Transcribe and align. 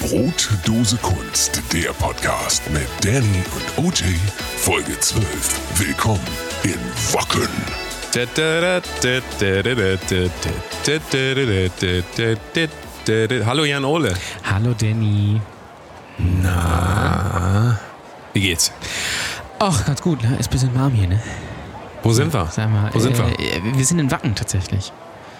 Brotdose 0.00 0.96
Kunst, 0.98 1.60
der 1.72 1.92
Podcast 1.92 2.62
mit 2.70 2.86
Danny 3.02 3.42
und 3.76 3.84
OJ, 3.86 4.04
Folge 4.56 4.98
12. 4.98 5.24
Willkommen 5.78 6.20
in 6.64 6.78
Wacken. 7.12 7.48
Hallo 13.46 13.64
Jan 13.64 13.84
Ole. 13.84 14.14
Hallo 14.44 14.74
Danny. 14.78 15.40
Na, 16.18 17.78
wie 18.32 18.40
geht's? 18.40 18.72
Ach, 19.58 19.84
ganz 19.84 20.00
gut, 20.02 20.22
ne? 20.22 20.36
Ist 20.38 20.48
ein 20.48 20.52
bisschen 20.52 20.74
warm 20.74 20.92
hier, 20.92 21.08
ne? 21.08 21.22
Wo 22.02 22.12
sind 22.12 22.32
wir? 22.32 22.46
Sag 22.50 22.70
mal, 22.70 22.90
Wo 22.92 22.98
sind 22.98 23.16
wir? 23.16 23.26
äh, 23.38 23.60
wir 23.62 23.84
sind 23.84 23.98
in 23.98 24.10
Wacken 24.10 24.34
tatsächlich. 24.34 24.92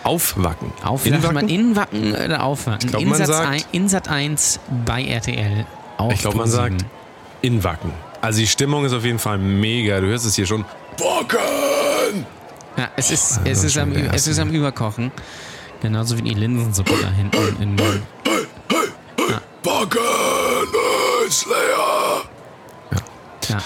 Aufwacken. 0.04 0.72
Auf, 0.82 1.06
In 1.06 1.12
sagt 1.12 1.24
Wacken? 1.24 1.34
man 1.34 1.48
in 1.48 1.76
Wacken 1.76 2.12
oder 2.14 2.42
auf 2.44 2.66
Wacken? 2.66 2.88
glaub, 2.90 3.02
in, 3.02 3.08
man 3.08 3.18
Satz 3.18 3.28
sagt- 3.28 3.48
ein, 3.48 3.62
in 3.72 3.88
Sat 3.88 4.08
1 4.08 4.60
bei 4.84 5.04
RTL. 5.04 5.66
Auf 5.98 6.12
Ich 6.14 6.20
glaube, 6.20 6.38
man 6.38 6.48
sagt 6.48 6.84
in 7.40 7.62
Wacken. 7.64 7.92
Also 8.20 8.40
die 8.40 8.46
Stimmung 8.46 8.84
ist 8.84 8.92
auf 8.92 9.04
jeden 9.04 9.18
Fall 9.18 9.38
mega. 9.38 10.00
Du 10.00 10.06
hörst 10.08 10.24
es 10.26 10.34
hier 10.34 10.46
schon. 10.46 10.64
Wacken! 10.98 12.26
Ja, 12.76 12.88
es 12.96 13.10
ist, 13.10 13.38
Oh, 13.38 13.48
es, 13.48 13.64
ist 13.64 13.76
am, 13.78 13.92
es 13.92 14.26
ist 14.26 14.38
am 14.38 14.50
Überkochen. 14.50 15.12
Genauso 15.80 16.16
wie 16.16 16.22
die 16.22 16.34
Linsensuppe 16.34 16.94
da 17.02 17.08
hinten. 17.10 17.60
In, 17.62 17.78
Wacken 19.64 19.98
ist 21.26 21.46
leer. 21.46 22.22
ja. 23.48 23.58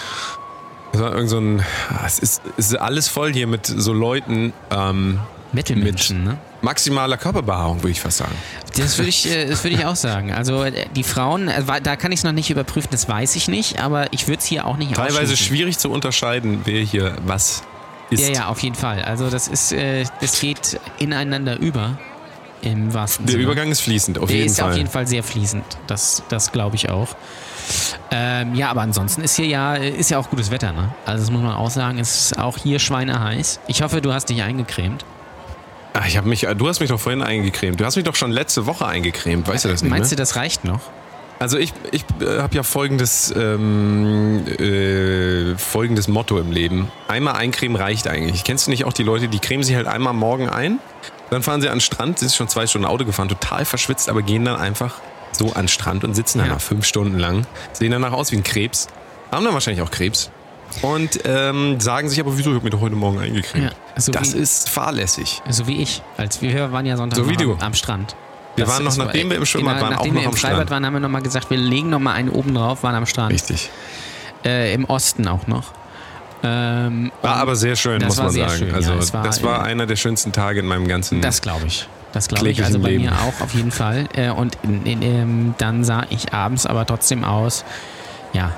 Das 0.93 1.03
war 1.03 1.13
irgend 1.13 1.29
so 1.31 1.39
ein. 1.39 1.63
Es 2.07 2.19
ist, 2.19 2.43
es 2.57 2.73
ist 2.73 2.77
alles 2.77 3.09
voll 3.09 3.33
hier 3.33 3.47
mit 3.47 3.67
so 3.67 3.93
Leuten. 3.93 4.53
Ähm, 4.71 5.21
Metal-Menschen, 5.57 6.23
ne? 6.23 6.39
maximaler 6.61 7.17
Körperbehaarung, 7.17 7.79
würde 7.83 7.91
ich 7.91 8.01
fast 8.01 8.19
sagen. 8.19 8.35
Das 8.77 8.99
würde 8.99 9.09
ich, 9.09 9.29
äh, 9.31 9.47
das 9.47 9.65
würde 9.65 9.77
ich 9.77 9.85
auch 9.87 9.97
sagen. 9.97 10.33
Also 10.33 10.63
äh, 10.65 10.87
die 10.95 11.03
Frauen, 11.03 11.49
äh, 11.49 11.63
da 11.83 11.97
kann 11.97 12.13
ich 12.13 12.21
es 12.21 12.25
noch 12.25 12.33
nicht 12.33 12.51
überprüfen, 12.51 12.89
das 12.91 13.09
weiß 13.09 13.35
ich 13.37 13.49
nicht, 13.49 13.81
aber 13.81 14.13
ich 14.13 14.29
würde 14.29 14.41
es 14.41 14.45
hier 14.45 14.67
auch 14.67 14.77
nicht 14.77 14.95
Teilweise 14.95 15.37
schwierig 15.37 15.79
zu 15.79 15.91
unterscheiden, 15.91 16.61
wer 16.65 16.83
hier 16.83 17.17
was 17.27 17.63
ist. 18.11 18.29
Ja, 18.29 18.35
ja, 18.35 18.49
auf 18.49 18.61
jeden 18.61 18.77
Fall. 18.77 19.03
Also 19.03 19.31
das 19.31 19.49
ist, 19.49 19.75
das 20.21 20.41
geht 20.41 20.79
ineinander 20.99 21.59
über. 21.59 21.99
Im 22.63 22.95
wahrsten 22.95 23.27
Der 23.27 23.33
Sinne. 23.33 23.45
Übergang 23.45 23.71
ist 23.71 23.81
fließend, 23.81 24.19
auf 24.19 24.29
Der 24.29 24.39
jeden 24.39 24.51
ist 24.51 24.59
Fall. 24.59 24.71
auf 24.71 24.77
jeden 24.77 24.89
Fall 24.89 25.07
sehr 25.07 25.23
fließend. 25.23 25.63
Das, 25.87 26.23
das 26.31 26.53
glaube 26.53 26.75
ich 26.75 26.89
auch. 26.89 27.09
Ähm, 28.11 28.55
ja, 28.55 28.71
aber 28.71 28.81
ansonsten 28.81 29.23
ist 29.23 29.37
hier 29.37 29.47
ja, 29.47 29.75
ist 29.75 30.11
ja 30.11 30.19
auch 30.19 30.31
gutes 30.31 30.51
Wetter, 30.51 30.73
ne? 30.73 30.95
Also 31.05 31.23
das 31.25 31.31
muss 31.31 31.43
man 31.43 31.53
auch 31.55 31.71
sagen, 31.71 31.99
es 31.99 32.33
ist 32.33 32.39
auch 32.39 32.57
hier 32.57 32.79
schweineheiß. 32.79 33.61
Ich 33.69 33.83
hoffe, 33.83 34.01
du 34.01 34.13
hast 34.13 34.31
dich 34.31 34.43
eingecremt. 34.43 35.05
Ach, 35.99 36.07
ich 36.07 36.17
habe 36.17 36.29
mich, 36.29 36.47
du 36.57 36.69
hast 36.69 36.81
mich 36.81 36.91
doch 36.91 37.01
vorhin 37.01 37.23
eingecremt. 37.23 37.81
Du 37.81 37.85
hast 37.85 37.97
mich 37.97 38.05
doch 38.05 38.15
schon 38.17 38.31
letzte 38.31 38.67
Woche 38.67 38.87
eingecremt, 38.87 39.49
weißt 39.49 39.65
du 39.65 39.69
das 39.69 39.83
nicht 39.83 39.91
Meinst 39.91 40.11
mehr? 40.11 40.17
du, 40.17 40.21
das 40.23 40.37
reicht 40.37 40.65
noch? 40.65 40.81
Also 41.39 41.59
ich, 41.59 41.73
ich 41.91 42.05
äh, 42.21 42.39
habe 42.39 42.55
ja 42.55 42.63
folgendes, 42.63 43.33
ähm, 43.37 44.47
äh, 44.47 45.57
folgendes 45.59 46.09
Motto 46.09 46.39
im 46.39 46.51
Leben. 46.51 46.91
Einmal 47.09 47.35
eincremen 47.35 47.77
reicht 47.77 48.09
eigentlich. 48.09 48.45
Kennst 48.45 48.67
du 48.67 48.71
nicht 48.71 48.85
auch 48.85 48.93
die 48.93 49.03
Leute, 49.03 49.29
die 49.29 49.39
cremen 49.39 49.63
sich 49.63 49.77
halt 49.77 49.87
einmal 49.87 50.15
morgen 50.15 50.49
ein, 50.49 50.79
dann 51.31 51.43
fahren 51.43 51.61
sie 51.61 51.69
an 51.69 51.77
den 51.77 51.81
Strand, 51.83 52.19
sind 52.21 52.33
schon 52.33 52.49
zwei 52.49 52.67
Stunden 52.67 52.87
Auto 52.87 53.05
gefahren, 53.05 53.29
total 53.29 53.65
verschwitzt, 53.65 54.09
aber 54.09 54.23
gehen 54.23 54.45
dann 54.45 54.57
einfach 54.57 54.95
so 55.33 55.49
an 55.53 55.63
den 55.63 55.69
Strand 55.69 56.05
und 56.05 56.15
sitzen 56.15 56.39
Ja. 56.39 56.47
danach 56.47 56.61
fünf 56.61 56.87
Stunden 56.87 57.19
lang, 57.19 57.47
sehen 57.73 57.91
danach 57.91 58.13
aus 58.13 58.33
wie 58.33 58.37
ein 58.37 58.45
Krebs, 58.45 58.87
haben 59.31 59.45
dann 59.45 59.53
wahrscheinlich 59.53 59.83
auch 59.83 59.91
Krebs 59.91 60.31
und 60.83 61.21
ähm, 61.25 61.81
sagen 61.81 62.09
sich 62.09 62.21
aber, 62.21 62.37
wieso, 62.37 62.51
ich 62.51 62.57
habe 62.57 62.65
mich 62.65 62.73
doch 62.73 62.81
heute 62.81 62.95
Morgen 62.97 63.19
eingecremt. 63.19 63.65
Ja, 63.65 64.01
so 64.01 64.13
das 64.13 64.35
wie- 64.35 64.39
ist 64.39 64.69
fahrlässig. 64.69 65.43
So 65.49 65.67
wie 65.67 65.81
ich. 65.83 66.03
Als 66.17 66.43
wir 66.43 66.73
waren 66.73 66.87
ja 66.87 66.97
Sonntag 66.97 67.17
So 67.25 67.25
am, 67.25 67.59
am 67.61 67.75
Strand. 67.75 68.15
Wir 68.57 68.65
Das 68.65 68.75
waren 68.75 68.85
noch, 68.85 68.97
nachdem 68.97 69.29
wir 69.31 69.37
im 69.37 69.45
Schwimmbad 69.47 69.75
genau, 69.77 69.85
waren, 69.87 69.95
auch 69.95 69.99
nachdem 69.99 70.15
noch 70.15 70.21
wir 70.21 70.25
im 70.25 70.31
am 70.31 70.37
Freibad 70.37 70.57
Strand. 70.57 70.71
waren, 70.71 70.87
haben 70.87 70.93
wir 70.95 71.01
nochmal 71.01 71.23
gesagt, 71.23 71.51
wir 71.51 71.59
legen 71.59 71.91
nochmal 71.91 72.15
einen 72.15 72.31
oben 72.31 72.55
drauf, 72.55 72.83
waren 72.83 72.95
am 72.95 73.07
Strand. 73.07 73.33
Richtig. 73.33 73.71
Äh, 74.45 74.73
Im 74.75 74.85
Osten 74.87 75.27
auch 75.29 75.47
noch. 75.47 75.73
Ähm, 76.43 77.11
War 77.23 77.37
aber 77.37 77.57
sehr 77.57 77.77
schön, 77.77 78.03
muss 78.05 78.17
man 78.19 78.31
sagen. 78.31 78.51
schön, 78.59 78.75
also 78.75 78.93
ja. 78.93 79.13
War, 79.15 79.23
das 79.23 79.43
war 79.43 79.61
äh, 79.67 79.71
einer 79.71 79.87
der 79.87 79.97
schönsten 79.97 80.33
Tage 80.33 80.61
in 80.61 80.67
meinem 80.67 80.87
ganzen. 80.87 81.21
Das 81.21 81.41
glaube 81.43 81.67
ich. 81.67 81.89
Das 82.13 82.29
glaube 82.29 82.49
ich. 82.51 82.63
Also 82.65 82.79
bei 82.79 82.91
Leben. 82.91 83.05
mir 83.05 83.13
auch 83.13 83.41
auf 83.43 83.53
jeden 83.55 83.71
Fall. 83.73 84.07
Äh, 84.15 84.31
Und 84.31 84.57
in, 84.63 84.87
in, 84.87 85.03
ähm, 85.03 85.55
dann 85.59 85.83
sah 85.85 86.05
ich 86.11 86.33
abends 86.33 86.65
aber 86.67 86.87
trotzdem 86.87 87.25
aus, 87.25 87.65
ja, 88.33 88.53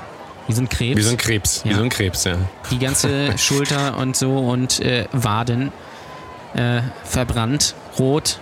wie 0.49 0.53
so 0.53 0.61
ein 0.61 0.67
Krebs. 0.69 0.97
wie 0.97 1.01
so 1.03 1.11
ein 1.11 1.17
Krebs. 1.17 1.61
Ja. 1.63 1.75
so 1.77 1.83
ein 1.83 1.89
Krebs, 1.89 2.23
ja. 2.25 2.35
Die 2.71 2.79
ganze 2.79 3.37
Schulter 3.37 3.97
und 3.97 4.15
so 4.17 4.37
und 4.37 4.79
äh, 4.81 5.05
Waden 5.13 5.71
äh, 6.55 6.81
verbrannt, 7.05 7.75
rot, 7.97 8.39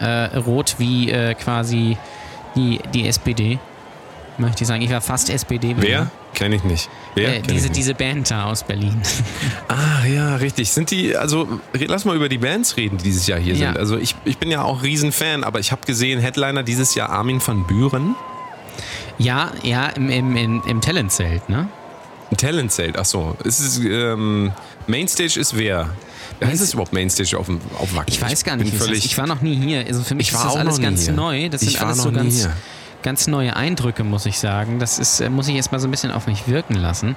äh, 0.00 0.06
rot 0.38 0.76
wie 0.78 1.10
äh, 1.10 1.34
quasi 1.34 1.98
die, 2.56 2.80
die 2.94 3.06
SPD. 3.08 3.58
Möchte 4.38 4.62
ich 4.62 4.68
sagen. 4.68 4.82
Ich 4.82 4.90
war 4.90 5.00
fast 5.00 5.30
SPD. 5.30 5.74
Wer? 5.78 6.12
Kenne 6.32 6.54
ich 6.54 6.62
nicht. 6.62 6.88
Wer? 7.16 7.38
Äh, 7.38 7.40
diese, 7.42 7.54
ich 7.56 7.62
nicht. 7.64 7.76
diese 7.76 7.94
Band 7.94 8.30
da 8.30 8.44
aus 8.44 8.62
Berlin. 8.62 9.02
Ah, 9.68 10.06
ja, 10.06 10.36
richtig. 10.36 10.70
Sind 10.70 10.90
die, 10.92 11.16
also 11.16 11.60
lass 11.72 12.04
mal 12.04 12.14
über 12.16 12.28
die 12.28 12.38
Bands 12.38 12.76
reden, 12.76 12.98
die 12.98 13.04
dieses 13.04 13.26
Jahr 13.26 13.38
hier 13.40 13.54
Ja. 13.54 13.68
sind. 13.72 13.78
Also 13.78 13.96
ich, 13.98 14.14
ich 14.24 14.38
bin 14.38 14.50
ja 14.50 14.62
auch 14.62 14.82
Riesenfan, 14.84 15.42
aber 15.44 15.58
ich 15.58 15.72
habe 15.72 15.84
gesehen, 15.86 16.20
Headliner 16.20 16.62
dieses 16.62 16.94
Jahr 16.94 17.10
Armin 17.10 17.42
van 17.44 17.66
Buren. 17.66 18.14
Ja, 19.18 19.50
ja, 19.62 19.88
im, 19.88 20.08
im, 20.10 20.36
im, 20.36 20.62
im 20.66 20.80
Talentzelt, 20.80 21.48
ne? 21.48 21.68
Talentzelt, 22.36 22.98
ach 22.98 23.04
so. 23.04 23.36
Es 23.44 23.58
ist, 23.60 23.78
ähm, 23.78 24.52
Mainstage 24.86 25.38
ist 25.40 25.56
wer? 25.56 25.90
Heißt 26.44 26.60
es 26.62 26.74
überhaupt 26.74 26.92
Mainstage 26.92 27.36
auf, 27.38 27.46
dem- 27.46 27.60
auf 27.78 27.94
Wacken? 27.96 28.12
Ich 28.12 28.20
weiß 28.20 28.44
gar 28.44 28.56
nicht, 28.56 28.72
es 28.74 28.78
völlig, 28.82 29.04
ich 29.04 29.16
war 29.18 29.26
noch 29.26 29.40
nie 29.40 29.56
hier. 29.56 29.84
Also 29.86 30.02
für 30.02 30.14
mich 30.14 30.28
Ich 30.28 30.34
ist 30.34 30.38
war 30.38 30.44
das 30.44 30.54
auch 30.54 30.58
alles 30.60 30.80
ganz 30.80 31.04
hier. 31.04 31.14
neu. 31.14 31.48
Das 31.48 31.62
Ich 31.62 31.72
sind 31.72 31.82
alles 31.82 32.02
so 32.02 32.12
ganz, 32.12 32.34
hier. 32.36 32.52
ganz 33.02 33.26
neue 33.26 33.56
Eindrücke, 33.56 34.04
muss 34.04 34.26
ich 34.26 34.38
sagen. 34.38 34.78
Das 34.78 34.98
ist, 34.98 35.20
äh, 35.20 35.30
muss 35.30 35.48
ich 35.48 35.56
erst 35.56 35.72
mal 35.72 35.78
so 35.80 35.88
ein 35.88 35.90
bisschen 35.90 36.12
auf 36.12 36.26
mich 36.26 36.46
wirken 36.46 36.74
lassen. 36.74 37.16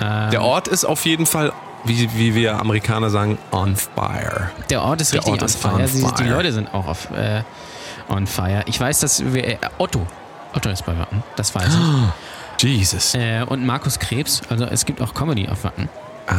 Der 0.00 0.42
Ort 0.42 0.66
ist 0.66 0.84
auf 0.84 1.04
jeden 1.06 1.26
Fall, 1.26 1.52
wie, 1.84 2.08
wie 2.16 2.34
wir 2.34 2.58
Amerikaner 2.58 3.08
sagen, 3.10 3.38
on 3.52 3.76
fire. 3.76 4.50
Der 4.70 4.82
Ort 4.82 5.00
ist 5.00 5.12
Der 5.12 5.18
richtig 5.20 5.32
Ort 5.34 5.42
on 5.42 5.46
ist 5.46 5.56
fire. 5.60 5.74
on 5.74 5.84
Die 5.86 6.24
fire. 6.24 6.30
Leute 6.34 6.52
sind 6.52 6.74
auch 6.74 6.88
auf, 6.88 7.10
äh, 7.12 7.42
on 8.08 8.26
fire. 8.26 8.64
Ich 8.66 8.80
weiß, 8.80 8.98
dass 9.00 9.22
wir, 9.32 9.46
äh, 9.46 9.56
Otto. 9.78 10.04
Otto 10.54 10.68
ist 10.70 10.84
bei 10.86 10.98
Wacken, 10.98 11.22
das 11.36 11.54
weiß 11.54 11.68
ich. 11.68 12.62
Jesus. 12.68 13.14
Äh, 13.14 13.44
und 13.46 13.66
Markus 13.66 13.98
Krebs, 13.98 14.42
also 14.48 14.64
es 14.66 14.84
gibt 14.86 15.00
auch 15.00 15.14
Comedy 15.14 15.48
auf 15.48 15.64
Wacken. 15.64 15.88
Ah. 16.28 16.32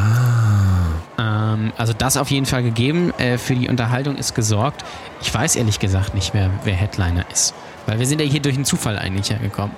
Ähm, 1.18 1.74
also 1.78 1.94
das 1.94 2.18
auf 2.18 2.32
jeden 2.32 2.46
Fall 2.46 2.64
gegeben. 2.64 3.14
Äh, 3.18 3.38
für 3.38 3.56
die 3.56 3.68
Unterhaltung 3.68 4.16
ist 4.16 4.34
gesorgt. 4.34 4.84
Ich 5.22 5.34
weiß 5.34 5.56
ehrlich 5.56 5.80
gesagt 5.80 6.14
nicht 6.16 6.34
mehr, 6.34 6.50
wer 6.64 6.76
Headliner 6.76 7.26
ist. 7.32 7.54
Weil 7.86 8.00
wir 8.00 8.08
sind 8.08 8.22
ja 8.22 8.26
hier 8.28 8.42
durch 8.42 8.56
einen 8.56 8.66
Zufall 8.66 8.98
eigentlich 8.98 9.30
hergekommen. 9.30 9.76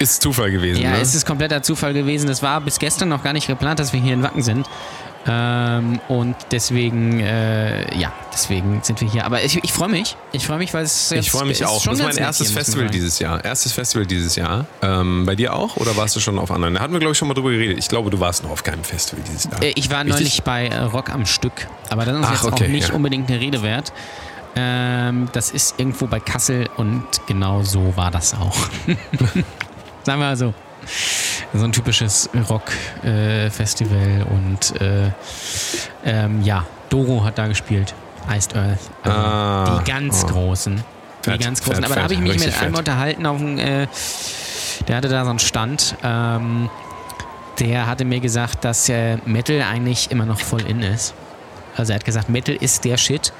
Ist 0.00 0.22
Zufall 0.22 0.50
gewesen, 0.50 0.82
Ja, 0.82 0.90
ne? 0.90 1.00
es 1.00 1.14
ist 1.14 1.24
kompletter 1.24 1.62
Zufall 1.62 1.94
gewesen. 1.94 2.28
Es 2.28 2.42
war 2.42 2.60
bis 2.60 2.80
gestern 2.80 3.08
noch 3.08 3.22
gar 3.22 3.32
nicht 3.32 3.46
geplant, 3.46 3.78
dass 3.78 3.92
wir 3.92 4.00
hier 4.00 4.14
in 4.14 4.24
Wacken 4.24 4.42
sind. 4.42 4.68
Ähm, 5.26 6.00
und 6.08 6.36
deswegen, 6.52 7.18
äh, 7.20 7.96
ja, 7.98 8.12
deswegen 8.32 8.80
sind 8.82 9.00
wir 9.00 9.08
hier. 9.10 9.24
Aber 9.24 9.42
ich, 9.42 9.56
ich 9.64 9.72
freue 9.72 9.88
mich. 9.88 10.16
Ich 10.32 10.46
freue 10.46 10.58
mich, 10.58 10.74
weil 10.74 10.84
es 10.84 11.10
Ich 11.12 11.16
jetzt- 11.16 11.30
freue 11.30 11.46
mich 11.46 11.64
auch. 11.64 11.80
schon 11.80 11.92
Das 11.96 12.00
ist 12.00 12.06
mein 12.06 12.16
erstes 12.24 12.48
hier, 12.48 12.56
Festival 12.58 12.86
dieses 12.90 13.18
Jahr. 13.18 13.42
Erstes 13.42 13.72
Festival 13.72 14.06
dieses 14.06 14.36
Jahr. 14.36 14.66
Ähm, 14.82 15.24
bei 15.24 15.34
dir 15.34 15.54
auch? 15.54 15.76
Oder 15.78 15.96
warst 15.96 16.14
du 16.16 16.20
schon 16.20 16.38
auf 16.38 16.50
anderen? 16.50 16.74
Da 16.74 16.80
hatten 16.80 16.92
wir, 16.92 17.00
glaube 17.00 17.12
ich, 17.12 17.18
schon 17.18 17.28
mal 17.28 17.34
drüber 17.34 17.50
geredet. 17.52 17.78
Ich 17.78 17.88
glaube, 17.88 18.10
du 18.10 18.20
warst 18.20 18.42
noch 18.42 18.50
auf 18.50 18.62
keinem 18.62 18.84
Festival 18.84 19.24
dieses 19.26 19.44
Jahr. 19.44 19.62
Äh, 19.62 19.72
Ich 19.76 19.90
war 19.90 20.00
Richtig? 20.00 20.12
neulich 20.14 20.42
bei 20.42 20.66
äh, 20.68 20.78
Rock 20.80 21.08
am 21.10 21.24
Stück. 21.24 21.68
Aber 21.88 22.04
das 22.04 22.18
ist 22.18 22.24
Ach, 22.26 22.32
jetzt 22.32 22.44
okay, 22.52 22.64
auch 22.64 22.68
nicht 22.68 22.88
ja. 22.90 22.94
unbedingt 22.94 23.30
eine 23.30 23.40
Rede 23.40 23.62
wert. 23.62 23.92
Ähm, 24.56 25.28
das 25.32 25.50
ist 25.50 25.80
irgendwo 25.80 26.06
bei 26.06 26.20
Kassel 26.20 26.68
und 26.76 27.02
genau 27.26 27.62
so 27.62 27.96
war 27.96 28.10
das 28.10 28.34
auch. 28.34 28.54
Sagen 28.86 29.46
wir 30.04 30.16
mal 30.26 30.36
so. 30.36 30.52
So 31.52 31.64
ein 31.64 31.72
typisches 31.72 32.28
Rock-Festival 32.50 34.26
und 34.30 34.80
äh, 34.80 35.10
ähm, 36.04 36.42
ja, 36.42 36.64
Doro 36.90 37.24
hat 37.24 37.38
da 37.38 37.46
gespielt. 37.46 37.94
Iced 38.30 38.56
Earth. 38.56 38.78
Also 39.02 39.18
Ah, 39.18 39.82
die 39.84 39.90
ganz 39.90 40.24
oh. 40.24 40.28
großen. 40.28 40.82
Fett, 41.22 41.40
die 41.40 41.44
ganz 41.44 41.62
großen. 41.62 41.76
fett, 41.82 41.84
Aber 41.86 41.94
da 41.94 42.02
habe 42.04 42.14
ich 42.14 42.20
fett, 42.20 42.28
mich 42.28 42.44
mit 42.44 42.54
einem 42.54 42.70
fett. 42.70 42.78
unterhalten 42.78 43.26
auf 43.26 43.38
dem, 43.38 43.58
äh, 43.58 43.86
der 44.88 44.96
hatte 44.96 45.08
da 45.08 45.24
so 45.24 45.30
einen 45.30 45.38
Stand. 45.38 45.96
Ähm, 46.02 46.70
der 47.60 47.86
hatte 47.86 48.04
mir 48.04 48.20
gesagt, 48.20 48.64
dass 48.64 48.88
äh, 48.88 49.18
Metal 49.26 49.62
eigentlich 49.62 50.10
immer 50.10 50.26
noch 50.26 50.40
voll 50.40 50.62
in 50.62 50.82
ist. 50.82 51.14
Also 51.76 51.92
er 51.92 51.96
hat 51.96 52.04
gesagt, 52.04 52.28
Metal 52.28 52.54
ist 52.54 52.84
der 52.84 52.96
Shit. 52.96 53.32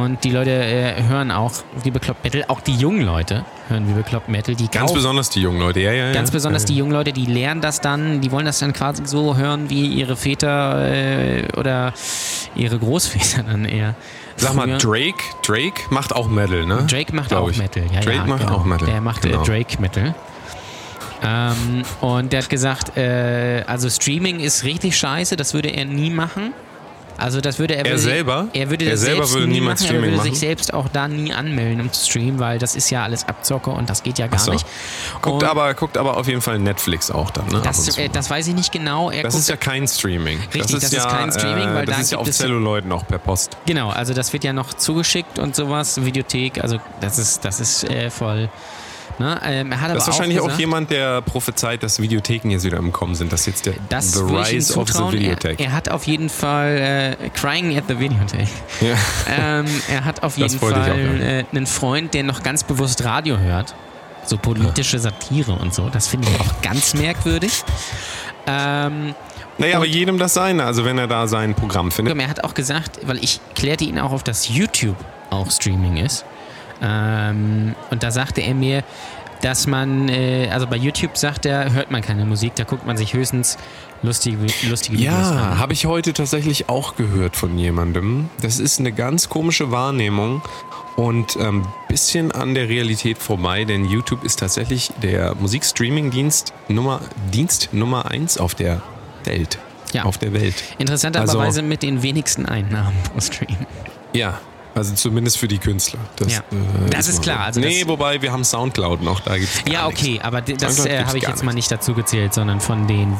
Und 0.00 0.24
die 0.24 0.30
Leute 0.30 0.50
äh, 0.50 1.02
hören 1.08 1.30
auch 1.30 1.52
wie 1.82 1.90
bekloppt 1.90 2.24
Metal. 2.24 2.44
Auch 2.48 2.60
die 2.60 2.74
jungen 2.74 3.02
Leute 3.02 3.44
hören 3.68 3.86
wie 3.88 3.92
bekloppt 3.92 4.28
Metal. 4.28 4.54
Die 4.54 4.68
Ganz 4.68 4.86
kaufen- 4.86 4.94
besonders 4.94 5.28
die 5.30 5.40
jungen 5.42 5.60
Leute, 5.60 5.80
ja, 5.80 5.92
ja, 5.92 6.06
ja. 6.06 6.12
Ganz 6.12 6.30
besonders 6.30 6.62
ja. 6.62 6.68
die 6.68 6.76
jungen 6.76 6.92
Leute, 6.92 7.12
die 7.12 7.26
lernen 7.26 7.60
das 7.60 7.80
dann, 7.80 8.20
die 8.20 8.30
wollen 8.30 8.46
das 8.46 8.58
dann 8.60 8.72
quasi 8.72 9.02
so 9.06 9.36
hören 9.36 9.68
wie 9.70 9.86
ihre 9.86 10.16
Väter 10.16 10.88
äh, 10.92 11.42
oder 11.56 11.92
ihre 12.54 12.78
Großväter 12.78 13.42
dann 13.46 13.64
eher. 13.64 13.94
Sag 14.36 14.54
mal, 14.54 14.78
Drake, 14.78 15.14
Drake 15.46 15.82
macht 15.90 16.14
auch 16.14 16.28
Metal, 16.28 16.64
ne? 16.64 16.86
Drake 16.88 17.14
macht 17.14 17.28
Glaub 17.28 17.44
auch 17.44 17.50
ich. 17.50 17.58
Metal. 17.58 17.84
Ja, 17.92 18.00
Drake 18.00 18.16
ja, 18.16 18.24
macht 18.26 18.40
genau. 18.46 18.56
auch 18.58 18.64
Metal. 18.64 18.86
Der 18.88 19.00
macht 19.00 19.22
Genau. 19.22 19.42
äh, 19.42 19.46
Drake 19.46 19.80
Metal. 19.80 20.14
Ähm, 21.24 21.82
und 22.00 22.32
der 22.32 22.42
hat 22.42 22.48
gesagt, 22.50 22.96
äh, 22.96 23.62
also 23.66 23.88
Streaming 23.90 24.40
ist 24.40 24.64
richtig 24.64 24.96
scheiße, 24.96 25.36
das 25.36 25.54
würde 25.54 25.68
er 25.68 25.84
nie 25.84 26.10
machen. 26.10 26.52
Also 27.18 27.40
das 27.40 27.58
würde 27.58 27.74
er, 27.76 27.84
Er 27.84 27.92
würde, 27.92 27.98
selber? 27.98 28.48
Er 28.52 28.70
würde 28.70 28.84
Er 28.84 28.92
das 28.92 29.00
selber 29.00 29.16
selbst 29.24 29.34
würde 29.34 29.46
nie 29.46 29.52
niemals 29.60 29.82
machen, 29.82 29.94
er 29.96 30.02
würde 30.02 30.06
Streaming 30.12 30.22
sich 30.24 30.32
machen? 30.32 30.40
selbst 30.40 30.74
auch 30.74 30.88
da 30.88 31.08
nie 31.08 31.32
anmelden, 31.32 31.80
um 31.82 31.92
zu 31.92 32.04
streamen, 32.06 32.38
weil 32.38 32.58
das 32.58 32.74
ist 32.74 32.90
ja 32.90 33.02
alles 33.04 33.28
Abzocke 33.28 33.70
und 33.70 33.88
das 33.90 34.02
geht 34.02 34.18
ja 34.18 34.26
gar 34.26 34.38
so. 34.40 34.52
nicht. 34.52 34.66
Guckt 35.20 35.42
Und 35.42 35.48
aber, 35.48 35.74
guckt 35.74 35.96
aber 35.98 36.16
auf 36.16 36.26
jeden 36.26 36.40
Fall 36.40 36.58
Netflix 36.58 37.10
auch 37.10 37.30
dann, 37.30 37.46
ne? 37.48 37.60
das, 37.62 37.96
äh, 37.98 38.08
das 38.08 38.28
weiß 38.30 38.48
ich 38.48 38.54
nicht 38.54 38.72
genau. 38.72 39.10
Er 39.10 39.22
Das 39.24 39.32
guckt, 39.34 39.42
ist 39.42 39.48
ja 39.48 39.56
kein 39.56 39.86
Streaming. 39.86 40.38
Richtig, 40.54 40.62
das 40.62 40.72
ist, 40.72 40.82
das 40.84 40.92
ja, 40.92 41.06
ist 41.06 41.08
kein 41.10 41.32
Streaming, 41.32 41.68
äh, 41.68 41.74
weil 41.74 41.86
das 41.86 41.96
da 41.96 42.02
ist 42.02 42.12
ja 42.12 42.18
auf 42.18 42.30
Celluloid 42.30 42.86
noch 42.86 43.06
per 43.06 43.18
Post. 43.18 43.56
genau, 43.66 43.90
also 43.90 44.14
das 44.14 44.32
wird 44.32 44.44
ja 44.44 44.52
noch 44.52 44.74
zugeschickt 44.74 45.38
und 45.38 45.54
sowas, 45.54 46.04
Videothek, 46.04 46.62
also 46.62 46.78
das 47.00 47.18
ist, 47.18 47.44
das 47.44 47.60
ist 47.60 47.84
äh, 47.84 48.10
voll. 48.10 48.48
Ne? 49.18 49.40
Ähm, 49.44 49.72
er 49.72 49.80
hat 49.80 49.90
aber 49.90 49.94
Das 49.98 50.04
ist 50.04 50.14
wahrscheinlich 50.14 50.38
auch, 50.38 50.44
auch, 50.44 50.46
gesagt, 50.48 50.60
jemand, 50.60 50.90
der 50.90 51.22
prophezeit, 51.22 51.82
dass 51.82 52.00
Videotheken 52.00 52.50
jetzt 52.50 52.64
wieder 52.64 52.78
im 52.78 52.92
Kommen 52.92 53.14
sind. 53.14 53.32
Das 53.32 53.40
ist 53.40 53.46
jetzt 53.46 53.66
der 53.66 53.74
Das 53.88 54.12
The 54.12 54.20
Rise 54.20 54.78
of 54.78 54.86
the 54.88 54.92
zutrauen. 54.92 55.12
Videothek. 55.14 55.60
Er, 55.60 55.66
er 55.66 55.72
hat 55.72 55.88
auf 55.90 56.06
jeden 56.06 56.28
Fall 56.28 57.16
äh, 57.20 57.28
Crying 57.30 57.76
at 57.76 57.84
the 57.88 57.98
Videothek. 57.98 58.48
ja. 58.80 58.94
ähm, 59.60 59.66
er 59.88 60.04
hat 60.04 60.22
auf 60.22 60.36
jeden 60.38 60.56
auch 60.56 60.70
Fall 60.70 61.20
äh, 61.20 61.44
einen 61.50 61.66
Freund, 61.66 62.14
der 62.14 62.24
noch 62.24 62.42
ganz 62.42 62.64
bewusst 62.64 63.04
Radio 63.04 63.38
hört. 63.38 63.74
So 64.24 64.38
politische 64.38 64.98
Satire 64.98 65.52
und 65.52 65.74
so. 65.74 65.88
Das 65.88 66.06
finde 66.08 66.28
ich 66.30 66.40
auch 66.40 66.62
ganz 66.62 66.94
merkwürdig. 66.94 67.64
Ähm, 68.46 69.14
Naja, 69.58 69.76
aber 69.76 69.86
jedem 69.86 70.18
das 70.18 70.34
seine. 70.34 70.64
Also 70.64 70.84
wenn 70.84 70.98
er 70.98 71.06
da 71.06 71.26
sein 71.26 71.54
Programm 71.54 71.90
findet. 71.90 72.16
er 72.18 72.28
hat 72.28 72.44
auch 72.44 72.54
gesagt, 72.54 73.00
weil 73.04 73.18
ich 73.18 73.40
klärte 73.54 73.84
ihn 73.84 73.98
auch 73.98 74.12
auf, 74.12 74.22
dass 74.22 74.48
YouTube 74.48 74.96
auch 75.30 75.50
Streaming 75.50 75.96
ist. 75.96 76.24
Ähm, 76.82 77.74
und 77.90 78.02
da 78.02 78.10
sagte 78.10 78.40
er 78.40 78.54
mir, 78.54 78.82
dass 79.40 79.66
man, 79.66 80.08
äh, 80.08 80.48
also 80.52 80.66
bei 80.66 80.76
YouTube 80.76 81.16
sagt 81.16 81.46
er, 81.46 81.72
hört 81.72 81.90
man 81.90 82.00
keine 82.02 82.24
Musik, 82.24 82.54
da 82.54 82.64
guckt 82.64 82.86
man 82.86 82.96
sich 82.96 83.12
höchstens 83.14 83.58
lustige, 84.02 84.38
lustige 84.68 84.98
Videos 84.98 85.14
Ja, 85.14 85.30
an. 85.30 85.58
habe 85.58 85.72
ich 85.72 85.86
heute 85.86 86.12
tatsächlich 86.12 86.68
auch 86.68 86.94
gehört 86.96 87.34
von 87.36 87.58
jemandem. 87.58 88.28
Das 88.40 88.58
ist 88.60 88.78
eine 88.78 88.92
ganz 88.92 89.28
komische 89.28 89.70
Wahrnehmung 89.72 90.42
und 90.96 91.36
ein 91.36 91.46
ähm, 91.46 91.66
bisschen 91.88 92.30
an 92.30 92.54
der 92.54 92.68
Realität 92.68 93.18
vorbei, 93.18 93.64
denn 93.64 93.84
YouTube 93.84 94.22
ist 94.24 94.38
tatsächlich 94.38 94.92
der 95.02 95.34
Musikstreaming-Dienst 95.34 96.52
Nummer, 96.68 97.00
Dienst 97.32 97.70
Nummer 97.72 98.10
eins 98.10 98.38
auf 98.38 98.54
der 98.54 98.80
Welt. 99.24 99.58
Ja. 99.92 100.04
Auf 100.04 100.18
der 100.18 100.32
Welt. 100.32 100.54
Interessanterweise 100.78 101.38
Also- 101.40 101.62
mit 101.62 101.82
den 101.82 102.02
wenigsten 102.02 102.46
Einnahmen 102.46 102.96
pro 103.12 103.20
Stream. 103.20 103.56
Ja. 104.12 104.40
Also 104.74 104.94
zumindest 104.94 105.38
für 105.38 105.48
die 105.48 105.58
Künstler. 105.58 106.00
Das, 106.16 106.32
Ja. 106.32 106.38
äh, 106.38 106.90
Das 106.90 107.08
ist 107.08 107.22
klar, 107.22 107.38
So. 107.40 107.44
also 107.44 107.60
nee, 107.60 107.80
das- 107.80 107.88
wobei 107.88 108.22
wir 108.22 108.32
haben 108.32 108.44
Soundcloud 108.44 109.02
noch, 109.02 109.20
da 109.20 109.36
gibt's 109.36 109.62
gar 109.64 109.72
Ja, 109.74 109.86
nichts. 109.86 110.00
okay, 110.02 110.20
aber 110.22 110.40
d- 110.40 110.54
das 110.54 110.76
Soundcloud 110.76 111.00
äh, 111.00 111.04
habe 111.04 111.18
ich 111.18 111.24
jetzt 111.28 111.42
mal 111.44 111.52
nicht 111.52 111.70
dazu 111.70 111.92
gezählt, 111.94 112.32
sondern 112.34 112.60
von 112.60 112.86
denen, 112.86 113.16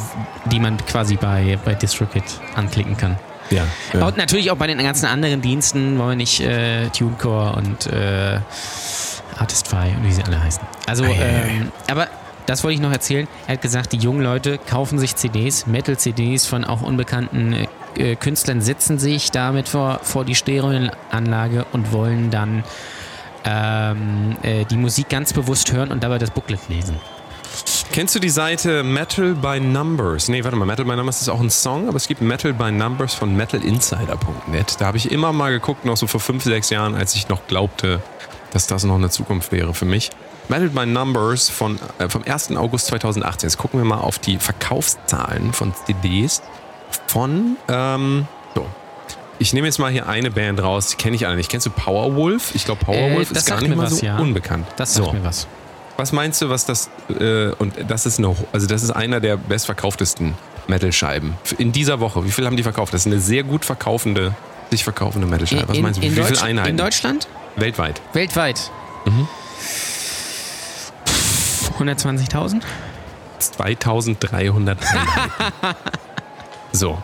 die 0.46 0.58
man 0.60 0.78
quasi 0.86 1.16
bei, 1.16 1.58
bei 1.64 1.74
DistroKid 1.74 2.24
anklicken 2.54 2.96
kann. 2.96 3.18
Ja, 3.50 3.64
ja. 3.92 4.06
Und 4.06 4.16
natürlich 4.16 4.50
auch 4.50 4.56
bei 4.56 4.66
den 4.66 4.78
ganzen 4.78 5.04
anderen 5.06 5.42
Diensten, 5.42 5.98
wollen 5.98 6.10
wir 6.10 6.16
nicht 6.16 6.40
äh, 6.40 6.88
TuneCore 6.88 7.54
und 7.56 7.86
äh, 7.86 8.38
Artistify 9.38 9.92
und 9.96 10.04
wie 10.06 10.12
sie 10.12 10.22
alle 10.22 10.42
heißen. 10.42 10.62
Also, 10.86 11.04
ähm, 11.04 11.70
aber 11.90 12.08
das 12.46 12.64
wollte 12.64 12.74
ich 12.76 12.80
noch 12.80 12.92
erzählen. 12.92 13.28
Er 13.46 13.54
hat 13.54 13.62
gesagt, 13.62 13.92
die 13.92 13.98
jungen 13.98 14.22
Leute 14.22 14.58
kaufen 14.58 14.98
sich 14.98 15.16
CDs, 15.16 15.66
Metal-CDs 15.66 16.46
von 16.46 16.64
auch 16.64 16.82
unbekannten 16.82 17.66
äh, 17.96 18.16
Künstlern, 18.16 18.60
setzen 18.60 18.98
sich 18.98 19.30
damit 19.30 19.68
vor, 19.68 20.00
vor 20.02 20.24
die 20.24 20.34
Stereoanlage 20.34 21.66
und 21.72 21.92
wollen 21.92 22.30
dann 22.30 22.64
ähm, 23.44 24.36
äh, 24.42 24.64
die 24.64 24.76
Musik 24.76 25.08
ganz 25.08 25.32
bewusst 25.32 25.72
hören 25.72 25.90
und 25.90 26.02
dabei 26.02 26.18
das 26.18 26.30
Booklet 26.30 26.60
lesen. 26.68 26.96
Kennst 27.92 28.14
du 28.14 28.20
die 28.20 28.30
Seite 28.30 28.82
Metal 28.82 29.34
by 29.34 29.60
Numbers? 29.60 30.28
Nee, 30.28 30.42
warte 30.44 30.56
mal, 30.56 30.64
Metal 30.64 30.86
by 30.86 30.96
Numbers 30.96 31.20
ist 31.20 31.28
auch 31.28 31.40
ein 31.40 31.50
Song, 31.50 31.88
aber 31.88 31.96
es 31.96 32.08
gibt 32.08 32.22
Metal 32.22 32.54
by 32.54 32.72
Numbers 32.72 33.14
von 33.14 33.36
metalinsider.net. 33.36 34.76
Da 34.80 34.86
habe 34.86 34.96
ich 34.96 35.10
immer 35.10 35.32
mal 35.34 35.52
geguckt, 35.52 35.84
noch 35.84 35.98
so 35.98 36.06
vor 36.06 36.20
fünf, 36.20 36.42
sechs 36.44 36.70
Jahren, 36.70 36.94
als 36.94 37.14
ich 37.14 37.28
noch 37.28 37.46
glaubte, 37.48 38.00
dass 38.52 38.66
das 38.66 38.84
noch 38.84 38.94
eine 38.94 39.10
Zukunft 39.10 39.52
wäre 39.52 39.74
für 39.74 39.84
mich. 39.84 40.10
Metal 40.48 40.70
by 40.70 40.86
Numbers 40.86 41.50
von, 41.50 41.78
äh, 41.98 42.08
vom 42.08 42.22
1. 42.24 42.56
August 42.56 42.86
2018. 42.86 43.48
Jetzt 43.48 43.58
gucken 43.58 43.78
wir 43.78 43.84
mal 43.84 43.98
auf 43.98 44.18
die 44.18 44.38
Verkaufszahlen 44.38 45.52
von 45.52 45.74
CDs 45.74 46.40
von, 47.06 47.56
ähm, 47.68 48.26
so. 48.54 48.66
Ich 49.38 49.52
nehme 49.52 49.66
jetzt 49.66 49.78
mal 49.78 49.90
hier 49.90 50.08
eine 50.08 50.30
Band 50.30 50.62
raus, 50.62 50.88
die 50.88 50.96
kenne 50.96 51.16
ich 51.16 51.26
alle 51.26 51.36
nicht. 51.36 51.50
Kennst 51.50 51.66
du 51.66 51.70
Powerwolf? 51.70 52.54
Ich 52.54 52.64
glaube, 52.64 52.84
Powerwolf 52.84 53.30
Äh, 53.30 53.36
ist 53.38 53.46
gar 53.46 53.60
nicht 53.60 53.74
mal 53.74 53.86
was, 53.86 53.98
so 53.98 54.06
ja. 54.06 54.18
unbekannt. 54.18 54.66
Das 54.76 54.94
so. 54.94 55.04
sagt 55.04 55.14
mir 55.14 55.24
was. 55.24 55.46
Was 55.96 56.12
meinst 56.12 56.40
du, 56.40 56.48
was 56.48 56.64
das 56.64 56.90
äh, 57.20 57.48
und 57.58 57.74
das 57.88 58.06
ist 58.06 58.18
eine, 58.18 58.34
also 58.52 58.66
das 58.66 58.82
ist 58.82 58.90
einer 58.90 59.20
der 59.20 59.36
bestverkauftesten 59.36 60.34
Metal-Scheiben 60.68 61.34
in 61.58 61.72
dieser 61.72 62.00
Woche. 62.00 62.24
Wie 62.24 62.30
viel 62.30 62.46
haben 62.46 62.56
die 62.56 62.62
verkauft? 62.62 62.94
Das 62.94 63.02
ist 63.02 63.06
eine 63.12 63.20
sehr 63.20 63.42
gut 63.42 63.64
verkaufende, 63.64 64.34
sich 64.70 64.84
verkaufende 64.84 65.26
Metal-Scheibe. 65.26 65.68
Was 65.68 65.76
in, 65.76 65.82
meinst 65.82 65.98
du? 65.98 66.02
Wie, 66.04 66.10
viele 66.10 66.40
Einheiten? 66.42 66.70
In 66.70 66.76
Deutschland? 66.76 67.28
Weltweit. 67.56 68.00
Weltweit? 68.14 68.70
Mhm. 69.04 69.28
Pff, 71.06 71.70
120.000? 71.78 72.62
2300 73.38 74.78
Einheiten. 74.80 75.76
so. 76.72 76.98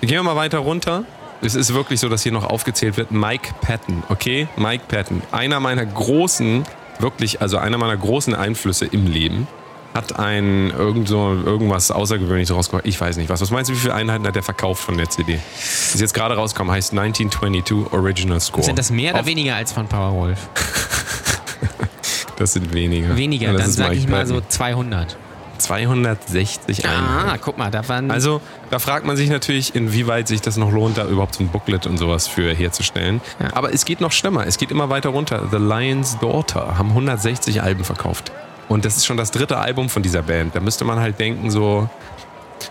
Gehen 0.00 0.10
wir 0.10 0.22
mal 0.22 0.36
weiter 0.36 0.58
runter. 0.58 1.04
Es 1.42 1.54
ist 1.54 1.74
wirklich 1.74 2.00
so, 2.00 2.08
dass 2.08 2.22
hier 2.22 2.32
noch 2.32 2.44
aufgezählt 2.44 2.96
wird. 2.96 3.10
Mike 3.10 3.50
Patton, 3.60 4.02
okay? 4.08 4.48
Mike 4.56 4.84
Patton. 4.88 5.22
Einer 5.32 5.58
meiner 5.60 5.84
großen, 5.86 6.64
wirklich, 6.98 7.40
also 7.40 7.58
einer 7.58 7.78
meiner 7.78 7.96
großen 7.96 8.34
Einflüsse 8.34 8.86
im 8.86 9.06
Leben. 9.06 9.46
Hat 9.94 10.18
ein 10.18 10.70
irgend 10.70 11.06
so, 11.08 11.34
irgendwas 11.44 11.90
Außergewöhnliches 11.90 12.54
rausgebracht. 12.56 12.86
Ich 12.86 12.98
weiß 13.00 13.16
nicht 13.18 13.28
was. 13.28 13.40
Was 13.42 13.50
meinst 13.50 13.70
du, 13.70 13.74
wie 13.74 13.78
viele 13.78 13.94
Einheiten 13.94 14.26
hat 14.26 14.34
der 14.34 14.42
verkauft 14.42 14.82
von 14.82 14.96
der 14.96 15.10
CD? 15.10 15.38
Ist 15.60 16.00
jetzt 16.00 16.14
gerade 16.14 16.34
rausgekommen, 16.36 16.72
heißt 16.72 16.92
1922 16.92 17.92
Original 17.92 18.40
Score. 18.40 18.62
Sind 18.64 18.78
das 18.78 18.90
mehr 18.90 19.12
oder 19.12 19.20
Auf- 19.20 19.26
weniger 19.26 19.54
als 19.56 19.72
von 19.72 19.86
Powerwolf? 19.88 20.38
Das 22.36 22.54
sind 22.54 22.72
weniger. 22.74 23.16
Weniger, 23.16 23.52
Ja, 23.52 23.58
dann 23.58 23.70
sage 23.70 23.94
ich 23.94 24.08
mal 24.08 24.26
so 24.26 24.34
Patton. 24.34 24.50
200. 24.50 25.16
260 25.62 26.84
Einheiten. 26.84 27.30
Ah, 27.30 27.38
guck 27.40 27.58
mal, 27.58 27.70
da 27.70 27.88
waren. 27.88 28.10
Also, 28.10 28.40
da 28.70 28.78
fragt 28.78 29.06
man 29.06 29.16
sich 29.16 29.30
natürlich, 29.30 29.74
inwieweit 29.74 30.28
sich 30.28 30.40
das 30.40 30.56
noch 30.56 30.70
lohnt, 30.70 30.98
da 30.98 31.06
überhaupt 31.06 31.34
so 31.36 31.44
ein 31.44 31.48
Booklet 31.48 31.86
und 31.86 31.96
sowas 31.98 32.26
für 32.28 32.52
herzustellen. 32.54 33.20
Ja. 33.40 33.48
Aber 33.54 33.72
es 33.72 33.84
geht 33.84 34.00
noch 34.00 34.12
schlimmer. 34.12 34.46
Es 34.46 34.58
geht 34.58 34.70
immer 34.70 34.88
weiter 34.90 35.10
runter. 35.10 35.48
The 35.50 35.58
Lion's 35.58 36.18
Daughter 36.18 36.76
haben 36.78 36.88
160 36.90 37.62
Alben 37.62 37.84
verkauft. 37.84 38.32
Und 38.68 38.84
das 38.84 38.96
ist 38.96 39.06
schon 39.06 39.16
das 39.16 39.30
dritte 39.30 39.58
Album 39.58 39.88
von 39.88 40.02
dieser 40.02 40.22
Band. 40.22 40.54
Da 40.54 40.60
müsste 40.60 40.84
man 40.84 40.98
halt 41.00 41.18
denken, 41.20 41.50
so. 41.50 41.88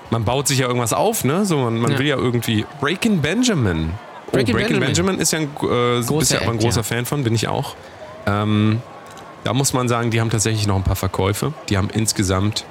Man 0.10 0.24
baut 0.24 0.48
sich 0.48 0.60
ja 0.60 0.68
irgendwas 0.68 0.94
auf, 0.94 1.24
ne? 1.26 1.46
So, 1.46 1.58
man, 1.58 1.78
man 1.78 1.92
Ja. 1.92 2.00
will 2.00 2.08
ja 2.08 2.16
irgendwie. 2.16 2.66
Breaking 2.80 3.22
Benjamin. 3.22 3.92
Oh, 4.28 4.32
Breaking 4.32 4.56
Breaking 4.56 4.80
Benjamin. 4.80 4.96
Benjamin, 4.96 5.20
ist 5.20 5.32
ja 5.34 5.40
ein, 5.40 5.44
äh, 5.44 5.98
bist 5.98 6.10
Großer 6.10 6.36
ja 6.36 6.42
aber 6.44 6.52
ein 6.52 6.58
großer 6.60 6.78
ja. 6.78 6.84
Fan 6.84 7.06
von, 7.06 7.24
bin 7.24 7.36
ich 7.36 7.48
auch. 7.50 7.76
Ähm, 8.26 8.82
da 9.44 9.54
muss 9.54 9.74
man 9.74 9.88
sagen, 9.90 10.12
die 10.12 10.22
haben 10.22 10.30
tatsächlich 10.30 10.68
noch 10.68 10.76
ein 10.78 10.84
paar 10.84 10.96
Verkäufe. 10.96 11.52
Die 11.70 11.78
haben 11.78 11.90
insgesamt 11.90 12.64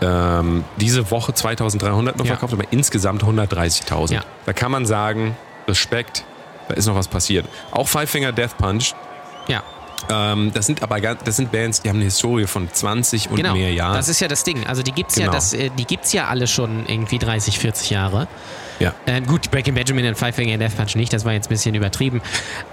ähm, 0.00 0.64
diese 0.76 1.10
Woche 1.10 1.34
2300 1.34 2.16
noch 2.18 2.24
Ja. 2.24 2.32
verkauft, 2.32 2.52
aber 2.52 2.64
insgesamt 2.70 3.22
130.000. 3.24 4.12
Ja. 4.14 4.20
Da 4.46 4.52
kann 4.52 4.70
man 4.70 4.86
sagen, 4.86 5.36
Respekt, 5.68 6.24
da 6.68 6.74
ist 6.74 6.86
noch 6.86 6.94
was 6.94 7.08
passiert. 7.08 7.46
Auch 7.70 7.88
Five 7.88 8.10
Finger 8.10 8.32
Death 8.32 8.56
Punch, 8.58 8.94
ja, 9.48 9.62
ähm, 10.08 10.50
das 10.54 10.66
sind 10.66 10.82
aber 10.82 11.00
das 11.00 11.36
sind 11.36 11.52
Bands, 11.52 11.82
die 11.82 11.88
haben 11.88 11.96
eine 11.96 12.04
Historie 12.04 12.46
von 12.46 12.72
20 12.72 13.30
und 13.30 13.36
genau. 13.36 13.52
mehr 13.54 13.72
Jahren. 13.72 13.94
Das 13.94 14.08
ist 14.08 14.20
ja 14.20 14.28
das 14.28 14.44
Ding. 14.44 14.66
Also 14.66 14.82
die 14.82 14.92
gibt's 14.92 15.16
ja, 15.16 15.24
Genau. 15.26 15.34
das, 15.34 15.52
äh, 15.52 15.70
die 15.76 15.84
gibt's 15.84 16.12
ja 16.12 16.28
alle 16.28 16.46
schon 16.46 16.86
irgendwie 16.86 17.18
30, 17.18 17.58
40 17.58 17.90
Jahre. 17.90 18.26
Ja. 18.80 18.94
Äh, 19.04 19.20
gut, 19.20 19.50
Breaking 19.50 19.74
Benjamin 19.74 20.06
und 20.06 20.16
Five 20.16 20.34
Finger 20.34 20.56
Death 20.56 20.76
Punch 20.76 20.96
nicht, 20.96 21.12
das 21.12 21.24
war 21.24 21.34
jetzt 21.34 21.46
ein 21.46 21.50
bisschen 21.50 21.74
übertrieben. 21.74 22.22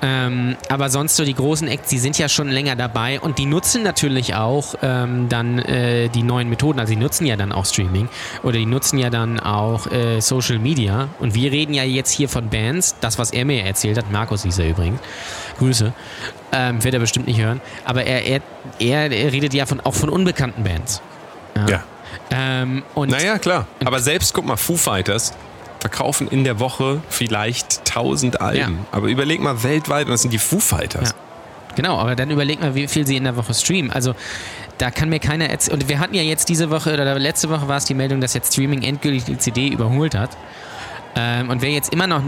Ähm, 0.02 0.56
aber 0.70 0.90
sonst 0.90 1.18
so 1.18 1.26
die 1.26 1.34
großen 1.34 1.68
Acts, 1.68 1.90
die 1.90 2.00
sind 2.00 2.18
ja 2.18 2.30
schon 2.30 2.48
länger 2.48 2.78
dabei 2.78 3.20
und 3.20 3.38
die 3.38 3.46
nutzen 3.46 3.84
natürlich 3.84 4.34
auch 4.36 4.76
ähm, 4.82 5.28
dann 5.28 5.60
äh, 5.60 6.08
die 6.08 6.24
neuen 6.24 6.50
Methoden. 6.50 6.80
Also 6.80 6.94
die 6.94 7.00
nutzen 7.00 7.26
ja 7.26 7.36
dann 7.36 7.52
auch 7.52 7.66
Streaming 7.66 8.08
oder 8.44 8.58
die 8.58 8.66
nutzen 8.66 8.98
ja 8.98 9.10
dann 9.10 9.40
auch 9.40 9.92
äh, 9.92 10.22
Social 10.22 10.60
Media. 10.60 11.10
Und 11.20 11.36
wir 11.36 11.52
reden 11.52 11.74
ja 11.74 11.84
jetzt 11.84 12.12
hier 12.12 12.30
von 12.30 12.50
Bands, 12.50 12.96
das, 13.02 13.20
was 13.20 13.32
er 13.32 13.44
mir 13.44 13.64
erzählt 13.64 13.98
hat, 13.98 14.10
Markus 14.10 14.44
hieß 14.44 14.60
er 14.60 14.70
übrigens. 14.70 15.02
Grüße. 15.60 15.92
Ähm, 16.54 16.82
wird 16.84 16.94
er 16.94 17.02
bestimmt 17.02 17.28
nicht 17.28 17.42
hören. 17.42 17.60
Aber 17.84 18.06
er, 18.06 18.26
er, 18.26 18.42
er, 18.80 19.12
er 19.12 19.32
redet 19.34 19.54
ja 19.54 19.66
von, 19.66 19.82
auch 19.82 19.94
von 19.94 20.10
unbekannten 20.10 20.64
Bands. 20.64 21.02
ja. 21.70 21.84
Ähm, 22.30 22.84
und 22.94 23.10
Naja, 23.10 23.38
klar. 23.38 23.68
Aber 23.86 24.00
selbst, 24.00 24.34
guck 24.34 24.46
mal, 24.46 24.58
Foo 24.58 24.76
Fighters 24.76 25.34
verkaufen 25.80 26.28
in 26.28 26.44
der 26.44 26.60
Woche 26.60 27.02
vielleicht 27.10 27.80
1000 27.90 28.42
Alben. 28.42 28.58
Ja. 28.60 28.70
Aber 28.92 29.08
überleg 29.08 29.42
mal 29.42 29.64
weltweit, 29.64 30.06
und 30.06 30.12
das 30.12 30.22
sind 30.22 30.32
die 30.34 30.40
Foo 30.40 30.60
Fighters. 30.60 31.10
Ja. 31.10 31.16
Genau, 31.76 31.98
aber 32.00 32.16
dann 32.16 32.32
überleg 32.32 32.60
mal, 32.60 32.74
wie 32.74 32.88
viel 32.88 33.06
sie 33.06 33.18
in 33.18 33.24
der 33.24 33.36
Woche 33.36 33.54
streamen. 33.54 33.92
Also 33.92 34.16
da 34.80 34.90
kann 34.90 35.10
mir 35.10 35.20
keiner 35.20 35.50
erzählen. 35.50 35.76
Und 35.80 35.88
wir 35.88 36.00
hatten 36.00 36.16
ja 36.16 36.24
jetzt 36.24 36.50
diese 36.50 36.72
Woche 36.72 36.94
oder 36.94 37.18
letzte 37.20 37.50
Woche 37.50 37.68
war 37.68 37.78
es 37.78 37.86
die 37.86 37.94
Meldung, 37.94 38.20
dass 38.20 38.34
jetzt 38.34 38.54
Streaming 38.54 38.82
endgültig 38.82 39.26
die 39.26 39.38
CD 39.38 39.68
überholt 39.68 40.16
hat. 40.16 40.32
Ähm, 41.16 41.50
und 41.50 41.62
wer 41.62 41.70
jetzt 41.70 41.94
immer 41.94 42.08
noch, 42.08 42.22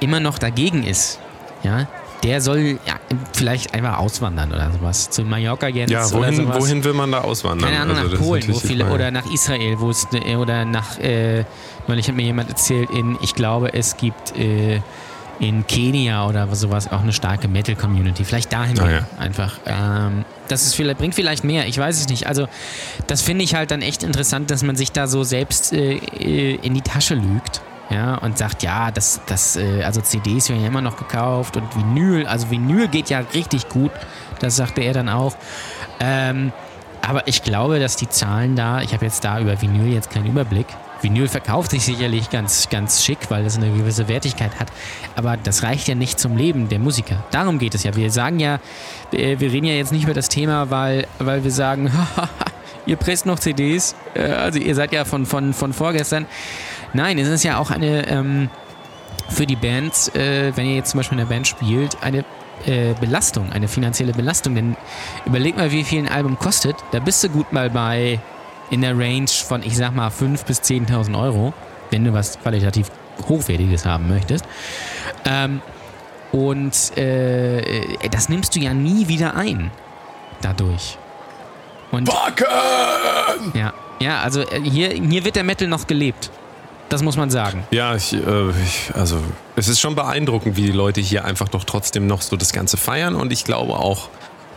immer 0.00 0.18
noch 0.18 0.38
dagegen 0.38 0.82
ist, 0.82 1.20
ja, 1.62 1.86
der 2.22 2.40
soll 2.40 2.78
ja, 2.86 2.94
vielleicht 3.32 3.74
einfach 3.74 3.98
auswandern 3.98 4.52
oder 4.52 4.72
sowas. 4.72 5.10
Zu 5.10 5.22
Mallorca 5.22 5.68
jetzt 5.68 5.90
Ja, 5.90 6.06
oder 6.06 6.18
wohin, 6.18 6.34
sowas. 6.36 6.60
wohin 6.60 6.84
will 6.84 6.92
man 6.92 7.12
da 7.12 7.20
auswandern? 7.20 7.68
Keine 7.70 7.82
Ahnung, 7.82 7.96
Also, 7.98 8.16
nach 8.16 8.20
Polen 8.20 8.54
viele, 8.54 8.86
oder 8.86 9.10
nach 9.10 9.30
Israel, 9.32 9.78
wo 9.78 9.90
es 9.90 10.06
äh, 10.12 10.34
oder 10.36 10.64
nach, 10.64 10.98
äh, 10.98 11.44
neulich 11.88 12.08
hat 12.08 12.14
mir 12.16 12.22
jemand 12.24 12.48
erzählt, 12.50 12.90
in, 12.90 13.18
ich 13.22 13.34
glaube, 13.34 13.72
es 13.74 13.96
gibt 13.96 14.36
äh, 14.36 14.80
in 15.38 15.66
Kenia 15.66 16.26
oder 16.26 16.54
sowas 16.54 16.90
auch 16.90 17.00
eine 17.02 17.12
starke 17.12 17.46
Metal-Community. 17.48 18.24
Vielleicht 18.24 18.52
dahin 18.52 18.78
Ah, 18.78 18.84
gehen 18.84 18.92
ja. 19.12 19.18
einfach. 19.22 19.58
Ähm, 19.66 20.24
das 20.48 20.64
ist 20.64 20.74
vielleicht, 20.74 20.98
bringt 20.98 21.14
vielleicht 21.14 21.44
mehr, 21.44 21.66
ich 21.66 21.76
weiß 21.78 22.00
es 22.00 22.08
nicht. 22.08 22.26
Also, 22.26 22.48
das 23.06 23.20
finde 23.22 23.44
ich 23.44 23.54
halt 23.54 23.70
dann 23.70 23.82
echt 23.82 24.02
interessant, 24.02 24.50
dass 24.50 24.62
man 24.62 24.76
sich 24.76 24.92
da 24.92 25.06
so 25.06 25.24
selbst 25.24 25.72
äh, 25.72 25.96
äh, 25.96 26.54
in 26.62 26.74
die 26.74 26.82
Tasche 26.82 27.14
lügt. 27.14 27.60
Ja, 27.88 28.16
und 28.16 28.36
sagt, 28.36 28.64
ja, 28.64 28.90
das, 28.90 29.20
das, 29.26 29.54
äh, 29.54 29.84
also 29.84 30.00
CDs 30.00 30.48
werden 30.48 30.60
ja 30.62 30.66
immer 30.66 30.80
noch 30.80 30.96
gekauft 30.96 31.56
und 31.56 31.76
Vinyl, 31.76 32.26
also 32.26 32.50
Vinyl 32.50 32.88
geht 32.88 33.10
ja 33.10 33.20
richtig 33.32 33.68
gut, 33.68 33.92
das 34.40 34.56
sagte 34.56 34.80
er 34.80 34.92
dann 34.92 35.08
auch. 35.08 35.36
Ähm, 36.00 36.50
aber 37.00 37.28
ich 37.28 37.44
glaube, 37.44 37.78
dass 37.78 37.94
die 37.94 38.08
Zahlen 38.08 38.56
da, 38.56 38.80
ich 38.82 38.92
habe 38.92 39.04
jetzt 39.04 39.22
da 39.22 39.38
über 39.38 39.62
Vinyl 39.62 39.92
jetzt 39.92 40.10
keinen 40.10 40.26
Überblick. 40.26 40.66
Vinyl 41.06 41.28
verkauft 41.28 41.70
sich 41.70 41.84
sicherlich 41.84 42.30
ganz, 42.30 42.68
ganz 42.68 43.04
schick, 43.04 43.18
weil 43.28 43.44
das 43.44 43.56
eine 43.56 43.70
gewisse 43.70 44.08
Wertigkeit 44.08 44.58
hat. 44.58 44.72
Aber 45.14 45.36
das 45.36 45.62
reicht 45.62 45.86
ja 45.86 45.94
nicht 45.94 46.18
zum 46.18 46.36
Leben 46.36 46.68
der 46.68 46.80
Musiker. 46.80 47.22
Darum 47.30 47.60
geht 47.60 47.76
es 47.76 47.84
ja. 47.84 47.94
Wir 47.94 48.10
sagen 48.10 48.40
ja, 48.40 48.58
äh, 49.12 49.38
wir 49.38 49.52
reden 49.52 49.66
ja 49.66 49.74
jetzt 49.74 49.92
nicht 49.92 50.02
über 50.02 50.14
das 50.14 50.28
Thema, 50.28 50.68
weil, 50.70 51.06
weil 51.20 51.44
wir 51.44 51.52
sagen, 51.52 51.92
ihr 52.86 52.96
presst 52.96 53.24
noch 53.24 53.38
CDs. 53.38 53.94
Äh, 54.14 54.32
Also 54.32 54.58
ihr 54.58 54.74
seid 54.74 54.92
ja 54.92 55.04
von, 55.04 55.26
von, 55.26 55.54
von 55.54 55.72
vorgestern. 55.72 56.26
Nein, 56.92 57.18
es 57.18 57.28
ist 57.28 57.44
ja 57.44 57.58
auch 57.58 57.70
eine, 57.70 58.08
ähm, 58.08 58.50
für 59.28 59.46
die 59.46 59.56
Bands, 59.56 60.08
äh, 60.08 60.56
wenn 60.56 60.66
ihr 60.66 60.74
jetzt 60.74 60.90
zum 60.90 60.98
Beispiel 60.98 61.18
in 61.18 61.24
der 61.24 61.32
Band 61.32 61.46
spielt, 61.46 62.02
eine 62.02 62.24
äh, 62.64 62.94
Belastung, 63.00 63.52
eine 63.52 63.68
finanzielle 63.68 64.12
Belastung. 64.12 64.56
Denn 64.56 64.76
überleg 65.24 65.56
mal, 65.56 65.70
wie 65.70 65.84
viel 65.84 66.00
ein 66.00 66.08
Album 66.08 66.36
kostet. 66.36 66.74
Da 66.90 66.98
bist 66.98 67.22
du 67.22 67.28
gut 67.28 67.52
mal 67.52 67.70
bei 67.70 68.18
in 68.70 68.80
der 68.80 68.98
Range 68.98 69.28
von, 69.28 69.62
ich 69.62 69.76
sag 69.76 69.94
mal, 69.94 70.08
5.000 70.08 70.46
bis 70.46 70.60
10.000 70.60 71.20
Euro, 71.20 71.52
wenn 71.90 72.04
du 72.04 72.12
was 72.12 72.38
qualitativ 72.40 72.90
Hochwertiges 73.28 73.86
haben 73.86 74.08
möchtest. 74.08 74.44
Ähm, 75.24 75.60
und 76.32 76.96
äh, 76.98 78.08
das 78.10 78.28
nimmst 78.28 78.54
du 78.56 78.60
ja 78.60 78.74
nie 78.74 79.08
wieder 79.08 79.36
ein 79.36 79.70
dadurch. 80.42 80.98
Und 81.90 82.08
ja, 83.54 83.72
ja, 84.00 84.20
also 84.20 84.40
äh, 84.42 84.60
hier, 84.60 84.90
hier 84.90 85.24
wird 85.24 85.36
der 85.36 85.44
Metal 85.44 85.68
noch 85.68 85.86
gelebt. 85.86 86.30
Das 86.88 87.02
muss 87.02 87.16
man 87.16 87.30
sagen. 87.30 87.64
Ja, 87.70 87.96
ich, 87.96 88.12
äh, 88.12 88.50
ich, 88.64 88.94
also 88.94 89.18
es 89.56 89.68
ist 89.68 89.80
schon 89.80 89.94
beeindruckend, 89.94 90.56
wie 90.56 90.62
die 90.62 90.72
Leute 90.72 91.00
hier 91.00 91.24
einfach 91.24 91.48
doch 91.48 91.64
trotzdem 91.64 92.06
noch 92.06 92.22
so 92.22 92.36
das 92.36 92.52
Ganze 92.52 92.76
feiern 92.76 93.14
und 93.14 93.32
ich 93.32 93.44
glaube 93.44 93.74
auch, 93.74 94.08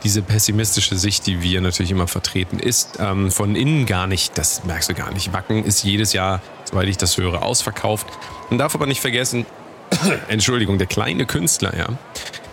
diese 0.03 0.22
pessimistische 0.22 0.96
Sicht, 0.98 1.27
die 1.27 1.41
wir 1.41 1.62
natürlich 1.62 1.91
immer 1.91 2.08
vertreten, 2.08 2.60
ist 2.60 2.98
ähm, 3.00 3.32
von 3.32 3.56
innen 3.56 3.86
gar 3.86 4.08
nicht, 4.08 4.38
das 4.38 4.63
merkst 4.63 4.89
du 4.89 4.94
gar 4.94 5.12
nicht. 5.12 5.34
Wacken 5.34 5.63
ist 5.63 5.84
jedes 5.84 6.13
Jahr, 6.13 6.41
soweit 6.65 6.88
ich 6.88 6.98
das 6.98 7.18
höre, 7.18 7.44
ausverkauft. 7.44 8.08
Man 8.50 8.58
darf 8.58 8.75
aber 8.75 8.86
nicht 8.86 9.01
vergessen, 9.01 9.46
Entschuldigung, 10.27 10.77
der 10.77 10.88
kleine 10.88 11.25
Künstler, 11.25 11.75
ja, 11.77 11.88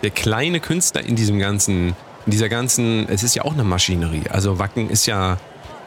der 0.03 0.11
kleine 0.11 0.61
Künstler 0.61 1.05
in 1.05 1.17
diesem 1.17 1.39
ganzen, 1.39 1.97
in 2.27 2.33
dieser 2.33 2.49
ganzen, 2.49 3.09
es 3.09 3.23
ist 3.23 3.35
ja 3.35 3.45
auch 3.45 3.53
eine 3.53 3.65
Maschinerie. 3.65 4.25
Also 4.31 4.59
Wacken 4.59 4.91
ist 4.91 5.07
ja, 5.07 5.39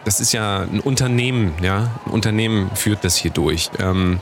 das 0.06 0.20
ist 0.20 0.32
ja 0.32 0.62
ein 0.62 0.80
Unternehmen, 0.80 1.54
ja, 1.62 1.92
ein 2.06 2.12
Unternehmen 2.12 2.72
führt 2.76 3.04
das 3.04 3.16
hier 3.16 3.32
durch. 3.32 3.70
Ähm, 3.80 4.20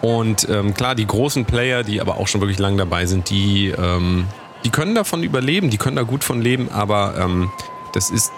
und 0.00 0.48
ähm, 0.48 0.74
klar, 0.74 0.96
die 0.96 1.06
großen 1.06 1.44
Player, 1.44 1.84
die 1.84 2.00
aber 2.00 2.16
auch 2.16 2.26
schon 2.26 2.40
wirklich 2.40 2.58
lang 2.58 2.76
dabei 2.76 3.06
sind, 3.06 3.30
die, 3.30 3.68
ähm, 3.68 4.26
die 4.64 4.70
können 4.70 4.94
davon 4.94 5.22
überleben, 5.22 5.70
die 5.70 5.78
können 5.78 5.96
da 5.96 6.02
gut 6.02 6.24
von 6.24 6.40
leben, 6.40 6.70
aber 6.70 7.14
ähm, 7.18 7.50
das 7.92 8.10
ist 8.10 8.32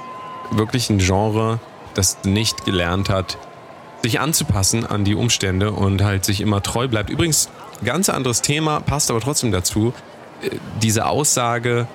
wirklich 0.51 0.91
ein 0.91 0.99
Genre, 0.99 1.61
das 1.95 2.19
nicht 2.25 2.65
gelernt 2.65 3.09
hat, 3.09 3.39
sich 4.03 4.21
anzupassen 4.21 4.85
an 4.87 5.05
die 5.05 5.15
Umstände 5.15 5.73
und 5.73 6.03
halt 6.03 6.25
sich 6.25 6.41
immer 6.41 6.63
treu 6.63 6.89
bleibt. 6.89 7.11
Übrigens, 7.11 7.49
ganz 7.85 8.09
anderes 8.09 8.43
Thema, 8.43 8.81
passt 8.81 9.11
aber 9.11 9.21
trotzdem 9.21 9.53
dazu. 9.53 9.93
Äh, 10.43 10.51
Diese 10.83 11.07
Aussage 11.07 11.87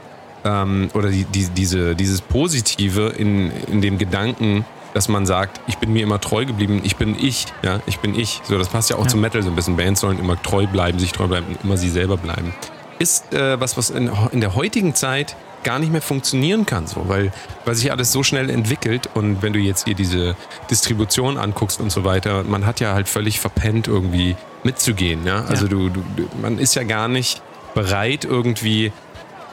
ähm, 0.43 0.89
oder 0.93 1.09
die, 1.09 1.25
die, 1.25 1.49
diese, 1.49 1.95
dieses 1.95 2.21
Positive 2.21 3.09
in, 3.09 3.51
in 3.67 3.81
dem 3.81 3.97
Gedanken, 3.97 4.65
dass 4.93 5.07
man 5.07 5.25
sagt, 5.25 5.61
ich 5.67 5.77
bin 5.77 5.93
mir 5.93 6.01
immer 6.01 6.19
treu 6.19 6.45
geblieben, 6.45 6.81
ich 6.83 6.95
bin 6.95 7.15
ich, 7.19 7.45
ja, 7.61 7.79
ich 7.85 7.99
bin 7.99 8.17
ich. 8.17 8.41
So, 8.43 8.57
das 8.57 8.69
passt 8.69 8.89
ja 8.89 8.95
auch 8.95 9.05
zum 9.05 9.21
Metal 9.21 9.43
so 9.43 9.49
ein 9.49 9.55
bisschen. 9.55 9.77
Bands 9.77 10.01
sollen 10.01 10.17
immer 10.17 10.41
treu 10.41 10.65
bleiben, 10.65 10.97
sich 10.97 11.11
treu 11.11 11.27
bleiben, 11.27 11.45
und 11.47 11.63
immer 11.63 11.77
sie 11.77 11.89
selber 11.89 12.17
bleiben. 12.17 12.53
Ist 12.99 13.33
äh, 13.33 13.59
was, 13.59 13.77
was 13.77 13.89
in, 13.89 14.11
in 14.31 14.41
der 14.41 14.55
heutigen 14.55 14.93
Zeit 14.93 15.35
gar 15.63 15.79
nicht 15.79 15.91
mehr 15.91 16.01
funktionieren 16.01 16.65
kann, 16.65 16.87
so, 16.87 17.07
weil, 17.09 17.31
weil 17.65 17.75
sich 17.75 17.91
alles 17.91 18.11
so 18.11 18.23
schnell 18.23 18.49
entwickelt 18.49 19.09
und 19.13 19.41
wenn 19.41 19.53
du 19.53 19.59
jetzt 19.59 19.85
hier 19.85 19.95
diese 19.95 20.35
Distribution 20.69 21.37
anguckst 21.37 21.79
und 21.79 21.91
so 21.91 22.03
weiter, 22.03 22.43
man 22.43 22.65
hat 22.65 22.79
ja 22.79 22.93
halt 22.93 23.09
völlig 23.09 23.39
verpennt, 23.39 23.87
irgendwie 23.87 24.35
mitzugehen. 24.63 25.25
Ja? 25.25 25.43
Also 25.45 25.65
Ja. 25.65 25.69
Du, 25.69 25.89
du, 25.89 26.01
man 26.41 26.59
ist 26.59 26.75
ja 26.75 26.83
gar 26.83 27.07
nicht 27.07 27.41
bereit, 27.73 28.25
irgendwie 28.25 28.91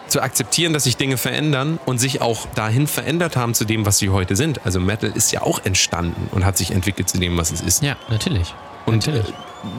zu 0.08 0.22
akzeptieren, 0.22 0.72
dass 0.72 0.84
sich 0.84 0.96
Dinge 0.96 1.16
verändern 1.16 1.78
und 1.84 1.98
sich 1.98 2.20
auch 2.20 2.46
dahin 2.54 2.86
verändert 2.86 3.36
haben 3.36 3.54
zu 3.54 3.64
dem, 3.64 3.84
was 3.86 3.98
sie 3.98 4.10
heute 4.10 4.36
sind. 4.36 4.64
Also 4.64 4.78
Metal 4.78 5.10
ist 5.12 5.32
ja 5.32 5.42
auch 5.42 5.64
entstanden 5.64 6.28
und 6.30 6.44
hat 6.44 6.56
sich 6.56 6.70
entwickelt 6.70 7.08
zu 7.08 7.18
dem, 7.18 7.36
was 7.36 7.50
es 7.50 7.60
ist. 7.60 7.82
Ja, 7.82 7.96
natürlich. 8.08 8.54
Und 8.86 9.06
natürlich. 9.06 9.28
äh, 9.28 9.32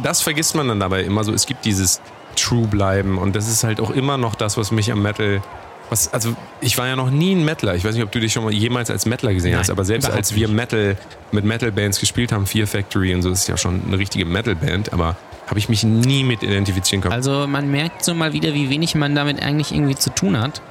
das 0.04 0.22
vergisst 0.22 0.54
man 0.56 0.68
dann 0.68 0.82
dabei 0.82 1.04
immer 1.04 1.24
so. 1.24 1.34
Es 1.34 1.46
gibt 1.46 1.64
dieses 1.64 2.02
True 2.38 2.68
bleiben 2.68 3.18
und 3.18 3.36
das 3.36 3.50
ist 3.50 3.64
halt 3.64 3.80
auch 3.80 3.92
immer 3.92 4.18
noch 4.18 4.36
das, 4.36 4.58
was 4.58 4.72
mich 4.72 4.92
am 4.92 5.02
Metal. 5.02 5.42
Was, 5.90 6.14
also 6.14 6.36
ich 6.60 6.78
war 6.78 6.88
ja 6.88 6.98
noch 6.98 7.10
nie 7.10 7.34
ein 7.34 7.46
Metaler. 7.46 7.76
Ich 7.76 7.86
weiß 7.86 7.96
nicht, 7.96 8.04
ob 8.04 8.12
du 8.12 8.20
dich 8.20 8.34
schon 8.34 8.44
mal 8.44 8.54
jemals 8.54 8.90
als 8.92 9.06
Metaler 9.06 9.34
gesehen 9.34 9.52
Nein, 9.52 9.62
hast, 9.62 9.70
aber 9.70 9.86
selbst 9.86 10.10
als 10.10 10.36
wir 10.36 10.50
Metal 10.50 10.98
mit 11.32 11.46
Metal-Bands 11.46 12.02
gespielt 12.02 12.34
haben, 12.34 12.46
Fear 12.46 12.68
Factory 12.68 13.16
und 13.16 13.22
so, 13.22 13.32
ist 13.32 13.48
ja 13.48 13.56
schon 13.56 13.82
eine 13.88 13.98
richtige 13.98 14.26
Metal-Band, 14.26 14.92
aber 14.92 15.16
habe 15.48 15.60
ich 15.60 15.70
mich 15.70 15.84
nie 15.84 16.24
mit 16.24 16.44
identifizieren 16.44 17.02
können. 17.02 17.14
Also 17.14 17.48
man 17.48 17.72
merkt 17.72 18.04
so 18.04 18.14
mal 18.14 18.34
wieder, 18.34 18.54
wie 18.54 18.70
wenig 18.70 18.96
man 18.96 19.16
damit 19.16 19.42
eigentlich 19.42 19.72
irgendwie 19.72 19.96
zu 19.96 20.10
tun 20.10 20.38
hat. 20.38 20.62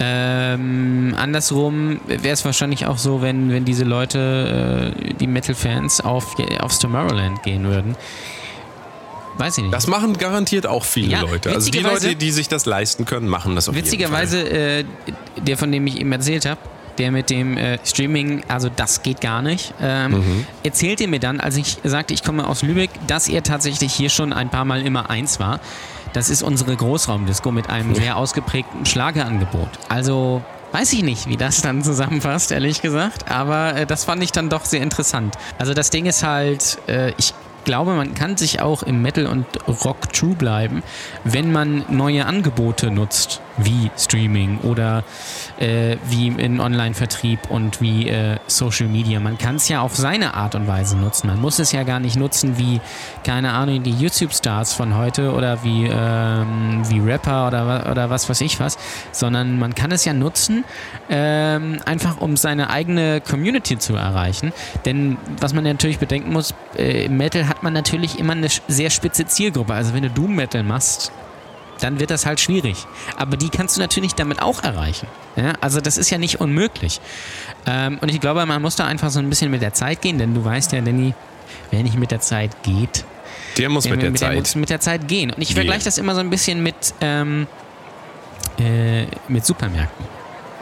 Ähm, 0.00 1.14
andersrum 1.16 2.00
wäre 2.06 2.34
es 2.34 2.44
wahrscheinlich 2.44 2.86
auch 2.86 2.98
so, 2.98 3.22
wenn, 3.22 3.50
wenn 3.50 3.64
diese 3.64 3.84
Leute, 3.84 4.94
äh, 4.96 5.14
die 5.14 5.26
Metal-Fans, 5.26 6.00
auf, 6.00 6.34
aufs 6.60 6.78
Tomorrowland 6.78 7.42
gehen 7.42 7.64
würden. 7.64 7.96
Weiß 9.38 9.58
ich 9.58 9.64
nicht. 9.64 9.74
Das 9.74 9.86
machen 9.86 10.16
garantiert 10.18 10.66
auch 10.66 10.84
viele 10.84 11.08
Ja, 11.12 11.20
Leute. 11.22 11.50
Also 11.52 11.70
die 11.70 11.78
Leute, 11.80 12.16
die 12.16 12.30
sich 12.30 12.48
das 12.48 12.66
leisten 12.66 13.04
können, 13.04 13.28
machen 13.28 13.54
das 13.54 13.68
auf 13.68 13.74
Witzigerweise, 13.74 14.40
äh, 14.48 14.84
der 15.38 15.56
von 15.56 15.72
dem 15.72 15.86
ich 15.86 15.98
eben 16.00 16.12
erzählt 16.12 16.44
habe, 16.44 16.60
der 16.98 17.10
mit 17.10 17.30
dem 17.30 17.56
äh, 17.56 17.78
Streaming, 17.84 18.42
also 18.48 18.68
das 18.74 19.02
geht 19.02 19.20
gar 19.22 19.40
nicht, 19.40 19.72
ähm, 19.80 20.12
Mhm. 20.12 20.46
erzählte 20.62 21.08
mir 21.08 21.20
dann, 21.20 21.40
als 21.40 21.56
ich 21.56 21.78
sagte, 21.84 22.12
ich 22.12 22.22
komme 22.22 22.46
aus 22.46 22.62
Lübeck, 22.62 22.90
dass 23.06 23.28
er 23.28 23.42
tatsächlich 23.42 23.94
hier 23.94 24.10
schon 24.10 24.32
ein 24.34 24.50
paar 24.50 24.66
Mal 24.66 24.82
immer 24.82 25.08
eins 25.08 25.40
war. 25.40 25.60
Das 26.12 26.28
ist 26.28 26.42
unsere 26.42 26.76
Großraumdisco 26.76 27.50
mit 27.50 27.70
einem 27.70 27.94
sehr 27.94 28.18
ausgeprägten 28.18 28.84
Schlagerangebot. 28.84 29.68
Also 29.88 30.42
weiß 30.72 30.92
ich 30.92 31.02
nicht, 31.02 31.26
wie 31.28 31.38
das 31.38 31.62
dann 31.62 31.82
zusammenfasst, 31.82 32.52
ehrlich 32.52 32.82
gesagt, 32.82 33.30
aber 33.30 33.76
äh, 33.76 33.86
das 33.86 34.04
fand 34.04 34.22
ich 34.22 34.30
dann 34.32 34.50
doch 34.50 34.66
sehr 34.66 34.82
interessant. 34.82 35.34
Also 35.58 35.72
das 35.72 35.88
Ding 35.88 36.04
ist 36.04 36.22
halt, 36.22 36.76
äh, 36.86 37.12
ich 37.16 37.32
glaube, 37.64 37.94
man 37.94 38.14
kann 38.14 38.36
sich 38.36 38.60
auch 38.60 38.82
im 38.82 39.02
Metal 39.02 39.26
und 39.26 39.46
Rock 39.84 40.12
true 40.12 40.34
bleiben, 40.34 40.82
wenn 41.24 41.52
man 41.52 41.84
neue 41.88 42.26
Angebote 42.26 42.90
nutzt, 42.90 43.40
wie 43.58 43.90
Streaming 43.96 44.58
oder 44.58 45.04
äh, 45.58 45.96
wie 46.08 46.28
in 46.28 46.60
Online-Vertrieb 46.60 47.50
und 47.50 47.80
wie 47.80 48.08
äh, 48.08 48.36
Social 48.46 48.88
Media. 48.88 49.20
Man 49.20 49.38
kann 49.38 49.56
es 49.56 49.68
ja 49.68 49.82
auf 49.82 49.94
seine 49.94 50.34
Art 50.34 50.54
und 50.54 50.66
Weise 50.66 50.96
nutzen. 50.96 51.26
Man 51.26 51.40
muss 51.40 51.58
es 51.58 51.72
ja 51.72 51.82
gar 51.82 52.00
nicht 52.00 52.16
nutzen 52.16 52.58
wie, 52.58 52.80
keine 53.24 53.52
Ahnung, 53.52 53.82
die 53.82 53.92
YouTube-Stars 53.92 54.72
von 54.72 54.96
heute 54.96 55.32
oder 55.32 55.62
wie, 55.62 55.86
ähm, 55.86 56.82
wie 56.88 57.00
Rapper 57.00 57.48
oder, 57.48 57.90
oder 57.90 58.10
was 58.10 58.28
weiß 58.28 58.40
ich 58.40 58.58
was, 58.58 58.78
sondern 59.12 59.58
man 59.58 59.74
kann 59.74 59.92
es 59.92 60.04
ja 60.04 60.12
nutzen, 60.12 60.64
ähm, 61.10 61.80
einfach 61.84 62.20
um 62.20 62.36
seine 62.36 62.70
eigene 62.70 63.20
Community 63.20 63.78
zu 63.78 63.94
erreichen. 63.94 64.52
Denn 64.84 65.18
was 65.40 65.52
man 65.52 65.64
natürlich 65.64 65.98
bedenken 65.98 66.32
muss, 66.32 66.54
äh, 66.76 67.08
Metal 67.08 67.48
hat 67.48 67.51
man 67.62 67.72
natürlich 67.72 68.18
immer 68.18 68.32
eine 68.32 68.48
sehr 68.68 68.90
spitze 68.90 69.26
Zielgruppe. 69.26 69.74
Also 69.74 69.94
wenn 69.94 70.02
du 70.02 70.10
Doom 70.10 70.34
Metal 70.36 70.62
machst, 70.62 71.12
dann 71.80 71.98
wird 71.98 72.10
das 72.10 72.26
halt 72.26 72.40
schwierig. 72.40 72.86
Aber 73.16 73.36
die 73.36 73.48
kannst 73.48 73.76
du 73.76 73.80
natürlich 73.80 74.14
damit 74.14 74.40
auch 74.40 74.62
erreichen. 74.62 75.08
Ja, 75.36 75.54
also 75.60 75.80
das 75.80 75.98
ist 75.98 76.10
ja 76.10 76.18
nicht 76.18 76.40
unmöglich. 76.40 77.00
Ähm, 77.66 77.98
und 78.00 78.08
ich 78.10 78.20
glaube, 78.20 78.44
man 78.46 78.62
muss 78.62 78.76
da 78.76 78.86
einfach 78.86 79.10
so 79.10 79.18
ein 79.18 79.28
bisschen 79.28 79.50
mit 79.50 79.62
der 79.62 79.74
Zeit 79.74 80.00
gehen, 80.00 80.18
denn 80.18 80.34
du 80.34 80.44
weißt 80.44 80.72
ja, 80.72 80.80
Danny, 80.80 81.14
wer 81.70 81.82
nicht 81.82 81.96
mit 81.96 82.10
der 82.10 82.20
Zeit 82.20 82.62
geht, 82.62 83.04
Der 83.58 83.68
muss 83.68 83.88
mit 83.88 84.00
der 84.00 84.10
muss 84.10 84.20
Zeit. 84.20 84.56
mit 84.56 84.70
der 84.70 84.80
Zeit 84.80 85.08
gehen. 85.08 85.30
Und 85.30 85.42
ich 85.42 85.54
vergleiche 85.54 85.84
das 85.84 85.98
immer 85.98 86.14
so 86.14 86.20
ein 86.20 86.30
bisschen 86.30 86.62
mit, 86.62 86.94
ähm, 87.00 87.46
äh, 88.58 89.06
mit 89.28 89.44
Supermärkten. 89.44 90.06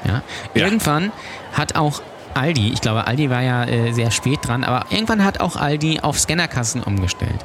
Ja? 0.04 0.22
Ja. 0.54 0.64
Irgendwann 0.64 1.12
hat 1.52 1.74
auch 1.76 2.00
Aldi, 2.34 2.72
ich 2.72 2.80
glaube, 2.80 3.06
Aldi 3.06 3.30
war 3.30 3.42
ja 3.42 3.64
äh, 3.64 3.92
sehr 3.92 4.10
spät 4.10 4.40
dran, 4.42 4.64
aber 4.64 4.86
irgendwann 4.90 5.24
hat 5.24 5.40
auch 5.40 5.56
Aldi 5.56 6.00
auf 6.00 6.18
Scannerkassen 6.18 6.82
umgestellt. 6.82 7.44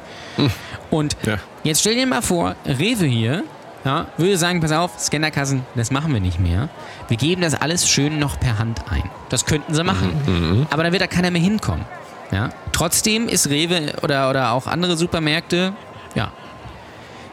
Und 0.90 1.16
Ja. 1.26 1.38
jetzt 1.64 1.80
stell 1.80 1.94
dir 1.94 2.06
mal 2.06 2.22
vor, 2.22 2.54
Rewe 2.66 3.06
hier 3.06 3.42
ja, 3.84 4.06
würde 4.16 4.36
sagen, 4.36 4.60
pass 4.60 4.72
auf, 4.72 4.98
Scannerkassen, 4.98 5.64
das 5.76 5.92
machen 5.92 6.12
wir 6.12 6.20
nicht 6.20 6.40
mehr. 6.40 6.68
Wir 7.06 7.16
geben 7.16 7.42
das 7.42 7.54
alles 7.54 7.88
schön 7.88 8.18
noch 8.18 8.40
per 8.40 8.58
Hand 8.58 8.80
ein. 8.90 9.08
Das 9.28 9.44
könnten 9.46 9.74
sie 9.74 9.84
machen. 9.84 10.66
Aber 10.70 10.82
da 10.82 10.90
wird 10.90 11.02
da 11.02 11.06
keiner 11.06 11.30
mehr 11.30 11.40
hinkommen. 11.40 11.84
Ja? 12.32 12.48
Trotzdem 12.72 13.28
ist 13.28 13.48
Rewe 13.48 13.92
oder, 14.02 14.28
oder 14.28 14.50
auch 14.52 14.66
andere 14.66 14.96
Supermärkte, 14.96 15.72
ja, 16.16 16.32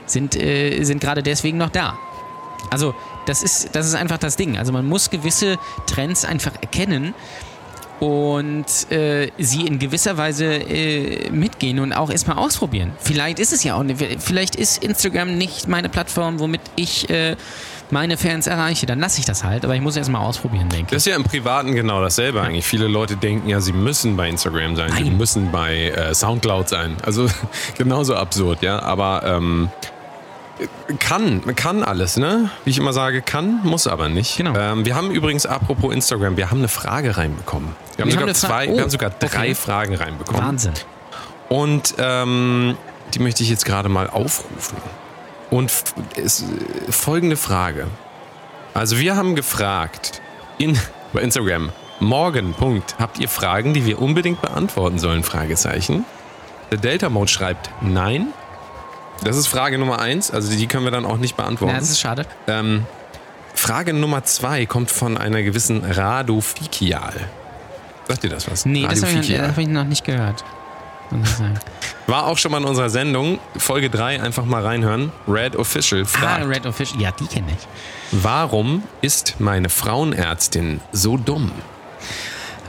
sind, 0.05 0.35
äh, 0.35 0.83
sind 0.83 1.01
gerade 1.01 1.23
deswegen 1.23 1.57
noch 1.57 1.69
da. 1.71 1.95
Also, 2.69 2.95
das 3.25 3.43
ist, 3.43 3.75
das 3.75 3.87
ist 3.87 3.95
einfach 3.95 4.17
das 4.17 4.35
Ding. 4.35 4.57
Also, 4.57 4.71
man 4.71 4.85
muss 4.85 5.09
gewisse 5.09 5.57
Trends 5.85 6.25
einfach 6.25 6.53
erkennen 6.61 7.13
und 7.99 8.91
äh, 8.91 9.31
sie 9.37 9.65
in 9.65 9.79
gewisser 9.79 10.17
Weise 10.17 10.45
äh, 10.45 11.29
mitgehen 11.29 11.79
und 11.79 11.93
auch 11.93 12.09
erstmal 12.09 12.37
ausprobieren. 12.37 12.91
Vielleicht 12.99 13.39
ist 13.39 13.53
es 13.53 13.63
ja 13.63 13.75
auch, 13.75 13.85
vielleicht 14.19 14.55
ist 14.55 14.83
Instagram 14.83 15.37
nicht 15.37 15.69
meine 15.69 15.87
Plattform, 15.87 16.39
womit 16.39 16.59
ich 16.75 17.09
äh, 17.09 17.37
meine 17.91 18.17
Fans 18.17 18.47
erreiche. 18.47 18.85
Dann 18.85 18.99
lasse 18.99 19.19
ich 19.19 19.25
das 19.25 19.45
halt, 19.45 19.63
aber 19.63 19.75
ich 19.75 19.81
muss 19.81 19.95
erstmal 19.95 20.21
ausprobieren, 20.21 20.67
denke 20.67 20.91
Das 20.91 21.03
ist 21.03 21.11
ja 21.11 21.15
im 21.15 21.23
Privaten 21.23 21.75
genau 21.75 22.01
dasselbe 22.01 22.41
eigentlich. 22.41 22.65
Viele 22.65 22.87
Leute 22.87 23.15
denken 23.15 23.47
ja, 23.47 23.61
sie 23.61 23.71
müssen 23.71 24.17
bei 24.17 24.27
Instagram 24.27 24.75
sein, 24.75 24.91
sie 24.91 25.03
Nein. 25.03 25.17
müssen 25.17 25.51
bei 25.51 25.89
äh, 25.91 26.13
Soundcloud 26.13 26.67
sein. 26.67 26.97
Also 27.03 27.27
genauso 27.77 28.15
absurd, 28.15 28.63
ja. 28.63 28.81
Aber 28.81 29.23
ähm, 29.25 29.69
kann, 30.99 31.55
kann 31.55 31.83
alles, 31.83 32.17
ne? 32.17 32.49
Wie 32.63 32.69
ich 32.69 32.77
immer 32.77 32.93
sage, 32.93 33.21
kann, 33.21 33.59
muss 33.63 33.87
aber 33.87 34.09
nicht. 34.09 34.37
Genau. 34.37 34.55
Ähm, 34.55 34.85
wir 34.85 34.95
haben 34.95 35.11
übrigens, 35.11 35.45
apropos 35.45 35.93
Instagram, 35.93 36.37
wir 36.37 36.51
haben 36.51 36.59
eine 36.59 36.67
Frage 36.67 37.17
reinbekommen. 37.17 37.69
Wir 37.95 38.03
haben, 38.03 38.11
Wir 38.11 38.17
haben 38.19 38.27
sogar, 38.33 38.35
Fra- 38.35 38.47
zwei, 38.47 38.69
Oh, 38.69 38.75
wir 38.75 38.81
haben 38.83 38.89
sogar 38.89 39.09
drei 39.09 39.27
okay. 39.27 39.55
Fragen 39.55 39.95
reinbekommen. 39.95 40.41
Wahnsinn. 40.43 40.73
Und 41.49 41.95
ähm, 41.97 42.77
die 43.13 43.19
möchte 43.19 43.43
ich 43.43 43.49
jetzt 43.49 43.65
gerade 43.65 43.89
mal 43.89 44.09
aufrufen. 44.09 44.77
Und 45.49 45.71
äh, 46.15 46.91
folgende 46.91 47.35
Frage. 47.37 47.87
Also 48.73 48.97
wir 48.99 49.15
haben 49.15 49.35
gefragt 49.35 50.21
in, 50.57 50.77
bei 51.13 51.21
Instagram, 51.21 51.71
morgen, 51.99 52.53
Punkt, 52.53 52.95
habt 52.99 53.19
ihr 53.19 53.29
Fragen, 53.29 53.73
die 53.73 53.85
wir 53.85 54.01
unbedingt 54.01 54.41
beantworten 54.41 54.99
sollen? 54.99 55.23
Fragezeichen. 55.23 56.05
Der 56.71 56.77
Delta 56.79 57.09
Mode 57.09 57.29
schreibt 57.29 57.69
nein. 57.81 58.27
Das 59.23 59.37
ist 59.37 59.47
Frage 59.47 59.77
Nummer 59.77 59.99
eins, 59.99 60.31
also 60.31 60.55
die 60.55 60.67
können 60.67 60.83
wir 60.85 60.91
dann 60.91 61.05
auch 61.05 61.17
nicht 61.17 61.35
beantworten. 61.37 61.73
Ja, 61.73 61.79
das 61.79 61.89
ist 61.89 61.99
schade. 61.99 62.25
Ähm, 62.47 62.85
Frage 63.55 63.93
Nummer 63.93 64.23
zwei 64.23 64.65
kommt 64.65 64.91
von 64.91 65.17
einer 65.17 65.41
gewissen 65.43 65.83
Rado 65.83 66.41
Fikial. 66.41 67.13
Sagt 68.07 68.23
ihr 68.23 68.29
das 68.29 68.49
was? 68.51 68.65
Nee, 68.65 68.85
das 68.89 69.03
habe 69.03 69.13
ich, 69.19 69.39
hab 69.39 69.57
ich 69.57 69.67
noch 69.67 69.85
nicht 69.85 70.03
gehört. 70.03 70.43
War 72.07 72.25
auch 72.27 72.37
schon 72.37 72.51
mal 72.51 72.57
in 72.57 72.65
unserer 72.65 72.89
Sendung, 72.89 73.39
Folge 73.57 73.89
3, 73.89 74.21
einfach 74.21 74.45
mal 74.45 74.63
reinhören. 74.65 75.11
Red 75.27 75.55
Official 75.55 76.01
Ah, 76.01 76.05
fragt, 76.05 76.47
Red 76.47 76.65
Official, 76.65 76.99
ja, 77.01 77.11
die 77.11 77.27
kenne 77.27 77.47
ich. 77.51 77.67
warum 78.23 78.83
ist 79.01 79.35
meine 79.39 79.69
Frauenärztin 79.69 80.81
so 80.91 81.17
dumm? 81.17 81.51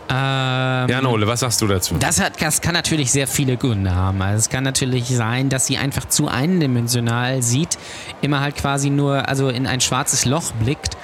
Ähm, 0.09 0.89
Ja, 0.91 1.01
Nole, 1.03 1.27
was 1.27 1.41
sagst 1.41 1.61
du 1.63 1.67
dazu? 1.67 1.97
Das, 1.99 2.21
hat, 2.21 2.41
das 2.41 2.61
kann 2.61 2.75
natürlich 2.75 3.11
sehr 3.11 3.27
viele 3.27 3.57
Gründe 3.57 3.95
haben. 3.95 4.21
Also 4.21 4.39
es 4.39 4.49
kann 4.51 4.63
natürlich 4.65 5.09
sein, 5.09 5.49
dass 5.49 5.67
sie 5.67 5.79
einfach 5.79 6.05
zu 6.07 6.29
eindimensional 6.29 7.43
sieht, 7.43 7.79
immer 8.21 8.41
halt 8.41 8.57
quasi 8.57 8.91
nur 8.91 9.29
also 9.29 9.49
in 9.49 9.67
ein 9.67 9.81
schwarzes 9.81 10.25
Loch 10.27 10.53
blickt 10.53 10.97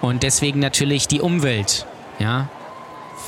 und 0.00 0.22
deswegen 0.22 0.58
natürlich 0.60 1.06
die 1.08 1.20
Umwelt, 1.20 1.86
ja. 2.18 2.48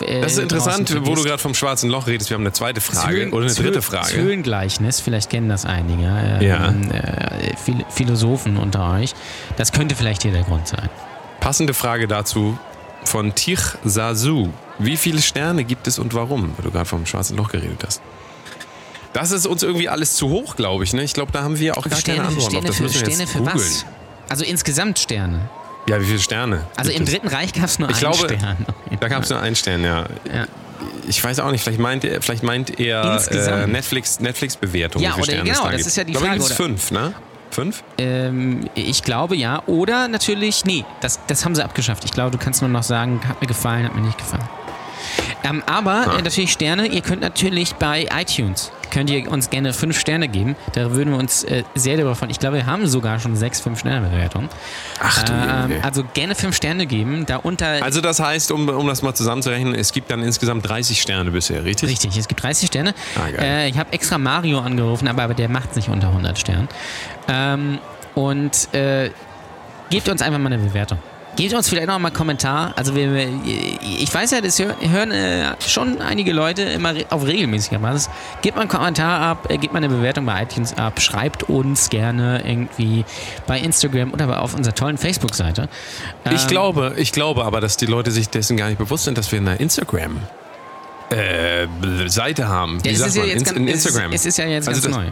äh, 0.00 0.20
Das 0.20 0.32
ist 0.32 0.38
interessant, 0.38 0.92
wo 1.06 1.14
du 1.14 1.22
gerade 1.22 1.38
vom 1.38 1.54
schwarzen 1.54 1.90
Loch 1.90 2.06
redest. 2.08 2.30
Wir 2.30 2.34
haben 2.34 2.42
eine 2.42 2.52
zweite 2.52 2.80
Frage 2.80 3.14
Höhlen- 3.16 3.30
oder 3.32 3.42
eine 3.42 3.48
das 3.54 3.56
dritte 3.56 3.82
Frage. 3.82 4.14
Höhlengleichnis, 4.16 4.98
vielleicht 5.00 5.30
kennen 5.30 5.48
das 5.48 5.64
einige 5.64 6.02
ähm, 6.04 6.42
Ja. 6.42 6.68
äh, 6.92 7.54
Phil- 7.56 7.84
Philosophen 7.88 8.56
unter 8.56 8.92
euch. 8.94 9.14
Das 9.56 9.70
könnte 9.72 9.94
vielleicht 9.94 10.22
hier 10.22 10.32
der 10.32 10.42
Grund 10.42 10.66
sein. 10.66 10.88
Passende 11.40 11.72
Frage 11.72 12.06
dazu 12.08 12.58
von 13.04 13.34
Tich 13.34 13.60
Sasu. 13.84 14.48
Wie 14.78 14.96
viele 14.96 15.20
Sterne 15.20 15.64
gibt 15.64 15.86
es 15.86 15.98
und 15.98 16.14
warum? 16.14 16.54
Weil 16.56 16.64
du 16.64 16.70
gerade 16.70 16.86
vom 16.86 17.04
schwarzen 17.06 17.36
Loch 17.36 17.50
geredet 17.50 17.82
hast. 17.86 18.00
Das 19.12 19.32
ist 19.32 19.46
uns 19.46 19.62
irgendwie 19.62 19.88
alles 19.88 20.14
zu 20.14 20.28
hoch, 20.28 20.54
glaube 20.56 20.84
ich. 20.84 20.92
Ne? 20.92 21.02
Ich 21.02 21.12
glaube, 21.14 21.32
da 21.32 21.42
haben 21.42 21.58
wir 21.58 21.76
auch 21.76 21.88
gar 21.88 22.00
keine 22.00 22.22
Antwort 22.22 22.44
Sterne 22.50 22.58
auf. 22.60 22.64
Das 22.66 22.76
für, 22.76 22.82
müssen 22.84 22.94
wir 22.94 23.00
Sterne 23.06 23.22
jetzt 23.22 23.32
für 23.32 23.38
googeln. 23.38 23.56
was? 23.58 23.86
Also 24.28 24.44
insgesamt 24.44 24.98
Sterne. 25.00 25.48
Ja, 25.88 26.00
wie 26.00 26.04
viele 26.04 26.18
Sterne? 26.20 26.66
Also 26.76 26.90
gibt 26.90 27.00
im 27.00 27.06
es? 27.06 27.10
Dritten 27.12 27.28
Reich 27.28 27.52
gab 27.52 27.64
es 27.64 27.78
nur 27.80 27.90
Ich 27.90 27.96
einen 28.06 28.12
glaube, 28.14 28.34
Stern. 28.36 28.66
Da 29.00 29.08
gab 29.08 29.22
es 29.24 29.30
nur 29.30 29.40
einen 29.40 29.56
Stern, 29.56 29.82
ja. 29.82 30.00
Ja. 30.32 30.46
Ich 31.08 31.22
weiß 31.22 31.40
auch 31.40 31.50
nicht, 31.50 31.62
vielleicht 31.62 31.80
meint 31.80 32.04
er, 32.04 32.22
vielleicht 32.22 32.44
meint 32.44 32.78
er 32.78 33.20
äh, 33.30 33.66
Netflix, 33.66 34.20
Netflix-Bewertung. 34.20 35.02
Ja, 35.02 35.14
oder- 35.14 35.24
Sterne 35.24 35.42
genau, 35.42 35.52
es 35.54 35.62
da 35.62 35.68
das 35.70 35.76
gibt. 35.78 35.86
ist 35.88 35.96
ja 35.96 36.04
die 36.04 36.12
Frage, 36.14 36.26
Da 36.26 36.32
gibt's 36.34 36.46
oder- 36.46 36.54
fünf, 36.56 36.90
ne? 36.92 37.12
Fünf? 37.50 37.82
Ähm, 37.98 38.68
ich 38.74 39.02
glaube 39.02 39.36
ja. 39.36 39.62
Oder 39.66 40.08
natürlich, 40.08 40.64
nee, 40.64 40.84
das, 41.00 41.18
das 41.26 41.44
haben 41.44 41.54
sie 41.54 41.64
abgeschafft. 41.64 42.04
Ich 42.04 42.12
glaube, 42.12 42.30
du 42.30 42.38
kannst 42.38 42.60
nur 42.62 42.70
noch 42.70 42.82
sagen, 42.84 43.20
hat 43.28 43.40
mir 43.40 43.48
gefallen, 43.48 43.84
hat 43.84 43.94
mir 43.94 44.02
nicht 44.02 44.18
gefallen. 44.18 44.48
Ähm, 45.44 45.62
aber 45.66 46.06
Ah. 46.08 46.18
äh, 46.18 46.22
natürlich 46.22 46.52
Sterne, 46.52 46.86
ihr 46.86 47.00
könnt 47.00 47.22
natürlich 47.22 47.74
bei 47.74 48.06
iTunes, 48.14 48.70
könnt 48.90 49.10
ihr 49.10 49.30
uns 49.30 49.50
gerne 49.50 49.72
fünf 49.72 49.98
Sterne 49.98 50.28
geben. 50.28 50.56
Da 50.72 50.92
würden 50.92 51.10
wir 51.10 51.18
uns 51.18 51.44
äh, 51.44 51.64
sehr 51.74 51.96
darüber 51.96 52.14
freuen. 52.14 52.30
Ich 52.30 52.38
glaube, 52.38 52.56
wir 52.56 52.66
haben 52.66 52.86
sogar 52.86 53.18
schon 53.18 53.36
sechs 53.36 53.60
fünf 53.60 53.80
Sterne 53.80 54.08
Bewertungen. 54.08 54.48
Ach 55.00 55.22
du 55.22 55.32
Ähm, 55.32 55.80
also 55.82 56.04
gerne 56.14 56.34
fünf 56.34 56.56
Sterne 56.56 56.86
geben. 56.86 57.26
Darunter 57.26 57.82
Also 57.82 58.00
das 58.00 58.20
heißt, 58.20 58.52
um, 58.52 58.68
um 58.68 58.86
das 58.86 59.02
mal 59.02 59.14
zusammenzurechnen, 59.14 59.74
es 59.74 59.92
gibt 59.92 60.10
dann 60.10 60.22
insgesamt 60.22 60.68
30 60.68 61.00
Sterne 61.00 61.30
bisher, 61.30 61.64
richtig? 61.64 61.90
Richtig, 61.90 62.16
es 62.16 62.28
gibt 62.28 62.42
30 62.42 62.68
Sterne. 62.68 62.94
Ah, 63.16 63.42
äh, 63.42 63.68
ich 63.68 63.78
habe 63.78 63.92
extra 63.92 64.18
Mario 64.18 64.60
angerufen, 64.60 65.08
aber, 65.08 65.22
aber 65.22 65.34
der 65.34 65.48
macht 65.48 65.76
nicht 65.76 65.88
unter 65.88 66.08
100 66.08 66.38
Sternen. 66.38 66.68
Ähm, 67.28 67.78
und 68.14 68.72
äh, 68.74 69.10
gebt 69.90 70.08
uns 70.08 70.22
einfach 70.22 70.38
mal 70.38 70.52
eine 70.52 70.62
Bewertung. 70.62 70.98
Gebt 71.36 71.54
uns 71.54 71.68
vielleicht 71.68 71.86
noch 71.86 71.98
mal 71.98 72.08
einen 72.08 72.16
Kommentar. 72.16 72.72
Also 72.76 72.94
wir, 72.94 73.28
ich 73.82 74.12
weiß 74.12 74.32
ja, 74.32 74.40
das 74.40 74.58
hör- 74.58 74.74
hören 74.80 75.10
äh, 75.12 75.54
schon 75.66 76.00
einige 76.02 76.32
Leute 76.32 76.62
immer 76.62 76.92
auf 77.08 77.24
regelmäßiger 77.24 77.78
Basis. 77.78 78.10
Gebt 78.42 78.56
mal 78.56 78.62
einen 78.62 78.70
Kommentar 78.70 79.20
ab, 79.20 79.46
äh, 79.48 79.56
gebt 79.56 79.72
mal 79.72 79.78
eine 79.78 79.88
Bewertung 79.88 80.26
bei 80.26 80.42
iTunes 80.42 80.76
ab, 80.76 81.00
schreibt 81.00 81.44
uns 81.44 81.88
gerne 81.88 82.42
irgendwie 82.46 83.04
bei 83.46 83.58
Instagram 83.60 84.12
oder 84.12 84.42
auf 84.42 84.54
unserer 84.54 84.74
tollen 84.74 84.98
Facebook-Seite. 84.98 85.68
Ich 86.26 86.42
Ähm, 86.42 86.48
glaube, 86.48 86.94
ich 86.96 87.12
glaube 87.12 87.44
aber, 87.44 87.60
dass 87.60 87.76
die 87.76 87.86
Leute 87.86 88.10
sich 88.10 88.28
dessen 88.28 88.56
gar 88.56 88.66
nicht 88.68 88.78
bewusst 88.78 89.04
sind, 89.04 89.16
dass 89.16 89.30
wir 89.32 89.38
eine 89.38 89.56
Instagram 89.56 90.18
äh, 91.10 91.66
Seite 92.08 92.48
haben. 92.48 92.82
Wie 92.84 92.88
ja, 92.88 92.92
es 92.94 92.98
sagt 93.00 93.10
ist 93.10 93.16
ja 93.16 93.22
man? 93.22 93.30
jetzt 93.30 93.38
In- 93.40 93.44
ganz, 93.44 93.56
in 93.58 93.68
es 93.68 93.74
ist- 93.74 93.86
Instagram. 93.86 94.12
Es 94.12 94.26
ist 94.26 94.36
ja 94.38 94.44
jetzt 94.46 94.68
Also 94.68 94.82
ganz 94.82 94.94
das- 94.96 95.04
neu. 95.04 95.10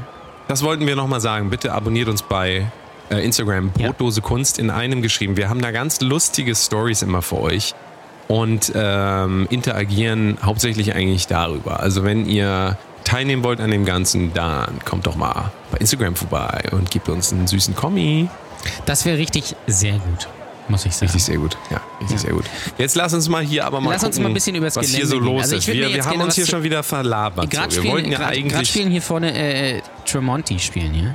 Das 0.49 0.63
wollten 0.63 0.87
wir 0.87 0.97
nochmal 0.97 1.21
sagen. 1.21 1.51
Bitte 1.51 1.73
abonniert 1.73 2.09
uns 2.09 2.23
bei 2.23 2.67
äh, 3.11 3.25
Instagram. 3.25 3.71
Ja. 3.79 3.87
Brotlose 3.89 4.21
Kunst 4.21 4.59
in 4.59 4.71
einem 4.71 5.03
geschrieben. 5.03 5.37
Wir 5.37 5.49
haben 5.49 5.61
da 5.63 5.71
ganz 5.71 6.01
lustige 6.01 6.55
Stories 6.55 7.03
immer 7.03 7.23
für 7.23 7.41
euch 7.41 7.75
und 8.29 8.73
ähm, 8.75 9.47
interagieren 9.51 10.39
hauptsächlich 10.43 10.95
eigentlich 10.95 11.27
darüber. 11.27 11.81
Also 11.81 12.05
wenn 12.05 12.27
ihr 12.27 12.77
teilnehmen 13.05 13.43
wollt 13.43 13.61
an 13.61 13.71
dem 13.71 13.85
Ganzen, 13.87 14.35
dann 14.35 14.81
kommt 14.85 15.07
doch 15.07 15.17
mal 15.17 15.51
bei 15.71 15.79
Instagram 15.79 16.15
vorbei 16.15 16.63
und 16.73 16.91
gebt 16.91 17.09
uns 17.09 17.33
einen 17.33 17.47
süßen 17.47 17.75
Kommi. 17.75 18.29
Das 18.85 19.07
wäre 19.07 19.17
richtig 19.17 19.57
sehr 19.67 19.93
gut, 19.95 20.29
muss 20.69 20.85
ich 20.85 20.93
sagen. 20.95 21.07
Richtig 21.07 21.25
sehr 21.25 21.39
gut. 21.39 21.57
Ja, 21.71 21.81
richtig 22.01 22.17
Ja. 22.19 22.23
sehr 22.25 22.33
gut. 22.33 22.45
Jetzt 22.77 22.97
lass 22.97 23.15
uns 23.15 23.29
mal 23.31 23.43
hier 23.43 23.65
aber 23.65 23.81
mal 23.81 23.93
Lass 23.93 24.03
uns 24.05 24.17
gucken, 24.17 24.25
mal 24.25 24.29
ein 24.29 24.35
bisschen 24.35 24.57
übers 24.57 24.77
was 24.77 24.87
hier 24.89 25.07
Gelände 25.07 25.17
so 25.17 25.33
los 25.33 25.43
Also 25.45 25.57
ist. 25.57 25.67
Wir, 25.69 25.89
wir 25.95 26.05
haben 26.05 26.21
uns 26.21 26.35
hier 26.35 26.45
schon 26.47 26.63
wieder 26.63 26.83
verlabert. 26.83 27.51
So. 27.51 27.83
Wir 27.83 27.91
wollten 27.91 28.07
spielen, 28.09 28.11
ja 28.13 28.19
grad- 28.19 28.29
grad 28.29 28.37
eigentlich... 28.37 28.69
spielen 28.69 28.91
hier 28.91 29.01
vorne 29.03 29.33
äh, 29.77 29.81
Tremonti 30.05 30.59
spielen 30.59 30.93
hier. 30.93 31.15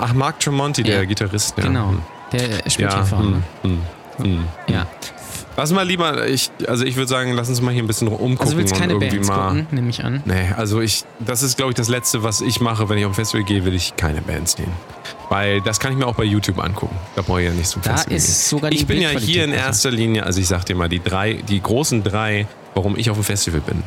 Ach, 0.00 0.12
Mark 0.14 0.40
Tremonti, 0.40 0.82
der 0.82 0.96
Ja. 0.98 1.04
Gitarrist. 1.04 1.54
Ja. 1.56 1.64
Genau. 1.64 1.88
Hm. 1.90 2.02
Der 2.32 2.70
spielt 2.70 2.90
Ja, 2.90 2.96
hier 2.96 3.04
vorne. 3.06 3.42
hm, 3.62 3.78
hm, 4.18 4.24
hm. 4.24 4.44
Ja. 4.68 4.86
Lass 5.56 5.72
mal 5.72 5.82
lieber, 5.84 6.28
ich, 6.28 6.50
also 6.68 6.84
ich 6.84 6.94
würde 6.94 7.08
sagen, 7.08 7.32
lass 7.32 7.48
uns 7.48 7.60
mal 7.60 7.72
hier 7.74 7.82
ein 7.82 7.88
bisschen 7.88 8.06
umgucken 8.06 8.38
Also 8.40 8.56
willst 8.58 8.74
und 8.74 8.78
keine 8.80 8.92
irgendwie 8.92 9.16
Bands 9.16 9.28
mal. 9.28 9.48
gucken, 9.48 9.66
nehme 9.72 9.90
ich 9.90 10.04
an. 10.04 10.22
Nee, 10.24 10.52
also 10.56 10.80
ich, 10.80 11.04
das 11.18 11.42
ist 11.42 11.56
glaube 11.56 11.72
ich 11.72 11.76
das 11.76 11.88
Letzte, 11.88 12.22
was 12.22 12.40
ich 12.40 12.60
mache, 12.60 12.88
wenn 12.88 12.96
ich 12.98 13.04
auf 13.06 13.10
ein 13.10 13.14
Festival 13.14 13.42
gehe, 13.44 13.64
will 13.64 13.74
ich 13.74 13.96
keine 13.96 14.20
Bands 14.22 14.52
sehen. 14.52 14.70
Weil 15.30 15.60
das 15.62 15.80
kann 15.80 15.90
ich 15.90 15.98
mir 15.98 16.06
auch 16.06 16.14
bei 16.14 16.22
YouTube 16.22 16.62
angucken. 16.62 16.96
Da 17.16 17.22
brauche 17.22 17.40
ich 17.42 17.48
ja 17.48 17.52
nicht 17.54 17.66
zum 17.68 17.82
Da 17.82 17.90
Festival 17.94 18.16
ist 18.16 18.26
gehen. 18.26 18.34
sogar 18.50 18.70
die 18.70 18.76
Ich 18.76 18.86
bin 18.86 19.00
ja 19.02 19.08
hier 19.10 19.42
in 19.44 19.52
erster 19.52 19.90
Linie, 19.90 20.24
also 20.24 20.40
ich 20.40 20.46
sag 20.46 20.64
dir 20.64 20.76
mal, 20.76 20.88
die 20.88 21.00
drei, 21.02 21.34
die 21.48 21.60
großen 21.60 22.04
drei, 22.04 22.46
warum 22.74 22.96
ich 22.96 23.10
auf 23.10 23.16
dem 23.16 23.24
Festival 23.24 23.60
bin. 23.60 23.82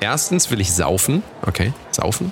Erstens 0.00 0.48
will 0.52 0.60
ich 0.60 0.72
saufen, 0.72 1.24
okay, 1.44 1.72
saufen. 1.90 2.30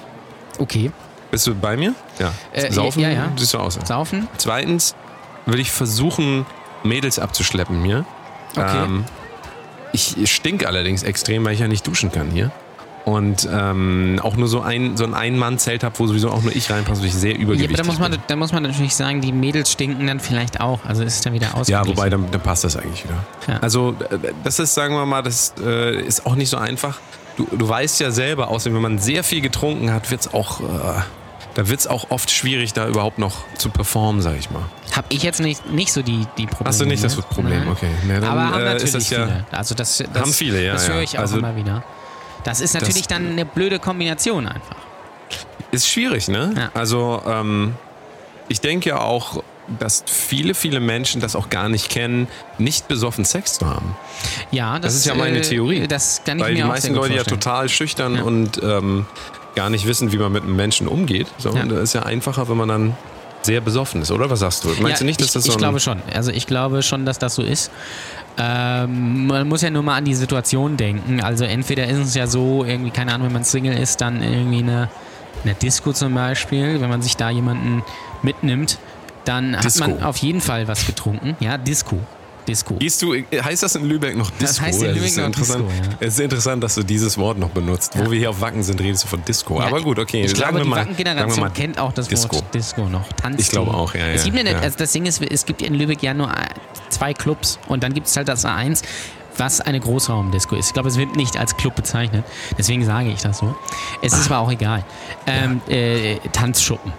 Okay. 0.58 0.92
Bist 1.30 1.46
du 1.46 1.54
bei 1.54 1.76
mir? 1.76 1.94
Ja. 2.18 2.32
Äh, 2.52 2.70
saufen 2.72 3.00
ja, 3.00 3.10
ja. 3.10 3.32
siehst 3.36 3.54
du 3.54 3.58
aus. 3.58 3.78
Saufen? 3.84 4.28
Zweitens 4.38 4.94
will 5.46 5.60
ich 5.60 5.70
versuchen, 5.70 6.46
Mädels 6.82 7.18
abzuschleppen 7.18 7.84
hier. 7.84 8.04
Okay. 8.56 8.84
Ähm, 8.84 9.04
ich 9.92 10.16
stink 10.30 10.66
allerdings 10.66 11.02
extrem, 11.02 11.44
weil 11.44 11.54
ich 11.54 11.60
ja 11.60 11.68
nicht 11.68 11.86
duschen 11.86 12.12
kann 12.12 12.30
hier. 12.30 12.50
Und 13.04 13.48
ähm, 13.52 14.18
auch 14.20 14.36
nur 14.36 14.48
so 14.48 14.62
ein, 14.62 14.96
so 14.96 15.04
ein 15.04 15.14
Ein-Mann-Zelt 15.14 15.84
habe, 15.84 15.96
wo 16.00 16.08
sowieso 16.08 16.28
auch 16.30 16.42
nur 16.42 16.54
ich 16.56 16.68
reinpasse, 16.70 17.00
weil 17.02 17.08
ich 17.08 17.14
sehr 17.14 17.34
Ja, 17.34 17.38
übergewichtig 17.38 17.78
aber 17.78 17.84
da 17.84 17.92
muss, 17.92 17.98
man, 18.00 18.10
bin. 18.10 18.20
da 18.26 18.36
muss 18.36 18.52
man 18.52 18.62
natürlich 18.64 18.96
sagen, 18.96 19.20
die 19.20 19.30
Mädels 19.30 19.70
stinken 19.70 20.08
dann 20.08 20.18
vielleicht 20.18 20.60
auch. 20.60 20.80
Also 20.84 21.04
ist 21.04 21.14
es 21.14 21.20
dann 21.20 21.32
wieder 21.32 21.46
Ja, 21.46 21.54
ausgeglichen. 21.54 21.86
wobei, 21.96 22.10
dann, 22.10 22.28
dann 22.32 22.40
passt 22.40 22.64
das 22.64 22.76
eigentlich 22.76 23.04
wieder. 23.04 23.24
Ja. 23.46 23.58
Also, 23.60 23.94
äh, 24.10 24.18
das 24.42 24.58
ist, 24.58 24.74
sagen 24.74 24.94
wir 24.96 25.06
mal, 25.06 25.22
das 25.22 25.54
äh, 25.64 26.00
ist 26.02 26.26
auch 26.26 26.34
nicht 26.34 26.48
so 26.50 26.56
einfach. 26.56 26.98
Du, 27.36 27.46
du 27.50 27.68
weißt 27.68 28.00
ja 28.00 28.10
selber, 28.10 28.48
außerdem, 28.48 28.74
wenn 28.76 28.82
man 28.82 28.98
sehr 28.98 29.22
viel 29.22 29.40
getrunken 29.40 29.92
hat, 29.92 30.10
wird 30.10 30.22
es 30.22 30.32
auch, 30.32 30.60
äh, 30.60 30.64
da 31.54 31.68
wird 31.68 31.80
es 31.80 31.86
auch 31.86 32.10
oft 32.10 32.30
schwierig, 32.30 32.72
da 32.72 32.88
überhaupt 32.88 33.18
noch 33.18 33.44
zu 33.56 33.68
performen, 33.68 34.22
sag 34.22 34.38
ich 34.38 34.50
mal. 34.50 34.62
habe 34.94 35.06
ich 35.10 35.22
jetzt 35.22 35.40
nicht, 35.40 35.70
nicht 35.70 35.92
so 35.92 36.02
die, 36.02 36.26
die 36.38 36.46
Probleme. 36.46 36.68
Hast 36.68 36.80
du 36.80 36.86
nicht 36.86 37.04
das 37.04 37.16
mit. 37.16 37.28
Problem? 37.28 37.60
Nein. 37.60 37.68
Okay. 37.68 37.90
Na, 38.06 38.20
dann, 38.20 38.24
Aber 38.24 38.44
haben 38.46 38.60
äh, 38.60 38.64
natürlich 38.64 38.84
ist 38.84 38.94
das 38.94 39.10
ja, 39.10 39.26
viele. 39.26 39.46
Also 39.50 39.74
das, 39.74 39.98
das, 39.98 40.22
Haben 40.22 40.32
viele, 40.32 40.64
ja, 40.64 40.72
Das 40.72 40.88
höre 40.88 40.96
ja. 40.96 41.02
ich 41.02 41.18
auch 41.18 41.22
Also 41.22 41.38
immer 41.38 41.56
wieder. 41.56 41.84
Das 42.44 42.60
ist 42.60 42.74
natürlich 42.74 43.08
dann 43.08 43.32
eine 43.32 43.44
blöde 43.44 43.78
Kombination 43.78 44.46
einfach. 44.46 44.76
Ist 45.72 45.88
schwierig, 45.88 46.28
ne? 46.28 46.54
Ja. 46.56 46.70
Also, 46.74 47.22
ähm, 47.26 47.74
ich 48.48 48.60
denke 48.60 49.00
auch, 49.00 49.42
dass 49.78 50.04
viele, 50.06 50.54
viele 50.54 50.80
Menschen 50.80 51.20
das 51.20 51.34
auch 51.36 51.50
gar 51.50 51.68
nicht 51.68 51.88
kennen, 51.88 52.28
nicht 52.58 52.88
besoffen 52.88 53.24
Sex 53.24 53.58
zu 53.58 53.66
haben. 53.66 53.96
Ja, 54.50 54.74
das, 54.78 54.92
Das 54.92 54.94
ist 54.96 55.06
ja 55.06 55.14
meine 55.14 55.38
äh, 55.38 55.42
Theorie. 55.42 55.86
Das 55.88 56.22
kann 56.24 56.38
ich 56.38 56.44
Weil 56.44 56.52
mir 56.54 56.62
die 56.62 56.68
meisten 56.68 56.94
Leute 56.94 57.14
ja 57.14 57.18
vorstellen. 57.20 57.40
total 57.40 57.68
schüchtern 57.68 58.14
Ja. 58.16 58.22
und 58.22 58.60
ähm, 58.62 59.06
gar 59.54 59.70
nicht 59.70 59.86
wissen, 59.86 60.12
wie 60.12 60.18
man 60.18 60.32
mit 60.32 60.42
einem 60.44 60.56
Menschen 60.56 60.86
umgeht. 60.88 61.26
So, 61.38 61.50
Ja. 61.54 61.62
Und 61.62 61.70
das 61.70 61.80
ist 61.80 61.92
ja 61.94 62.02
einfacher, 62.04 62.48
wenn 62.48 62.56
man 62.56 62.68
dann 62.68 62.96
sehr 63.42 63.60
besoffen 63.60 64.02
ist, 64.02 64.10
oder? 64.10 64.28
Was 64.28 64.40
sagst 64.40 64.64
du? 64.64 64.68
Meinst 64.68 64.82
ja, 64.82 64.96
du 64.98 65.04
nicht, 65.04 65.20
dass 65.20 65.28
ich, 65.28 65.32
das 65.34 65.44
so 65.44 65.52
ich 65.52 65.58
glaube 65.58 65.78
schon. 65.80 66.02
Also 66.12 66.30
ich 66.32 66.46
glaube 66.46 66.82
schon, 66.82 67.06
dass 67.06 67.18
das 67.18 67.34
so 67.36 67.42
ist. 67.42 67.70
Ähm, 68.38 69.26
man 69.28 69.48
muss 69.48 69.62
ja 69.62 69.70
nur 69.70 69.82
mal 69.82 69.96
an 69.96 70.04
die 70.04 70.14
Situation 70.14 70.76
denken. 70.76 71.20
Also 71.20 71.44
entweder 71.44 71.86
ist 71.86 71.98
es 71.98 72.14
ja 72.14 72.26
so, 72.26 72.64
irgendwie, 72.64 72.90
keine 72.90 73.12
Ahnung, 73.14 73.28
wenn 73.28 73.32
man 73.32 73.44
Single 73.44 73.76
ist, 73.78 74.00
dann 74.00 74.22
irgendwie 74.22 74.58
eine, 74.58 74.90
eine 75.44 75.54
Disco 75.54 75.92
zum 75.92 76.14
Beispiel, 76.14 76.80
wenn 76.80 76.90
man 76.90 77.02
sich 77.02 77.16
da 77.16 77.30
jemanden 77.30 77.82
mitnimmt, 78.22 78.78
dann 79.26 79.56
Disco. 79.62 79.84
hat 79.84 79.90
man 79.90 80.02
auf 80.02 80.16
jeden 80.18 80.40
Fall 80.40 80.68
was 80.68 80.86
getrunken. 80.86 81.36
Ja, 81.40 81.58
Disco. 81.58 81.98
Disco. 82.46 82.74
Gehst 82.76 83.02
du, 83.02 83.14
heißt 83.14 83.62
das 83.62 83.74
in 83.74 83.84
Lübeck 83.84 84.16
noch 84.16 84.30
Disco? 84.30 84.46
Das 84.46 84.60
heißt 84.60 84.82
in 84.82 84.94
Lübeck 84.94 85.08
ist 85.08 85.16
noch 85.16 85.26
interessant. 85.26 85.68
Disco, 85.68 85.84
ja. 85.90 85.96
Es 86.00 86.14
ist 86.14 86.20
interessant, 86.20 86.62
dass 86.62 86.74
du 86.76 86.82
dieses 86.82 87.18
Wort 87.18 87.38
noch 87.38 87.50
benutzt. 87.50 87.92
Wo 87.96 88.10
wir 88.10 88.18
hier 88.18 88.30
auf 88.30 88.40
Wacken 88.40 88.62
sind, 88.62 88.80
redest 88.80 89.04
du 89.04 89.08
von 89.08 89.24
Disco. 89.24 89.58
Ja, 89.58 89.66
Aber 89.66 89.82
gut, 89.82 89.98
okay. 89.98 90.24
Ich 90.24 90.34
glaube, 90.34 90.62
die 90.62 90.70
Wacken-Generation 90.70 91.52
kennt 91.52 91.78
auch 91.78 91.92
das 91.92 92.08
Disco. 92.08 92.36
Wort 92.36 92.54
Disco 92.54 92.88
noch. 92.88 93.06
Tanz. 93.14 93.40
Ich 93.40 93.50
glaube 93.50 93.74
auch, 93.74 93.94
ja, 93.94 94.06
Es 94.08 94.24
ja, 94.24 94.30
gibt 94.30 94.46
ja, 94.46 94.52
ja. 94.52 94.60
Also 94.60 94.78
das 94.78 94.92
Ding 94.92 95.06
ist, 95.06 95.20
es 95.22 95.44
gibt 95.44 95.62
in 95.62 95.74
Lübeck 95.74 96.02
ja 96.02 96.14
nur 96.14 96.32
zwei 96.88 97.12
Clubs 97.12 97.58
und 97.66 97.82
dann 97.82 97.92
gibt 97.94 98.06
es 98.06 98.16
halt 98.16 98.28
das 98.28 98.44
A1, 98.44 98.82
was 99.38 99.60
eine 99.60 99.80
Großraumdisco 99.80 100.56
ist. 100.56 100.68
Ich 100.68 100.72
glaube, 100.72 100.88
es 100.88 100.96
wird 100.96 101.16
nicht 101.16 101.36
als 101.36 101.56
Club 101.56 101.74
bezeichnet. 101.74 102.24
Deswegen 102.56 102.84
sage 102.84 103.10
ich 103.10 103.20
das 103.20 103.38
so. 103.38 103.54
Es 104.02 104.12
ist 104.12 104.30
aber 104.30 104.38
auch 104.38 104.50
egal. 104.50 104.84
Ähm, 105.26 105.60
äh, 105.68 106.16
Tanzschuppen. 106.32 106.92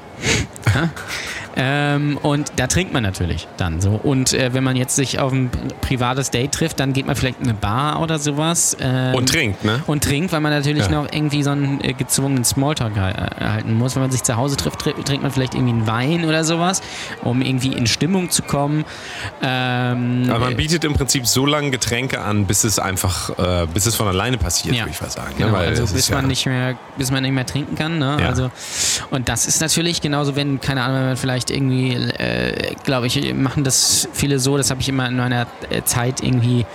Ähm, 1.60 2.20
und 2.22 2.52
da 2.58 2.68
trinkt 2.68 2.94
man 2.94 3.02
natürlich 3.02 3.48
dann 3.58 3.82
so. 3.82 4.00
Und 4.02 4.32
äh, 4.34 4.54
wenn 4.54 4.64
man 4.64 4.76
jetzt 4.76 4.96
sich 4.96 5.20
auf 5.20 5.32
ein 5.34 5.50
privates 5.82 6.30
Date 6.30 6.52
trifft, 6.52 6.80
dann 6.80 6.94
geht 6.94 7.08
man 7.08 7.16
vielleicht 7.16 7.40
in 7.40 7.46
eine 7.46 7.56
Bar 7.56 8.00
oder 8.02 8.20
sowas. 8.20 8.78
Ähm, 8.80 9.16
Und 9.16 9.30
trinkt, 9.30 9.66
ne? 9.66 9.82
und 9.88 10.04
trinkt, 10.04 10.32
weil 10.32 10.40
man 10.42 10.52
natürlich 10.52 10.86
Ja. 10.86 10.92
noch 10.92 11.08
irgendwie 11.12 11.42
so 11.42 11.50
einen 11.50 11.82
äh, 11.84 11.94
gezwungenen 11.94 12.44
Smalltalk 12.46 12.96
äh, 12.96 13.02
halten 13.44 13.74
muss. 13.74 13.96
Wenn 13.96 14.04
man 14.04 14.12
sich 14.12 14.22
zu 14.22 14.36
Hause 14.38 14.56
trifft, 14.56 14.80
tr 14.82 14.94
trinkt 15.04 15.24
man 15.24 15.32
vielleicht 15.32 15.56
irgendwie 15.56 15.74
einen 15.74 15.88
Wein 15.88 16.26
oder 16.26 16.44
sowas, 16.44 16.82
um 17.24 17.42
irgendwie 17.42 17.74
in 17.74 17.88
Stimmung 17.88 18.30
zu 18.30 18.44
kommen. 18.44 18.86
Ähm, 19.42 20.26
Aber 20.30 20.40
man 20.40 20.54
äh, 20.54 20.56
bietet 20.56 20.84
im 20.84 20.94
Prinzip 20.94 21.26
so 21.26 21.46
lange 21.48 21.72
Getränke 21.72 22.22
an, 22.22 22.46
bis 22.46 22.64
es 22.66 22.78
einfach, 22.80 23.32
äh, 23.40 23.68
bis 23.74 23.86
es 23.88 23.96
von 23.96 24.08
alleine 24.08 24.38
passiert, 24.38 24.76
Ja. 24.76 24.84
würde 24.84 24.92
ich 24.92 25.02
mal 25.02 25.10
sagen. 25.10 25.34
Genau, 25.38 25.50
ne? 25.52 25.58
Weil 25.58 25.68
also 25.70 25.82
bis 25.84 25.94
ist 25.94 26.10
ja, 26.10 26.18
man 26.18 26.28
nicht 26.28 26.46
mehr, 26.46 26.76
bis 26.98 27.10
man 27.12 27.24
nicht 27.24 27.32
mehr 27.34 27.46
trinken 27.46 27.76
kann. 27.76 27.98
Ne? 27.98 28.18
Also 28.28 28.52
und 29.10 29.28
das 29.30 29.48
ist 29.48 29.60
natürlich 29.62 30.02
genauso, 30.02 30.36
wenn 30.36 30.62
keine 30.62 30.84
Ahnung, 30.84 30.98
wenn 31.00 31.06
man 31.08 31.18
vielleicht 31.18 31.47
irgendwie, 31.50 31.94
äh, 31.94 32.76
glaube 32.84 33.08
ich, 33.08 33.34
machen 33.34 33.64
das 33.64 34.08
viele 34.14 34.40
so. 34.40 34.58
Das 34.58 34.70
habe 34.70 34.82
ich 34.82 34.90
immer 34.90 35.08
in 35.08 35.18
meiner 35.18 35.48
äh, 35.70 35.84
Zeit 35.84 36.22
irgendwie 36.22 36.66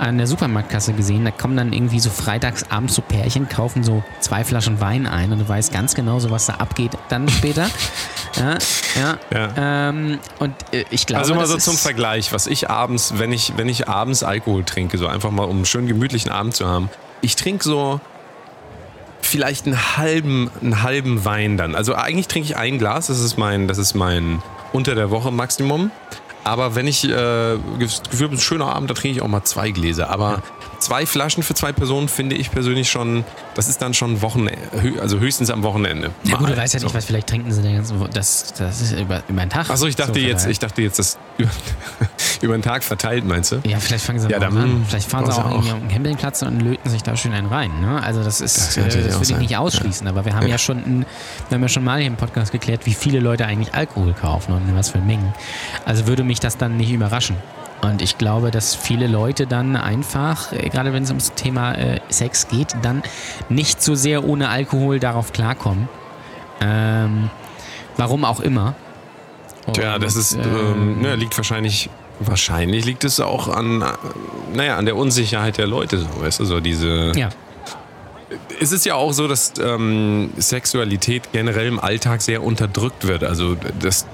an 0.00 0.16
der 0.16 0.26
Supermarktkasse 0.26 0.94
gesehen. 0.94 1.24
Da 1.24 1.30
kommen 1.30 1.56
dann 1.56 1.72
irgendwie 1.72 2.00
so 2.00 2.08
freitags 2.08 2.70
abends 2.70 2.94
so 2.94 3.02
Pärchen, 3.02 3.48
kaufen 3.48 3.84
so 3.84 4.02
zwei 4.20 4.44
Flaschen 4.44 4.80
Wein 4.80 5.06
ein 5.06 5.30
und 5.30 5.40
du 5.40 5.48
weißt 5.48 5.72
ganz 5.72 5.94
genau, 5.94 6.18
so 6.20 6.30
was 6.30 6.46
da 6.46 6.54
abgeht 6.54 6.92
dann 7.10 7.28
später. 7.28 7.68
ja, 8.36 8.58
ja. 8.96 9.18
Ja. 9.30 9.88
Ähm, 9.88 10.18
und 10.38 10.54
äh, 10.72 10.84
ich 10.90 11.06
glaube, 11.06 11.20
Also 11.20 11.34
mal 11.34 11.46
so 11.46 11.58
zum 11.58 11.76
Vergleich, 11.76 12.32
was 12.32 12.46
ich 12.46 12.70
abends, 12.70 13.14
wenn 13.18 13.32
ich, 13.32 13.52
wenn 13.56 13.68
ich 13.68 13.88
abends 13.88 14.22
Alkohol 14.22 14.64
trinke, 14.64 14.96
so 14.96 15.06
einfach 15.06 15.30
mal, 15.30 15.44
um 15.44 15.56
einen 15.56 15.66
schönen 15.66 15.86
gemütlichen 15.86 16.30
Abend 16.30 16.56
zu 16.56 16.66
haben, 16.66 16.88
ich 17.20 17.36
trinke 17.36 17.62
so 17.62 18.00
vielleicht 19.22 19.66
einen 19.66 19.96
halben, 19.96 20.50
einen 20.60 20.82
halben 20.82 21.24
Wein 21.24 21.56
dann. 21.56 21.74
Also 21.74 21.94
eigentlich 21.94 22.28
trinke 22.28 22.48
ich 22.48 22.56
ein 22.56 22.78
Glas, 22.78 23.08
das 23.08 23.20
ist 23.20 23.36
mein, 23.36 23.68
das 23.68 23.78
ist 23.78 23.94
mein 23.94 24.42
unter 24.72 24.94
der 24.94 25.10
Woche 25.10 25.30
Maximum. 25.30 25.90
Aber 26.44 26.74
wenn 26.74 26.86
ich 26.86 27.04
äh, 27.04 27.58
das 27.78 28.02
Gefühl 28.10 28.26
habe, 28.26 28.36
ein 28.36 28.40
schöner 28.40 28.74
Abend, 28.74 28.90
da 28.90 28.94
trinke 28.94 29.16
ich 29.16 29.22
auch 29.22 29.28
mal 29.28 29.44
zwei 29.44 29.70
Gläser. 29.70 30.08
Aber 30.10 30.42
zwei 30.80 31.06
Flaschen 31.06 31.42
für 31.42 31.54
zwei 31.54 31.72
Personen 31.72 32.08
finde 32.08 32.34
ich 32.36 32.50
persönlich 32.50 32.90
schon, 32.90 33.24
das 33.54 33.68
ist 33.68 33.80
dann 33.82 33.94
schon 33.94 34.22
Wochen, 34.22 34.48
also 35.00 35.18
höchstens 35.20 35.50
am 35.50 35.62
Wochenende. 35.62 36.10
Ja 36.24 36.36
gut, 36.38 36.48
du 36.48 36.56
weißt 36.56 36.74
ja 36.74 36.80
nicht, 36.80 36.88
So. 36.88 36.94
was 36.94 37.04
vielleicht 37.04 37.28
trinken 37.28 37.52
sie 37.52 37.62
den 37.62 37.76
ganzen 37.76 38.00
Wo- 38.00 38.06
das, 38.08 38.52
das 38.58 38.80
ist 38.80 38.92
über, 38.92 39.22
über 39.28 39.40
den 39.42 39.50
Tag. 39.50 39.70
Achso, 39.70 39.86
ich 39.86 39.96
dachte 39.96 40.14
so 40.20 40.26
jetzt, 40.26 40.46
ich 40.46 40.58
dachte 40.58 40.82
jetzt, 40.82 40.98
das 40.98 41.18
über, 41.38 41.50
über 42.42 42.54
den 42.58 42.62
Tag 42.62 42.82
verteilt, 42.82 43.24
meinst 43.24 43.52
du? 43.52 43.60
Ja, 43.64 43.78
vielleicht 43.78 44.04
fangen 44.04 44.18
sie 44.18 44.28
Ja, 44.28 44.38
dann- 44.38 44.56
an. 44.56 44.84
Vielleicht 44.88 45.08
fahren 45.08 45.26
sie 45.26 45.32
auch 45.32 45.44
auch. 45.44 45.58
auf 45.58 45.64
den 45.68 45.88
Campingplatz 45.88 46.42
und 46.42 46.60
löten 46.60 46.88
sich 46.90 47.02
da 47.02 47.16
schön 47.16 47.32
einen 47.32 47.46
rein. 47.48 47.70
Ne? 47.80 48.02
Also 48.02 48.24
das 48.24 48.40
ist, 48.40 48.56
Das 48.56 48.76
äh, 48.76 48.82
das 48.86 48.94
würde 48.96 49.08
ich 49.22 49.28
sein. 49.28 49.38
nicht 49.38 49.56
ausschließen. 49.56 50.06
Aber 50.08 50.24
wir 50.24 50.34
haben 50.34 50.46
ja, 50.46 50.58
schon, 50.58 50.82
in, 50.84 51.00
wir 51.48 51.54
haben 51.56 51.62
ja 51.62 51.68
schon 51.68 51.84
mal 51.84 51.98
hier 51.98 52.06
im 52.06 52.16
Podcast 52.16 52.52
geklärt, 52.52 52.86
wie 52.86 52.94
viele 52.94 53.20
Leute 53.20 53.44
eigentlich 53.46 53.74
Alkohol 53.74 54.14
kaufen 54.14 54.52
und 54.52 54.66
in 54.68 54.74
was 54.74 54.88
für 54.90 54.98
Mengen. 54.98 55.32
Also 55.84 56.06
würde 56.06 56.24
mich 56.24 56.40
das 56.40 56.56
dann 56.56 56.76
nicht 56.78 56.90
überraschen. 56.90 57.36
Und 57.82 58.02
ich 58.02 58.18
glaube, 58.18 58.50
dass 58.50 58.74
viele 58.74 59.06
Leute 59.06 59.46
dann 59.46 59.76
einfach, 59.76 60.52
äh, 60.52 60.68
gerade 60.68 60.92
wenn 60.92 61.02
es 61.02 61.08
ums 61.10 61.32
Thema 61.34 61.74
äh, 61.74 62.00
Sex 62.10 62.48
geht, 62.48 62.74
dann 62.82 63.02
nicht 63.48 63.82
so 63.82 63.94
sehr 63.94 64.24
ohne 64.24 64.48
Alkohol 64.48 65.00
darauf 65.00 65.32
klarkommen. 65.32 65.88
Ähm, 66.60 67.30
warum 67.96 68.24
auch 68.24 68.40
immer. 68.40 68.74
Tja, 69.72 69.98
das 69.98 70.14
Und, 70.14 70.20
ist, 70.20 70.34
ähm, 70.34 70.42
ähm, 70.44 71.00
ne, 71.00 71.16
liegt 71.16 71.36
wahrscheinlich, 71.36 71.88
wahrscheinlich 72.18 72.84
liegt 72.84 73.04
es 73.04 73.20
auch 73.20 73.48
an, 73.48 73.82
äh, 73.82 73.86
naja, 74.54 74.76
an 74.76 74.84
der 74.84 74.96
Unsicherheit 74.96 75.56
der 75.58 75.66
Leute, 75.66 75.98
so, 75.98 76.06
weißt 76.20 76.40
du, 76.40 76.44
so 76.44 76.60
diese. 76.60 77.12
ja. 77.16 77.30
Es 78.60 78.70
ist 78.70 78.84
ja 78.84 78.94
auch 78.94 79.12
so, 79.12 79.26
dass 79.26 79.54
ähm, 79.60 80.30
Sexualität 80.36 81.32
generell 81.32 81.66
im 81.66 81.80
Alltag 81.80 82.22
sehr 82.22 82.44
unterdrückt 82.44 83.08
wird. 83.08 83.24
Also 83.24 83.56
das 83.80 84.06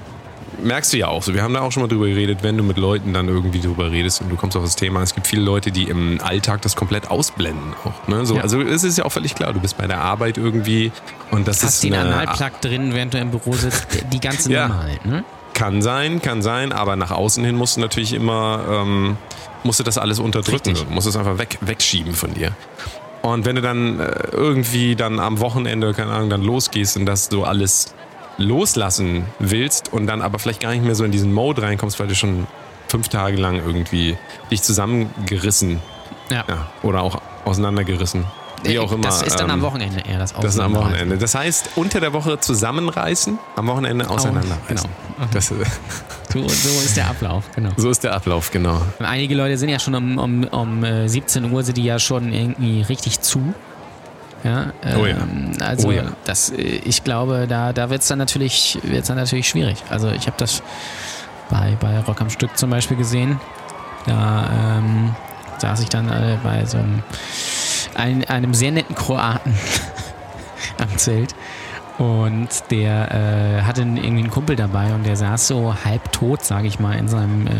merkst 0.63 0.93
du 0.93 0.97
ja 0.97 1.07
auch 1.07 1.23
so. 1.23 1.33
Wir 1.33 1.43
haben 1.43 1.53
da 1.53 1.61
auch 1.61 1.71
schon 1.71 1.81
mal 1.83 1.87
drüber 1.87 2.07
geredet, 2.07 2.39
wenn 2.41 2.57
du 2.57 2.63
mit 2.63 2.77
Leuten 2.77 3.13
dann 3.13 3.27
irgendwie 3.27 3.59
drüber 3.59 3.91
redest 3.91 4.21
und 4.21 4.29
du 4.29 4.35
kommst 4.35 4.57
auf 4.57 4.63
das 4.63 4.75
Thema. 4.75 5.01
Es 5.01 5.13
gibt 5.15 5.27
viele 5.27 5.41
Leute, 5.41 5.71
die 5.71 5.83
im 5.83 6.19
Alltag 6.21 6.61
das 6.61 6.75
komplett 6.75 7.09
ausblenden 7.11 7.73
auch. 7.83 8.07
Ne? 8.07 8.25
So, 8.25 8.35
Ja. 8.35 8.41
Also 8.41 8.61
es 8.61 8.83
ist 8.83 8.97
ja 8.97 9.05
auch 9.05 9.11
völlig 9.11 9.35
klar, 9.35 9.53
du 9.53 9.59
bist 9.59 9.77
bei 9.77 9.87
der 9.87 10.01
Arbeit 10.01 10.37
irgendwie 10.37 10.91
und 11.31 11.47
das 11.47 11.63
Hast 11.63 11.75
ist 11.75 11.83
den 11.83 11.93
eine, 11.93 12.15
Analplug 12.15 12.61
drin, 12.61 12.93
während 12.93 13.13
du 13.13 13.19
im 13.19 13.31
Büro 13.31 13.53
sitzt. 13.53 13.87
Die 14.11 14.19
ganze 14.19 14.51
Ja. 14.51 14.67
Nummer 14.67 14.83
halt, 14.83 15.05
ne? 15.05 15.23
Kann 15.53 15.81
sein, 15.81 16.21
kann 16.21 16.41
sein, 16.41 16.71
aber 16.71 16.95
nach 16.95 17.11
außen 17.11 17.43
hin 17.43 17.55
musst 17.55 17.77
du 17.77 17.81
natürlich 17.81 18.13
immer, 18.13 18.63
ähm, 18.69 19.17
musst 19.63 19.79
du 19.79 19.83
das 19.83 19.97
alles 19.97 20.19
unterdrücken, 20.19 20.69
Richtig. 20.69 20.87
du 20.87 20.93
musst 20.93 21.07
es 21.07 21.15
einfach 21.15 21.39
weg, 21.39 21.57
wegschieben 21.61 22.13
von 22.13 22.33
dir. 22.33 22.51
Und 23.23 23.45
wenn 23.45 23.55
du 23.55 23.61
dann 23.61 23.99
äh, 23.99 24.11
irgendwie 24.31 24.95
dann 24.95 25.19
am 25.19 25.39
Wochenende, 25.39 25.93
keine 25.93 26.11
Ahnung, 26.11 26.29
dann 26.29 26.43
losgehst 26.43 26.95
und 26.97 27.05
das 27.07 27.25
so 27.25 27.43
alles 27.43 27.93
loslassen 28.37 29.25
willst 29.39 29.91
und 29.93 30.07
dann 30.07 30.21
aber 30.21 30.39
vielleicht 30.39 30.61
gar 30.61 30.71
nicht 30.71 30.83
mehr 30.83 30.95
so 30.95 31.03
in 31.03 31.11
diesen 31.11 31.33
Mode 31.33 31.61
reinkommst, 31.61 31.99
weil 31.99 32.07
du 32.07 32.15
schon 32.15 32.47
fünf 32.87 33.09
Tage 33.09 33.37
lang 33.37 33.55
irgendwie 33.57 34.17
dich 34.51 34.61
zusammengerissen 34.63 35.79
Ja. 36.29 36.43
ja, 36.47 36.67
oder 36.83 37.01
auch 37.01 37.21
auseinandergerissen. 37.45 38.25
Wie 38.63 38.79
auch 38.79 38.91
immer. 38.91 39.03
Das 39.03 39.21
ist 39.21 39.39
dann 39.39 39.51
am 39.51 39.59
ähm, 39.59 39.65
Wochenende 39.65 39.99
eher 40.09 40.17
das 40.17 40.33
Das 40.33 40.55
ist 40.55 40.59
am. 40.59 40.73
Wochenende. 40.73 41.17
Das 41.17 41.35
heißt, 41.35 41.69
unter 41.75 41.99
der 41.99 42.11
Woche 42.13 42.39
zusammenreißen, 42.39 43.37
am 43.55 43.67
Wochenende 43.67 44.09
auseinanderreißen. 44.09 44.89
genau. 45.17 45.27
Das, 45.31 45.53
So, 46.33 46.45
so 46.47 46.69
ist 46.83 46.97
der 46.97 47.07
Ablauf, 47.09 47.45
genau. 47.55 47.69
so 47.77 47.89
ist 47.89 48.03
der 48.03 48.13
Ablauf, 48.13 48.51
genau. 48.51 48.81
Einige 48.99 49.33
Leute 49.33 49.57
sind 49.57 49.69
ja 49.69 49.79
schon 49.79 49.95
um, 49.95 50.17
um, 50.17 50.43
um 50.43 50.83
äh, 50.83 51.07
17 51.07 51.51
Uhr 51.51 51.63
sind 51.63 51.77
die 51.77 51.85
ja 51.85 51.99
schon 51.99 52.33
irgendwie 52.33 52.81
richtig 52.81 53.21
zu. 53.21 53.53
Ja, 54.43 54.71
Oh 54.97 55.05
ja. 55.05 55.17
ähm, 55.17 55.51
Also 55.59 55.87
Oh 55.87 55.91
ja. 55.91 56.03
das, 56.25 56.49
äh, 56.51 56.61
ich 56.61 57.03
glaube, 57.03 57.45
da, 57.47 57.73
da 57.73 57.89
wird 57.89 58.01
es 58.01 58.07
dann 58.07 58.19
natürlich, 58.19 58.77
wird's 58.83 59.07
dann 59.07 59.17
natürlich 59.17 59.47
schwierig. 59.49 59.83
Also 59.89 60.09
ich 60.09 60.27
habe 60.27 60.37
das 60.37 60.61
bei, 61.49 61.75
bei 61.79 61.99
Rock 62.01 62.21
am 62.21 62.29
Stück 62.29 62.57
zum 62.57 62.69
Beispiel 62.69 62.97
gesehen. 62.97 63.39
Da 64.05 64.77
ähm, 64.77 65.15
saß 65.57 65.81
ich 65.81 65.89
dann 65.89 66.09
äh, 66.09 66.37
bei 66.43 66.65
so 66.65 66.77
einem, 66.77 67.03
ein, 67.95 68.23
einem 68.25 68.53
sehr 68.53 68.71
netten 68.71 68.95
Kroaten 68.95 69.53
am 70.77 70.97
Zelt. 70.97 71.33
Und 71.97 72.49
der 72.69 73.11
äh, 73.11 73.61
hatte 73.63 73.81
irgendwie 73.81 74.07
einen 74.07 74.29
Kumpel 74.29 74.55
dabei 74.55 74.93
und 74.93 75.03
der 75.03 75.15
saß 75.15 75.47
so 75.47 75.73
halb 75.83 76.11
tot, 76.11 76.43
sage 76.43 76.67
ich 76.67 76.79
mal, 76.79 76.93
in 76.93 77.07
seinem, 77.07 77.47
äh, 77.47 77.51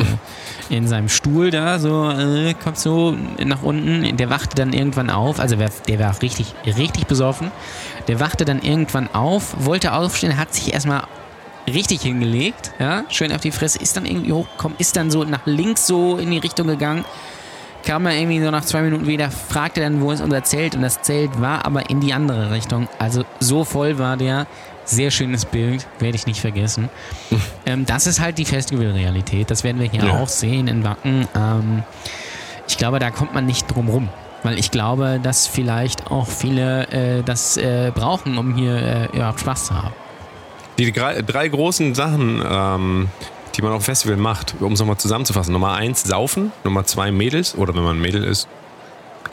in 0.76 0.88
seinem 0.88 1.10
Stuhl 1.10 1.50
da, 1.50 1.80
so, 1.80 2.12
äh, 2.12 2.54
kommt 2.54 2.78
so 2.78 3.16
nach 3.44 3.64
unten. 3.64 4.16
Der 4.16 4.30
wachte 4.30 4.56
dann 4.56 4.74
irgendwann 4.74 5.10
auf, 5.10 5.40
also 5.40 5.56
der 5.56 6.00
war 6.00 6.22
richtig, 6.22 6.54
richtig 6.66 7.08
besoffen. 7.08 7.52
Der 8.08 8.20
wachte 8.20 8.46
dann 8.46 8.62
irgendwann 8.62 9.10
auf, 9.14 9.56
wollte 9.66 9.94
aufstehen, 9.94 10.38
hat 10.38 10.54
sich 10.54 10.72
erstmal 10.72 11.04
richtig 11.68 12.02
hingelegt, 12.02 12.72
ja, 12.80 13.04
schön 13.10 13.32
auf 13.34 13.42
die 13.42 13.52
Fresse, 13.52 13.80
ist 13.80 13.98
dann 13.98 14.06
irgendwie 14.06 14.32
hochgekommen, 14.32 14.78
ist 14.80 14.96
dann 14.96 15.12
so 15.12 15.24
nach 15.24 15.46
links 15.46 15.86
so 15.86 16.18
in 16.18 16.32
die 16.32 16.38
Richtung 16.38 16.68
gegangen, 16.68 17.04
kam 17.88 18.06
er 18.06 18.18
irgendwie 18.18 18.42
so 18.44 18.52
nach 18.52 18.66
zwei 18.66 18.82
Minuten 18.82 19.08
wieder, 19.08 19.32
fragte 19.32 19.80
dann, 19.80 20.02
wo 20.02 20.12
ist 20.12 20.20
unser 20.22 20.44
Zelt 20.44 20.76
und 20.76 20.82
das 20.82 21.02
Zelt 21.02 21.40
war 21.40 21.66
aber 21.66 21.90
in 21.90 22.02
die 22.02 22.12
andere 22.14 22.52
Richtung. 22.52 22.90
Also 23.00 23.24
so 23.40 23.64
voll 23.64 23.98
war 23.98 24.18
der. 24.18 24.46
Sehr 24.84 25.12
schönes 25.12 25.44
Bild, 25.44 25.86
werde 26.00 26.16
ich 26.16 26.28
nicht 26.28 26.40
vergessen. 26.40 26.90
ähm, 27.66 27.86
das 27.86 28.08
ist 28.08 28.22
halt 28.22 28.38
die 28.38 28.46
Festivalrealität. 28.46 29.52
Das 29.52 29.66
werden 29.66 29.82
wir 29.82 29.90
hier 29.90 30.04
Ja. 30.06 30.14
auch 30.14 30.30
sehen 30.30 30.68
in 30.70 30.84
Wacken. 30.86 31.28
Ähm, 31.36 31.84
ich 32.70 32.78
glaube, 32.78 33.00
da 33.00 33.12
kommt 33.12 33.34
man 33.34 33.46
nicht 33.46 33.74
drum 33.74 33.90
rum. 33.90 34.10
Weil 34.44 34.58
ich 34.60 34.72
glaube, 34.72 35.20
dass 35.22 35.46
vielleicht 35.48 36.10
auch 36.12 36.28
viele 36.28 36.88
äh, 36.88 37.24
das 37.24 37.58
äh, 37.58 37.92
brauchen, 37.94 38.38
um 38.38 38.56
hier 38.56 38.76
äh, 39.12 39.16
überhaupt 39.18 39.42
Spaß 39.42 39.66
zu 39.66 39.76
haben. 39.76 39.94
Die 40.78 40.92
drei, 40.94 41.22
drei 41.22 41.48
großen 41.50 41.94
Sachen, 41.96 42.42
ähm, 42.50 43.10
die 43.58 43.62
man 43.64 43.72
auf 43.74 43.82
dem 43.82 43.86
Festival 43.86 44.18
macht, 44.18 44.56
um 44.60 44.74
es 44.74 44.80
nochmal 44.80 44.98
zusammenzufassen. 44.98 45.52
Nummer 45.52 45.74
eins, 45.74 46.04
saufen. 46.04 46.52
Nummer 46.64 46.86
zwei, 46.86 47.12
Mädels. 47.12 47.56
Oder 47.56 47.74
wenn 47.76 47.84
man 47.84 47.98
ein 47.98 48.02
Mädel 48.02 48.24
ist. 48.24 48.48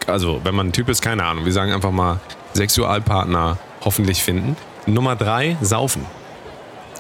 Also, 0.07 0.41
wenn 0.45 0.55
man 0.55 0.69
ein 0.69 0.73
Typ 0.73 0.89
ist, 0.89 1.03
keine 1.03 1.25
Ahnung. 1.25 1.45
Wir 1.45 1.53
sagen 1.53 1.73
einfach 1.73 1.91
mal 1.91 2.21
Sexualpartner 2.55 3.59
hoffentlich 3.83 4.23
finden. 4.23 4.57
Nummer 4.87 5.15
drei, 5.17 5.57
saufen. 5.61 6.05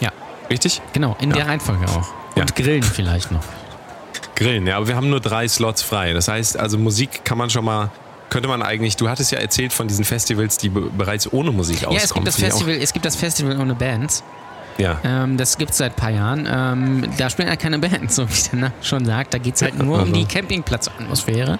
Ja, 0.01 0.11
Richtig? 0.51 0.81
genau, 0.93 1.17
in 1.21 1.31
der 1.31 1.47
Reihenfolge 1.47 1.87
auch. 1.89 2.09
Und 2.35 2.39
Ja. 2.39 2.45
grillen 2.55 2.83
vielleicht 2.83 3.31
noch. 3.33 3.43
Grillen, 4.37 4.67
ja, 4.67 4.77
aber 4.77 4.89
wir 4.89 4.97
haben 4.97 5.11
nur 5.11 5.21
drei 5.21 5.47
Slots 5.49 5.83
frei. 5.83 6.13
Das 6.13 6.29
heißt, 6.29 6.59
also 6.59 6.77
Musik 6.79 7.25
kann 7.25 7.39
man 7.39 7.51
schon 7.51 7.65
mal, 7.65 7.91
könnte 8.31 8.49
man 8.49 8.63
eigentlich, 8.63 8.97
du 8.97 9.09
hattest 9.09 9.31
ja 9.33 9.39
erzählt 9.39 9.73
von 9.73 9.87
diesen 9.87 10.05
Festivals, 10.05 10.57
die 10.59 10.69
be 10.71 10.81
bereits 10.91 11.33
ohne 11.33 11.53
Musik 11.53 11.77
auskommen. 11.87 11.97
Ja, 11.99 12.05
es 12.05 12.13
gibt, 12.15 12.27
das 12.27 12.37
Festival, 12.37 12.75
es 12.75 12.93
gibt 12.93 13.05
das 13.05 13.17
Festival 13.17 13.61
ohne 13.61 13.75
Bands. 13.75 14.25
Ja. 14.79 14.99
Ähm, 15.05 15.37
das 15.37 15.57
gibt 15.59 15.71
es 15.73 15.79
seit 15.79 15.93
ein 15.93 15.97
paar 15.97 16.11
Jahren. 16.11 16.49
Ähm, 16.51 17.11
da 17.17 17.31
spielen 17.31 17.49
halt 17.49 17.61
keine 17.61 17.79
Bands, 17.79 18.17
so 18.17 18.29
wie 18.29 18.49
der 18.51 18.59
Name 18.59 18.73
schon 18.83 19.05
sagt. 19.05 19.33
Da 19.35 19.39
geht 19.39 19.55
es 19.57 19.63
halt 19.63 19.79
nur 19.79 20.03
um 20.03 20.13
die 20.13 20.25
Campingplatzatmosphäre. 20.25 21.59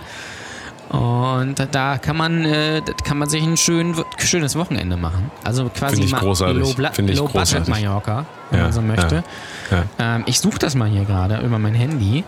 Und 0.91 1.55
da 1.73 1.99
kann 1.99 2.17
man, 2.17 2.45
äh, 2.45 2.83
kann 3.05 3.19
man 3.19 3.29
sich 3.29 3.43
ein 3.43 3.57
schön, 3.57 3.95
schönes 4.19 4.55
Wochenende 4.55 4.97
machen. 4.97 5.31
Also 5.43 5.69
quasi 5.71 5.97
Finde 5.97 6.09
ich 6.09 6.15
großartig. 6.17 6.59
Low, 6.63 6.73
Bla- 6.75 6.93
Finde 6.93 7.13
ich 7.13 7.19
Low 7.19 7.25
Budget 7.25 7.41
großartig. 7.65 7.69
Mallorca, 7.75 8.27
wenn 8.51 8.59
Ja, 8.59 8.65
man 8.65 8.73
so 8.73 8.83
möchte. 8.83 9.25
Ja. 9.71 9.83
Ähm, 9.99 10.23
ich 10.27 10.39
suche 10.39 10.59
das 10.59 10.75
mal 10.75 10.89
hier 10.89 11.05
gerade 11.05 11.39
über 11.39 11.59
mein 11.59 11.75
Handy. 11.75 12.23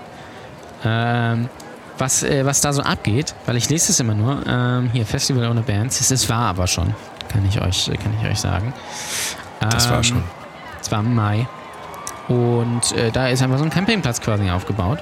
Ähm, 0.85 1.49
was, 1.99 2.23
äh, 2.23 2.45
was 2.45 2.61
da 2.61 2.73
so 2.73 2.83
abgeht, 2.83 3.35
weil 3.47 3.57
ich 3.57 3.69
lese 3.71 3.93
es 3.93 4.01
immer 4.01 4.15
nur. 4.15 4.41
Ähm, 4.47 4.91
hier, 4.93 5.07
Festival 5.07 5.49
ohne 5.51 5.63
Bands. 5.63 6.11
Es 6.11 6.29
war 6.29 6.49
aber 6.49 6.67
schon, 6.67 6.95
kann 7.29 7.45
ich 7.47 7.61
euch, 7.61 7.91
kann 8.03 8.13
ich 8.21 8.29
euch 8.29 8.39
sagen. 8.41 8.73
Das 9.61 9.89
war 9.91 9.99
Ähm, 9.99 10.05
schon. 10.05 10.23
Es 10.87 10.93
war 10.93 11.01
im 11.01 11.15
Mai. 11.17 11.49
Und 12.29 12.93
äh, 12.97 13.11
da 13.11 13.29
ist 13.29 13.43
einfach 13.43 13.59
so 13.59 13.65
ein 13.65 13.71
Campingplatz 13.71 14.21
quasi 14.21 14.49
aufgebaut. 14.49 15.01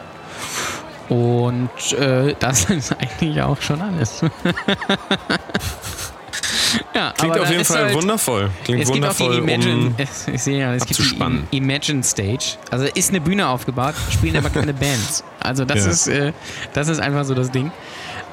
Und 1.11 1.69
äh, 1.93 2.35
das 2.41 2.65
ist 2.71 2.93
eigentlich 2.99 3.43
auch 3.43 3.61
schon 3.61 3.83
alles. 3.83 4.23
ja, 6.95 7.13
Klingt 7.19 7.39
auf 7.39 7.51
jeden 7.51 7.65
Fall 7.67 7.85
halt- 7.85 7.95
wundervoll. 7.95 8.49
Klingt 8.65 8.87
wundervoll, 8.89 9.37
Imagine, 9.39 9.89
um 9.89 9.95
es, 9.99 10.27
ich 10.33 10.43
sehe 10.43 10.61
ja, 10.61 10.73
es 10.75 10.87
gibt 10.87 10.99
die 10.99 11.03
abzuspannen. 11.03 11.47
Im- 11.51 11.65
Imagine 11.65 12.03
Stage. 12.03 12.57
Also 12.71 12.87
ist 12.87 13.11
eine 13.11 13.21
Bühne 13.21 13.47
aufgebaut, 13.47 13.95
spielen 14.11 14.37
aber 14.39 14.49
keine 14.49 14.73
Bands. 14.73 15.23
Also 15.41 15.67
das 15.67 15.85
Ja. 15.85 15.91
ist, 15.91 16.07
äh, 16.09 16.33
das 16.73 16.89
ist 16.89 17.01
einfach 17.01 17.27
so 17.27 17.35
das 17.35 17.51
Ding. 17.51 17.71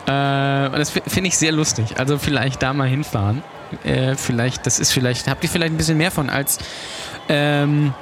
Äh, 0.07 0.67
und 0.67 0.79
das 0.79 0.89
fi- 0.91 1.03
finde 1.05 1.27
ich 1.27 1.37
sehr 1.37 1.51
lustig. 1.51 1.99
Also 1.99 2.17
vielleicht 2.17 2.63
da 2.63 2.71
mal 2.73 2.87
hinfahren. 2.87 3.43
Äh, 3.83 4.15
vielleicht, 4.15 4.65
das 4.65 4.79
ist 4.79 4.93
vielleicht, 4.93 5.27
habt 5.27 5.43
ihr 5.43 5.49
vielleicht 5.49 5.73
ein 5.73 5.77
bisschen 5.77 5.97
mehr 5.97 6.11
von 6.11 6.29
als, 6.29 6.59
ähm, 7.31 7.93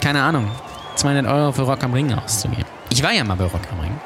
keine 0.00 0.22
Ahnung, 0.22 0.48
200 0.96 1.26
Euro 1.26 1.52
für 1.52 1.62
Rock 1.62 1.82
am 1.84 1.92
Ring 1.92 2.12
auszugeben. 2.14 2.64
Ich 2.90 3.02
war 3.02 3.12
ja 3.12 3.24
mal 3.24 3.36
bei 3.36 3.44
Rock 3.44 3.60
am 3.72 3.80
Ring. 3.80 4.00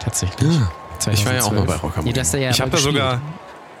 Tatsächlich. 0.00 0.50
Ja, 0.52 1.12
Ich 1.12 1.24
war 1.26 1.34
ja 1.34 1.42
auch 1.42 1.52
mal 1.52 1.66
2012. 1.66 1.66
bei 1.66 1.74
Rock 1.76 1.98
am 1.98 2.04
Ring. 2.04 2.14
ja 2.14 2.50
ich 2.50 2.60
habe 2.60 2.70
da 2.70 2.76
sogar, 2.78 3.12
gespielt. 3.12 3.32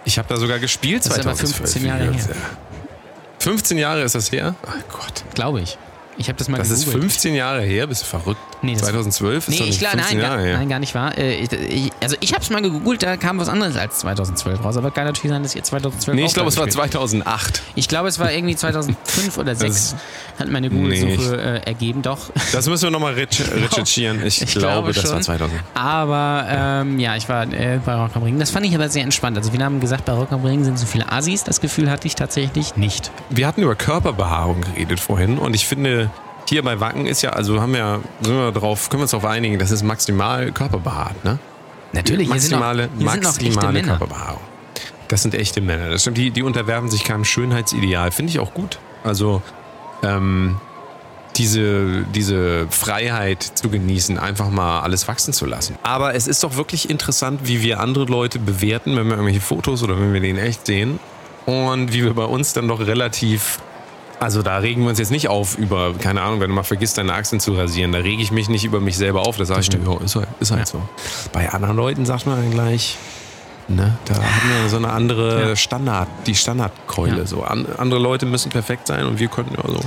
ich 0.04 0.18
habe 0.18 0.28
da 0.28 0.36
sogar 0.36 0.58
gespielt 0.58 1.04
Das 1.06 1.12
ist 1.16 1.26
aber 1.26 1.34
2012. 1.34 1.72
15 1.72 1.86
Jahre 1.86 2.12
her. 2.12 2.36
15 3.40 3.78
Jahre 3.78 4.02
ist 4.02 4.14
das 4.14 4.30
her? 4.32 4.54
Ach 4.66 4.74
Gott. 4.92 5.24
Glaube 5.34 5.60
ich. 5.60 5.78
Ich 6.20 6.28
habe 6.28 6.36
das 6.36 6.48
mal 6.48 6.58
Das 6.58 6.68
ist 6.70 6.80
gegoogelt. 6.80 7.04
15 7.04 7.34
Jahre 7.34 7.62
her? 7.62 7.86
Bist 7.86 8.02
du 8.02 8.06
verrückt? 8.06 8.40
Nee, 8.60 8.72
das- 8.72 8.82
2012 8.82 9.46
ist 9.46 9.48
Nee, 9.50 9.58
doch 9.58 9.64
ich 9.66 9.70
nicht 9.70 9.78
glaube, 9.78 9.98
15 9.98 10.18
nein, 10.18 10.26
Jahre 10.26 10.36
gar, 10.38 10.46
her. 10.46 10.56
nein, 10.58 10.68
gar 10.68 10.78
nicht 10.80 10.94
wahr. 10.94 11.16
Äh, 11.16 11.34
ich, 11.44 11.92
also 12.00 12.16
ich 12.18 12.32
habe 12.32 12.42
es 12.42 12.50
mal 12.50 12.60
gegoogelt, 12.60 13.04
da 13.04 13.16
kam 13.16 13.38
was 13.38 13.48
anderes 13.48 13.76
als 13.76 14.00
2012 14.00 14.64
raus. 14.64 14.76
Aber 14.76 14.90
kann 14.90 15.04
natürlich 15.04 15.30
sein, 15.30 15.42
dass 15.44 15.54
ihr 15.54 15.62
2012 15.62 16.16
Nee, 16.16 16.24
ich 16.26 16.34
glaube, 16.34 16.48
es 16.48 16.56
war 16.56 16.66
gespielt. 16.66 16.90
2008. 16.92 17.62
Ich 17.76 17.86
glaube, 17.86 18.08
es 18.08 18.18
war 18.18 18.32
irgendwie 18.32 18.56
2005 18.56 19.38
oder 19.38 19.54
2006. 19.56 19.94
Hat 20.40 20.48
meine 20.48 20.68
Nee, 20.68 20.76
Google-Suche 20.76 21.36
äh, 21.40 21.66
ergeben, 21.66 22.02
doch. 22.02 22.18
Das 22.52 22.68
müssen 22.68 22.82
wir 22.84 22.90
nochmal 22.90 23.14
recherchieren. 23.14 24.24
Ich, 24.26 24.42
Ich 24.42 24.50
glaube, 24.52 24.92
glaube 24.92 24.92
das 24.94 25.04
war 25.04 25.12
schon. 25.12 25.22
2000. 25.22 25.60
Aber 25.74 26.46
ähm, 26.48 26.98
ja, 26.98 27.14
ich 27.16 27.28
war 27.28 27.44
äh, 27.52 27.78
bei 27.84 27.94
Rock 27.94 28.10
am 28.16 28.24
Ring. 28.24 28.40
Das 28.40 28.50
fand 28.50 28.66
ich 28.66 28.74
aber 28.74 28.88
sehr 28.88 29.04
entspannt. 29.04 29.36
Also 29.36 29.52
wir 29.52 29.64
haben 29.64 29.78
gesagt, 29.78 30.04
bei 30.04 30.12
Rock 30.12 30.32
am 30.32 30.44
Ring 30.44 30.64
sind 30.64 30.78
so 30.78 30.86
viele 30.86 31.10
Assis. 31.12 31.44
Das 31.44 31.60
Gefühl 31.60 31.88
hatte 31.90 32.08
ich 32.08 32.16
tatsächlich 32.16 32.76
nicht. 32.76 33.12
Wir 33.30 33.46
hatten 33.46 33.62
über 33.62 33.76
Körperbehaarung 33.76 34.62
geredet 34.62 34.98
vorhin 35.00 35.38
und 35.38 35.54
ich 35.54 35.66
finde, 35.66 36.07
hier 36.48 36.62
bei 36.62 36.80
Wacken 36.80 37.06
ist 37.06 37.22
ja, 37.22 37.30
also 37.30 37.60
haben 37.60 37.74
wir, 37.74 38.00
sind 38.20 38.34
wir 38.34 38.52
drauf, 38.52 38.88
können 38.88 39.00
wir 39.00 39.04
uns 39.04 39.12
darauf 39.12 39.26
einigen, 39.26 39.58
das 39.58 39.70
ist 39.70 39.82
maximal 39.82 40.50
körperbehaart, 40.52 41.24
ne? 41.24 41.38
Natürlich, 41.92 42.30
hier 42.30 42.40
sind 42.40 42.58
maximale, 42.58 42.88
hier 42.98 43.10
sind 43.10 43.22
noch 43.22 43.30
echte 43.30 43.44
maximale 43.44 43.72
Männer. 43.72 43.98
Körperbehaarung. 43.98 44.40
Das 45.08 45.22
sind 45.22 45.34
echte 45.34 45.60
Männer. 45.60 45.88
Das 45.88 46.02
stimmt, 46.02 46.18
die, 46.18 46.30
die 46.30 46.42
unterwerfen 46.42 46.90
sich 46.90 47.04
keinem 47.04 47.24
Schönheitsideal. 47.24 48.10
Finde 48.10 48.30
ich 48.30 48.40
auch 48.40 48.52
gut. 48.52 48.78
Also, 49.04 49.42
ähm, 50.02 50.56
diese, 51.36 52.02
diese 52.14 52.66
Freiheit 52.68 53.42
zu 53.42 53.70
genießen, 53.70 54.18
einfach 54.18 54.50
mal 54.50 54.80
alles 54.80 55.08
wachsen 55.08 55.32
zu 55.32 55.46
lassen. 55.46 55.76
Aber 55.82 56.14
es 56.14 56.26
ist 56.26 56.42
doch 56.42 56.56
wirklich 56.56 56.90
interessant, 56.90 57.40
wie 57.44 57.62
wir 57.62 57.80
andere 57.80 58.04
Leute 58.04 58.38
bewerten, 58.38 58.96
wenn 58.96 59.06
wir 59.06 59.12
irgendwelche 59.12 59.40
Fotos 59.40 59.82
oder 59.82 59.98
wenn 59.98 60.12
wir 60.12 60.20
den 60.20 60.36
echt 60.36 60.66
sehen. 60.66 60.98
Und 61.46 61.94
wie 61.94 62.04
wir 62.04 62.12
bei 62.12 62.24
uns 62.24 62.52
dann 62.52 62.68
doch 62.68 62.80
relativ. 62.80 63.60
Also 64.20 64.42
da 64.42 64.58
regen 64.58 64.82
wir 64.82 64.90
uns 64.90 64.98
jetzt 64.98 65.10
nicht 65.12 65.28
auf 65.28 65.56
über, 65.56 65.94
keine 65.94 66.22
Ahnung, 66.22 66.40
wenn 66.40 66.48
du 66.50 66.54
mal 66.54 66.64
vergisst, 66.64 66.98
deine 66.98 67.14
Achseln 67.14 67.40
zu 67.40 67.54
rasieren, 67.54 67.92
da 67.92 67.98
rege 67.98 68.20
ich 68.22 68.32
mich 68.32 68.48
nicht 68.48 68.64
über 68.64 68.80
mich 68.80 68.96
selber 68.96 69.22
auf. 69.22 69.36
Da 69.36 69.44
sage 69.44 69.60
ich, 69.60 69.68
ja, 69.72 69.78
ist 70.04 70.16
halt, 70.16 70.28
ist 70.40 70.50
halt 70.50 70.66
so. 70.66 70.82
Bei 71.32 71.48
anderen 71.50 71.76
Leuten 71.76 72.04
sagt 72.04 72.26
man 72.26 72.36
dann 72.36 72.50
gleich, 72.50 72.96
ne, 73.68 73.96
da 74.06 74.14
haben 74.14 74.50
wir 74.62 74.68
so 74.68 74.76
eine 74.76 74.90
andere 74.90 75.50
Ja. 75.50 75.56
Standard, 75.56 76.08
die 76.26 76.34
Standardkeule. 76.34 77.18
Ja. 77.18 77.26
So. 77.26 77.44
An, 77.44 77.66
andere 77.76 78.00
Leute 78.00 78.26
müssen 78.26 78.50
perfekt 78.50 78.88
sein 78.88 79.06
und 79.06 79.20
wir 79.20 79.28
können 79.28 79.50
ja 79.56 79.62
so. 79.68 79.80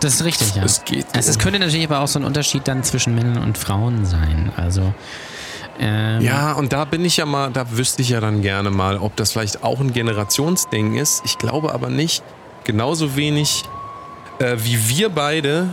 Das 0.00 0.14
ist 0.14 0.24
richtig, 0.24 0.54
ja. 0.56 0.62
Es 0.62 0.84
geht 0.84 1.06
Es, 1.14 1.28
es 1.28 1.38
könnte 1.38 1.58
natürlich 1.58 1.86
aber 1.86 2.00
auch 2.00 2.08
so 2.08 2.18
ein 2.18 2.24
Unterschied 2.24 2.68
dann 2.68 2.82
zwischen 2.82 3.14
Männern 3.14 3.42
und 3.42 3.56
Frauen 3.56 4.04
sein. 4.04 4.52
Also 4.56 4.92
ähm, 5.78 6.20
Ja, 6.20 6.52
und 6.52 6.74
da 6.74 6.84
bin 6.84 7.02
ich 7.04 7.16
ja 7.16 7.24
mal, 7.24 7.50
da 7.50 7.64
wüsste 7.70 8.02
ich 8.02 8.10
ja 8.10 8.20
dann 8.20 8.42
gerne 8.42 8.70
mal, 8.70 8.98
ob 8.98 9.16
das 9.16 9.32
vielleicht 9.32 9.64
auch 9.64 9.80
ein 9.80 9.94
Generationsding 9.94 10.96
ist. 10.96 11.22
Ich 11.24 11.38
glaube 11.38 11.72
aber 11.72 11.88
nicht. 11.88 12.22
Genauso 12.64 13.16
wenig 13.16 13.64
äh, 14.40 14.56
wie 14.58 14.88
wir 14.88 15.10
beide. 15.10 15.68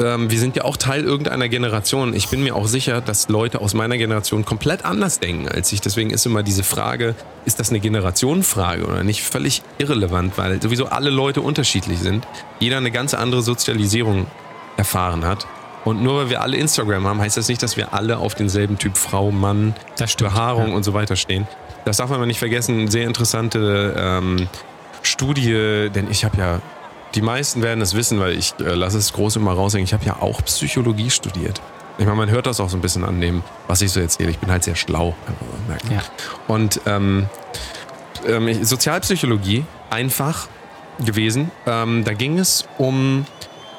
Ähm, 0.00 0.30
wir 0.30 0.38
sind 0.38 0.54
ja 0.56 0.64
auch 0.64 0.76
Teil 0.76 1.04
irgendeiner 1.04 1.48
Generation. 1.48 2.14
Ich 2.14 2.28
bin 2.28 2.42
mir 2.42 2.54
auch 2.54 2.68
sicher, 2.68 3.00
dass 3.00 3.28
Leute 3.28 3.60
aus 3.60 3.74
meiner 3.74 3.98
Generation 3.98 4.44
komplett 4.44 4.84
anders 4.84 5.18
denken 5.18 5.48
als 5.48 5.72
ich. 5.72 5.80
Deswegen 5.80 6.10
ist 6.10 6.24
immer 6.24 6.42
diese 6.42 6.62
Frage, 6.62 7.16
ist 7.44 7.58
das 7.58 7.70
eine 7.70 7.80
Generationenfrage 7.80 8.86
oder 8.86 9.02
nicht, 9.02 9.22
völlig 9.22 9.62
irrelevant, 9.78 10.38
weil 10.38 10.62
sowieso 10.62 10.86
alle 10.86 11.10
Leute 11.10 11.40
unterschiedlich 11.40 11.98
sind. 11.98 12.26
Jeder 12.60 12.76
eine 12.76 12.92
ganz 12.92 13.14
andere 13.14 13.42
Sozialisierung 13.42 14.28
erfahren 14.76 15.24
hat. 15.24 15.46
Und 15.84 16.02
nur 16.02 16.16
weil 16.16 16.30
wir 16.30 16.42
alle 16.42 16.56
Instagram 16.56 17.06
haben, 17.06 17.20
heißt 17.20 17.36
das 17.36 17.48
nicht, 17.48 17.62
dass 17.62 17.76
wir 17.76 17.94
alle 17.94 18.18
auf 18.18 18.34
denselben 18.34 18.78
Typ 18.78 18.96
Frau, 18.96 19.30
Mann, 19.30 19.74
stimmt, 19.94 20.18
Behaarung 20.18 20.68
ja. 20.68 20.76
und 20.76 20.82
so 20.82 20.92
weiter 20.92 21.16
stehen. 21.16 21.48
Das 21.84 21.96
darf 21.96 22.10
man 22.10 22.16
aber 22.16 22.26
nicht 22.26 22.38
vergessen. 22.38 22.88
Sehr 22.88 23.06
interessante 23.06 23.94
ähm, 23.96 24.48
Studie, 25.02 25.88
denn 25.94 26.10
ich 26.10 26.24
habe 26.24 26.36
ja, 26.38 26.60
die 27.14 27.22
meisten 27.22 27.62
werden 27.62 27.80
es 27.80 27.94
wissen, 27.94 28.20
weil 28.20 28.32
ich 28.32 28.54
äh, 28.60 28.74
lasse 28.74 28.98
es 28.98 29.12
groß 29.12 29.36
immer 29.36 29.52
raushängen, 29.52 29.84
ich 29.84 29.92
habe 29.92 30.04
ja 30.04 30.16
auch 30.20 30.42
Psychologie 30.44 31.10
studiert. 31.10 31.60
Ich 31.98 32.04
meine, 32.04 32.16
man 32.16 32.30
hört 32.30 32.46
das 32.46 32.60
auch 32.60 32.68
so 32.68 32.76
ein 32.76 32.80
bisschen 32.80 33.04
an 33.04 33.20
dem, 33.20 33.42
was 33.66 33.82
ich 33.82 33.90
so 33.90 33.98
erzähle. 33.98 34.30
Ich 34.30 34.38
bin 34.38 34.50
halt 34.50 34.62
sehr 34.62 34.76
schlau. 34.76 35.16
Ja. 35.90 36.00
Und 36.46 36.80
ähm, 36.86 37.26
ähm, 38.24 38.64
Sozialpsychologie, 38.64 39.64
einfach 39.90 40.48
gewesen. 41.00 41.50
Ähm, 41.66 42.04
da 42.04 42.12
ging 42.12 42.38
es 42.38 42.68
um 42.78 43.26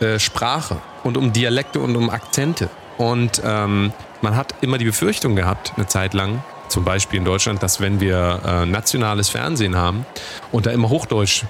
äh, 0.02 0.20
Sprache 0.20 0.78
und 1.04 1.18
um 1.18 1.32
Dialekte 1.32 1.80
und 1.80 1.96
um 1.96 2.10
Akzente. 2.10 2.70
Und 2.98 3.42
ähm, 3.46 3.94
man 4.22 4.36
hat 4.36 4.54
immer 4.62 4.78
die 4.78 4.86
Befürchtung 4.86 5.36
gehabt, 5.36 5.74
eine 5.78 5.88
Zeit 5.88 6.14
lang, 6.14 6.44
zum 6.70 6.84
Beispiel 6.84 7.20
in 7.20 7.26
Deutschland, 7.26 7.62
dass 7.64 7.80
wenn 7.82 8.00
wir 8.00 8.42
äh, 8.46 8.66
nationales 8.66 9.30
Fernsehen 9.30 9.76
haben 9.76 10.06
und 10.52 10.66
da 10.66 10.72
immer 10.72 10.90
Hochdeutsch 10.90 11.44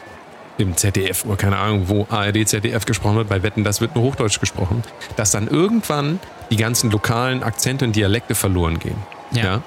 im 0.57 0.75
ZDF 0.75 1.25
oder 1.25 1.37
keine 1.37 1.57
Ahnung, 1.57 1.87
wo 1.87 2.05
ARD, 2.09 2.47
ZDF 2.47 2.85
gesprochen 2.85 3.15
wird, 3.15 3.29
bei 3.29 3.43
Wetten, 3.43 3.63
das 3.63 3.81
wird 3.81 3.95
nur 3.95 4.03
Hochdeutsch 4.03 4.39
gesprochen, 4.39 4.83
dass 5.15 5.31
dann 5.31 5.47
irgendwann 5.47 6.19
die 6.51 6.57
ganzen 6.57 6.91
lokalen 6.91 7.43
Akzente 7.43 7.85
und 7.85 7.95
Dialekte 7.95 8.35
verloren 8.35 8.79
gehen. 8.79 8.97
Ja. 9.31 9.61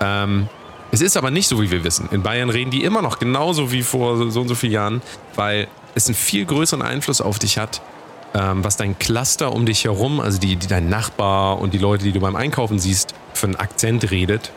Ähm, 0.00 0.48
es 0.92 1.00
ist 1.00 1.16
aber 1.16 1.30
nicht 1.30 1.48
so, 1.48 1.62
wie 1.62 1.70
wir 1.70 1.84
wissen. 1.84 2.08
In 2.10 2.22
Bayern 2.22 2.50
reden 2.50 2.70
die 2.70 2.84
immer 2.84 3.00
noch 3.00 3.18
genauso 3.18 3.72
wie 3.72 3.82
vor 3.82 4.16
so, 4.16 4.40
und 4.40 4.48
so 4.48 4.54
vielen 4.54 4.72
Jahren, 4.72 5.02
weil 5.36 5.68
es 5.94 6.06
einen 6.06 6.16
viel 6.16 6.44
größeren 6.44 6.82
Einfluss 6.82 7.20
auf 7.20 7.38
dich 7.38 7.58
hat, 7.58 7.80
ähm, 8.34 8.62
was 8.62 8.76
dein 8.76 8.98
Cluster 8.98 9.52
um 9.52 9.66
dich 9.66 9.84
herum, 9.84 10.20
also 10.20 10.38
die, 10.38 10.56
die 10.56 10.66
dein 10.66 10.88
Nachbar 10.88 11.58
und 11.60 11.72
die 11.72 11.78
Leute, 11.78 12.04
die 12.04 12.12
du 12.12 12.20
beim 12.20 12.36
Einkaufen 12.36 12.78
siehst, 12.78 13.14
für 13.34 13.46
einen 13.46 13.56
Akzent 13.56 14.10
redet 14.10 14.52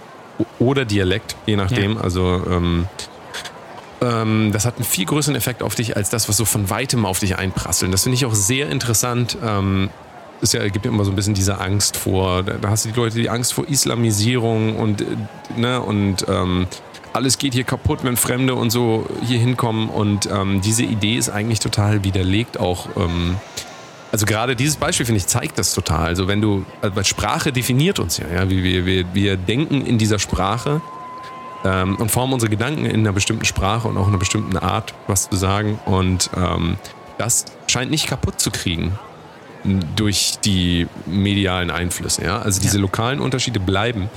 oder 0.59 0.85
Dialekt, 0.85 1.35
je 1.45 1.55
nachdem. 1.55 1.97
Also 1.97 2.41
ähm, 2.49 2.87
ähm, 4.01 4.51
das 4.51 4.65
hat 4.65 4.75
einen 4.75 4.85
viel 4.85 5.05
größeren 5.05 5.35
Effekt 5.35 5.63
auf 5.63 5.75
dich 5.75 5.95
als 5.95 6.09
das, 6.09 6.27
was 6.27 6.37
so 6.37 6.45
von 6.45 6.69
weitem 6.69 7.05
auf 7.05 7.19
dich 7.19 7.37
einprasseln. 7.37 7.91
Das 7.91 8.03
finde 8.03 8.15
ich 8.15 8.25
auch 8.25 8.35
sehr 8.35 8.69
interessant. 8.69 9.37
Ähm, 9.43 9.89
es 10.41 10.51
ja, 10.51 10.67
gibt 10.67 10.85
ja 10.85 10.91
immer 10.91 11.05
so 11.05 11.11
ein 11.11 11.15
bisschen 11.15 11.33
diese 11.33 11.59
Angst 11.61 11.95
vor, 11.95 12.43
da 12.43 12.53
da 12.53 12.69
hast 12.69 12.85
du 12.85 12.89
die 12.89 12.99
Leute 12.99 13.15
die 13.17 13.29
Angst 13.29 13.53
vor 13.53 13.67
Islamisierung 13.67 14.75
und, 14.75 15.01
äh, 15.01 15.05
ne, 15.55 15.81
und 15.81 16.25
ähm, 16.27 16.67
alles 17.13 17.37
geht 17.37 17.53
hier 17.53 17.63
kaputt, 17.63 17.99
wenn 18.03 18.17
Fremde 18.17 18.55
und 18.55 18.71
so 18.71 19.05
hier 19.23 19.39
hinkommen. 19.39 19.89
Und 19.89 20.27
ähm, 20.31 20.61
diese 20.61 20.83
Idee 20.83 21.15
ist 21.15 21.29
eigentlich 21.29 21.59
total 21.59 22.03
widerlegt 22.03 22.59
auch. 22.59 22.87
Ähm, 22.97 23.37
also 24.13 24.27
gerade 24.27 24.55
dieses 24.55 24.75
Beispiel, 24.77 25.07
finde 25.07 25.17
ich, 25.17 25.25
zeigt 25.25 25.57
das 25.57 25.73
total. 25.73 26.05
Also 26.05 26.27
wenn 26.27 26.39
du, 26.39 26.63
also 26.83 26.95
weil 26.95 27.03
Sprache 27.03 27.51
definiert 27.51 27.97
uns 27.97 28.19
ja, 28.19 28.25
ja 28.31 28.47
wir, 28.47 28.63
wir, 28.63 28.85
wir, 28.85 29.05
wir 29.15 29.37
denken 29.37 29.83
in 29.87 29.97
dieser 29.97 30.19
Sprache 30.19 30.81
ähm, 31.65 31.95
und 31.95 32.11
formen 32.11 32.33
unsere 32.33 32.51
Gedanken 32.51 32.85
in 32.85 32.99
einer 32.99 33.11
bestimmten 33.11 33.43
Sprache 33.45 33.87
und 33.87 33.97
auch 33.97 34.03
in 34.03 34.09
einer 34.09 34.19
bestimmten 34.19 34.55
Art, 34.55 34.93
was 35.07 35.31
zu 35.31 35.35
sagen. 35.35 35.79
Und 35.85 36.29
ähm, 36.37 36.77
das 37.17 37.45
scheint 37.65 37.89
nicht 37.89 38.05
kaputt 38.05 38.39
zu 38.39 38.51
kriegen 38.51 38.99
durch 39.95 40.35
die 40.45 40.87
medialen 41.07 41.71
Einflüsse. 41.71 42.23
Ja? 42.23 42.37
Also 42.39 42.61
diese 42.61 42.77
Ja. 42.77 42.81
lokalen 42.81 43.19
Unterschiede 43.19 43.59
bleiben. 43.59 44.11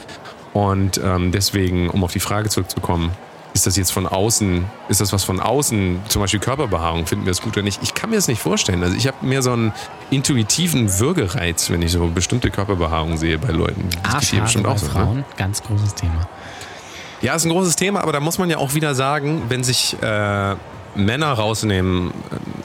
Und 0.52 1.00
ähm, 1.02 1.32
deswegen, 1.32 1.88
um 1.88 2.04
auf 2.04 2.12
die 2.12 2.20
Frage 2.20 2.50
zurückzukommen, 2.50 3.12
ist 3.56 3.66
das 3.66 3.76
jetzt 3.76 3.90
von 3.90 4.06
außen, 4.06 4.66
ist 4.90 5.00
das 5.00 5.14
was 5.14 5.24
von 5.24 5.40
außen, 5.40 6.00
zum 6.08 6.20
Beispiel 6.20 6.40
Körperbehaarung, 6.40 7.06
finden 7.06 7.24
wir 7.24 7.30
das 7.30 7.40
gut 7.40 7.56
oder 7.56 7.62
nicht? 7.64 7.82
Ich 7.82 7.94
kann 7.94 8.10
mir 8.10 8.16
das 8.16 8.28
nicht 8.28 8.40
vorstellen. 8.42 8.82
Also 8.84 8.94
ich 8.94 9.06
habe 9.06 9.16
mehr 9.24 9.40
so 9.42 9.52
einen 9.52 9.72
intuitiven 10.10 10.98
Würgereiz, 10.98 11.70
wenn 11.70 11.80
ich 11.80 11.90
so 11.92 12.06
bestimmte 12.08 12.50
Körperbehaarung 12.50 13.16
sehe 13.16 13.38
bei 13.38 13.48
Leuten. 13.48 13.88
Das 14.02 14.20
geht 14.20 14.32
dir 14.32 14.42
Arschhaare 14.42 14.42
bestimmt 14.42 14.66
auch 14.66 14.76
so, 14.78 14.86
ne? 14.86 14.92
Frauen, 14.92 15.24
ganz 15.38 15.62
großes 15.62 15.94
Thema. 15.94 16.28
Ja, 17.22 17.34
ist 17.34 17.46
ein 17.46 17.50
großes 17.50 17.76
Thema, 17.76 18.02
aber 18.02 18.12
da 18.12 18.20
muss 18.20 18.36
man 18.36 18.50
ja 18.50 18.58
auch 18.58 18.74
wieder 18.74 18.94
sagen, 18.94 19.44
wenn 19.48 19.64
sich 19.64 19.96
äh, 20.02 20.54
Männer 20.94 21.32
rausnehmen, 21.32 22.10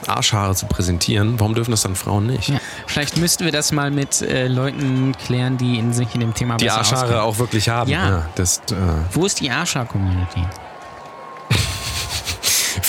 äh, 0.06 0.10
Arschhaare 0.10 0.54
zu 0.54 0.66
präsentieren, 0.66 1.40
warum 1.40 1.54
dürfen 1.54 1.70
das 1.70 1.82
dann 1.82 1.96
Frauen 1.96 2.26
nicht? 2.26 2.50
Ja. 2.50 2.58
Vielleicht 2.86 3.16
müssten 3.16 3.46
wir 3.46 3.52
das 3.52 3.72
mal 3.72 3.90
mit 3.90 4.20
äh, 4.20 4.48
Leuten 4.48 5.14
klären, 5.24 5.56
die 5.56 5.78
in 5.78 5.94
sich 5.94 6.14
in 6.14 6.20
dem 6.20 6.34
Thema 6.34 6.58
Die 6.58 6.66
besser 6.66 6.78
Arschhaare 6.80 7.02
auskennen. 7.04 7.20
auch 7.22 7.38
wirklich 7.38 7.70
haben. 7.70 7.90
Ja. 7.90 8.26
das, 8.34 8.58
äh, 8.70 8.74
Wo 9.12 9.24
ist 9.24 9.40
die 9.40 9.50
Arschhaar-Community? 9.50 10.44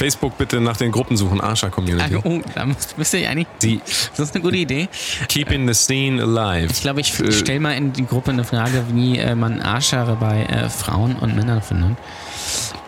Facebook 0.04 0.38
bitte 0.38 0.60
nach 0.60 0.76
den 0.78 0.92
Gruppen 0.92 1.16
suchen, 1.18 1.40
Arscha-Community. 1.40 2.16
Ah, 2.16 2.22
oh, 2.24 2.42
da 2.54 2.66
müsst, 2.66 2.98
müsst 2.98 3.14
ihr 3.14 3.30
eigentlich. 3.30 3.48
Die 3.62 3.80
Das 4.16 4.20
ist 4.28 4.36
eine 4.36 4.44
gute 4.44 4.58
Idee. 4.58 4.90
keeping 5.30 5.68
the 5.68 5.74
scene 5.74 6.22
alive. 6.22 6.72
Ich 6.72 6.82
glaube, 6.82 7.00
ich 7.02 7.18
Äh, 7.20 7.32
stelle 7.32 7.60
mal 7.60 7.72
in 7.72 7.94
die 7.94 8.06
Gruppe 8.06 8.32
eine 8.32 8.44
Frage, 8.44 8.84
wie 8.92 9.18
äh, 9.18 9.34
man 9.36 9.62
Arschhaare 9.62 10.16
bei 10.16 10.44
äh, 10.44 10.70
Frauen 10.70 11.16
und 11.16 11.36
Männern 11.36 11.62
findet. 11.62 11.98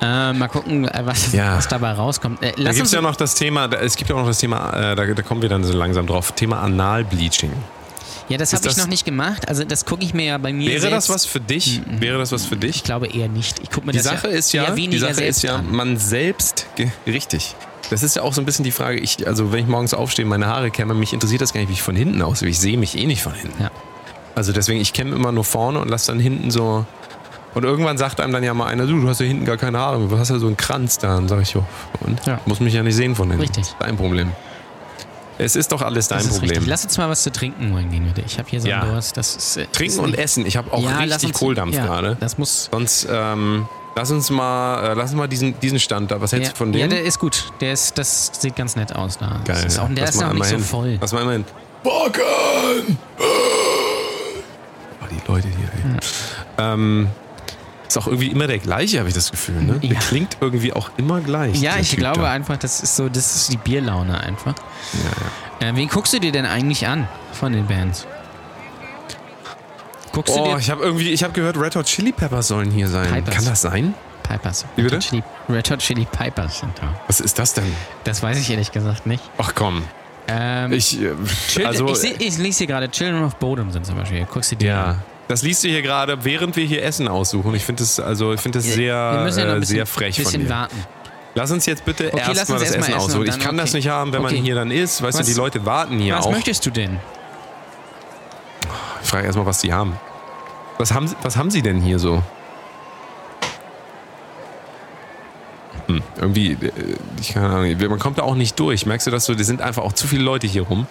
Äh, 0.02 0.34
mal 0.34 0.50
gucken, 0.50 0.88
äh, 0.90 1.02
was, 1.06 1.32
Ja. 1.32 1.56
was 1.58 1.68
dabei 1.70 1.94
rauskommt. 1.94 2.44
Äh, 2.44 2.52
Da 2.52 2.64
lass 2.64 2.72
gibt 2.76 2.80
uns 2.82 2.90
es 2.90 2.92
ja 2.96 3.02
noch 3.02 3.16
das 3.16 3.36
Thema, 3.36 3.68
da- 3.70 3.78
es 3.78 3.96
gibt 3.96 4.10
ja 4.10 4.16
auch 4.16 4.20
noch 4.20 4.28
das 4.28 4.40
Thema, 4.40 4.92
äh, 4.92 4.96
da, 4.96 5.06
da 5.06 5.22
kommen 5.22 5.42
wir 5.42 5.48
dann 5.50 5.64
so 5.64 5.74
langsam 5.74 6.06
drauf, 6.08 6.34
Thema 6.34 6.60
Analbleaching. 6.62 7.52
Ja, 8.30 8.38
das 8.38 8.54
habe 8.54 8.68
ich 8.68 8.78
noch 8.78 8.88
nicht 8.88 9.06
gemacht. 9.06 9.48
Also 9.48 9.64
das 9.64 9.86
gucke 9.86 10.04
ich 10.04 10.14
mir 10.14 10.26
ja 10.26 10.38
bei 10.38 10.52
mir 10.52 10.70
Wäre 10.70 10.82
selbst. 10.82 11.10
das 11.10 11.10
was 11.10 11.26
für 11.26 11.40
dich? 11.40 11.82
Wäre 12.00 12.18
das 12.18 12.32
was 12.32 12.46
für 12.46 12.56
dich? 12.56 12.78
Ich 12.78 12.84
glaube 12.84 13.08
eher 13.08 13.28
nicht. 13.28 13.60
Ich 13.60 13.70
gucke 13.70 13.86
mir 13.86 13.92
Die 13.92 14.00
das 14.00 14.08
Sache 14.08 14.30
ja 14.30 14.34
ist 14.34 14.52
ja, 14.54 14.72
die 14.72 14.98
Sache 14.98 15.24
ist 15.24 15.44
ja, 15.44 15.58
an. 15.58 15.72
man 15.72 15.98
selbst, 15.98 16.66
richtig. 17.06 17.56
Das 17.92 18.02
ist 18.02 18.16
ja 18.16 18.24
auch 18.24 18.34
so 18.34 18.42
ein 18.42 18.46
bisschen 18.46 18.64
die 18.64 18.72
Frage, 18.72 19.00
ich, 19.00 19.28
also 19.28 19.52
wenn 19.52 19.60
ich 19.60 19.68
morgens 19.68 19.94
aufstehe, 19.94 20.26
meine 20.26 20.48
Haare 20.48 20.72
kämme, 20.72 20.96
mich 20.96 21.14
interessiert 21.14 21.42
das 21.42 21.54
gar 21.54 21.60
nicht, 21.60 21.70
wie 21.70 21.74
ich 21.74 21.84
von 21.84 21.96
hinten 21.96 22.22
aussehe. 22.24 22.50
Ich 22.50 22.60
sehe 22.60 22.78
mich 22.78 22.98
eh 22.98 23.06
nicht 23.06 23.22
von 23.22 23.34
hinten. 23.34 23.62
Ja. 23.62 23.70
Also 24.34 24.52
deswegen, 24.54 24.82
ich 24.82 24.92
kämme 24.92 25.16
immer 25.16 25.32
nur 25.32 25.44
vorne 25.44 25.80
und 25.80 25.90
lasse 25.90 26.12
dann 26.12 26.20
hinten 26.20 26.50
so. 26.50 26.86
Und 27.54 27.64
irgendwann 27.64 27.98
sagt 27.98 28.20
einem 28.20 28.34
dann 28.34 28.44
ja 28.44 28.54
mal 28.54 28.68
einer, 28.68 28.86
du, 28.86 29.00
du 29.00 29.08
hast 29.08 29.22
ja 29.22 29.28
hinten 29.28 29.46
gar 29.46 29.58
keine 29.58 29.78
Haare, 29.78 30.06
du 30.08 30.18
hast 30.18 30.30
ja 30.30 30.40
so 30.40 30.48
einen 30.48 30.58
Kranz 30.58 30.98
da. 30.98 31.18
Und 31.18 31.30
sag 31.30 31.42
ich, 31.42 31.54
jo, 31.54 31.64
und? 32.02 32.26
Ja. 32.26 32.42
Muss 32.46 32.60
mich 32.60 32.74
ja 32.74 32.84
nicht 32.84 32.96
sehen 32.96 33.16
von 33.16 33.30
hinten. 33.30 33.44
Richtig. 33.46 33.66
Dein 33.80 33.96
Problem. 33.96 34.32
Es 35.38 35.56
ist 35.56 35.72
doch 35.72 35.82
alles 35.82 36.08
dein 36.08 36.20
Das 36.20 36.28
ist 36.28 36.34
Problem. 36.34 36.50
richtig. 36.52 36.68
Lass 36.68 36.84
uns 36.86 36.98
mal 36.98 37.10
was 37.10 37.24
zu 37.24 37.32
trinken 37.32 37.74
holen 37.74 37.90
gehen, 37.92 38.06
bitte. 38.06 38.22
Ich 38.26 38.38
habe 38.38 38.50
hier 38.50 38.62
so 38.62 38.68
Ja. 38.70 38.82
einen 38.82 38.92
Durst. 38.94 39.18
Das 39.18 39.36
ist, 39.36 39.58
äh, 39.58 39.66
Trinken 39.72 39.94
ist 39.94 40.00
und 40.00 40.18
essen. 40.18 40.46
Ich 40.46 40.56
habe 40.56 40.72
auch 40.72 40.82
Ja, 40.82 40.98
richtig 41.00 41.30
uns- 41.30 41.38
Kohldampf 41.40 41.76
ja, 41.76 41.86
gerade. 41.86 42.16
Das 42.20 42.38
muss. 42.38 42.70
Sonst, 42.72 43.06
ähm, 43.12 43.68
lass 43.98 44.12
uns 44.12 44.30
mal, 44.30 44.92
äh, 44.92 44.94
lass 44.94 45.10
uns 45.12 45.18
mal 45.18 45.28
diesen, 45.28 45.60
diesen 45.60 45.80
Stand 45.80 46.12
da. 46.12 46.22
Was 46.22 46.32
hältst 46.32 46.48
Ja, 46.48 46.54
du 46.54 46.58
von 46.58 46.72
dem? 46.72 46.80
ja, 46.82 46.88
der 46.88 47.04
ist 47.04 47.20
gut. 47.20 47.52
Der 47.60 47.74
ist, 47.74 47.98
das 47.98 48.32
sieht 48.40 48.56
ganz 48.56 48.76
nett 48.78 48.96
aus 48.96 49.18
da. 49.18 49.28
Geil. 49.44 49.56
Das 49.56 49.66
ist 49.66 49.80
auch, 49.80 49.90
der 49.90 50.06
Lass 50.06 50.16
ist 50.16 50.24
auch 50.24 50.28
nicht 50.28 50.32
einmal 50.34 50.48
so 50.50 50.56
hin. 50.56 50.64
voll. 50.64 50.98
Lass 51.02 51.12
mal 51.12 51.20
einmal 51.20 51.34
hin. 51.36 51.46
Backen! 51.84 52.98
Oh, 55.02 55.06
die 55.12 55.32
Leute 55.32 55.48
hier. 55.50 55.70
Ey. 55.94 56.00
Ähm, 56.58 57.08
ist 57.88 57.98
auch 57.98 58.08
irgendwie 58.08 58.28
immer 58.28 58.48
der 58.48 58.60
gleiche, 58.60 59.00
habe 59.00 59.08
ich 59.10 59.16
das 59.16 59.32
Gefühl. 59.32 59.62
Ne? 59.62 59.80
Der 59.80 59.92
Ja. 59.94 60.00
klingt 60.00 60.38
irgendwie 60.42 60.74
auch 60.74 60.90
immer 60.98 61.22
gleich. 61.22 61.60
Ja, 61.62 61.74
der 61.74 61.82
ich 61.82 61.90
Typ 61.92 62.00
glaube 62.00 62.22
da. 62.22 62.32
einfach, 62.32 62.58
das 62.58 62.82
ist 62.82 62.96
so, 62.96 63.10
das 63.10 63.36
ist 63.36 63.52
die 63.52 63.58
Bierlaune 63.58 64.20
einfach. 64.20 64.56
Ja, 65.62 65.68
Äh, 65.68 65.76
wen 65.76 65.88
guckst 65.88 66.14
du 66.14 66.20
dir 66.20 66.32
denn 66.32 66.46
eigentlich 66.46 66.86
an 66.88 67.08
von 67.34 67.54
den 67.54 67.66
Bands? 67.68 68.06
Guckst 70.12 70.36
ja. 70.36 70.42
du 70.44 70.50
Oh, 70.50 70.54
dir 70.54 70.60
ich 70.60 70.70
habe 70.72 70.84
irgendwie, 70.84 71.10
ich 71.12 71.24
habe 71.24 71.34
gehört, 71.34 71.58
Red 71.58 71.76
Hot 71.76 71.86
Chili 71.86 72.12
Peppers 72.12 72.48
sollen 72.48 72.72
hier 72.72 72.88
sein. 72.88 73.08
Pipers. 73.12 73.36
Kann 73.36 73.46
das 73.46 73.62
sein? 73.62 73.94
Pipers? 74.24 74.66
Wie 74.76 74.84
bitte? 74.84 74.96
Red 74.96 75.04
Hot 75.04 75.10
Chili, 75.10 75.24
Red 75.50 75.72
Hot 75.72 75.80
Chili 75.80 76.06
Pipers 76.06 76.60
sind 76.60 76.72
da. 76.80 76.94
Was 77.08 77.20
ist 77.20 77.38
das 77.38 77.54
denn? 77.54 77.72
Das 78.04 78.24
weiß 78.24 78.40
ich 78.40 78.50
ehrlich 78.50 78.72
gesagt 78.72 79.06
nicht. 79.06 79.24
Ach 79.38 79.52
komm. 79.56 79.84
Ähm, 80.28 80.72
Ich, 80.74 81.00
äh, 81.00 81.12
also, 81.66 81.88
ich, 81.94 82.20
ich 82.20 82.38
lese 82.40 82.60
hier 82.60 82.68
gerade 82.68 82.90
Children 82.90 83.24
of 83.24 83.36
Bodom 83.36 83.72
sind 83.72 83.86
zum 83.86 83.96
Beispiel. 83.96 84.26
Guckst 84.32 84.52
du 84.52 84.56
dir 84.56 84.68
ja. 84.68 84.84
an. 84.86 85.04
Das 85.28 85.42
liest 85.42 85.64
du 85.64 85.68
hier 85.68 85.82
gerade, 85.82 86.24
während 86.24 86.56
wir 86.56 86.66
hier 86.66 86.84
Essen 86.84 87.08
aussuchen. 87.08 87.54
Ich 87.56 87.66
finde 87.66 87.82
das, 87.82 88.00
also, 88.00 88.34
ich 88.34 88.42
finde 88.42 88.60
das 88.60 88.66
sehr, 88.68 88.86
ja 88.94 89.22
äh, 89.22 89.26
bisschen, 89.26 89.64
sehr 89.64 89.86
frech 89.86 90.22
von 90.22 90.32
dir. 90.40 90.50
warten. 90.50 90.86
Lass 91.34 91.52
uns 91.52 91.66
jetzt 91.66 91.84
bitte 91.84 92.08
Okay, 92.14 92.18
erstmal 92.20 92.60
das 92.60 92.70
erst 92.70 92.76
Essen 92.78 92.94
essen 92.94 92.94
aussuchen. 92.94 93.28
Ich 93.28 93.40
kann 93.40 93.58
das 93.58 93.70
okay. 93.72 93.78
nicht 93.78 93.90
haben, 93.90 94.14
wenn 94.14 94.24
Okay. 94.24 94.36
man 94.36 94.44
hier 94.44 94.56
dann 94.56 94.72
ist. 94.72 95.02
Weißt 95.02 95.18
Was- 95.20 95.26
du, 95.26 95.32
die 95.34 95.38
Leute 95.38 95.66
warten 95.66 96.00
hier 96.00 96.16
Was 96.16 96.26
auch. 96.28 96.32
möchtest 96.32 96.66
du 96.66 96.70
denn? 96.70 97.00
Ich 99.02 99.10
frage 99.10 99.26
erstmal, 99.26 99.46
was 99.46 99.60
die 99.60 99.74
haben. 99.74 99.98
Was 100.78 100.94
haben, 100.94 101.08
sie- 101.08 101.16
was 101.24 101.36
haben 101.38 101.50
sie 101.52 101.62
denn 101.62 101.82
hier 101.82 102.00
so? 102.00 102.22
Hm, 105.88 106.02
irgendwie, 106.20 106.52
äh, 106.54 106.72
ich 107.20 107.36
Ahnung, 107.38 107.78
man 107.90 108.00
kommt 108.00 108.18
da 108.18 108.24
auch 108.24 108.36
nicht 108.36 108.60
durch. 108.60 108.86
Merkst 108.86 109.06
du 109.08 109.12
das 109.12 109.26
so? 109.26 109.36
Da 109.36 109.44
sind 109.44 109.62
einfach 109.62 109.84
auch 109.84 109.94
zu 109.94 110.08
viele 110.08 110.24
Leute 110.24 110.48
hier 110.48 110.64
rum. 110.64 110.88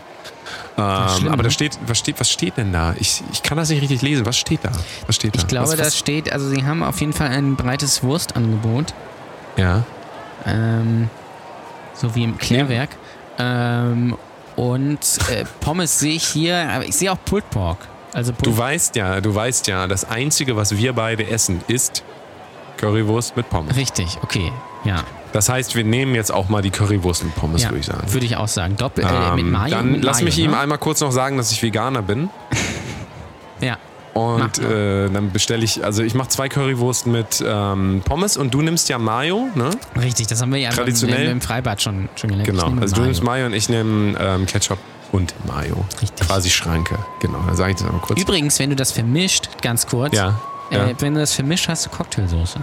Ähm, 0.77 1.09
schlimm, 1.19 1.33
aber 1.33 1.43
da 1.43 1.49
ne? 1.49 1.51
steht, 1.51 1.79
was 1.87 1.99
steht, 1.99 2.19
was 2.21 2.31
steht 2.31 2.57
denn 2.57 2.73
da? 2.73 2.95
Ich, 2.99 3.23
ich 3.33 3.43
kann 3.43 3.57
das 3.57 3.69
nicht 3.71 3.81
richtig 3.83 4.03
lesen. 4.03 4.27
Was 4.27 4.37
steht 4.37 4.61
da? 4.65 4.71
Was 5.07 5.17
steht 5.17 5.35
da? 5.37 5.41
Ich 5.41 5.47
glaube, 5.47 5.69
was, 5.71 5.79
was, 5.79 5.99
steht, 5.99 6.33
also 6.33 6.49
sie 6.49 6.65
haben 6.65 6.83
auf 6.83 7.01
jeden 7.01 7.13
Fall 7.13 7.29
ein 7.29 7.57
breites 7.57 8.03
Wurstangebot, 8.03 8.93
Ja. 9.57 9.85
ähm, 10.47 11.09
so 11.95 12.15
wie 12.15 12.25
im 12.25 12.39
Klärwerk. 12.39 12.91
Ähm, 13.39 14.17
und 14.57 15.01
äh, 15.31 15.45
Pommes 15.61 15.99
sehe 15.99 16.15
ich 16.15 16.27
hier, 16.27 16.69
aber 16.71 16.85
ich 16.87 16.97
sehe 16.97 17.11
auch 17.11 17.19
Pulled 17.25 17.49
Pork. 17.51 17.79
Also 18.13 18.33
Du 18.33 18.45
Pulled 18.45 18.59
weißt 18.59 18.97
ja, 18.97 19.21
du 19.21 19.35
weißt 19.35 19.67
ja, 19.67 19.87
das 19.87 20.05
Einzige, 20.05 20.57
was 20.57 20.77
wir 20.77 20.93
beide 20.93 21.27
essen, 21.29 21.61
ist 21.67 22.05
Currywurst 22.77 23.37
mit 23.37 23.49
Pommes. 23.51 23.77
Richtig, 23.77 24.19
okay, 24.23 24.53
ja. 24.85 25.03
Das 25.35 25.49
heißt, 25.49 25.75
wir 25.75 25.83
nehmen 25.85 26.15
jetzt 26.15 26.33
auch 26.33 26.49
mal 26.49 26.63
die 26.63 26.71
Currywurst 26.71 27.25
mit 27.25 27.35
Pommes, 27.35 27.63
ja 27.65 27.71
würde 27.71 27.81
ich 27.81 27.87
sagen. 27.87 28.13
Würde 28.13 28.25
ich 28.25 28.37
auch 28.37 28.47
sagen. 28.49 28.77
Doppel, 28.77 29.05
äh, 29.05 29.35
mit 29.35 29.45
Ähm, 29.45 29.51
Mayo. 29.51 29.71
dann 29.71 29.93
mit 29.93 30.05
lass 30.05 30.19
Mayo, 30.19 30.25
mich 30.27 30.39
ihm 30.39 30.53
ne? 30.53 30.59
einmal 30.59 30.79
kurz 30.79 31.01
noch 31.01 31.11
sagen, 31.11 31.37
dass 31.37 31.51
ich 31.51 31.61
Veganer 31.63 32.03
bin. 32.03 32.31
Ja, 33.61 33.79
Und 34.15 34.59
äh, 34.61 35.09
dann 35.11 35.33
bestelle 35.33 35.65
ich, 35.65 35.85
also 35.85 36.03
ich 36.05 36.15
mache 36.15 36.29
zwei 36.29 36.49
Currywurst 36.49 37.07
mit 37.09 37.43
ähm, 37.45 38.03
Pommes 38.05 38.37
und 38.37 38.55
du 38.55 38.63
nimmst 38.63 38.89
ja 38.89 38.99
Mayo, 38.99 39.49
ne? 39.57 39.71
richtig, 40.01 40.29
das 40.29 40.41
haben 40.41 40.53
wir 40.53 40.61
ja 40.61 40.71
Traditionell? 40.71 41.25
im, 41.25 41.33
im 41.33 41.41
Freibad 41.41 41.83
schon, 41.83 42.09
schon 42.15 42.31
gelernt. 42.31 42.49
Genau. 42.49 42.67
Also 42.81 42.95
du 42.95 43.01
Mayo. 43.01 43.05
nimmst 43.07 43.23
Mayo 43.25 43.47
und 43.47 43.55
ich 43.55 43.69
nehme 43.69 44.17
ähm, 44.21 44.47
Ketchup 44.47 44.79
und 45.11 45.35
Mayo. 45.49 45.85
Richtig. 46.01 46.29
Quasi 46.29 46.49
Schranke. 46.51 46.97
Genau, 47.21 47.39
dann 47.45 47.57
sage 47.57 47.71
ich 47.73 47.77
das 47.79 47.87
einmal 47.87 48.03
kurz. 48.03 48.21
Übrigens, 48.21 48.57
wenn 48.61 48.71
du 48.71 48.77
das 48.77 48.93
vermischt, 48.93 49.49
ganz 49.63 49.85
kurz, 49.87 50.15
ja, 50.15 50.39
ja. 50.71 50.87
Äh, 50.91 50.95
wenn 51.01 51.15
du 51.15 51.21
das 51.21 51.33
vermischt, 51.33 51.67
hast 51.69 51.87
du 51.87 51.91
Cocktailsoße. 51.91 52.61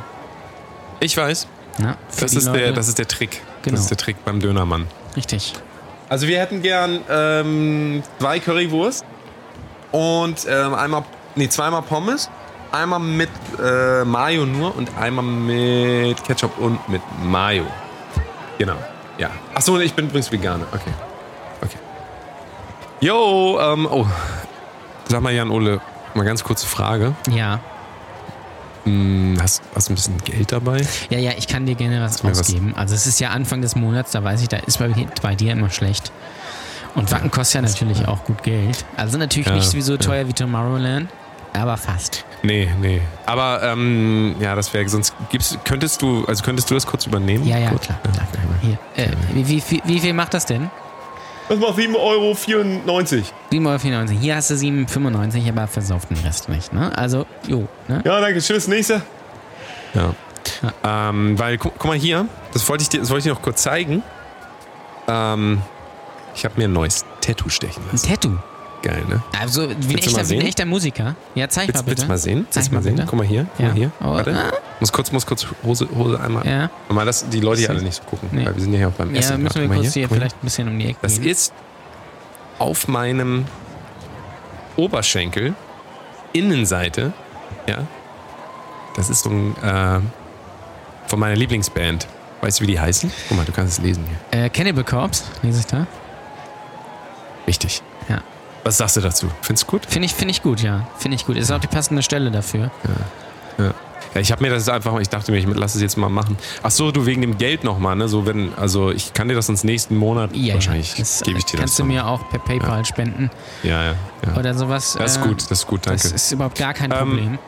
ich 1.01 1.17
weiß. 1.17 1.47
Na, 1.77 1.97
Das 2.19 2.33
ist, 2.33 2.51
der, 2.51 2.73
das 2.73 2.87
ist 2.87 2.99
der 2.99 3.07
Trick. 3.07 3.41
Genau. 3.61 3.75
Das 3.75 3.81
ist 3.81 3.89
der 3.89 3.97
Trick 3.97 4.23
beim 4.25 4.39
Dönermann. 4.39 4.87
Richtig. 5.15 5.53
Also 6.09 6.27
wir 6.27 6.39
hätten 6.39 6.61
gern 6.61 6.99
ähm, 7.09 8.03
zwei 8.19 8.39
Currywurst 8.39 9.05
und 9.91 10.45
ähm, 10.49 10.73
einmal, 10.73 11.03
nee, 11.35 11.47
zweimal 11.47 11.81
Pommes. 11.81 12.29
Einmal 12.71 12.99
mit 12.99 13.29
äh, 13.61 14.05
Mayo 14.05 14.45
nur 14.45 14.75
und 14.77 14.89
einmal 14.97 15.25
mit 15.25 16.23
Ketchup 16.23 16.57
und 16.57 16.87
mit 16.87 17.01
Mayo. 17.23 17.65
Genau, 18.57 18.77
ja. 19.17 19.29
Achso, 19.53 19.77
ich 19.79 19.93
bin 19.93 20.05
übrigens 20.07 20.31
Veganer. 20.31 20.65
Okay, 20.71 20.93
okay. 21.61 21.77
Jo, 23.01 23.59
ähm, 23.61 23.87
oh. 23.91 24.05
Sag 25.09 25.21
mal, 25.21 25.33
Jan-Ole, 25.33 25.81
mal 26.13 26.23
ganz 26.23 26.43
kurze 26.43 26.65
Frage. 26.65 27.13
Ja. 27.29 27.59
Hm, 28.85 29.37
hast, 29.41 29.61
hast 29.75 29.87
du 29.89 29.93
ein 29.93 29.95
bisschen 29.95 30.17
Geld 30.23 30.51
dabei? 30.51 30.81
Ja, 31.09 31.19
ja, 31.19 31.31
ich 31.37 31.47
kann 31.47 31.65
dir 31.65 31.75
gerne 31.75 32.01
was 32.01 32.23
mir 32.23 32.31
was- 32.31 32.39
ausgeben. 32.41 32.73
Also 32.75 32.95
es 32.95 33.05
ist 33.07 33.19
ja 33.19 33.29
Anfang 33.29 33.61
des 33.61 33.75
Monats, 33.75 34.11
da 34.11 34.23
weiß 34.23 34.41
ich, 34.41 34.47
da 34.49 34.57
ist 34.57 34.79
bei, 34.79 34.89
bei 35.21 35.35
dir 35.35 35.51
immer 35.53 35.69
schlecht. 35.69 36.11
Und 36.95 37.09
Wacken 37.11 37.31
kostet 37.31 37.55
ja 37.55 37.69
natürlich 37.69 38.07
auch 38.07 38.23
gut 38.25 38.43
Geld. 38.43 38.83
Also 38.97 39.17
natürlich 39.17 39.47
Ja, 39.47 39.53
nicht 39.55 39.71
so 39.71 39.93
ja. 39.93 39.97
teuer 39.97 40.27
wie 40.27 40.33
Tomorrowland, 40.33 41.09
aber 41.53 41.77
fast. 41.77 42.25
Nee, 42.43 42.69
nee. 42.81 43.01
Aber 43.25 43.61
ähm, 43.63 44.35
ja, 44.39 44.55
das 44.55 44.73
wäre 44.73 44.89
sonst 44.89 45.13
gibst, 45.29 45.63
könntest 45.63 46.01
du, 46.01 46.25
also 46.25 46.43
könntest 46.43 46.69
du 46.69 46.73
das 46.73 46.85
kurz 46.85 47.05
übernehmen? 47.05 47.45
Ja, 47.47 47.59
ja, 47.59 47.69
Kurz? 47.69 47.85
klar. 47.85 47.99
klar, 48.01 48.27
klar. 48.31 48.43
Hier. 48.61 48.77
Äh, 49.05 49.11
wie, 49.33 49.47
wie, 49.69 49.81
wie 49.85 49.99
viel 49.99 50.13
macht 50.13 50.33
das 50.33 50.45
denn? 50.47 50.69
Das 51.51 51.59
macht 51.59 51.77
7,94 51.77 51.95
Euro. 51.97 52.31
7,94 52.31 53.93
Euro. 53.93 54.09
Hier 54.21 54.37
hast 54.37 54.51
du 54.51 54.53
7,95, 54.53 55.49
aber 55.49 55.67
versauft 55.67 56.09
den 56.09 56.17
Rest 56.19 56.47
nicht. 56.47 56.71
Ne? 56.71 56.97
Also, 56.97 57.25
jo. 57.45 57.67
Ne? 57.89 58.01
Ja, 58.05 58.21
danke. 58.21 58.39
Tschüss. 58.39 58.69
Nächste. 58.69 59.01
Ja. 59.93 60.15
Ähm, 60.81 61.37
weil, 61.37 61.57
guck, 61.57 61.73
guck 61.77 61.87
mal 61.87 61.97
hier, 61.97 62.25
das 62.53 62.69
wollte 62.69 62.83
ich 62.83 62.89
dir, 62.89 63.01
das 63.01 63.09
wollte 63.09 63.19
ich 63.19 63.23
dir 63.25 63.33
noch 63.33 63.41
kurz 63.41 63.63
zeigen. 63.63 64.01
Ähm, 65.09 65.61
ich 66.33 66.45
habe 66.45 66.53
mir 66.57 66.69
ein 66.69 66.73
neues 66.73 67.03
Tattoo 67.19 67.49
stechen 67.49 67.83
Ein 67.83 67.91
lassen. 67.91 68.07
Tattoo. 68.07 68.37
Geil, 68.83 69.03
ne? 69.07 69.21
Also, 69.39 69.69
wie 69.69 69.73
ein, 69.73 69.77
mal 69.89 69.95
echter, 69.99 70.29
wie 70.29 70.39
ein 70.39 70.45
echter 70.47 70.65
Musiker. 70.65 71.15
Ja, 71.35 71.47
zeig 71.47 71.67
mal 71.67 71.73
Willst, 71.73 71.85
bitte. 71.85 71.87
willst 71.87 72.03
du 72.03 72.07
mal 72.07 72.17
sehen? 72.17 72.47
Willst 72.51 72.67
du 72.69 72.71
mal 72.73 72.77
mal 72.79 72.83
sehen? 72.83 72.95
bitte. 72.95 73.07
Guck 73.07 73.19
mal 73.19 73.27
hier. 73.27 73.45
Guck 73.55 73.59
Ja. 73.59 73.67
mal 73.67 73.75
hier. 73.75 73.91
Oh, 74.01 74.05
Warte. 74.13 74.35
ah. 74.35 74.51
Muss 74.79 74.91
kurz, 74.91 75.11
muss 75.11 75.25
kurz 75.25 75.45
Hose, 75.63 75.87
Hose 75.95 76.19
einmal. 76.19 76.47
Ja. 76.47 76.69
Mal, 76.89 77.05
dass 77.05 77.29
die 77.29 77.39
Leute 77.41 77.59
hier 77.61 77.69
alle 77.69 77.83
nicht 77.83 77.93
so 77.95 78.03
gucken. 78.03 78.29
Nee. 78.31 78.45
Weil 78.45 78.55
wir 78.55 78.61
sind 78.61 78.73
ja 78.73 78.79
hier 78.79 78.87
auch 78.87 78.93
beim 78.93 79.13
Ja, 79.13 79.19
Essen. 79.19 79.43
müssen 79.43 79.61
wir 79.61 79.67
mal 79.67 79.75
kurz 79.77 79.93
hier, 79.93 80.07
mal 80.07 80.15
vielleicht 80.15 80.35
ein 80.37 80.41
bisschen 80.43 80.67
um 80.67 80.79
die 80.79 80.85
Ecke 80.87 80.97
Das 81.03 81.19
gehen. 81.21 81.29
ist 81.29 81.53
auf 82.57 82.87
meinem 82.87 83.45
Oberschenkel, 84.77 85.53
Innenseite, 86.33 87.13
ja. 87.67 87.79
Das 88.95 89.09
ist 89.09 89.23
so 89.23 89.29
ein, 89.29 89.55
äh, 89.63 89.99
von 91.07 91.19
meiner 91.19 91.35
Lieblingsband. 91.35 92.07
Weißt 92.41 92.59
du, 92.59 92.63
wie 92.63 92.67
die 92.67 92.79
heißen? 92.79 93.11
Guck 93.27 93.37
mal, 93.37 93.45
du 93.45 93.51
kannst 93.51 93.77
es 93.77 93.83
lesen 93.85 94.03
hier. 94.31 94.45
Äh, 94.45 94.49
Cannibal 94.49 94.83
Corpse, 94.83 95.23
lese 95.43 95.59
ich 95.59 95.67
da. 95.67 95.85
Richtig. 97.47 97.81
Ja. 98.63 98.65
Was 98.65 98.77
sagst 98.77 98.97
du 98.97 99.01
dazu? 99.01 99.27
Findest 99.41 99.67
du 99.67 99.71
gut? 99.71 99.85
Finde 99.87 100.05
ich, 100.05 100.13
finde 100.13 100.31
ich 100.31 100.41
gut, 100.43 100.61
ja. 100.61 100.87
Finde 100.97 101.15
ich 101.15 101.25
gut. 101.25 101.37
Ist 101.37 101.51
auch 101.51 101.59
die 101.59 101.67
passende 101.67 102.03
Stelle 102.03 102.31
dafür. 102.31 102.71
Ja. 103.57 103.73
Ja, 104.13 104.19
ich 104.19 104.29
habe 104.33 104.43
mir 104.43 104.49
das 104.49 104.67
einfach, 104.67 104.99
ich 104.99 105.07
dachte 105.07 105.31
mir, 105.31 105.37
ich 105.37 105.45
lass 105.47 105.73
es 105.75 105.81
jetzt 105.81 105.95
mal 105.95 106.09
machen. 106.09 106.37
Ach 106.63 106.71
so, 106.71 106.91
du 106.91 107.05
wegen 107.05 107.21
dem 107.21 107.37
Geld 107.37 107.63
nochmal, 107.63 107.95
ne? 107.95 108.09
So 108.09 108.25
wenn, 108.25 108.53
also 108.55 108.91
ich 108.91 109.13
kann 109.13 109.29
dir 109.29 109.35
das 109.35 109.45
sonst 109.47 109.63
nächsten 109.63 109.95
Monat 109.95 110.35
Ja, 110.35 110.55
wahrscheinlich 110.55 110.97
ja. 110.97 111.05
Gebe 111.23 111.37
ich 111.37 111.45
dir 111.45 111.57
kannst 111.57 111.73
das. 111.73 111.77
du 111.77 111.83
dann. 111.83 111.87
mir 111.87 112.05
auch 112.05 112.27
per 112.29 112.39
PayPal 112.39 112.83
spenden 112.83 113.29
Ja, 113.63 113.83
ja, 113.85 113.95
ja. 114.27 114.37
oder 114.37 114.53
sowas. 114.53 114.95
Das 114.99 115.15
ist 115.15 115.23
äh, 115.23 115.27
gut, 115.29 115.43
das 115.49 115.59
ist 115.59 115.67
gut, 115.67 115.85
danke. 115.85 116.01
Das 116.03 116.11
ist 116.11 116.31
überhaupt 116.33 116.57
gar 116.57 116.73
kein 116.73 116.91
Ähm, 116.91 116.97
Problem. 116.97 117.39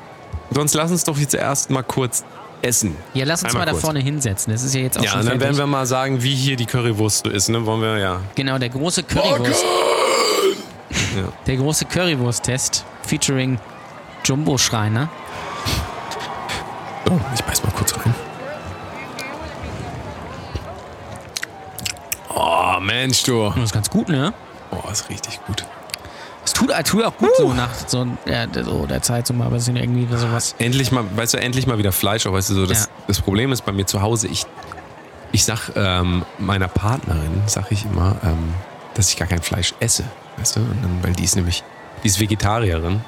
Sonst 0.51 0.73
lass 0.75 0.89
uns 0.91 1.03
doch 1.03 1.17
jetzt 1.17 1.33
erst 1.33 1.69
mal 1.69 1.83
kurz 1.83 2.23
essen. 2.61 2.95
ja, 3.13 3.25
lass 3.25 3.41
uns 3.43 3.49
einmal 3.51 3.61
mal 3.61 3.65
da 3.65 3.71
kurz. 3.71 3.83
vorne 3.83 3.99
hinsetzen. 3.99 4.53
Das 4.53 4.63
ist 4.63 4.73
ja 4.73 4.79
jetzt 4.81 4.97
auch 4.97 5.03
Ja, 5.03 5.09
schon 5.11 5.19
und 5.21 5.25
dann 5.25 5.39
fertig. 5.39 5.57
werden 5.57 5.69
wir 5.69 5.77
mal 5.77 5.85
sagen, 5.85 6.23
wie 6.23 6.33
hier 6.33 6.55
die 6.55 6.65
Currywurst 6.65 7.25
so 7.25 7.29
ist, 7.31 7.49
ne? 7.49 7.65
Wollen 7.65 7.81
wir, 7.81 7.97
ja. 7.97 8.21
Genau, 8.35 8.57
der 8.57 8.69
große 8.69 9.03
Currywurst. 9.03 9.65
Ja. 11.15 11.23
Der 11.47 11.57
große 11.57 11.85
Currywurst-Test 11.85 12.85
featuring 13.03 13.59
Jumbo 14.25 14.57
Schreiner. 14.57 15.09
Oh, 17.09 17.19
ich 17.35 17.43
beiß 17.43 17.63
mal 17.63 17.71
kurz 17.71 17.93
rein. 17.97 18.15
Oh, 22.33 22.79
Mensch, 22.79 23.23
du. 23.23 23.49
Das 23.55 23.65
ist 23.65 23.73
ganz 23.73 23.89
gut, 23.89 24.09
ne? 24.09 24.33
Oh, 24.71 24.89
ist 24.91 25.09
richtig 25.09 25.39
gut. 25.45 25.65
Es 26.45 26.51
tut, 26.53 26.71
tut 26.85 27.03
auch 27.05 27.17
gut 27.17 27.29
so 27.37 27.53
nach 27.53 27.69
so, 27.87 28.05
ja, 28.25 28.45
so 28.51 28.85
der 28.85 29.01
Zeit 29.01 29.27
so 29.27 29.33
mal 29.33 29.45
ein 29.45 29.53
bisschen 29.53 29.77
irgendwie 29.77 30.07
sowas. 30.15 30.55
Endlich 30.57 30.91
mal, 30.91 31.05
weißt 31.15 31.35
du, 31.35 31.37
endlich 31.39 31.67
mal 31.67 31.77
wieder 31.77 31.91
Fleisch. 31.93 32.25
Auch, 32.27 32.33
weißt 32.33 32.49
du, 32.49 32.53
so 32.55 32.65
das, 32.65 32.85
Ja. 32.85 32.91
das 33.07 33.21
Problem 33.21 33.51
ist 33.51 33.63
bei 33.65 33.71
mir 33.71 33.85
zu 33.85 34.01
Hause, 34.01 34.27
ich, 34.27 34.45
ich 35.31 35.45
sag 35.45 35.69
ähm, 35.75 36.25
meiner 36.39 36.67
Partnerin, 36.67 37.43
sag 37.45 37.71
ich 37.71 37.85
immer, 37.85 38.17
ähm, 38.23 38.53
dass 38.95 39.09
ich 39.09 39.17
gar 39.17 39.27
kein 39.27 39.41
Fleisch 39.41 39.73
esse. 39.79 40.03
Weißt 40.37 40.55
du? 40.55 40.59
Dann, 40.61 40.99
weil 41.03 41.13
die 41.13 41.23
ist 41.23 41.35
nämlich, 41.35 41.63
die 42.03 42.07
ist 42.07 42.19
Vegetarierin. 42.19 43.01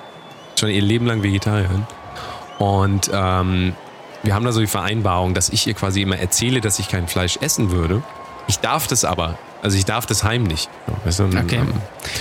Schon 0.59 0.69
ihr 0.69 0.81
Leben 0.81 1.05
lang 1.05 1.23
Vegetarierin. 1.23 1.85
Und 2.59 3.09
ähm, 3.13 3.73
wir 4.23 4.33
haben 4.33 4.45
da 4.45 4.51
so 4.51 4.59
die 4.61 4.67
Vereinbarung, 4.67 5.33
dass 5.33 5.49
ich 5.49 5.67
ihr 5.67 5.73
quasi 5.73 6.01
immer 6.01 6.17
erzähle, 6.17 6.61
dass 6.61 6.79
ich 6.79 6.87
kein 6.87 7.07
Fleisch 7.07 7.37
essen 7.41 7.71
würde. 7.71 8.01
Ich 8.47 8.59
darf 8.59 8.87
das 8.87 9.03
aber. 9.05 9.37
Also 9.61 9.77
ich 9.77 9.85
darf 9.85 10.05
das 10.05 10.23
heimlich. 10.23 10.69
Weißt 11.03 11.19
du? 11.19 11.23
Und, 11.23 11.35
Okay. 11.37 11.57
ähm, 11.57 11.73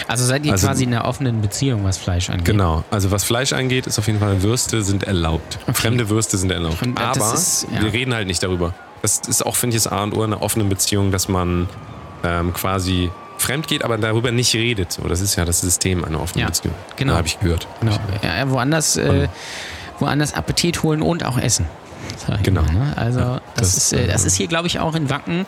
Also 0.09 0.25
seid 0.25 0.47
ihr 0.47 0.53
Also- 0.53 0.67
quasi 0.67 0.85
in 0.85 0.95
einer 0.95 1.05
offenen 1.05 1.43
Beziehung, 1.43 1.85
was 1.85 1.99
Fleisch 1.99 2.31
angeht. 2.31 2.47
Genau, 2.47 2.83
also 2.91 3.11
was 3.11 3.23
Fleisch 3.25 3.53
angeht, 3.53 3.87
ist 3.87 3.99
auf 3.99 4.07
jeden 4.07 4.19
Fall 4.19 4.43
Würste 4.43 4.83
sind 4.83 5.05
erlaubt. 5.05 5.59
Fremde 5.75 6.09
Würste 6.09 6.39
sind 6.39 6.51
erlaubt. 6.51 6.79
Das 6.97 7.21
Aber 7.21 7.35
ist- 7.35 7.67
ja. 7.73 7.83
wir 7.83 7.93
reden 7.93 8.15
halt 8.15 8.27
nicht 8.27 8.43
darüber. 8.43 8.73
Das 9.03 9.19
ist 9.29 9.45
auch, 9.45 9.55
finde 9.57 9.77
ich, 9.77 9.83
das 9.83 9.93
A 9.93 10.03
und 10.03 10.15
O 10.17 10.25
in 10.25 10.33
einer 10.33 10.41
offenen 10.43 10.71
Beziehung, 10.71 11.13
dass 11.13 11.29
man 11.29 11.69
ähm, 12.25 12.55
quasi 12.55 13.11
fremd 13.45 13.69
geht, 13.69 13.85
aber 13.85 13.99
darüber 13.99 14.33
nicht 14.33 14.55
redet. 14.55 14.93
So, 14.93 15.03
das 15.09 15.21
ist 15.21 15.37
ja 15.37 15.45
das 15.45 15.61
System 15.61 16.05
einer 16.05 16.21
offenen 16.21 16.41
Ja, 16.43 16.47
Beziehung. 16.47 16.75
genau. 16.97 17.15
Habe 17.15 17.27
ich 17.27 17.39
gehört. 17.39 17.67
Genau. 17.81 17.93
Ja, 18.23 18.37
ja, 18.39 18.51
woanders, 18.51 18.97
äh, 18.97 19.29
woanders 19.99 20.35
Appetit 20.35 20.83
holen 20.83 21.03
und 21.03 21.25
auch 21.25 21.39
essen. 21.39 21.67
Genau. 22.43 22.63
Mal, 22.63 22.73
ne? 22.73 22.93
Also 22.97 23.21
das, 23.21 23.41
das, 23.57 23.77
ist, 23.77 23.93
äh, 23.93 24.07
das 24.07 24.25
äh, 24.25 24.27
ist 24.29 24.37
hier, 24.37 24.47
glaube 24.47 24.67
ich, 24.67 24.79
auch 24.79 24.95
in 24.95 25.11
Wacken 25.11 25.47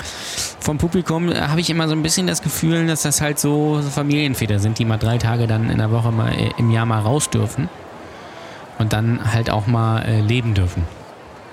vom 0.60 0.78
Publikum, 0.78 1.30
äh, 1.30 1.40
habe 1.42 1.60
ich 1.60 1.70
immer 1.70 1.86
so 1.88 1.94
ein 1.94 2.02
bisschen 2.02 2.26
das 2.26 2.42
Gefühl, 2.42 2.86
dass 2.86 3.02
das 3.02 3.20
halt 3.20 3.38
so, 3.38 3.80
so 3.82 3.90
Familienväter 3.90 4.58
sind, 4.58 4.78
die 4.78 4.84
mal 4.84 4.98
drei 4.98 5.18
Tage 5.18 5.46
dann 5.46 5.70
in 5.70 5.78
der 5.78 5.90
Woche 5.90 6.12
mal 6.12 6.32
äh, 6.32 6.50
im 6.58 6.70
Jahr 6.70 6.86
mal 6.86 7.00
raus 7.00 7.30
dürfen 7.30 7.68
und 8.78 8.92
dann 8.92 9.32
halt 9.32 9.50
auch 9.50 9.66
mal 9.66 10.02
äh, 10.02 10.20
leben 10.20 10.54
dürfen. 10.54 10.84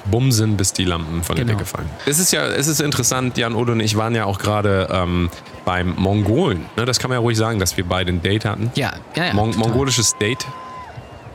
Bumsen, 0.05 0.57
bis 0.57 0.73
die 0.73 0.83
Lampen 0.85 1.23
von 1.23 1.35
der 1.35 1.45
Genau. 1.45 1.57
Decke 1.57 1.69
fallen. 1.69 1.89
Es 2.05 2.19
ist 2.19 2.31
ja, 2.33 2.45
es 2.47 2.67
ist 2.67 2.81
interessant, 2.81 3.37
Jan 3.37 3.55
Odo 3.55 3.71
und 3.71 3.79
ich 3.79 3.95
waren 3.95 4.15
ja 4.15 4.25
auch 4.25 4.37
gerade 4.39 4.87
ähm, 4.91 5.29
beim 5.65 5.95
Mongolen. 5.95 6.65
Ne, 6.75 6.85
das 6.85 6.99
kann 6.99 7.09
man 7.09 7.15
ja 7.17 7.19
ruhig 7.21 7.37
sagen, 7.37 7.59
dass 7.59 7.77
wir 7.77 7.85
beide 7.85 8.11
ein 8.11 8.21
Date 8.21 8.45
hatten. 8.45 8.71
Ja, 8.75 8.93
ja, 9.15 9.25
ja. 9.27 9.33
Mon 9.33 9.55
mongolisches 9.57 10.15
Date. 10.17 10.45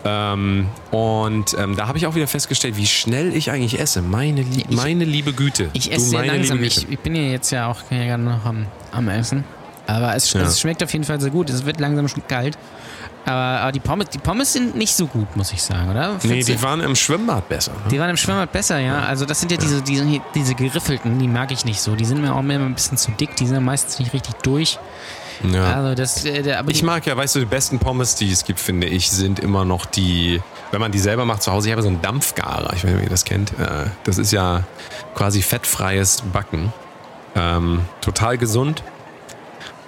Ähm, 0.05 0.69
und 0.93 1.57
ähm, 1.59 1.75
da 1.77 1.89
habe 1.89 1.99
ich 1.99 2.07
auch 2.07 2.15
wieder 2.15 2.29
festgestellt, 2.29 2.77
wie 2.77 2.87
schnell 2.87 3.35
ich 3.35 3.51
eigentlich 3.51 3.81
esse. 3.81 4.01
Meine, 4.01 4.43
Lie 4.43 4.65
Ich- 4.69 4.77
meine 4.77 5.05
liebe 5.05 5.33
Güte. 5.33 5.71
Ich 5.73 5.87
Du, 5.89 5.91
esse 5.97 6.11
sehr 6.11 6.21
meine 6.21 6.33
langsam. 6.37 6.63
Ich, 6.63 6.89
ich 6.89 6.99
bin 7.01 7.15
ja 7.17 7.23
jetzt 7.23 7.51
ja 7.51 7.67
auch 7.69 7.79
noch 7.91 8.45
am, 8.45 8.67
am 8.93 9.09
Essen. 9.09 9.45
Aber 9.89 10.15
es, 10.15 10.33
Ja. 10.33 10.43
es 10.43 10.61
schmeckt 10.61 10.83
auf 10.85 10.93
jeden 10.93 11.05
Fall 11.05 11.21
sehr 11.21 11.31
gut. 11.31 11.51
Es 11.51 11.65
wird 11.65 11.81
langsam 11.81 12.07
schon 12.07 12.23
kalt. 12.29 12.57
Aber, 13.25 13.35
aber 13.61 13.73
die, 13.73 13.81
Pommes, 13.81 14.09
die 14.11 14.19
Pommes 14.19 14.53
sind 14.53 14.77
nicht 14.77 14.95
so 14.95 15.07
gut, 15.07 15.37
muss 15.37 15.53
ich 15.53 15.61
sagen, 15.63 15.91
oder? 15.91 16.13
Nee, 16.13 16.19
Findest 16.21 16.49
du- 16.49 16.53
die 16.53 16.63
waren 16.63 16.81
im 16.81 16.95
Schwimmbad 16.95 17.49
besser. 17.49 17.73
Ne? 17.73 17.79
Die 17.91 17.99
waren 17.99 18.11
im 18.11 18.17
Schwimmbad 18.17 18.53
besser, 18.53 18.79
ja. 18.79 19.01
Also 19.01 19.27
das 19.27 19.41
sind 19.41 19.51
ja 19.51 19.59
diese, 19.59 19.83
diese, 19.83 20.07
diese 20.35 20.55
geriffelten, 20.55 21.19
die 21.19 21.27
mag 21.29 21.51
ich 21.51 21.65
nicht 21.65 21.81
so. 21.81 21.95
Die 21.97 22.05
sind 22.05 22.23
mir 22.23 22.33
auch 22.35 22.39
immer 22.41 22.55
ein 22.55 22.75
bisschen 22.75 22.97
zu 22.97 23.11
dick, 23.11 23.35
die 23.37 23.47
sind 23.47 23.63
meistens 23.65 23.99
nicht 23.99 24.13
richtig 24.15 24.35
durch. 24.43 24.79
Ja. 25.53 25.75
Also 25.75 25.95
das, 25.95 26.25
äh, 26.25 26.63
Ich 26.69 26.83
mag 26.83 27.05
ja, 27.07 27.17
weißt 27.17 27.35
du, 27.37 27.41
die 27.41 27.45
besten 27.47 27.79
Pommes, 27.79 28.15
die 28.15 28.31
es 28.33 28.45
gibt, 28.45 28.61
finde 28.61 28.87
ich, 28.87 29.11
sind 29.11 29.39
immer 29.41 29.65
noch 29.65 29.85
die, 29.87 30.41
wenn 30.71 30.81
man 30.81 30.91
die 30.93 30.99
selber 30.99 31.25
macht 31.25 31.43
zu 31.43 31.53
Hause. 31.53 31.69
Ich 31.69 31.73
habe 31.73 31.83
so 31.83 31.89
einen 31.89 32.03
Dampfgarer, 32.03 32.73
ich 32.75 32.83
weiß 32.85 32.91
nicht, 32.91 32.97
ob 32.97 33.03
ihr 33.03 33.09
das 33.11 33.25
kennt. 33.25 33.51
Äh, 33.59 33.87
Das 34.05 34.19
ist 34.19 34.33
ja 34.33 34.65
quasi 35.15 35.43
fettfreies 35.43 36.23
Backen. 36.33 36.73
Ähm, 37.37 37.81
total 38.01 38.37
gesund. 38.39 38.83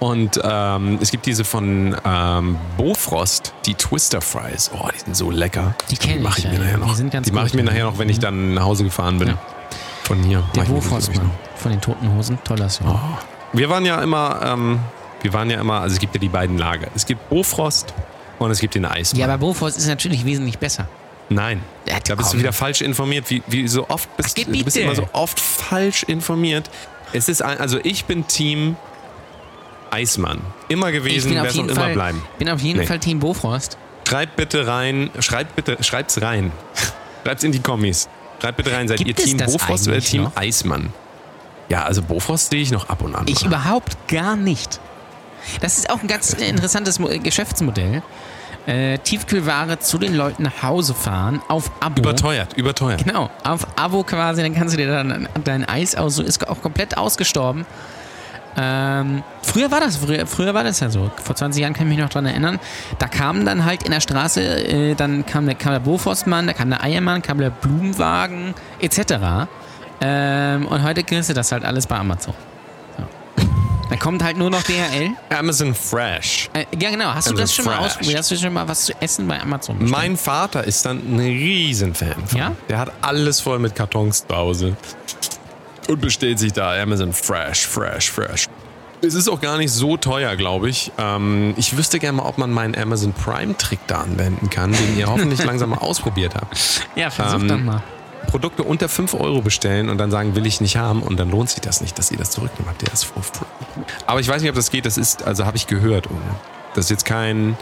Und 0.01 0.41
ähm, 0.43 0.97
es 0.99 1.11
gibt 1.11 1.27
diese 1.27 1.43
von 1.43 1.95
ähm, 2.03 2.57
Bofrost, 2.75 3.53
die 3.67 3.75
Twister 3.75 4.19
Fries. 4.19 4.71
Oh, 4.73 4.87
die 4.91 4.97
sind 4.97 5.15
so 5.15 5.29
lecker. 5.29 5.75
Die 5.91 5.95
kenn 5.95 6.17
Die 6.17 6.19
mache 6.23 6.39
ich, 6.39 6.45
ich 6.45 6.51
mir 6.51 6.57
ja, 6.57 6.63
nachher 6.63 6.77
die 6.77 6.81
noch. 6.81 6.95
sind 6.95 7.11
ganz 7.11 7.27
die 7.27 7.31
mache 7.31 7.45
ich 7.45 7.53
mir 7.53 7.63
nachher 7.63 7.83
noch, 7.83 7.99
wenn 7.99 8.09
ich 8.09 8.17
dann 8.17 8.55
nach 8.55 8.63
Hause 8.63 8.83
gefahren 8.83 9.19
bin. 9.19 9.27
Ja. 9.27 9.37
Von 10.01 10.23
hier. 10.23 10.43
der 10.55 10.63
ich 10.63 10.69
die, 10.69 10.75
ich, 10.75 11.17
noch. 11.21 11.29
von 11.55 11.71
den 11.71 11.81
Toten 11.81 12.15
Hosen, 12.15 12.39
toller 12.43 12.67
Song. 12.67 12.87
Oh. 12.89 12.99
Wir 13.53 13.69
waren 13.69 13.85
ja 13.85 14.01
immer, 14.01 14.39
ähm, 14.43 14.79
wir 15.21 15.33
waren 15.33 15.51
ja 15.51 15.61
immer, 15.61 15.81
also 15.81 15.93
es 15.93 15.99
gibt 15.99 16.15
ja 16.15 16.19
die 16.19 16.29
beiden 16.29 16.57
Lager. 16.57 16.87
Es 16.95 17.05
gibt 17.05 17.29
Bofrost 17.29 17.93
und 18.39 18.49
es 18.49 18.59
gibt 18.59 18.73
den 18.73 18.85
Eismann. 18.85 19.19
Ja, 19.19 19.27
aber 19.27 19.37
Bofors 19.37 19.77
ist 19.77 19.85
natürlich 19.85 20.25
wesentlich 20.25 20.57
besser. 20.57 20.87
Nein. 21.29 21.61
Ja, 21.87 21.99
Da 21.99 22.15
bist 22.15 22.33
du 22.33 22.39
wieder 22.39 22.53
falsch 22.53 22.81
informiert. 22.81 23.29
Wie, 23.29 23.43
wie 23.45 23.67
so 23.67 23.87
oft 23.87 24.09
bist 24.17 24.35
Ach, 24.41 24.51
du 24.51 24.63
bist 24.63 24.77
immer 24.77 24.95
so 24.95 25.07
oft 25.13 25.39
falsch 25.39 26.01
informiert. 26.01 26.71
Es 27.13 27.29
ist 27.29 27.43
ein, 27.43 27.59
also 27.59 27.77
ich 27.83 28.05
bin 28.05 28.25
Team 28.25 28.77
Eismann. 29.91 30.39
Immer 30.69 30.87
Ich 30.89 30.93
gewesen, 30.95 31.29
bin 31.29 31.39
auf 31.39 31.43
werde 31.45 31.47
es 31.49 31.53
auch 31.59 31.67
jeden 31.67 31.77
immer 31.77 31.89
bleiben. 31.93 32.21
bin 32.39 32.49
auf 32.49 32.61
jeden 32.61 32.79
Nee. 32.79 32.85
Fall 32.85 32.99
Team 32.99 33.19
Bofrost. 33.19 33.77
Schreibt 34.07 34.35
bitte 34.35 34.65
rein, 34.67 35.09
schreibt 35.19 35.55
bitte, 35.55 35.77
schreibt's 35.83 36.21
rein. 36.21 36.51
Schreibt's 37.23 37.43
in 37.43 37.51
die 37.51 37.59
Kommis. 37.59 38.09
Schreibt 38.41 38.57
bitte 38.57 38.71
rein, 38.73 38.87
seid 38.87 38.97
Gibt 38.97 39.09
ihr 39.09 39.15
Team 39.15 39.37
Bofrost 39.37 39.87
oder 39.87 39.99
Team 39.99 40.23
noch? 40.23 40.35
Eismann? 40.35 40.91
Ja, 41.69 41.83
also 41.83 42.01
Bofrost 42.01 42.49
sehe 42.49 42.61
ich 42.61 42.71
noch 42.71 42.89
ab 42.89 43.01
und 43.03 43.15
an. 43.15 43.25
Ich 43.27 43.41
mal. 43.41 43.47
überhaupt 43.47 43.95
gar 44.07 44.35
nicht. 44.35 44.79
Das 45.61 45.77
ist 45.77 45.89
auch 45.89 46.01
ein 46.01 46.07
ganz 46.07 46.33
interessantes 46.33 46.99
äh, 46.99 47.19
Geschäftsmodell. 47.19 48.01
Äh, 48.67 48.99
Tiefkühlware 48.99 49.79
zu 49.79 49.97
den 49.97 50.13
Leuten 50.15 50.43
nach 50.43 50.61
Hause 50.61 50.93
fahren, 50.93 51.41
auf 51.47 51.71
Abo. 51.79 51.99
Überteuert, 51.99 52.53
überteuert. 52.53 53.03
Genau, 53.03 53.29
auf 53.43 53.65
Abo 53.75 54.03
quasi, 54.03 54.43
dann 54.43 54.53
kannst 54.53 54.73
du 54.73 54.77
dir 54.77 54.87
dann 54.87 55.27
dein 55.43 55.65
Eis 55.67 55.95
aus, 55.95 56.15
so 56.15 56.21
ist 56.23 56.47
auch 56.47 56.61
komplett 56.61 56.95
ausgestorben. 56.97 57.65
Ähm, 58.57 59.23
früher 59.41 59.71
war 59.71 59.79
das, 59.79 59.97
früher, 59.97 60.27
früher 60.27 60.53
war 60.53 60.63
das 60.63 60.79
ja 60.79 60.89
so. 60.89 61.09
Vor 61.23 61.35
20 61.35 61.61
Jahren 61.61 61.73
kann 61.73 61.87
ich 61.87 61.95
mich 61.95 62.03
noch 62.03 62.09
dran 62.09 62.25
erinnern. 62.25 62.59
Da 62.99 63.07
kamen 63.07 63.45
dann 63.45 63.65
halt 63.65 63.83
in 63.83 63.91
der 63.91 64.01
Straße, 64.01 64.41
äh, 64.41 64.95
dann 64.95 65.25
kam 65.25 65.45
der, 65.45 65.55
kam 65.55 65.73
der 65.73 65.79
Boforstmann, 65.79 66.47
da 66.47 66.53
kam 66.53 66.69
der 66.69 66.83
Eiermann, 66.83 67.21
kam 67.21 67.37
der 67.37 67.49
Blumenwagen, 67.49 68.53
etc. 68.79 69.47
Ähm, 70.01 70.67
und 70.67 70.83
heute 70.83 71.03
kriegst 71.03 71.29
du 71.29 71.33
das 71.33 71.51
halt 71.51 71.63
alles 71.63 71.87
bei 71.87 71.97
Amazon. 71.97 72.33
So. 72.97 73.03
Da 73.89 73.97
kommt 73.97 74.23
halt 74.23 74.37
nur 74.37 74.49
noch 74.49 74.63
DHL. 74.63 75.11
Amazon 75.29 75.75
Fresh. 75.75 76.49
Äh, 76.53 76.65
ja, 76.79 76.91
genau. 76.91 77.13
Hast 77.13 77.27
du 77.27 77.31
Amazon 77.31 77.37
das 77.37 77.53
schon 77.53 77.65
mal 77.65 77.75
Fresh. 77.75 77.85
ausprobiert? 77.85 78.19
Hast 78.19 78.31
du 78.31 78.35
schon 78.37 78.53
mal 78.53 78.67
was 78.67 78.85
zu 78.85 78.93
essen 79.01 79.27
bei 79.27 79.39
Amazon 79.41 79.77
bestellt? 79.77 80.01
Mein 80.01 80.17
Vater 80.17 80.63
ist 80.63 80.85
dann 80.85 80.99
ein 80.99 81.19
Riesenfan 81.19 82.25
von. 82.25 82.39
Ja? 82.39 82.51
Der 82.69 82.79
hat 82.79 82.91
alles 83.01 83.41
voll 83.41 83.59
mit 83.59 83.75
Kartons 83.75 84.25
zu 84.25 84.35
Hause. 84.35 84.77
Und 85.87 86.01
bestellt 86.01 86.39
sich 86.39 86.53
da 86.53 86.79
Amazon 86.81 87.13
Fresh, 87.13 87.67
Fresh, 87.67 88.11
Fresh. 88.11 88.47
Es 89.03 89.15
ist 89.15 89.27
auch 89.27 89.41
gar 89.41 89.57
nicht 89.57 89.71
so 89.71 89.97
teuer, 89.97 90.35
glaube 90.35 90.69
ich. 90.69 90.91
Ähm, 90.99 91.55
ich 91.57 91.75
wüsste 91.75 91.97
gerne 91.97 92.17
mal, 92.17 92.25
ob 92.25 92.37
man 92.37 92.51
meinen 92.51 92.75
Amazon 92.75 93.13
Prime-Trick 93.13 93.79
da 93.87 94.01
anwenden 94.01 94.49
kann, 94.49 94.71
den 94.71 94.97
ihr 94.97 95.07
hoffentlich 95.07 95.43
langsam 95.45 95.71
mal 95.71 95.79
ausprobiert 95.79 96.35
habt. 96.35 96.55
Ja, 96.95 97.09
versuch 97.09 97.39
Ähm, 97.39 97.47
doch 97.47 97.59
mal. 97.59 97.83
Produkte 98.27 98.61
unter 98.63 98.87
5 98.87 99.15
Euro 99.15 99.41
bestellen 99.41 99.89
und 99.89 99.97
dann 99.97 100.11
sagen, 100.11 100.35
will 100.35 100.45
ich 100.45 100.61
nicht 100.61 100.77
haben 100.77 101.01
und 101.01 101.19
dann 101.19 101.31
lohnt 101.31 101.49
sich 101.49 101.61
das 101.61 101.81
nicht, 101.81 101.97
dass 101.97 102.11
ihr 102.11 102.17
das 102.17 102.29
zurücknehmt. 102.29 102.69
Habt 102.69 102.83
ihr 102.83 102.89
das 102.89 103.03
free. 103.03 103.19
Aber 104.05 104.19
ich 104.19 104.27
weiß 104.27 104.41
nicht, 104.41 104.49
ob 104.49 104.55
das 104.55 104.69
geht. 104.69 104.85
Das 104.85 104.97
ist, 104.97 105.23
also 105.23 105.45
habe 105.45 105.57
ich 105.57 105.65
gehört. 105.65 106.07
Das 106.75 106.85
ist 106.85 106.91
jetzt 106.91 107.05
kein, 107.05 107.57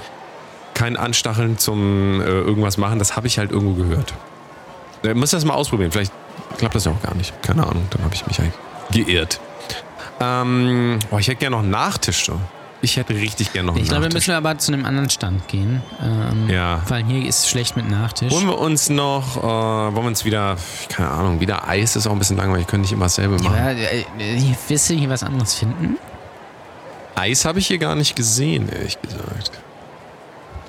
kein 0.74 0.98
Anstacheln 0.98 1.58
zum 1.58 2.22
äh, 2.22 2.26
irgendwas 2.26 2.78
machen. 2.78 3.00
Das 3.00 3.16
habe 3.16 3.28
ich 3.28 3.40
halt 3.40 3.52
irgendwo 3.52 3.82
gehört. 3.82 4.14
Ihr 5.04 5.16
müsst 5.16 5.32
das 5.32 5.46
mal 5.46 5.54
ausprobieren. 5.54 5.92
Vielleicht 5.92 6.12
klappt 6.60 6.76
das 6.76 6.86
ja 6.86 6.92
auch 6.92 7.02
gar 7.02 7.16
nicht. 7.16 7.42
Keine 7.42 7.66
Ahnung. 7.66 7.88
Dann 7.90 8.04
habe 8.04 8.14
ich 8.14 8.26
mich 8.28 8.40
halt 8.40 8.52
geirrt. 8.92 9.40
Ähm, 10.20 11.00
boah, 11.10 11.20
ich 11.20 11.28
hätte 11.28 11.38
gerne 11.38 11.56
noch 11.56 11.64
einen 11.64 11.72
Nachtisch. 11.72 12.26
So. 12.26 12.40
Ich 12.82 12.96
hätte 12.98 13.14
richtig 13.14 13.52
gerne 13.52 13.68
noch 13.68 13.74
einen 13.76 13.84
Ich 13.84 13.90
glaube, 13.90 14.04
wir 14.04 14.08
Nachtisch. 14.10 14.28
müssen 14.28 14.36
aber 14.36 14.58
zu 14.58 14.72
einem 14.74 14.86
anderen 14.86 15.10
Stand 15.10 15.48
gehen. 15.48 15.82
Ähm, 16.02 16.50
Ja. 16.50 16.82
Weil 16.88 17.04
hier 17.06 17.28
ist 17.28 17.50
schlecht 17.50 17.76
mit 17.76 17.90
Nachtisch. 17.90 18.32
Wollen 18.32 18.48
wir 18.48 18.58
uns 18.58 18.90
noch, 18.90 19.38
äh, 19.38 19.42
wollen 19.42 19.96
wir 19.96 20.02
uns 20.04 20.24
wieder, 20.26 20.56
keine 20.90 21.10
Ahnung, 21.10 21.40
wieder 21.40 21.68
Eis 21.68 21.96
ist 21.96 22.08
auch 22.08 22.12
ein 22.12 22.20
bisschen 22.20 22.38
langweilig, 22.38 22.66
wir 22.68 22.72
können 22.72 22.82
nicht 22.82 22.94
immer 22.94 23.06
dasselbe 23.06 23.36
machen. 23.42 23.56
Ja, 23.56 23.72
äh, 23.72 24.02
äh, 24.20 24.56
du 24.90 24.94
hier 24.94 25.10
was 25.10 25.24
anderes 25.24 25.56
finden? 25.56 25.98
Eis 27.16 27.44
habe 27.44 27.60
ich 27.60 27.68
hier 27.68 27.80
gar 27.80 27.96
nicht 27.96 28.16
gesehen, 28.16 28.70
ehrlich 28.70 28.98
gesagt. 29.02 29.52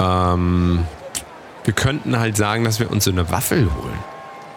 Ähm, 0.01 0.84
wir 1.64 1.74
könnten 1.74 2.18
halt 2.18 2.36
sagen, 2.36 2.64
dass 2.64 2.80
wir 2.80 2.91
uns 2.91 3.05
so 3.05 3.11
eine 3.11 3.30
Waffel 3.30 3.70
holen. 3.72 3.99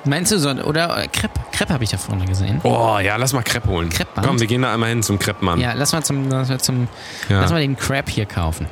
Meinst 0.06 0.32
du 0.32 0.38
so? 0.40 0.50
Oder 0.50 0.98
äh, 1.04 1.08
Crepe? 1.08 1.40
Crepe 1.52 1.74
habe 1.74 1.84
ich 1.84 1.92
da 1.92 1.98
vorne 1.98 2.26
gesehen. 2.26 2.60
Oh, 2.64 2.98
ja, 3.00 3.16
lass 3.16 3.32
mal 3.34 3.42
Crepe 3.42 3.70
holen. 3.70 3.90
Crepe-Band? 3.90 4.28
Komm, 4.28 4.40
wir 4.40 4.48
gehen 4.48 4.62
da 4.62 4.74
einmal 4.74 4.90
hin 4.90 5.02
zum 5.02 5.18
Crepe-Mann. 5.18 5.60
Ja, 5.60 5.74
lass 5.74 5.94
mal 5.94 6.04
zum, 6.04 6.30
lass 6.30 6.50
mal 6.50 6.60
zum, 6.60 6.88
Ja, 7.30 7.42
lass 7.42 7.52
mal 7.52 7.62
den 7.62 7.78
Crepe 7.78 8.12
hier 8.12 8.26
kaufen. 8.26 8.68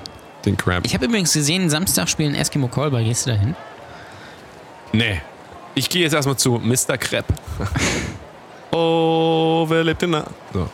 den 0.46 0.58
Crepe. 0.58 0.86
Ich 0.86 0.94
habe 0.94 1.06
übrigens 1.06 1.32
gesehen, 1.34 1.70
Samstag 1.70 2.10
spielen 2.10 2.36
Eskimo 2.36 2.68
Callboy. 2.68 3.04
Gehst 3.04 3.26
du 3.28 3.32
da 3.32 3.38
hin? 3.38 3.56
Nee. 4.92 5.22
Ich 5.74 5.90
gehe 5.90 6.02
jetzt 6.02 6.14
erstmal 6.14 6.36
zu 6.36 6.60
Mr. 6.62 6.98
Crepe. 6.98 7.34
oh, 8.72 9.66
wer 9.70 9.84
lebt 9.86 10.02
denn 10.02 10.12
da? 10.12 10.26
So. 10.54 10.70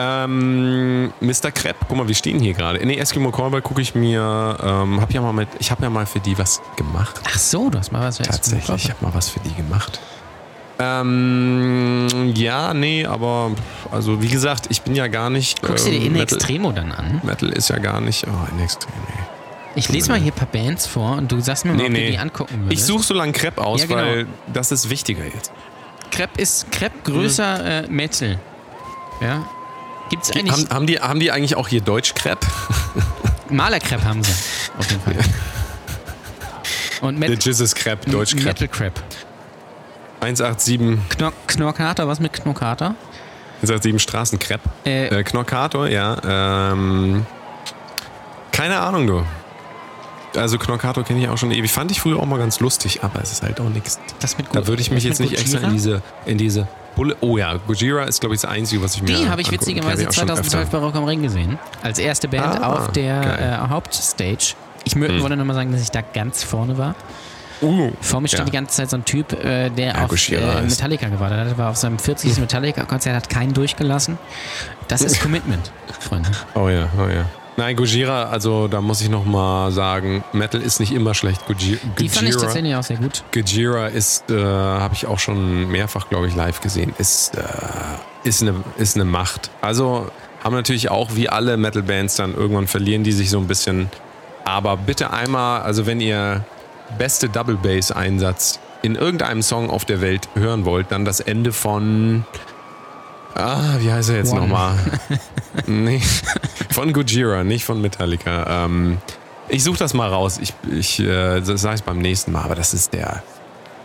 Ähm, 0.00 1.12
Mr. 1.20 1.50
Crepe, 1.52 1.84
guck 1.88 1.96
mal, 1.96 2.06
wir 2.06 2.14
stehen 2.14 2.38
hier 2.38 2.54
gerade. 2.54 2.78
In 2.78 2.88
den 2.88 2.98
Eskimo 2.98 3.32
Callboy 3.32 3.60
gucke 3.62 3.80
ich 3.82 3.94
mir, 3.96 4.56
ähm, 4.62 5.00
hab 5.00 5.12
ja 5.12 5.20
mal 5.20 5.32
mit, 5.32 5.48
ich 5.58 5.70
habe 5.72 5.82
ja 5.82 5.90
mal 5.90 6.06
für 6.06 6.20
die 6.20 6.38
was 6.38 6.62
gemacht. 6.76 7.20
Ach 7.26 7.36
so, 7.38 7.68
du 7.68 7.78
hast 7.78 7.90
mal 7.90 8.02
was 8.02 8.18
für 8.18 8.22
Eskimo 8.22 8.36
Tatsächlich, 8.36 8.62
ich 8.62 8.66
Callboy. 8.84 8.90
habe 8.94 9.04
mal 9.06 9.14
was 9.14 9.28
für 9.30 9.40
die 9.40 9.54
gemacht. 9.54 10.00
Ähm, 10.80 12.32
ja, 12.36 12.72
nee, 12.74 13.04
aber 13.04 13.50
also 13.90 14.22
wie 14.22 14.28
gesagt, 14.28 14.66
ich 14.68 14.82
bin 14.82 14.94
ja 14.94 15.08
gar 15.08 15.30
nicht. 15.30 15.60
Guckst 15.62 15.86
du 15.86 15.90
dir 15.90 15.96
ähm, 15.98 16.06
In 16.06 16.12
Metal, 16.12 16.36
Extremo 16.38 16.70
dann 16.70 16.92
an? 16.92 17.20
Metal 17.24 17.48
ist 17.48 17.68
ja 17.68 17.78
gar 17.78 18.00
nicht. 18.00 18.24
Oh, 18.28 18.52
in 18.56 18.62
Extremo. 18.62 18.94
Nee. 19.08 19.22
Ich 19.74 19.88
lese 19.88 20.10
mal 20.10 20.20
hier 20.20 20.32
ein 20.32 20.36
paar 20.36 20.46
Bands 20.48 20.86
vor 20.86 21.16
und 21.16 21.30
du 21.32 21.40
sagst 21.40 21.64
mir 21.64 21.72
mal, 21.72 21.78
Nee, 21.78 21.86
ob 21.86 21.94
du 21.94 22.00
nee. 22.00 22.10
die 22.12 22.18
angucken 22.18 22.60
würdest. 22.64 22.72
Ich 22.80 22.84
suche 22.84 23.02
so 23.02 23.14
lange 23.14 23.32
Crepe 23.32 23.60
aus, 23.64 23.80
Ja, 23.82 23.86
genau. 23.88 24.00
weil 24.00 24.26
das 24.52 24.70
ist 24.70 24.88
wichtiger 24.88 25.24
jetzt. 25.24 25.52
Crepe 26.12 26.40
ist 26.40 26.70
Crepe 26.70 26.96
größer 27.04 27.84
äh, 27.84 27.88
Metal. 27.88 28.38
Ja. 29.20 29.44
Gibt's 30.10 30.30
eigentlich 30.32 30.52
Haben, 30.52 30.68
haben, 30.70 30.86
die, 30.86 31.00
haben 31.00 31.20
die 31.20 31.30
eigentlich 31.30 31.56
auch 31.56 31.68
hier 31.68 31.80
Deutsch 31.80 32.14
Crepe? 32.14 32.46
Malercrepe 33.50 34.04
haben 34.04 34.22
sie 34.22 34.32
auf 34.78 34.90
jeden 34.90 35.02
Fall. 35.02 35.16
Und 37.00 37.20
Der 37.20 37.30
Met 37.30 37.44
Jesus 37.44 37.74
Crepe, 37.74 38.10
Deutsch 38.10 38.34
Crepe. 38.34 38.46
Metal 38.46 38.68
Crepe. 38.68 39.00
187, 40.20 40.98
Kno 41.10 41.30
Knorkater, 41.46 42.08
was 42.08 42.18
mit 42.18 42.32
Knorkater? 42.32 42.94
187 43.62 44.02
Straßencrepe. 44.02 44.68
Äh, 44.84 45.06
Äh, 45.20 45.22
Knorkator, 45.22 45.88
ja. 45.88 46.72
Ähm, 46.72 47.24
keine 48.50 48.80
Ahnung, 48.80 49.06
du. 49.06 49.24
Also 50.36 50.58
Knorkator 50.58 51.04
kenne 51.04 51.20
ich 51.20 51.28
auch 51.28 51.38
schon 51.38 51.52
ewig. 51.52 51.70
Fand 51.70 51.90
ich 51.90 52.00
früher 52.00 52.18
auch 52.18 52.26
mal 52.26 52.38
ganz 52.38 52.60
lustig, 52.60 53.02
aber 53.02 53.22
es 53.22 53.32
ist 53.32 53.42
halt 53.42 53.60
auch 53.60 53.68
nichts. 53.68 53.98
das 54.20 54.36
mit 54.36 54.46
Da 54.52 54.66
würde 54.66 54.82
ich 54.82 54.90
mich 54.90 55.04
jetzt 55.04 55.20
nicht 55.20 55.38
extra 55.38 55.60
in 55.66 55.72
diese, 55.72 56.02
in 56.26 56.38
diese 56.38 56.68
Bulle. 56.98 57.16
Oh 57.20 57.38
ja, 57.38 57.54
Gojira 57.66 58.04
ist, 58.04 58.20
glaube 58.20 58.34
ich, 58.34 58.40
das 58.42 58.50
Einzige, 58.50 58.82
was 58.82 58.94
ich 58.96 59.02
mir. 59.02 59.16
Die 59.16 59.28
habe 59.28 59.40
ich 59.40 59.50
witzigerweise 59.50 59.98
Die 59.98 60.04
hab 60.06 60.12
ich 60.12 60.18
auch 60.18 60.20
schon 60.20 60.28
2012 60.28 60.64
öfter. 60.64 60.78
bei 60.80 60.84
Rock 60.84 60.94
am 60.96 61.04
Ring 61.04 61.22
gesehen. 61.22 61.58
Als 61.82 61.98
erste 61.98 62.28
Band 62.28 62.60
Ah, 62.60 62.72
auf 62.74 62.92
der 62.92 63.62
äh, 63.64 63.68
Hauptstage. 63.70 64.54
Ich 64.84 64.94
Hm. 64.94 65.22
wollte 65.22 65.36
nochmal 65.36 65.54
sagen, 65.56 65.70
dass 65.72 65.80
ich 65.80 65.90
da 65.90 66.00
ganz 66.02 66.42
vorne 66.42 66.76
war. 66.76 66.94
Uh, 67.60 67.90
Vor 68.00 68.20
mir 68.20 68.28
stand 68.28 68.40
Ja. 68.40 68.44
die 68.46 68.52
ganze 68.52 68.76
Zeit 68.76 68.90
so 68.90 68.96
ein 68.96 69.04
Typ, 69.04 69.32
äh, 69.32 69.68
der 69.70 69.94
Ja, 69.94 70.04
auf 70.04 70.28
äh, 70.30 70.62
Metallica 70.62 71.08
gewartet 71.08 71.38
hat. 71.50 71.58
war 71.58 71.70
auf 71.70 71.76
seinem 71.76 71.98
40. 71.98 72.36
Metallica-Konzert, 72.40 73.16
hat 73.16 73.28
keinen 73.30 73.52
durchgelassen. 73.52 74.16
Das 74.86 75.00
ist 75.02 75.20
Commitment, 75.20 75.72
Freunde. 75.98 76.30
oh 76.54 76.68
ja, 76.68 76.88
oh 76.98 77.08
ja. 77.08 77.24
Nein, 77.58 77.74
Gojira, 77.74 78.24
also 78.30 78.68
da 78.68 78.80
muss 78.80 79.00
ich 79.00 79.08
noch 79.08 79.24
mal 79.24 79.72
sagen, 79.72 80.22
Metal 80.32 80.62
ist 80.62 80.78
nicht 80.78 80.92
immer 80.92 81.12
schlecht. 81.12 81.42
Goji- 81.48 81.78
Die 81.98 82.08
fand 82.08 82.28
ich 82.28 82.34
Gojira, 82.34 82.40
tatsächlich 82.42 82.74
auch 82.76 82.82
sehr 82.84 82.98
gut. 82.98 83.24
Gojira 83.34 83.88
ist, 83.88 84.30
äh, 84.30 84.40
habe 84.44 84.94
ich 84.94 85.06
auch 85.06 85.18
schon 85.18 85.68
mehrfach, 85.68 86.08
glaube 86.08 86.28
ich, 86.28 86.36
live 86.36 86.60
gesehen. 86.60 86.94
Ist, 86.98 87.36
äh, 87.36 87.42
ist, 88.22 88.42
eine, 88.42 88.54
ist 88.76 88.94
eine 88.94 89.04
Macht. 89.04 89.50
Also 89.60 90.08
haben 90.44 90.54
natürlich 90.54 90.88
auch 90.88 91.16
wie 91.16 91.28
alle 91.28 91.56
Metal-Bands 91.56 92.14
dann 92.14 92.32
irgendwann 92.32 92.68
verlieren 92.68 93.02
die 93.02 93.10
sich 93.10 93.28
so 93.28 93.38
ein 93.38 93.48
bisschen. 93.48 93.90
Aber 94.44 94.76
bitte 94.76 95.10
einmal, 95.12 95.62
also 95.62 95.84
wenn 95.84 96.00
ihr 96.00 96.44
beste 96.96 97.28
Double 97.28 97.56
Bass 97.56 97.90
Einsatz 97.90 98.60
in 98.82 98.94
irgendeinem 98.94 99.42
Song 99.42 99.68
auf 99.68 99.84
der 99.84 100.00
Welt 100.00 100.28
hören 100.36 100.64
wollt, 100.64 100.92
dann 100.92 101.04
das 101.04 101.18
Ende 101.18 101.52
von 101.52 102.24
Ah, 103.34 103.76
wie 103.78 103.92
heißt 103.92 104.10
er 104.10 104.16
jetzt 104.16 104.34
nochmal? 104.34 104.74
nee, 105.66 106.00
von 106.78 106.92
Gojira, 106.92 107.42
nicht 107.42 107.64
von 107.64 107.80
Metallica. 107.80 108.64
Ähm, 108.66 108.98
ich 109.48 109.64
suche 109.64 109.78
das 109.78 109.94
mal 109.94 110.08
raus. 110.08 110.38
Ich, 110.40 110.54
ich 110.70 111.00
äh, 111.00 111.40
das 111.40 111.60
sage 111.60 111.74
ich 111.74 111.82
beim 111.82 111.98
nächsten 111.98 112.30
Mal, 112.30 112.42
aber 112.42 112.54
das 112.54 112.72
ist 112.72 112.92
der. 112.92 113.24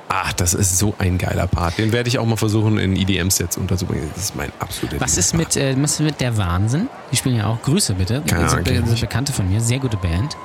Ach, 0.10 0.32
das 0.34 0.54
ist 0.54 0.78
so 0.78 0.94
ein 1.00 1.18
geiler 1.18 1.48
Part. 1.48 1.80
Den 1.80 1.92
werde 1.92 2.08
ich 2.08 2.20
auch 2.20 2.26
mal 2.28 2.36
versuchen, 2.36 2.78
in 2.78 2.96
EDM-Sets 2.96 3.58
unterzubringen. 3.58 4.12
Das 4.14 4.26
ist 4.26 4.36
mein 4.36 4.52
absoluter 4.60 5.02
Was 5.02 5.18
ist 5.18 5.34
mit, 5.34 5.58
äh, 5.58 5.76
was 5.82 5.94
ist 5.94 6.02
mit 6.02 6.22
der 6.22 6.38
Wahnsinn? 6.38 6.88
Die 7.12 7.16
spielen 7.16 7.38
ja 7.38 7.48
auch. 7.48 7.60
Grüße 7.64 7.96
bitte. 7.96 8.22
Keine 8.28 8.48
Ahnung, 8.48 8.64
nicht. 8.64 9.02
Bekannte 9.02 9.34
von 9.34 9.50
mir, 9.50 9.60
sehr 9.60 9.80
gute 9.80 9.98
Band. 9.98 10.38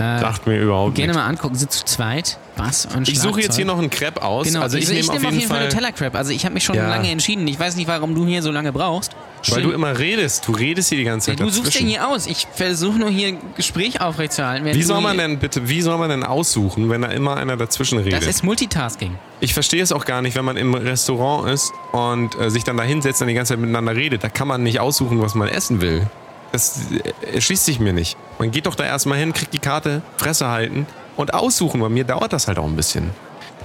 Äh, 0.00 0.18
Sagt 0.20 0.46
mir 0.46 0.58
überhaupt 0.58 0.94
gerne 0.94 1.12
nichts. 1.12 1.22
mal 1.22 1.28
angucken, 1.28 1.54
sind 1.56 1.70
zu 1.72 1.84
zweit. 1.84 2.38
Bass 2.56 2.86
und 2.94 3.08
Ich 3.08 3.18
suche 3.20 3.40
jetzt 3.40 3.56
hier 3.56 3.64
noch 3.64 3.78
einen 3.78 3.90
Crepe 3.90 4.22
aus. 4.22 4.46
Genau, 4.46 4.60
also 4.60 4.76
ich, 4.76 4.90
ich, 4.90 5.10
nehme 5.10 5.28
auf 5.28 5.32
jeden 5.34 5.48
Fall. 5.48 5.64
Nutella 5.64 5.92
Crab. 5.92 6.14
Also 6.14 6.30
ich 6.32 6.44
habe 6.44 6.54
mich 6.54 6.64
schon 6.64 6.76
Ja. 6.76 6.88
lange 6.88 7.10
entschieden. 7.10 7.46
Ich 7.48 7.58
weiß 7.58 7.76
nicht, 7.76 7.86
warum 7.88 8.14
du 8.14 8.26
hier 8.26 8.42
so 8.42 8.50
lange 8.50 8.72
brauchst. 8.72 9.12
weil 9.48 9.60
Schön- 9.60 9.62
du 9.68 9.70
immer 9.74 9.98
redest. 9.98 10.46
Du 10.46 10.52
redest 10.52 10.90
hier 10.90 10.98
die 10.98 11.04
ganze 11.04 11.30
Zeit. 11.30 11.40
du 11.40 11.48
suchst 11.48 11.78
den 11.78 11.86
hier 11.86 12.06
aus. 12.08 12.26
Ich 12.26 12.46
versuche 12.54 12.98
nur 12.98 13.08
hier 13.08 13.28
ein 13.28 13.38
Gespräch 13.56 14.00
aufrechtzuerhalten. 14.00 14.66
Wie 14.66 14.82
soll 14.82 15.00
man 15.00 15.16
denn 15.16 15.38
bitte, 15.38 15.68
wie 15.68 15.80
soll 15.80 15.96
man 15.96 16.10
denn 16.10 16.24
aussuchen, 16.24 16.90
wenn 16.90 17.02
da 17.02 17.08
immer 17.08 17.36
einer 17.36 17.56
dazwischen 17.56 17.98
redet? 17.98 18.20
Das 18.20 18.26
ist 18.26 18.44
Multitasking. 18.44 19.16
Ich 19.40 19.54
verstehe 19.54 19.82
es 19.82 19.92
auch 19.92 20.04
gar 20.04 20.20
nicht, 20.20 20.36
wenn 20.36 20.44
man 20.44 20.56
im 20.58 20.74
Restaurant 20.74 21.48
ist 21.50 21.72
und 21.92 22.38
äh, 22.38 22.50
sich 22.50 22.64
dann 22.64 22.76
da 22.76 22.82
hinsetzt 22.82 23.22
und 23.22 23.28
die 23.28 23.34
ganze 23.34 23.54
Zeit 23.54 23.60
miteinander 23.60 23.94
redet. 23.96 24.22
Da 24.24 24.28
kann 24.28 24.48
man 24.48 24.62
nicht 24.62 24.80
aussuchen, 24.80 25.22
was 25.22 25.34
man 25.34 25.48
essen 25.48 25.80
will. 25.80 26.06
Das 26.52 26.78
äh, 26.92 27.34
erschließt 27.36 27.64
sich 27.64 27.80
mir 27.80 27.92
nicht. 27.94 28.16
Man 28.40 28.50
geht 28.50 28.64
doch 28.64 28.74
da 28.74 28.84
erstmal 28.84 29.18
hin, 29.18 29.34
kriegt 29.34 29.52
die 29.52 29.58
Karte, 29.58 30.00
Fresse 30.16 30.48
halten 30.48 30.86
und 31.16 31.34
aussuchen. 31.34 31.78
Bei 31.78 31.90
mir 31.90 32.04
dauert 32.04 32.32
das 32.32 32.48
halt 32.48 32.58
auch 32.58 32.64
ein 32.64 32.74
bisschen. 32.74 33.10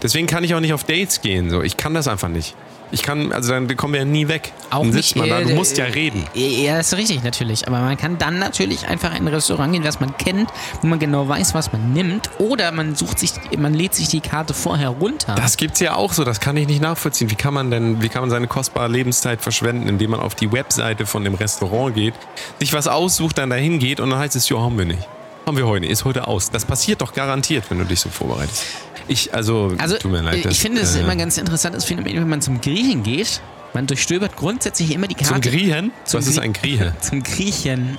Deswegen 0.04 0.28
kann 0.28 0.44
ich 0.44 0.54
auch 0.54 0.60
nicht 0.60 0.74
auf 0.74 0.84
Dates 0.84 1.22
gehen. 1.22 1.50
So. 1.50 1.62
Ich 1.62 1.78
kann 1.78 1.94
das 1.94 2.10
einfach 2.10 2.28
nicht. 2.28 2.56
Ich 2.92 3.02
kann, 3.02 3.32
also 3.32 3.52
dann 3.52 3.76
kommen 3.76 3.94
wir 3.94 4.02
ja 4.02 4.06
nie 4.06 4.28
weg. 4.28 4.54
Auch 4.70 4.80
dann 4.80 4.90
nicht, 4.90 5.08
sitzt 5.08 5.16
man 5.16 5.30
da, 5.30 5.42
du 5.42 5.50
äh, 5.50 5.56
musst 5.56 5.78
ja 5.78 5.86
äh, 5.86 5.92
reden. 5.92 6.24
Ja, 6.34 6.78
das 6.78 6.94
ist 6.94 6.98
richtig, 6.98 7.24
natürlich. 7.24 7.68
Aber 7.68 7.80
man 7.80 7.98
kann 7.98 8.18
dann 8.18 8.40
natürlich 8.40 8.88
einfach 8.88 9.12
in 9.12 9.26
ein 9.26 9.28
Restaurant 9.28 9.74
gehen, 9.74 9.84
das 9.84 10.00
man 10.00 10.16
kennt, 10.18 10.50
wo 10.82 10.88
man 10.88 11.00
genau 11.00 11.28
weiß, 11.28 11.54
was 11.54 11.72
man 11.72 11.94
nimmt. 11.94 12.30
Oder 12.40 12.72
man 12.72 12.96
sucht 12.96 13.20
sich, 13.20 13.32
man 13.58 13.74
lädt 13.74 13.96
sich 13.96 14.10
die 14.10 14.22
Karte 14.22 14.54
vorher 14.54 14.90
runter. 14.90 15.36
Das 15.36 15.58
gibt's 15.58 15.80
ja 15.80 15.96
auch 15.96 16.14
so, 16.14 16.24
das 16.24 16.40
kann 16.40 16.56
ich 16.58 16.68
nicht 16.68 16.82
nachvollziehen. 16.82 17.30
Wie 17.32 17.36
kann 17.36 17.54
man 17.54 17.72
denn, 17.72 18.02
wie 18.02 18.10
kann 18.10 18.22
man 18.22 18.30
seine 18.30 18.48
kostbare 18.48 18.90
Lebenszeit 18.90 19.42
verschwenden, 19.42 19.88
indem 19.88 20.12
man 20.12 20.20
auf 20.20 20.36
die 20.36 20.52
Webseite 20.52 21.06
von 21.06 21.24
dem 21.24 21.34
Restaurant 21.34 21.96
geht, 21.96 22.14
sich 22.60 22.74
was 22.74 22.88
aussucht, 22.88 23.38
dann 23.38 23.50
dahin 23.50 23.80
geht 23.80 24.00
und 24.00 24.12
dann 24.12 24.20
heißt 24.20 24.36
es, 24.36 24.48
ja, 24.50 24.58
haben 24.58 24.78
wir 24.78 24.86
nicht. 24.86 25.08
Haben 25.46 25.58
wir 25.58 25.68
heute, 25.68 25.86
ist 25.86 26.06
heute 26.06 26.28
aus. 26.28 26.50
Das 26.50 26.66
passiert 26.66 27.02
doch 27.02 27.14
garantiert, 27.14 27.66
wenn 27.70 27.78
du 27.78 27.86
dich 27.86 28.00
so 28.00 28.10
vorbereitest. 28.10 28.66
Ich, 29.08 29.34
also, 29.34 29.74
Also, 29.78 29.98
tut 29.98 30.12
mir 30.12 30.22
leid. 30.22 30.38
ich 30.38 30.44
das, 30.44 30.58
finde 30.58 30.82
es 30.82 30.96
äh, 30.96 31.02
immer 31.02 31.10
ein 31.12 31.18
ganz 31.20 31.38
interessantes 31.38 31.86
Phänomen, 31.86 32.16
wenn 32.16 32.28
man 32.30 32.42
zum 32.42 32.60
Griechen 32.62 33.04
geht. 33.04 33.42
Man 33.74 33.88
durchstöbert 33.88 34.36
grundsätzlich 34.38 34.92
immer 34.94 35.08
die 35.08 35.16
Karte. 35.16 35.34
Zum 35.34 35.42
Griechen? 35.42 35.92
Zum 36.06 36.20
Was 36.20 36.28
ist 36.28 36.36
Grie- 36.36 36.42
ein 36.44 36.54
Grieche? 36.54 36.96
Zum 37.02 37.24
Griechen. 37.24 37.98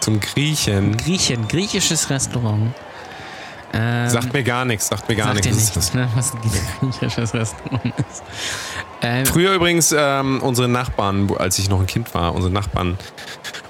Zum 0.00 0.20
Griechen. 0.20 0.96
Griechen. 0.96 1.46
Griechisches 1.48 2.10
Restaurant. 2.10 2.72
Ähm, 3.74 4.08
Sagt 4.10 4.32
mir 4.32 4.42
gar 4.42 4.64
nichts, 4.64 4.88
sagt 4.88 5.08
mir 5.08 5.16
gar 5.16 5.28
sagt 5.34 5.44
nichts. 5.46 5.56
ist 5.62 5.76
nichts, 5.76 5.92
das? 5.92 5.94
ne, 5.94 6.08
was 6.14 6.32
ein 6.34 6.40
griechisches 6.90 7.32
Restaurant 7.34 7.94
ist. 8.10 8.22
Ähm, 9.02 9.26
Früher 9.26 9.52
übrigens 9.54 9.94
ähm, 9.96 10.40
unsere 10.42 10.68
Nachbarn, 10.68 11.30
als 11.36 11.58
ich 11.58 11.68
noch 11.68 11.80
ein 11.80 11.86
Kind 11.86 12.14
war, 12.14 12.34
unsere 12.34 12.52
Nachbarn 12.52 12.96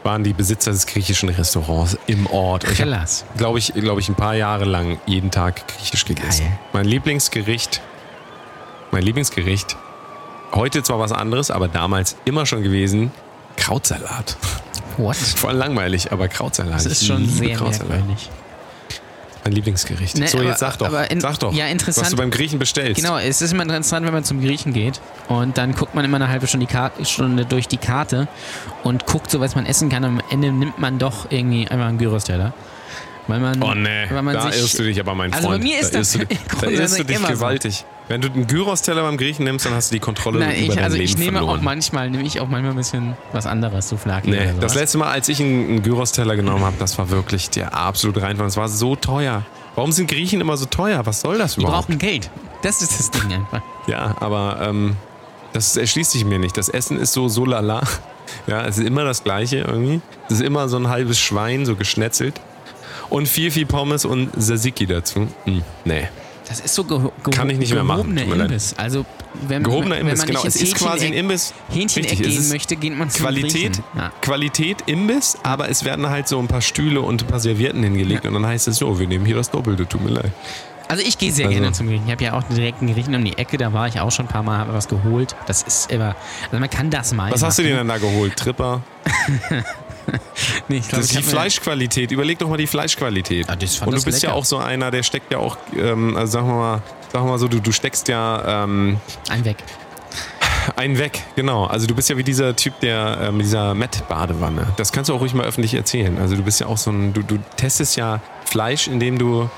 waren 0.02 0.24
die 0.24 0.32
Besitzer 0.32 0.72
des 0.72 0.86
griechischen 0.86 1.28
Restaurants 1.30 1.96
im 2.06 2.26
Ort. 2.26 2.64
Krass. 2.64 3.24
glaube 3.36 3.58
ich, 3.58 3.72
glaube 3.72 4.00
ich, 4.00 4.08
ein 4.08 4.14
paar 4.14 4.34
Jahre 4.34 4.64
lang 4.64 4.98
jeden 5.06 5.30
Tag 5.30 5.66
griechisch 5.68 6.04
gegessen. 6.04 6.44
Geil. 6.44 6.58
Mein 6.72 6.84
Lieblingsgericht, 6.84 7.80
mein 8.90 9.02
Lieblingsgericht, 9.02 9.76
heute 10.54 10.82
zwar 10.82 10.98
was 10.98 11.12
anderes, 11.12 11.50
aber 11.50 11.68
damals 11.68 12.16
immer 12.24 12.44
schon 12.44 12.62
gewesen, 12.62 13.10
Krautsalat. 13.56 14.36
What? 14.98 15.16
Voll 15.16 15.54
langweilig, 15.54 16.12
aber 16.12 16.28
Krautsalat. 16.28 16.74
Das 16.74 16.86
ist 16.86 17.06
schon 17.06 17.26
sehr 17.26 17.56
Krautsalat. 17.56 17.88
merkwürdig. 17.88 18.30
Mein 19.45 19.55
Lieblingsgericht. 19.55 20.18
Ne, 20.18 20.28
so, 20.28 20.38
aber- 20.38 20.49
jetzt 20.51 20.61
sag 20.61 20.76
doch. 20.78 20.93
in- 21.11 21.20
sag 21.20 21.38
doch, 21.40 21.53
ja, 21.53 21.66
interessant. 21.66 22.05
was 22.07 22.11
du 22.12 22.16
beim 22.16 22.30
Griechen 22.30 22.59
bestellst. 22.61 23.01
Genau, 23.01 23.18
es 23.18 23.43
ist 23.43 23.53
immer 23.53 23.62
interessant, 23.64 24.07
wenn 24.07 24.12
man 24.14 24.22
zum 24.24 24.40
Griechen 24.40 24.72
geht 24.72 25.01
und 25.28 25.59
dann 25.59 25.74
guckt 25.74 25.95
man 25.95 26.05
immer 26.05 26.16
eine 26.16 26.28
halbe 26.28 26.47
Stunde, 26.47 26.66
die 26.66 26.72
Karte, 26.72 27.05
Stunde 27.05 27.45
durch 27.45 27.66
die 27.66 27.76
Karte 27.76 28.28
und 28.84 29.07
guckt 29.07 29.30
so, 29.30 29.40
was 29.40 29.55
man 29.57 29.66
essen 29.66 29.88
kann. 29.88 30.05
Und 30.05 30.11
am 30.20 30.22
Ende 30.30 30.53
nimmt 30.53 30.78
man 30.78 30.99
doch 30.99 31.26
irgendwie 31.30 31.66
einfach 31.66 31.86
einen 31.86 31.99
Gyros-Teller. 31.99 32.53
Weil 33.28 33.38
man, 33.38 33.62
Oh 33.62 33.72
nee, 33.74 34.07
weil 34.11 34.22
man 34.22 34.34
da 34.34 34.51
sich, 34.51 34.61
irrst 34.61 34.78
du 34.78 34.82
dich 34.82 34.99
aber, 34.99 35.14
mein 35.14 35.32
Also 35.32 35.47
bei 35.49 35.53
Freund. 35.55 35.64
mir 35.64 35.78
ist 35.80 35.95
da 35.95 35.99
das 35.99 36.14
irrst 36.16 36.30
du, 36.30 36.36
da 36.61 36.66
irrst 36.68 36.99
du 36.99 37.05
dich 37.05 37.16
immer 37.16 37.36
so. 37.36 37.47
Wenn 38.12 38.20
du 38.20 38.28
einen 38.28 38.46
Gyros-Teller 38.46 39.04
beim 39.04 39.16
Griechen 39.16 39.46
nimmst, 39.46 39.64
dann 39.64 39.72
hast 39.72 39.90
du 39.90 39.94
die 39.94 39.98
Kontrolle 39.98 40.40
Nein, 40.40 40.50
über 40.50 40.58
ich, 40.58 40.74
dein 40.74 40.84
also 40.84 40.96
Leben 40.98 41.08
ich 41.08 41.16
nehme 41.16 41.38
verloren. 41.38 41.60
auch 41.60 41.62
manchmal, 41.62 42.10
nehme 42.10 42.24
ich 42.24 42.40
auch 42.40 42.46
manchmal 42.46 42.72
ein 42.72 42.76
bisschen 42.76 43.16
was 43.32 43.46
anderes, 43.46 43.88
so 43.88 43.96
Flaki 43.96 44.28
Nee, 44.28 44.50
oder 44.50 44.52
das 44.60 44.74
letzte 44.74 44.98
Mal, 44.98 45.10
als 45.10 45.30
ich 45.30 45.40
einen, 45.40 45.66
einen 45.66 45.82
Gyros-Teller 45.82 46.36
genommen 46.36 46.62
habe, 46.62 46.76
das 46.78 46.98
war 46.98 47.08
wirklich 47.08 47.48
der 47.48 47.74
absolute 47.74 48.20
Reinfall. 48.20 48.48
Es 48.48 48.58
war 48.58 48.68
so 48.68 48.96
teuer. 48.96 49.46
Warum 49.76 49.92
sind 49.92 50.10
Griechen 50.10 50.42
immer 50.42 50.58
so 50.58 50.66
teuer? 50.66 51.06
Was 51.06 51.22
soll 51.22 51.38
das 51.38 51.54
Die 51.54 51.62
überhaupt? 51.62 51.86
brauchen 51.86 51.98
Geld. 51.98 52.28
Das 52.60 52.82
ist 52.82 52.98
das 52.98 53.10
Ding 53.10 53.32
einfach. 53.32 53.62
Ja, 53.86 54.14
aber 54.20 54.58
ähm, 54.60 54.94
das 55.54 55.78
erschließt 55.78 56.10
sich 56.10 56.26
mir 56.26 56.38
nicht. 56.38 56.58
Das 56.58 56.68
Essen 56.68 57.00
ist 57.00 57.14
so 57.14 57.28
so 57.28 57.46
lala. 57.46 57.80
Ja, 58.46 58.64
es 58.66 58.78
ist 58.78 58.86
immer 58.86 59.04
das 59.04 59.24
Gleiche 59.24 59.58
irgendwie. 59.58 60.00
Es 60.26 60.34
ist 60.34 60.42
immer 60.42 60.68
so 60.68 60.76
ein 60.76 60.88
halbes 60.88 61.18
Schwein, 61.18 61.66
so 61.66 61.76
geschnetzelt. 61.76 62.40
Und 63.10 63.26
viel, 63.28 63.50
viel 63.50 63.66
Pommes 63.66 64.04
und 64.04 64.32
Tzatziki 64.38 64.86
dazu. 64.86 65.28
Hm, 65.44 65.62
nee. 65.84 66.08
Das 66.49 66.61
ist 66.61 66.74
so 66.74 66.84
geho 66.84 67.12
geho 67.22 67.30
Kann 67.30 67.49
ich 67.51 67.59
nicht 67.59 67.72
mehr 67.72 67.84
machen. 67.84 68.16
Imbiss. 68.16 68.74
Also 68.76 69.07
wenn, 69.47 69.62
Gehobener 69.62 69.95
wenn 69.97 70.03
Imbiss, 70.03 70.18
man 70.18 70.26
genau. 70.26 70.43
Es 70.45 70.57
ist 70.57 70.74
quasi 70.74 71.07
ein 71.07 71.12
Hähncheneck- 71.12 71.18
Imbiss. 71.18 71.55
Hähncheneck 71.70 72.11
Richtig, 72.11 72.26
es 72.28 72.34
gehen 72.43 72.49
möchte, 72.51 72.76
geht 72.76 72.97
man 72.99 73.11
zum 73.11 73.22
Qualität. 73.22 73.80
Ja. 73.97 74.12
Qualität 74.20 74.78
Imbiss, 74.86 75.38
aber 75.43 75.68
es 75.70 75.84
werden 75.84 76.09
halt 76.09 76.28
so 76.28 76.38
ein 76.38 76.49
paar 76.49 76.61
Stühle 76.61 77.01
und 77.01 77.22
ein 77.22 77.26
paar 77.28 77.40
Servietten 77.40 77.82
hingelegt 77.82 78.26
und 78.26 78.34
dann 78.34 78.45
heißt 78.47 78.68
es 78.68 78.76
so, 78.76 78.99
wir 78.99 79.07
nehmen 79.07 79.24
hier 79.24 79.36
das 79.36 79.51
Doppelte, 79.51 79.86
tut 79.88 80.03
mir 80.03 80.11
leid. 80.11 80.32
Also 80.88 81.03
ich 81.07 81.16
gehe 81.16 81.32
sehr 81.32 81.47
Also- 81.47 81.59
gerne 81.59 81.72
zum 81.72 81.86
Griechen. 81.88 82.05
Ich 82.07 82.12
habe 82.12 82.22
ja 82.24 82.34
auch 82.34 82.43
direkt 82.43 82.82
einen 82.82 82.93
Griechen 82.93 83.14
um 83.14 83.24
die 83.24 83.38
Ecke, 83.38 83.57
da 83.57 83.72
war 83.72 83.86
ich 83.88 83.99
auch 84.01 84.11
schon 84.11 84.26
ein 84.26 84.28
paar 84.28 84.43
Mal, 84.43 84.59
habe 84.59 84.74
was 84.74 84.88
geholt. 84.88 85.34
Das 85.47 85.62
ist 85.62 85.90
immer, 85.90 86.14
also 86.51 86.59
man 86.59 86.68
kann 86.68 86.90
das 86.90 87.14
mal 87.14 87.30
Was 87.32 87.43
hast 87.43 87.59
du 87.59 87.62
machen. 87.62 87.70
dir 87.72 87.78
denn 87.78 87.88
da 87.88 87.97
geholt? 87.99 88.36
Tripper? 88.36 88.82
Nee, 90.68 90.80
glaub, 90.80 90.90
Das 91.00 91.11
ist 91.11 91.18
die 91.18 91.22
Fleischqualität. 91.22 92.11
Überleg 92.12 92.38
doch 92.38 92.48
mal 92.48 92.57
die 92.57 92.66
Fleischqualität. 92.66 93.46
Fand 93.46 93.62
und 93.62 93.94
du 93.94 94.03
bist 94.05 94.22
ja 94.22 94.30
lecker. 94.30 94.38
auch 94.38 94.44
so 94.44 94.59
einer, 94.59 94.90
der 94.90 95.03
steckt 95.03 95.32
ja 95.32 95.38
auch, 95.38 95.57
ähm, 95.76 96.16
also 96.16 96.32
sagen 96.32 96.48
wir 96.48 96.55
mal, 96.55 96.82
sagen 97.12 97.26
wir 97.26 97.30
mal 97.32 97.38
so, 97.38 97.48
du, 97.48 97.61
du 97.61 97.72
steckst 97.72 98.09
ja 98.09 98.64
ähm, 98.64 98.98
Ein 99.28 99.44
weg. 99.44 99.57
einen 100.76 100.98
weg, 100.98 101.22
genau. 101.36 101.66
Also 101.66 101.86
du 101.86 101.94
bist 101.94 102.09
ja 102.09 102.16
wie 102.16 102.22
dieser 102.24 102.55
Typ, 102.57 102.78
der 102.80 103.18
äh, 103.20 103.32
mit 103.32 103.46
dieser 103.46 103.74
Met-Badewanne. 103.74 104.68
Das 104.76 104.92
kannst 104.92 105.11
du 105.11 105.14
auch 105.14 105.20
ruhig 105.20 105.34
mal 105.34 105.44
öffentlich 105.46 105.74
erzählen. 105.74 106.18
Also 106.18 106.36
du 106.36 106.42
bist 106.42 106.61
ja 106.61 106.66
auch 106.66 106.78
so 106.78 106.90
ein, 106.90 107.12
du, 107.12 107.22
du 107.22 107.38
testest 107.57 107.96
ja 107.96 108.20
Fleisch, 108.44 108.88
indem 108.88 109.18
du 109.18 109.48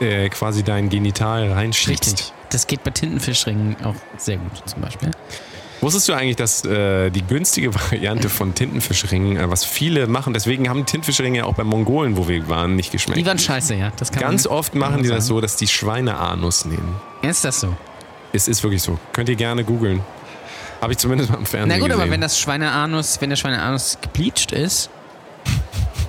äh, 0.00 0.28
quasi 0.28 0.62
dein 0.62 0.88
Genital 0.88 1.52
reinschiebst. 1.52 2.06
Richtig. 2.12 2.32
Das 2.50 2.66
geht 2.66 2.84
bei 2.84 2.90
Tintenfischringen 2.90 3.76
auch 3.84 3.94
sehr 4.16 4.36
gut 4.36 4.62
zum 4.66 4.80
Beispiel. 4.82 5.10
Wusstest 5.84 6.08
du 6.08 6.14
eigentlich, 6.14 6.36
dass 6.36 6.64
äh, 6.64 7.10
die 7.10 7.20
günstige 7.20 7.74
Variante 7.74 8.30
von 8.30 8.54
Tintenfischringen, 8.54 9.36
äh, 9.36 9.50
was 9.50 9.66
viele 9.66 10.06
machen, 10.06 10.32
deswegen 10.32 10.70
haben 10.70 10.86
Tintenfischringe 10.86 11.36
ja 11.40 11.44
auch 11.44 11.52
bei 11.52 11.62
Mongolen, 11.62 12.16
wo 12.16 12.26
wir 12.26 12.48
waren, 12.48 12.74
nicht 12.74 12.90
geschmeckt. 12.90 13.20
Die 13.20 13.26
waren 13.26 13.38
scheiße, 13.38 13.74
ja. 13.74 13.92
Das 13.98 14.10
kann 14.10 14.22
Ganz 14.22 14.44
man, 14.44 14.54
oft 14.54 14.74
machen 14.74 15.02
die 15.02 15.10
das 15.10 15.26
so, 15.26 15.42
dass 15.42 15.56
die 15.56 15.66
Schweineanus 15.66 16.64
nehmen. 16.64 16.96
Ist 17.20 17.44
das 17.44 17.60
so? 17.60 17.76
Es 18.32 18.48
ist 18.48 18.62
wirklich 18.62 18.82
so. 18.82 18.98
Könnt 19.12 19.28
ihr 19.28 19.36
gerne 19.36 19.62
googeln. 19.62 20.00
Habe 20.80 20.92
ich 20.92 20.98
zumindest 20.98 21.30
mal 21.30 21.36
im 21.36 21.44
Fernsehen 21.44 21.68
Na 21.68 21.74
gut, 21.78 21.88
gesehen. 21.88 22.00
aber 22.00 22.10
wenn 22.10 22.22
das 22.22 22.40
Schweineanus, 22.40 23.20
wenn 23.20 23.28
der 23.28 23.36
Schweineanus 23.36 23.98
gebleached 24.00 24.52
ist, 24.52 24.88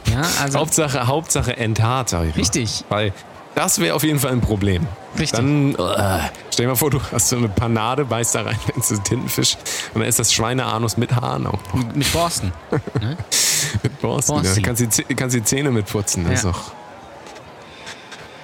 ja, 0.10 0.22
also 0.42 0.60
Hauptsache, 0.60 1.06
Hauptsache 1.06 1.58
enthaart, 1.58 2.08
sag 2.08 2.24
ich 2.24 2.36
mal. 2.36 2.40
Richtig. 2.40 2.86
Weil 2.88 3.12
das 3.56 3.80
wäre 3.80 3.96
auf 3.96 4.04
jeden 4.04 4.20
Fall 4.20 4.32
ein 4.32 4.42
Problem. 4.42 4.86
Richtig. 5.18 5.32
Dann, 5.32 5.76
äh, 5.76 6.20
stell 6.52 6.66
dir 6.66 6.70
mal 6.72 6.76
vor, 6.76 6.90
du 6.90 7.00
hast 7.12 7.30
so 7.30 7.38
eine 7.38 7.48
Panade, 7.48 8.06
beißt 8.06 8.36
da 8.36 8.42
rein, 8.42 8.60
du 8.76 8.98
Tintenfisch 8.98 9.58
und 9.94 10.02
dann 10.02 10.10
ist 10.10 10.20
das 10.20 10.34
Schweineanus 10.34 10.98
mit 10.98 11.16
Haaren 11.16 11.48
auch 11.48 11.60
noch. 11.74 11.96
mit 11.96 12.12
Borsten. 12.12 12.52
Mit 13.84 14.00
Borsten. 14.00 14.36
Borsti. 14.36 14.60
Ja. 14.62 14.66
Kannst, 14.66 15.00
die, 15.00 15.16
kannst 15.16 15.36
die 15.36 15.44
Zähne 15.44 15.72
mitputzen. 15.72 16.24
Das 16.26 16.40
ist 16.40 16.46
Ja. 16.46 16.52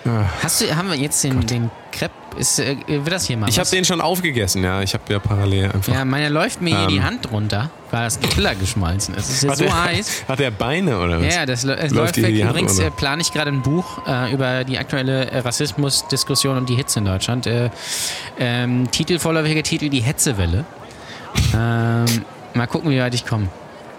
Doch. 0.04 0.44
Hast 0.44 0.62
du, 0.62 0.76
haben 0.76 0.90
wir 0.90 0.96
jetzt 0.98 1.24
den, 1.24 1.46
den 1.46 1.70
Crepe, 1.92 2.14
ist, 2.38 2.60
äh, 2.60 2.78
wird 2.88 3.12
das 3.12 3.26
hier 3.26 3.38
mal 3.38 3.50
Ich 3.50 3.60
habe 3.60 3.70
den 3.70 3.86
schon 3.86 4.02
aufgegessen, 4.02 4.64
ja. 4.64 4.82
Ich 4.82 4.94
habe 4.94 5.04
ja 5.10 5.20
parallel 5.20 5.72
einfach. 5.72 5.94
Ja, 5.94 6.06
meiner 6.06 6.30
läuft 6.30 6.62
mir 6.62 6.78
hier 6.78 6.88
die 6.88 6.98
Ähm. 6.98 7.04
Hand 7.04 7.32
runter, 7.32 7.70
weil 7.92 8.06
das 8.06 8.20
Teller 8.20 8.56
geschmolzen 8.56 9.16
ist. 9.16 9.30
Es 9.30 9.44
ist 9.44 9.50
hat, 9.50 9.58
so 9.58 9.66
der, 9.66 9.84
heiß. 9.84 10.24
hat 10.28 10.40
der 10.40 10.52
Beine 10.52 11.00
oder 11.00 11.20
was? 11.22 11.36
Ja, 11.36 11.46
das 11.46 11.64
es 11.64 11.66
Läuft 11.66 11.92
läuft 11.92 12.18
weg. 12.18 12.36
die 12.36 12.44
Hand 12.44 12.52
Übrigens 12.52 12.80
äh, 12.80 12.90
plane 12.92 13.22
ich 13.22 13.32
gerade 13.32 13.52
ein 13.52 13.62
Buch 13.62 14.08
äh, 14.08 14.34
über 14.34 14.64
die 14.64 14.78
aktuelle 14.78 15.30
äh, 15.30 15.40
Rassismusdiskussion 15.40 16.58
und 16.58 16.70
die 16.70 16.76
Hitze 16.76 17.00
in 17.00 17.06
Deutschland. 17.06 17.48
Äh, 17.48 17.70
ähm, 18.40 18.90
Titel, 18.92 19.20
vorläufiger 19.20 19.64
Titel, 19.64 19.90
die 19.90 20.02
Hetzewelle. 20.02 20.66
Ähm, 21.54 22.26
mal 22.54 22.68
gucken, 22.68 22.92
wie 22.92 23.00
weit 23.00 23.14
ich 23.14 23.26
komme. 23.26 23.48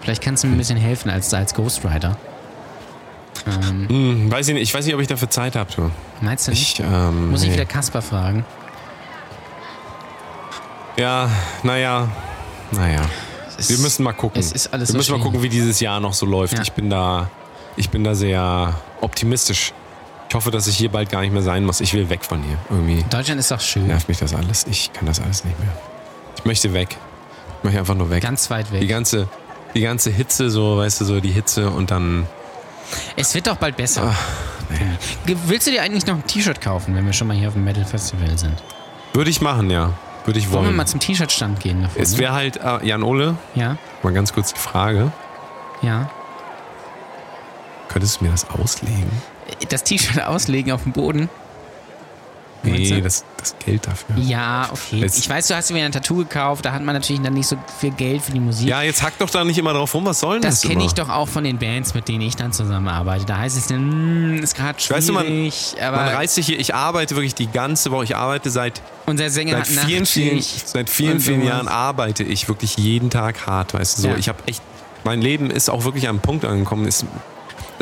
Vielleicht 0.01 0.21
kannst 0.21 0.43
du 0.43 0.47
mir 0.47 0.53
ein 0.53 0.57
bisschen 0.57 0.77
helfen 0.77 1.09
als, 1.09 1.33
als 1.33 1.55
Ghostwriter. 1.55 2.15
Ähm, 3.45 3.87
Hm, 3.89 4.31
weiß 4.31 4.47
ich, 4.47 4.53
nicht, 4.53 4.63
ich 4.63 4.73
weiß 4.73 4.85
nicht, 4.85 4.95
ob 4.95 5.01
ich 5.01 5.07
dafür 5.07 5.29
Zeit 5.29 5.55
habe. 5.55 5.91
Meinst 6.21 6.47
du 6.47 6.51
nicht? 6.51 6.79
Ich, 6.79 6.85
ähm, 6.85 7.31
Muss 7.31 7.41
ich 7.43 7.49
nee. 7.49 7.53
wieder 7.55 7.65
Kasper 7.65 8.01
fragen? 8.01 8.45
Ja, 10.97 11.29
naja. 11.63 12.07
Naja. 12.71 13.01
Wir 13.57 13.77
müssen 13.79 14.03
mal 14.03 14.13
gucken. 14.13 14.39
es 14.39 14.51
ist 14.51 14.73
alles 14.73 14.89
Wir 14.89 14.93
so 14.93 14.97
müssen 14.97 15.11
mal 15.11 15.17
schwierig. 15.17 15.23
gucken, 15.23 15.43
wie 15.43 15.49
dieses 15.49 15.79
Jahr 15.79 15.99
noch 15.99 16.13
so 16.13 16.25
läuft. 16.25 16.53
Ja. 16.53 16.61
Ich 16.61 16.73
bin 16.73 16.89
da, 16.89 17.29
ich 17.75 17.89
bin 17.89 18.03
da 18.03 18.15
sehr 18.15 18.73
optimistisch. 19.01 19.73
Ich 20.29 20.35
hoffe, 20.35 20.49
dass 20.51 20.65
ich 20.67 20.75
hier 20.77 20.89
bald 20.89 21.09
gar 21.11 21.21
nicht 21.21 21.31
mehr 21.33 21.43
sein 21.43 21.63
muss. 21.63 21.79
Ich 21.81 21.93
will 21.93 22.09
weg 22.09 22.23
von 22.25 22.41
hier. 22.43 22.57
Irgendwie 22.69 23.03
Deutschland 23.09 23.39
ist 23.39 23.51
doch 23.51 23.61
schön. 23.61 23.87
nervt 23.87 24.07
mich 24.09 24.17
das 24.17 24.33
alles. 24.33 24.65
Ich 24.69 24.91
kann 24.93 25.05
das 25.05 25.19
alles 25.19 25.43
nicht 25.45 25.57
mehr. 25.59 25.69
Ich 26.37 26.45
möchte 26.45 26.73
weg. 26.73 26.97
Ich 27.59 27.63
möchte 27.63 27.79
einfach 27.79 27.95
nur 27.95 28.09
weg. 28.09 28.23
Ganz 28.23 28.49
weit 28.49 28.67
die 28.71 28.81
weg. 28.81 28.89
ganze, 28.89 29.27
die 29.75 29.81
ganze 29.81 30.09
Hitze, 30.09 30.49
so, 30.49 30.77
weißt 30.77 31.01
du, 31.01 31.05
so 31.05 31.19
die 31.19 31.31
Hitze 31.31 31.69
und 31.69 31.91
dann. 31.91 32.27
Es 33.15 33.33
wird 33.35 33.47
doch 33.47 33.57
bald 33.57 33.75
besser. 33.77 34.13
Ach, 34.13 34.19
Willst 35.45 35.67
du 35.67 35.71
dir 35.71 35.81
eigentlich 35.83 36.05
noch 36.07 36.15
ein 36.15 36.25
T-Shirt 36.25 36.59
kaufen, 36.61 36.95
wenn 36.95 37.05
wir 37.05 37.13
schon 37.13 37.27
mal 37.27 37.35
hier 37.37 37.47
auf 37.49 37.53
dem 37.53 37.63
Metal 37.63 37.85
Festival 37.85 38.37
sind? 38.37 38.63
Würde 39.13 39.29
ich 39.29 39.39
machen, 39.41 39.69
ja. 39.69 39.93
Würde 40.25 40.39
ich 40.39 40.45
Wollen 40.49 40.63
wir 40.63 40.67
wollen. 40.67 40.75
mal 40.77 40.85
zum 40.87 40.99
T-Shirt-Stand 40.99 41.59
gehen 41.59 41.83
davon? 41.83 42.01
Es 42.01 42.17
wäre 42.17 42.33
halt, 42.33 42.57
äh, 42.57 42.85
Jan 42.85 43.03
Ole, 43.03 43.35
ja, 43.55 43.77
mal 44.01 44.13
ganz 44.13 44.33
kurz 44.33 44.53
die 44.53 44.59
Frage. 44.59 45.11
ja. 45.81 46.09
Könntest 47.89 48.21
du 48.21 48.25
mir 48.25 48.31
das 48.31 48.49
auslegen? 48.49 49.11
Das 49.69 49.83
T-Shirt 49.83 50.23
auslegen 50.25 50.71
auf 50.71 50.81
dem 50.83 50.93
Boden. 50.93 51.29
Nee, 52.63 53.01
das, 53.01 53.25
das 53.37 53.55
Geld 53.65 53.85
dafür. 53.85 54.15
Ja, 54.17 54.69
okay. 54.71 54.97
Jetzt- 55.01 55.19
ich 55.19 55.29
weiß, 55.29 55.47
du 55.47 55.55
hast 55.55 55.69
dir 55.69 55.75
wieder 55.75 55.85
ein 55.85 55.91
Tattoo 55.91 56.17
gekauft, 56.17 56.63
da 56.65 56.71
hat 56.71 56.81
man 56.83 56.95
natürlich 56.95 57.21
dann 57.21 57.33
nicht 57.33 57.47
so 57.47 57.57
viel 57.79 57.91
Geld 57.91 58.21
für 58.21 58.31
die 58.31 58.39
Musik. 58.39 58.67
Ja, 58.67 58.81
jetzt 58.81 59.01
hack 59.03 59.13
doch 59.19 59.29
da 59.29 59.43
nicht 59.43 59.57
immer 59.57 59.73
drauf 59.73 59.93
rum. 59.93 60.05
Was 60.05 60.19
soll 60.21 60.35
denn 60.35 60.43
das? 60.49 60.61
das 60.61 60.69
kenne 60.69 60.85
ich 60.85 60.93
doch 60.93 61.09
auch 61.09 61.27
von 61.27 61.43
den 61.43 61.57
Bands, 61.59 61.93
mit 61.93 62.07
denen 62.07 62.21
ich 62.21 62.35
dann 62.35 62.53
zusammenarbeite. 62.53 63.25
Da 63.25 63.37
heißt 63.39 63.57
es 63.57 63.67
dann, 63.67 63.91
"Hm, 63.91 64.43
ist 64.43 64.55
gerade 64.55 64.79
schwierig, 64.79 64.97
Weißt 64.97 65.09
du, 65.09 65.13
man, 65.13 65.25
man 65.95 66.07
reißt 66.15 66.35
sich 66.35 66.45
hier, 66.45 66.59
ich 66.59 66.73
arbeite 66.73 67.15
wirklich 67.15 67.35
die 67.35 67.47
ganze 67.47 67.91
Woche, 67.91 68.05
ich 68.05 68.15
arbeite 68.15 68.49
seit, 68.49 68.81
unser 69.05 69.29
Sänger 69.29 69.57
seit 69.65 69.77
hat 69.77 69.85
vielen, 69.87 70.05
vielen, 70.05 70.41
seit 70.41 70.89
vielen, 70.89 71.19
vielen. 71.19 71.43
Jahren 71.43 71.67
arbeite 71.67 72.23
ich 72.23 72.47
wirklich 72.47 72.77
jeden 72.77 73.09
Tag 73.09 73.45
hart, 73.45 73.73
weißt 73.73 73.97
du, 73.97 74.01
so. 74.03 74.07
Ja. 74.09 74.15
Ich 74.17 74.29
habe 74.29 74.39
echt, 74.45 74.61
mein 75.03 75.21
Leben 75.21 75.49
ist 75.51 75.69
auch 75.69 75.83
wirklich 75.83 76.05
an 76.05 76.11
einen 76.15 76.21
Punkt 76.21 76.45
angekommen, 76.45 76.87
ist, 76.87 77.05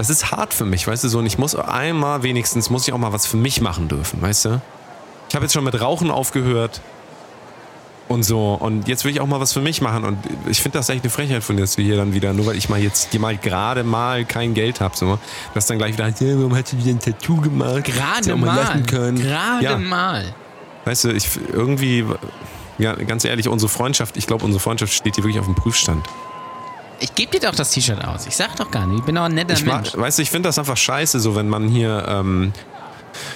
das 0.01 0.09
ist 0.09 0.31
hart 0.31 0.51
für 0.51 0.65
mich, 0.65 0.87
weißt 0.87 1.03
du, 1.03 1.09
so. 1.09 1.19
Und 1.19 1.27
ich 1.27 1.37
muss 1.37 1.55
einmal 1.55 2.23
wenigstens, 2.23 2.71
muss 2.71 2.87
ich 2.87 2.93
auch 2.93 2.97
mal 2.97 3.13
was 3.13 3.27
für 3.27 3.37
mich 3.37 3.61
machen 3.61 3.87
dürfen, 3.87 4.19
weißt 4.19 4.45
du. 4.45 4.61
Ich 5.29 5.35
habe 5.35 5.45
jetzt 5.45 5.53
schon 5.53 5.63
mit 5.63 5.79
Rauchen 5.79 6.09
aufgehört 6.09 6.81
und 8.07 8.23
so. 8.23 8.53
Und 8.55 8.87
jetzt 8.87 9.05
will 9.05 9.11
ich 9.11 9.21
auch 9.21 9.27
mal 9.27 9.39
was 9.39 9.53
für 9.53 9.61
mich 9.61 9.79
machen. 9.79 10.03
Und 10.03 10.17
ich 10.47 10.59
finde 10.59 10.79
das 10.79 10.89
echt 10.89 11.03
eine 11.03 11.11
Frechheit 11.11 11.43
von 11.43 11.55
dir, 11.55 11.61
dass 11.61 11.75
du 11.75 11.83
hier 11.83 11.97
dann 11.97 12.15
wieder, 12.15 12.33
nur 12.33 12.47
weil 12.47 12.57
ich 12.57 12.67
mal 12.67 12.79
jetzt 12.79 13.13
mal 13.19 13.37
gerade 13.37 13.83
mal 13.83 14.25
kein 14.25 14.55
Geld 14.55 14.81
habe, 14.81 14.97
so, 14.97 15.19
dass 15.53 15.67
dann 15.67 15.77
gleich 15.77 15.93
wieder, 15.93 16.07
ja, 16.07 16.37
warum 16.39 16.55
hast 16.55 16.73
du 16.73 16.77
wieder 16.79 16.89
ein 16.89 16.99
Tattoo 16.99 17.39
gemacht? 17.39 17.83
Gerade 17.83 18.35
mal. 18.35 18.81
Gerade 18.81 19.63
ja, 19.63 19.77
mal. 19.77 20.33
weißt 20.85 21.03
du, 21.03 21.09
ich 21.11 21.29
irgendwie, 21.53 22.05
ja, 22.79 22.95
ganz 22.95 23.23
ehrlich, 23.23 23.47
unsere 23.47 23.69
Freundschaft, 23.69 24.17
ich 24.17 24.25
glaube, 24.25 24.45
unsere 24.45 24.59
Freundschaft 24.59 24.93
steht 24.93 25.13
hier 25.13 25.23
wirklich 25.23 25.39
auf 25.39 25.45
dem 25.45 25.53
Prüfstand. 25.53 26.03
Ich 27.01 27.15
gebe 27.15 27.37
dir 27.39 27.47
doch 27.47 27.55
das 27.55 27.71
T-Shirt 27.71 28.03
aus. 28.05 28.27
Ich 28.27 28.35
sag 28.35 28.55
doch 28.55 28.71
gar 28.71 28.85
nicht. 28.85 28.99
Ich 28.99 29.05
bin 29.05 29.15
doch 29.15 29.23
ein 29.23 29.33
netter 29.33 29.53
Ich 29.55 29.65
Mensch. 29.65 29.93
mag, 29.93 30.01
weißt 30.01 30.19
du, 30.19 30.21
ich 30.21 30.29
finde 30.31 30.49
das 30.49 30.57
einfach 30.59 30.77
scheiße, 30.77 31.19
so 31.19 31.35
wenn 31.35 31.49
man 31.49 31.67
hier, 31.67 32.05
ähm, 32.07 32.53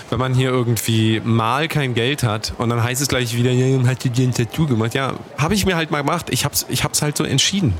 wenn 0.09 0.20
man 0.20 0.34
hier 0.34 0.49
irgendwie 0.49 1.20
mal 1.24 1.68
kein 1.68 1.93
Geld 1.95 2.24
hat 2.24 2.53
und 2.59 2.70
dann 2.70 2.82
heißt 2.84 3.01
es 3.01 3.07
gleich 3.07 3.36
wieder, 3.36 3.51
ja, 3.51 3.76
dann 3.76 3.88
hat 3.88 4.03
dir 4.03 4.11
ein 4.28 4.34
Tattoo 4.34 4.68
gemacht. 4.68 4.93
Ja, 4.93 5.13
habe 5.38 5.55
ich 5.55 5.66
mir 5.66 5.76
halt 5.76 5.89
mal 5.91 6.01
gemacht. 6.03 6.28
Ich 6.30 6.45
hab's, 6.45 6.66
ich 6.70 6.84
hab's 6.84 7.01
halt 7.01 7.18
so 7.18 7.24
entschieden. 7.24 7.74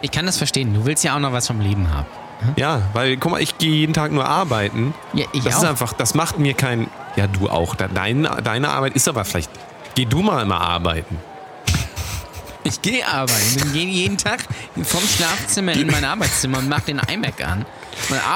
Ich 0.00 0.10
kann 0.12 0.26
das 0.26 0.38
verstehen. 0.38 0.72
Du 0.74 0.84
willst 0.86 1.02
ja 1.04 1.14
auch 1.16 1.20
noch 1.20 1.32
was 1.32 1.48
vom 1.48 1.60
Leben 1.60 1.92
haben. 1.92 2.06
Ja, 2.56 2.82
weil, 2.92 3.16
guck 3.18 3.32
mal, 3.32 3.42
ich 3.42 3.58
gehe 3.58 3.70
jeden 3.72 3.92
Tag 3.94 4.10
nur 4.12 4.24
arbeiten. 4.26 4.94
Ja, 5.12 5.26
ich 5.32 5.44
das 5.44 5.56
auch. 5.56 5.62
ist 5.62 5.68
einfach, 5.68 5.92
das 5.92 6.14
macht 6.14 6.38
mir 6.38 6.54
kein. 6.54 6.88
Ja, 7.16 7.26
du 7.26 7.48
auch. 7.48 7.74
Deine, 7.74 8.28
deine 8.42 8.70
Arbeit 8.70 8.94
ist 8.94 9.06
aber 9.08 9.24
vielleicht. 9.24 9.50
Geh 9.94 10.06
du 10.06 10.22
mal 10.22 10.42
immer 10.42 10.60
arbeiten. 10.60 11.18
Ich 12.64 12.80
gehe 12.80 13.06
arbeiten. 13.06 13.56
Ich 13.56 13.72
gehe 13.72 13.86
jeden 13.86 14.18
Tag 14.18 14.44
vom 14.84 15.00
Schlafzimmer 15.02 15.72
in 15.72 15.88
mein 15.88 16.04
Arbeitszimmer 16.04 16.58
und 16.58 16.68
mache 16.68 16.82
den 16.86 16.98
iMac 17.00 17.44
an. 17.44 17.66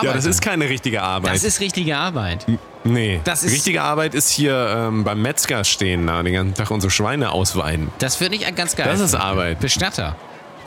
Ja, 0.03 0.13
das 0.13 0.25
ist 0.25 0.43
keine 0.43 0.69
richtige 0.69 1.03
Arbeit. 1.03 1.35
Das 1.35 1.45
ist 1.45 1.61
richtige 1.61 1.97
Arbeit. 1.97 2.45
nee. 2.85 3.21
das 3.25 3.43
ist- 3.45 3.53
richtige 3.53 3.83
Arbeit 3.83 4.15
ist 4.15 4.29
hier 4.31 4.75
ähm, 4.77 5.05
beim 5.05 5.23
Metzger 5.23 5.65
stehen, 5.65 6.07
da 6.07 6.23
den 6.23 6.35
ganzen 6.35 6.55
Tag 6.55 6.71
unsere 6.71 6.91
Schweine 6.91 7.31
ausweiden. 7.31 7.89
Das 7.99 8.21
würde 8.21 8.35
ich 8.37 8.55
ganz 8.55 8.75
geil. 8.77 8.87
Das 8.91 9.01
ist. 9.01 9.15
Arbeit. 9.15 9.61
Bestatter. 9.61 10.17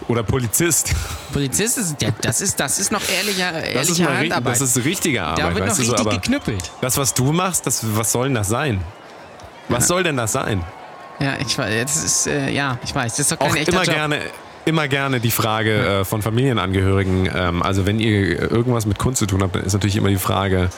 Oder 0.07 0.23
Polizist. 0.23 0.93
Polizist 1.33 1.77
ist, 1.77 2.01
ja, 2.01 2.09
das 2.21 2.39
ist, 2.41 2.59
das 2.59 2.79
ist 2.79 2.91
noch 2.91 3.01
ehrlicher, 3.09 3.51
Das 3.51 3.63
ehrliche 3.89 4.03
ist, 4.03 4.09
Handarbeit. 4.09 4.53
das 4.53 4.61
ist 4.75 4.83
richtige 4.85 5.21
Arbeit, 5.23 5.39
da 5.45 5.55
wird 5.55 5.67
noch 5.67 5.75
so. 5.75 5.81
richtig 5.81 5.99
Aber 5.99 6.11
geknüppelt. 6.11 6.71
das, 6.81 6.97
was 6.97 7.13
du 7.13 7.31
machst, 7.33 7.67
das, 7.67 7.81
was 7.95 8.11
soll 8.13 8.27
denn 8.27 8.35
das 8.35 8.47
sein? 8.47 8.81
Was 9.67 9.87
soll 9.87 10.01
denn 10.03 10.17
das 10.17 10.31
sein? 10.31 10.63
Ja, 11.19 11.33
ich 11.39 11.57
weiß, 11.57 11.83
das 11.83 12.03
ist, 12.03 12.27
äh, 12.27 12.49
ja, 12.51 12.77
ich 12.83 12.93
weiß, 12.95 13.11
das 13.13 13.19
ist 13.19 13.31
doch 13.31 13.39
kein 13.39 13.51
Auch 13.51 13.55
echter 13.55 13.73
immer 13.73 13.83
Job. 13.83 13.93
gerne, 13.95 14.19
immer 14.65 14.87
gerne 14.87 15.19
die 15.19 15.31
Frage 15.31 15.99
äh, 16.01 16.05
von 16.05 16.21
Familienangehörigen. 16.21 17.29
Ähm, 17.33 17.61
also 17.61 17.85
wenn 17.85 17.99
ihr 17.99 18.51
irgendwas 18.51 18.85
mit 18.85 18.97
Kunst 18.99 19.19
zu 19.19 19.25
tun 19.25 19.41
habt, 19.43 19.55
dann 19.55 19.63
ist 19.63 19.73
natürlich 19.73 19.95
immer 19.97 20.09
die 20.09 20.15
Frage, 20.17 20.69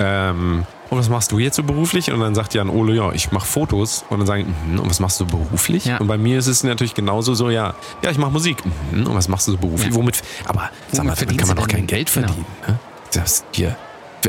ähm, 0.00 0.64
und 0.90 0.98
was 0.98 1.08
machst 1.08 1.32
du 1.32 1.38
jetzt 1.38 1.56
so 1.56 1.62
beruflich? 1.62 2.12
Und 2.12 2.20
dann 2.20 2.34
sagt 2.34 2.54
Jan 2.54 2.68
Ole, 2.68 2.94
ja, 2.94 3.12
ich 3.12 3.32
mache 3.32 3.46
Fotos. 3.46 4.04
Und 4.10 4.18
dann 4.18 4.26
sagen, 4.26 4.54
mhm, 4.68 4.80
und 4.80 4.90
was 4.90 5.00
machst 5.00 5.18
du 5.18 5.26
beruflich? 5.26 5.86
Ja. 5.86 5.96
Und 5.98 6.06
bei 6.08 6.18
mir 6.18 6.38
ist 6.38 6.46
es 6.46 6.62
natürlich 6.62 6.94
genauso 6.94 7.34
so, 7.34 7.48
ja, 7.50 7.74
ja, 8.02 8.10
ich 8.10 8.18
mache 8.18 8.30
Musik. 8.32 8.58
Mhm, 8.92 9.06
und 9.06 9.14
was 9.14 9.28
machst 9.28 9.46
du 9.48 9.52
so 9.52 9.58
beruflich? 9.58 9.90
Ja. 9.90 9.94
Womit? 9.96 10.20
Aber 10.46 10.70
sag 10.92 11.04
mal, 11.04 11.14
damit 11.18 11.38
kann 11.38 11.48
man 11.48 11.56
doch 11.56 11.68
kein 11.68 11.86
Geld 11.86 12.12
Genau. 12.12 12.26
verdienen. 12.26 12.46
Ne? 12.66 12.78
Das 13.12 13.44
hier. 13.52 13.76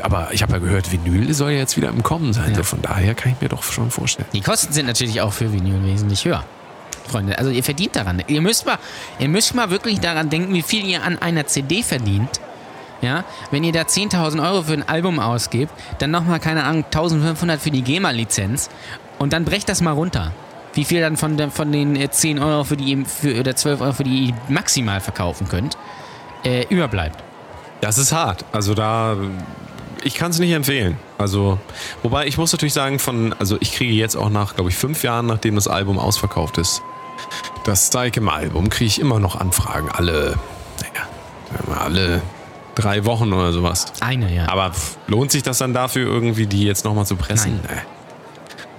Aber 0.03 0.29
ich 0.31 0.41
habe 0.41 0.53
ja 0.53 0.59
gehört, 0.59 0.91
Vinyl 0.91 1.33
soll 1.33 1.51
ja 1.51 1.59
jetzt 1.59 1.77
wieder 1.77 1.89
im 1.89 2.03
Kommen 2.03 2.33
sein. 2.33 2.51
Ja. 2.51 2.57
So, 2.57 2.63
von 2.63 2.81
daher 2.81 3.15
kann 3.15 3.33
ich 3.33 3.41
mir 3.41 3.49
doch 3.49 3.63
schon 3.63 3.91
vorstellen. 3.91 4.27
Die 4.33 4.41
Kosten 4.41 4.73
sind 4.73 4.87
natürlich 4.87 5.21
auch 5.21 5.33
für 5.33 5.51
Vinyl 5.51 5.83
wesentlich 5.85 6.25
höher. 6.25 6.43
Freunde, 7.07 7.37
also 7.37 7.51
ihr 7.51 7.63
verdient 7.63 7.95
daran. 7.95 8.23
Ihr 8.27 8.41
müsst 8.41 8.65
mal, 8.65 8.77
ihr 9.19 9.29
müsst 9.29 9.53
mal 9.53 9.69
wirklich 9.69 9.99
daran 9.99 10.29
denken, 10.29 10.53
wie 10.53 10.61
viel 10.61 10.85
ihr 10.85 11.03
an 11.03 11.21
einer 11.21 11.45
CD 11.45 11.83
verdient. 11.83 12.39
Ja, 13.01 13.23
wenn 13.51 13.63
ihr 13.63 13.73
da 13.73 13.81
10.000 13.81 14.41
Euro 14.41 14.63
für 14.63 14.73
ein 14.73 14.87
Album 14.87 15.19
ausgebt, 15.19 15.71
dann 15.99 16.11
nochmal, 16.11 16.39
keine 16.39 16.63
Ahnung, 16.63 16.85
1.500 16.89 17.59
für 17.59 17.69
die 17.69 17.83
GEMA-Lizenz 17.83 18.69
und 19.19 19.33
dann 19.33 19.45
brecht 19.45 19.69
das 19.69 19.81
mal 19.81 19.91
runter. 19.91 20.31
Wie 20.73 20.85
viel 20.85 21.01
dann 21.01 21.15
von, 21.15 21.51
von 21.51 21.71
den 21.71 21.95
äh, 21.95 22.09
10 22.09 22.39
Euro 22.39 22.63
für 22.63 22.77
die, 22.77 23.05
für, 23.05 23.39
oder 23.39 23.55
12 23.55 23.81
Euro, 23.81 23.93
für 23.93 24.03
die 24.03 24.27
ihr 24.27 24.33
maximal 24.49 25.01
verkaufen 25.01 25.47
könnt, 25.47 25.77
äh, 26.43 26.65
überbleibt. 26.69 27.23
Das 27.81 27.97
ist 27.97 28.11
hart. 28.11 28.45
Also 28.51 28.73
da, 28.73 29.15
ich 30.05 30.13
kann 30.13 30.31
es 30.31 30.39
nicht 30.39 30.51
empfehlen. 30.51 30.97
Also, 31.17 31.59
wobei 32.03 32.27
ich 32.27 32.37
muss 32.37 32.51
natürlich 32.51 32.73
sagen, 32.73 32.99
von, 32.99 33.33
also 33.39 33.57
ich 33.59 33.73
kriege 33.73 33.91
jetzt 33.91 34.15
auch 34.15 34.29
nach, 34.29 34.55
glaube 34.55 34.69
ich, 34.69 34.75
fünf 34.75 35.03
Jahren, 35.03 35.25
nachdem 35.25 35.55
das 35.55 35.67
Album 35.67 35.97
ausverkauft 35.97 36.57
ist, 36.57 36.81
das 37.65 37.87
Steikem-Album, 37.87 38.69
kriege 38.69 38.87
ich 38.87 39.01
immer 39.01 39.19
noch 39.19 39.35
Anfragen. 39.35 39.89
Alle, 39.89 40.35
naja, 40.81 41.79
alle 41.79 42.21
drei 42.75 43.05
Wochen 43.05 43.33
oder 43.33 43.51
sowas. 43.51 43.85
Eine, 43.99 44.33
ja. 44.33 44.47
Aber 44.47 44.71
lohnt 45.07 45.31
sich 45.31 45.41
das 45.41 45.57
dann 45.57 45.73
dafür, 45.73 46.07
irgendwie 46.07 46.45
die 46.45 46.63
jetzt 46.63 46.85
nochmal 46.85 47.05
zu 47.05 47.15
pressen? 47.15 47.59
Nee. 47.63 47.81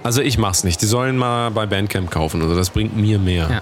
Also 0.03 0.21
ich 0.21 0.37
mach's 0.37 0.63
nicht. 0.63 0.81
Die 0.81 0.85
sollen 0.85 1.17
mal 1.17 1.51
bei 1.51 1.65
Bandcamp 1.65 2.09
kaufen. 2.09 2.41
Also 2.41 2.55
das 2.55 2.69
bringt 2.69 2.95
mir 2.95 3.19
mehr. 3.19 3.49
Ja. 3.49 3.61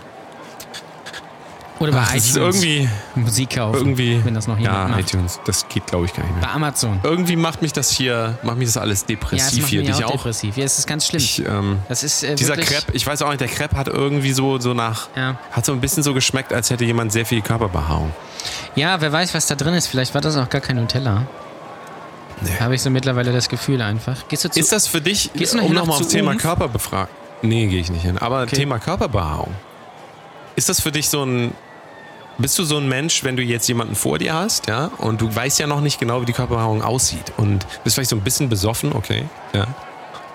Oder 1.77 1.91
bei 1.91 1.99
Ach, 1.99 2.13
das 2.13 2.25
ist 2.25 2.37
iTunes 2.37 2.63
irgendwie, 2.63 2.89
Musik 3.15 3.49
kaufen, 3.57 3.75
irgendwie, 3.75 4.23
wenn 4.23 4.33
das 4.33 4.47
noch 4.47 4.57
jemand 4.57 4.89
ja, 4.89 4.95
macht. 4.95 5.13
iTunes, 5.13 5.41
das 5.45 5.67
geht 5.67 5.85
glaube 5.87 6.05
ich 6.05 6.13
gar 6.13 6.23
nicht 6.23 6.33
mehr. 6.37 6.45
Bei 6.47 6.53
Amazon. 6.53 7.01
Irgendwie 7.03 7.35
macht 7.35 7.61
mich 7.61 7.73
das 7.73 7.91
hier, 7.91 8.37
macht 8.43 8.57
mich 8.57 8.69
das 8.69 8.77
alles 8.77 8.99
Ja, 9.01 9.03
es 9.03 9.05
depressiv 9.07 9.61
macht 9.63 9.69
hier. 9.71 9.81
mich 9.81 9.91
Dich 9.91 10.05
auch 10.05 10.09
auch. 10.09 10.11
depressiv. 10.13 10.55
Ja, 10.55 10.63
es 10.63 10.79
ist 10.79 10.87
ganz 10.87 11.05
schlimm. 11.07 11.21
Ich, 11.21 11.45
ähm, 11.45 11.79
das 11.89 12.03
ist 12.03 12.23
äh, 12.23 12.35
dieser 12.35 12.55
Crepe, 12.55 12.93
ich 12.93 13.05
weiß 13.05 13.21
auch 13.23 13.27
nicht, 13.29 13.41
der 13.41 13.49
Crepe 13.49 13.75
hat 13.75 13.89
irgendwie 13.89 14.31
so, 14.31 14.57
so 14.59 14.73
nach, 14.73 15.09
Ja. 15.17 15.37
hat 15.51 15.65
so 15.65 15.73
ein 15.73 15.81
bisschen 15.81 16.01
so 16.01 16.13
geschmeckt, 16.13 16.53
als 16.53 16.69
hätte 16.69 16.85
jemand 16.85 17.11
sehr 17.11 17.25
viel 17.25 17.41
Körperbehaarung. 17.41 18.13
Ja, 18.75 19.01
wer 19.01 19.11
weiß, 19.11 19.33
was 19.33 19.47
da 19.47 19.55
drin 19.55 19.73
ist. 19.73 19.87
Vielleicht 19.87 20.13
war 20.13 20.21
das 20.21 20.37
auch 20.37 20.49
gar 20.49 20.61
kein 20.61 20.77
Nutella. 20.77 21.23
Nee. 22.41 22.51
Habe 22.59 22.75
ich 22.75 22.81
so 22.81 22.89
mittlerweile 22.89 23.31
das 23.33 23.49
Gefühl 23.49 23.81
einfach. 23.81 24.27
Gehst 24.29 24.45
du 24.45 24.49
zu. 24.49 24.59
Ist 24.59 24.71
das 24.71 24.87
für 24.87 25.01
dich, 25.01 25.31
Gehst 25.33 25.53
du 25.53 25.59
um 25.59 25.65
noch 25.73 25.81
nochmal 25.81 25.97
aufs 25.99 26.09
Thema 26.09 26.31
Umf? 26.31 26.41
Körperbefragung? 26.41 27.07
Nee, 27.41 27.67
gehe 27.67 27.79
ich 27.81 27.89
nicht 27.89 28.01
hin. 28.03 28.17
Aber 28.17 28.43
Okay. 28.43 28.55
Thema 28.57 28.79
Körperbehaarung. 28.79 29.53
Ist 30.55 30.69
das 30.69 30.81
für 30.81 30.91
dich 30.91 31.09
so 31.09 31.23
ein, 31.23 31.53
bist 32.37 32.57
du 32.59 32.63
so 32.63 32.77
ein 32.77 32.87
Mensch, 32.87 33.23
wenn 33.23 33.35
du 33.35 33.43
jetzt 33.43 33.67
jemanden 33.67 33.95
vor 33.95 34.17
dir 34.17 34.33
hast, 34.33 34.67
ja, 34.67 34.91
und 34.97 35.21
du 35.21 35.33
weißt 35.33 35.59
ja 35.59 35.67
noch 35.67 35.81
nicht 35.81 35.99
genau, 35.99 36.21
wie 36.21 36.25
die 36.25 36.33
Körperbehaarung 36.33 36.81
aussieht 36.81 37.33
und 37.37 37.65
bist 37.83 37.95
vielleicht 37.95 38.09
so 38.09 38.15
ein 38.15 38.21
bisschen 38.21 38.49
besoffen, 38.49 38.93
okay, 38.93 39.25
ja, 39.53 39.67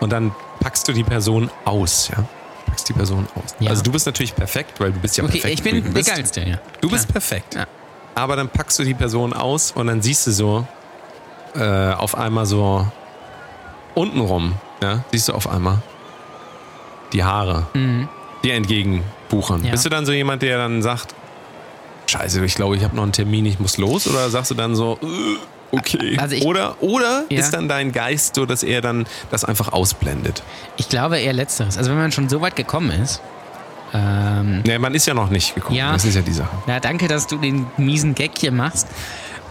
und 0.00 0.10
dann 0.10 0.34
packst 0.60 0.86
du 0.88 0.92
die 0.92 1.04
Person 1.04 1.50
aus, 1.64 2.08
ja, 2.08 2.24
packst 2.66 2.88
die 2.88 2.92
Person 2.92 3.26
aus. 3.34 3.54
Ja. 3.60 3.70
Also 3.70 3.82
du 3.82 3.92
bist 3.92 4.06
natürlich 4.06 4.34
perfekt, 4.34 4.80
weil 4.80 4.92
du 4.92 5.00
bist 5.00 5.16
ja 5.16 5.24
okay, 5.24 5.40
perfekt. 5.40 5.60
ich 5.60 5.64
wie 5.64 5.70
bin 5.72 5.84
der 5.84 5.90
bist. 5.90 6.08
Geilste, 6.14 6.40
ja. 6.42 6.58
Du 6.80 6.90
bist 6.90 7.04
Klar. 7.06 7.12
perfekt. 7.12 7.54
Ja. 7.54 7.66
Aber 8.14 8.36
dann 8.36 8.48
packst 8.48 8.78
du 8.78 8.84
die 8.84 8.94
Person 8.94 9.32
aus 9.32 9.72
und 9.72 9.86
dann 9.86 10.02
siehst 10.02 10.26
du 10.26 10.32
so 10.32 10.66
äh, 11.54 11.92
auf 11.92 12.14
einmal 12.16 12.46
so 12.46 12.86
untenrum, 13.94 14.54
ja, 14.82 15.04
siehst 15.12 15.28
du 15.28 15.32
auf 15.34 15.48
einmal 15.48 15.78
die 17.12 17.24
Haare, 17.24 17.66
die 18.44 18.50
entgegenbuchern. 18.50 19.19
Mhm. 19.32 19.64
Ja. 19.64 19.70
Bist 19.72 19.84
du 19.84 19.88
dann 19.88 20.06
so 20.06 20.12
jemand, 20.12 20.42
der 20.42 20.58
dann 20.58 20.82
sagt, 20.82 21.14
Scheiße, 22.06 22.44
ich 22.44 22.54
glaube, 22.54 22.76
ich 22.76 22.82
habe 22.84 22.96
noch 22.96 23.04
einen 23.04 23.12
Termin, 23.12 23.46
ich 23.46 23.60
muss 23.60 23.78
los? 23.78 24.06
Oder 24.08 24.30
sagst 24.30 24.50
du 24.50 24.54
dann 24.56 24.74
so, 24.74 24.98
äh, 25.02 25.76
okay. 25.76 26.16
Also 26.18 26.34
ich- 26.36 26.44
oder 26.44 26.76
oder 26.82 27.24
Ja. 27.28 27.38
ist 27.38 27.50
dann 27.52 27.68
dein 27.68 27.92
Geist 27.92 28.34
so, 28.34 28.46
dass 28.46 28.62
er 28.64 28.80
dann 28.80 29.06
das 29.30 29.44
einfach 29.44 29.72
ausblendet? 29.72 30.42
Ich 30.76 30.88
glaube 30.88 31.18
eher 31.20 31.32
Letzteres. 31.32 31.78
Also, 31.78 31.90
wenn 31.90 31.98
man 31.98 32.10
schon 32.12 32.28
so 32.28 32.40
weit 32.40 32.56
gekommen 32.56 32.90
ist. 32.90 33.20
Ähm, 33.92 34.62
Nee, 34.64 34.78
man 34.78 34.94
ist 34.94 35.06
ja 35.06 35.14
noch 35.14 35.30
nicht 35.30 35.54
gekommen. 35.54 35.76
Ja. 35.76 35.92
Das 35.92 36.04
ist 36.04 36.14
ja 36.14 36.22
die 36.22 36.32
Sache. 36.32 36.50
ja, 36.66 36.78
danke, 36.80 37.08
dass 37.08 37.26
du 37.26 37.36
den 37.36 37.66
miesen 37.76 38.14
Gag 38.14 38.32
hier 38.38 38.52
machst. 38.52 38.86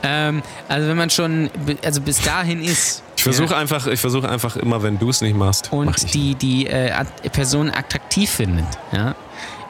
Ähm, 0.02 0.42
also, 0.70 0.88
wenn 0.88 0.96
man 0.98 1.10
schon. 1.10 1.50
Also, 1.84 2.00
bis 2.02 2.22
dahin 2.22 2.64
ist. 2.64 3.04
Ich 3.18 3.24
versuche 3.24 3.52
ja, 3.54 3.58
einfach, 3.60 3.86
ich 3.88 4.00
versuche 4.00 4.30
einfach 4.30 4.56
immer, 4.56 4.82
wenn 4.82 4.98
du 4.98 5.10
es 5.10 5.20
nicht 5.22 5.36
machst, 5.36 5.70
mach 5.74 5.78
Und 5.80 6.14
die, 6.14 6.36
die 6.36 6.68
äh, 6.68 6.94
Person 7.34 7.70
attraktiv 7.70 8.30
findet. 8.30 8.66
Ja. 8.94 9.14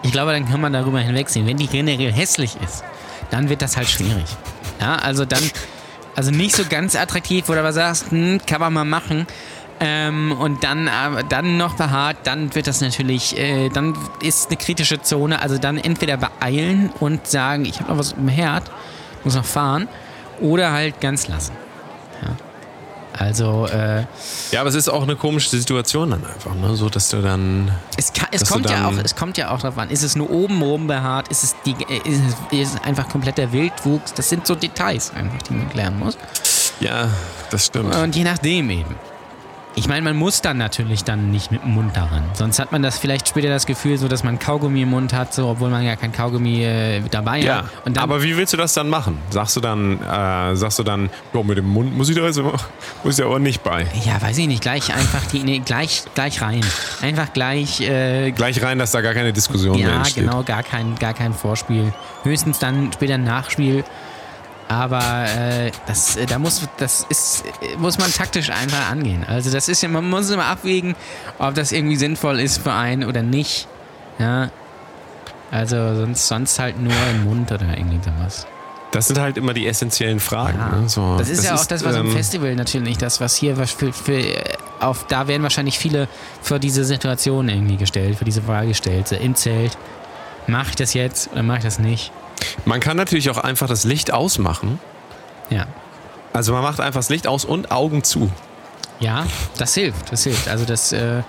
Ich 0.02 0.12
glaube, 0.12 0.32
dann 0.32 0.48
kann 0.48 0.62
man 0.62 0.74
darüber 0.74 1.00
hinwegsehen. 1.00 1.46
Wenn 1.46 1.58
die 1.58 1.68
generell 1.68 2.12
hässlich 2.12 2.56
ist, 2.64 2.84
dann 3.32 3.50
wird 3.50 3.62
das 3.62 3.78
halt 3.78 3.90
schwierig. 3.90 4.26
Ja, 4.80 4.96
also 4.96 5.26
dann, 5.26 5.44
also 6.16 6.32
nicht 6.32 6.56
so 6.56 6.64
ganz 6.70 6.96
attraktiv, 6.96 7.46
wo 7.48 7.54
du 7.54 7.60
aber 7.60 7.74
sagst, 7.74 8.12
hm, 8.12 8.40
kann 8.46 8.62
man 8.62 8.74
mal 8.74 8.86
machen. 8.86 9.28
Ähm, 9.82 10.34
und 10.34 10.64
dann, 10.64 10.88
aber 10.88 11.24
dann 11.24 11.58
noch 11.58 11.76
behaart, 11.76 12.18
dann 12.24 12.54
wird 12.54 12.68
das 12.68 12.82
natürlich, 12.82 13.38
äh, 13.38 13.70
dann 13.70 13.98
ist 14.22 14.48
eine 14.48 14.58
kritische 14.58 15.02
Zone. 15.02 15.42
Also 15.42 15.58
dann 15.58 15.78
entweder 15.78 16.18
beeilen 16.18 16.92
und 17.00 17.28
sagen, 17.28 17.66
ich 17.66 17.80
habe 17.80 17.92
noch 17.92 17.98
was 17.98 18.14
im 18.14 18.28
Herd, 18.28 18.70
muss 19.24 19.36
noch 19.36 19.46
fahren, 19.46 19.88
oder 20.42 20.72
halt 20.72 21.00
ganz 21.02 21.28
lassen. 21.28 21.54
Ja. 23.20 23.26
Also, 23.26 23.68
äh, 23.68 24.06
Ja, 24.52 24.62
aber 24.62 24.70
es 24.70 24.76
ist 24.76 24.90
auch 24.90 25.04
eine 25.04 25.16
komische 25.16 25.50
Situation 25.50 26.12
dann 26.12 26.26
einfach, 26.26 26.56
ne? 26.56 26.76
So, 26.76 26.90
dass 26.90 27.10
du 27.10 27.22
dann. 27.22 27.72
Es, 27.98 28.14
kann, 28.14 28.30
es, 28.32 28.46
kommt 28.50 28.70
ja 28.70 28.88
auch, 28.88 28.94
es 29.04 29.16
kommt 29.16 29.38
ja 29.38 29.52
auch 29.52 29.60
drauf 29.60 29.78
an. 29.78 29.90
Ist 29.90 30.04
es 30.04 30.16
nur 30.16 30.30
oben 30.30 30.62
rum 30.62 30.88
behaart? 30.88 31.28
Ist 31.28 31.44
es, 31.44 31.56
die, 31.66 31.72
äh, 31.72 31.98
ist 32.10 32.22
es, 32.52 32.60
ist 32.60 32.76
es 32.76 32.84
einfach 32.84 33.10
kompletter 33.10 33.52
Wildwuchs? 33.52 34.14
Das 34.14 34.30
sind 34.30 34.48
so 34.48 34.56
Details 34.56 35.12
einfach, 35.14 35.42
die 35.44 35.54
man 35.54 35.70
klären 35.70 36.00
muss. 36.00 36.18
Ja, 36.80 37.10
das 37.52 37.66
stimmt. 37.66 37.94
Und 37.96 38.16
je 38.16 38.24
nachdem 38.24 38.70
eben. 38.70 38.96
Ich 39.80 39.88
meine, 39.88 40.02
man 40.02 40.18
muss 40.18 40.42
dann 40.42 40.58
natürlich 40.58 41.06
dann 41.06 41.32
nicht 41.32 41.52
mit 41.52 41.64
dem 41.64 41.72
Mund 41.72 41.96
daran. 41.96 42.26
Sonst 42.34 42.60
hat 42.60 42.74
man 42.74 42.84
das 42.84 43.00
vielleicht 43.00 43.30
später 43.30 43.48
das 43.48 43.66
Gefühl, 43.66 43.98
so 43.98 44.10
dass 44.10 44.26
man 44.26 44.38
Kaugummi 44.38 44.82
im 44.82 44.90
Mund 44.90 45.14
hat, 45.14 45.34
so, 45.34 45.48
obwohl 45.48 45.70
man 45.70 45.86
ja 45.86 45.96
kein 45.96 46.12
Kaugummi 46.12 46.66
äh, 46.66 47.02
dabei 47.10 47.40
ja, 47.40 47.60
hat. 47.60 47.66
Und 47.86 47.96
dann, 47.96 48.04
aber 48.04 48.22
wie 48.22 48.36
willst 48.36 48.52
du 48.52 48.58
das 48.58 48.74
dann 48.74 48.90
machen? 48.90 49.18
Sagst 49.30 49.56
du 49.56 49.62
dann, 49.62 50.02
äh, 50.02 50.56
sagst 50.58 50.80
du 50.80 50.84
dann, 50.84 51.10
ja, 51.34 51.44
mit 51.44 51.58
dem 51.58 51.66
Mund 51.70 51.96
muss 51.96 52.10
ich 52.10 52.16
da 52.18 52.28
immer, 52.28 52.52
muss 53.06 53.18
ich 53.18 53.24
da 53.24 53.26
aber 53.26 53.40
nicht 53.40 53.64
bei. 53.64 53.88
ja, 54.04 54.22
weiß 54.22 54.38
ich 54.40 54.48
nicht, 54.48 54.62
gleich 54.62 54.94
einfach 54.94 55.26
die, 55.32 55.44
nee, 55.44 55.60
gleich, 55.64 56.04
gleich 56.14 56.42
rein. 56.42 56.60
Einfach 57.02 57.32
gleich 57.32 57.80
äh, 57.80 58.32
Gleich 58.32 58.62
rein, 58.62 58.80
dass 58.80 58.92
da 58.92 59.00
gar 59.00 59.14
keine 59.14 59.32
Diskussion 59.32 59.78
mehr 59.78 59.88
Ja, 59.88 59.98
entsteht. 60.00 60.26
genau, 60.26 60.44
gar 60.44 60.64
kein, 60.64 60.96
gar 60.96 61.14
kein 61.14 61.34
Vorspiel. 61.34 61.94
Höchstens 62.24 62.60
dann 62.60 62.92
später 62.92 63.14
ein 63.14 63.24
Nachspiel. 63.24 63.86
Aber 64.70 65.26
äh, 65.26 65.72
das, 65.88 66.16
äh, 66.16 66.28
da 66.28 66.38
muss, 66.38 66.62
das 66.78 67.06
ist, 67.10 67.44
äh, 67.62 67.76
muss 67.78 67.98
man 67.98 68.14
taktisch 68.14 68.52
einfach 68.52 68.92
angehen. 68.92 69.26
Also 69.28 69.52
das 69.52 69.68
ist 69.68 69.82
ja, 69.82 69.90
man 69.90 70.08
muss 70.08 70.30
immer 70.30 70.46
abwägen, 70.46 70.96
ob 71.40 71.56
das 71.56 71.72
irgendwie 71.72 71.96
sinnvoll 71.96 72.40
ist 72.40 72.60
für 72.60 72.72
einen 72.72 73.04
oder 73.04 73.24
nicht. 73.24 73.68
Ja. 74.20 74.52
Also 75.50 75.96
sonst, 75.96 76.28
sonst 76.28 76.60
halt 76.60 76.80
nur 76.80 76.94
im 77.10 77.24
Mund 77.24 77.52
oder 77.52 77.66
irgendwie 77.76 78.00
sowas. 78.04 78.46
Das 78.92 79.08
sind 79.08 79.20
halt 79.20 79.38
immer 79.38 79.54
die 79.54 79.66
essentiellen 79.66 80.20
Fragen. 80.20 80.60
Ja. 80.60 80.78
Ne? 80.78 80.88
So, 80.88 81.18
das 81.18 81.30
ist 81.30 81.44
ja 81.44 81.56
auch 81.56 81.66
das, 81.66 81.84
was 81.84 81.96
ähm, 81.96 82.12
Festival 82.12 82.54
natürlich 82.54 83.00
das, 83.00 83.20
was 83.20 83.36
hier 83.36 83.58
was 83.58 83.72
für, 83.72 83.92
für 83.92 84.24
auf, 84.80 85.08
da 85.08 85.28
werden 85.28 85.42
wahrscheinlich 85.42 85.80
viele 85.80 86.08
für 86.44 86.60
diese 86.60 86.86
Situation 86.86 87.50
irgendwie 87.50 87.78
gestellt, 87.78 88.18
für 88.18 88.26
diese 88.26 88.44
Frage 88.44 88.68
gestellt. 88.68 89.08
So 89.08 89.16
Im 89.16 89.34
Zelt, 89.34 89.76
mache 90.46 90.70
ich 90.70 90.76
das 90.76 90.94
jetzt 90.94 91.32
oder 91.32 91.42
mache 91.42 91.58
ich 91.58 91.64
das 91.64 91.80
nicht? 91.80 92.12
Man 92.66 92.80
kann 92.80 92.98
natürlich 92.98 93.30
auch 93.30 93.38
einfach 93.38 93.68
das 93.68 93.84
Licht 93.84 94.12
ausmachen. 94.12 94.80
Ja. 95.50 95.68
Also 96.34 96.54
man 96.54 96.62
macht 96.62 96.80
einfach 96.80 97.00
das 97.00 97.10
Licht 97.10 97.28
aus 97.28 97.46
und 97.46 97.72
Augen 97.72 98.04
zu. 98.04 98.32
Ja, 99.00 99.26
das 99.58 99.74
hilft, 99.74 100.12
das 100.12 100.24
hilft. 100.24 100.48
Also 100.50 100.66
das, 100.66 100.92
äh, 100.92 101.24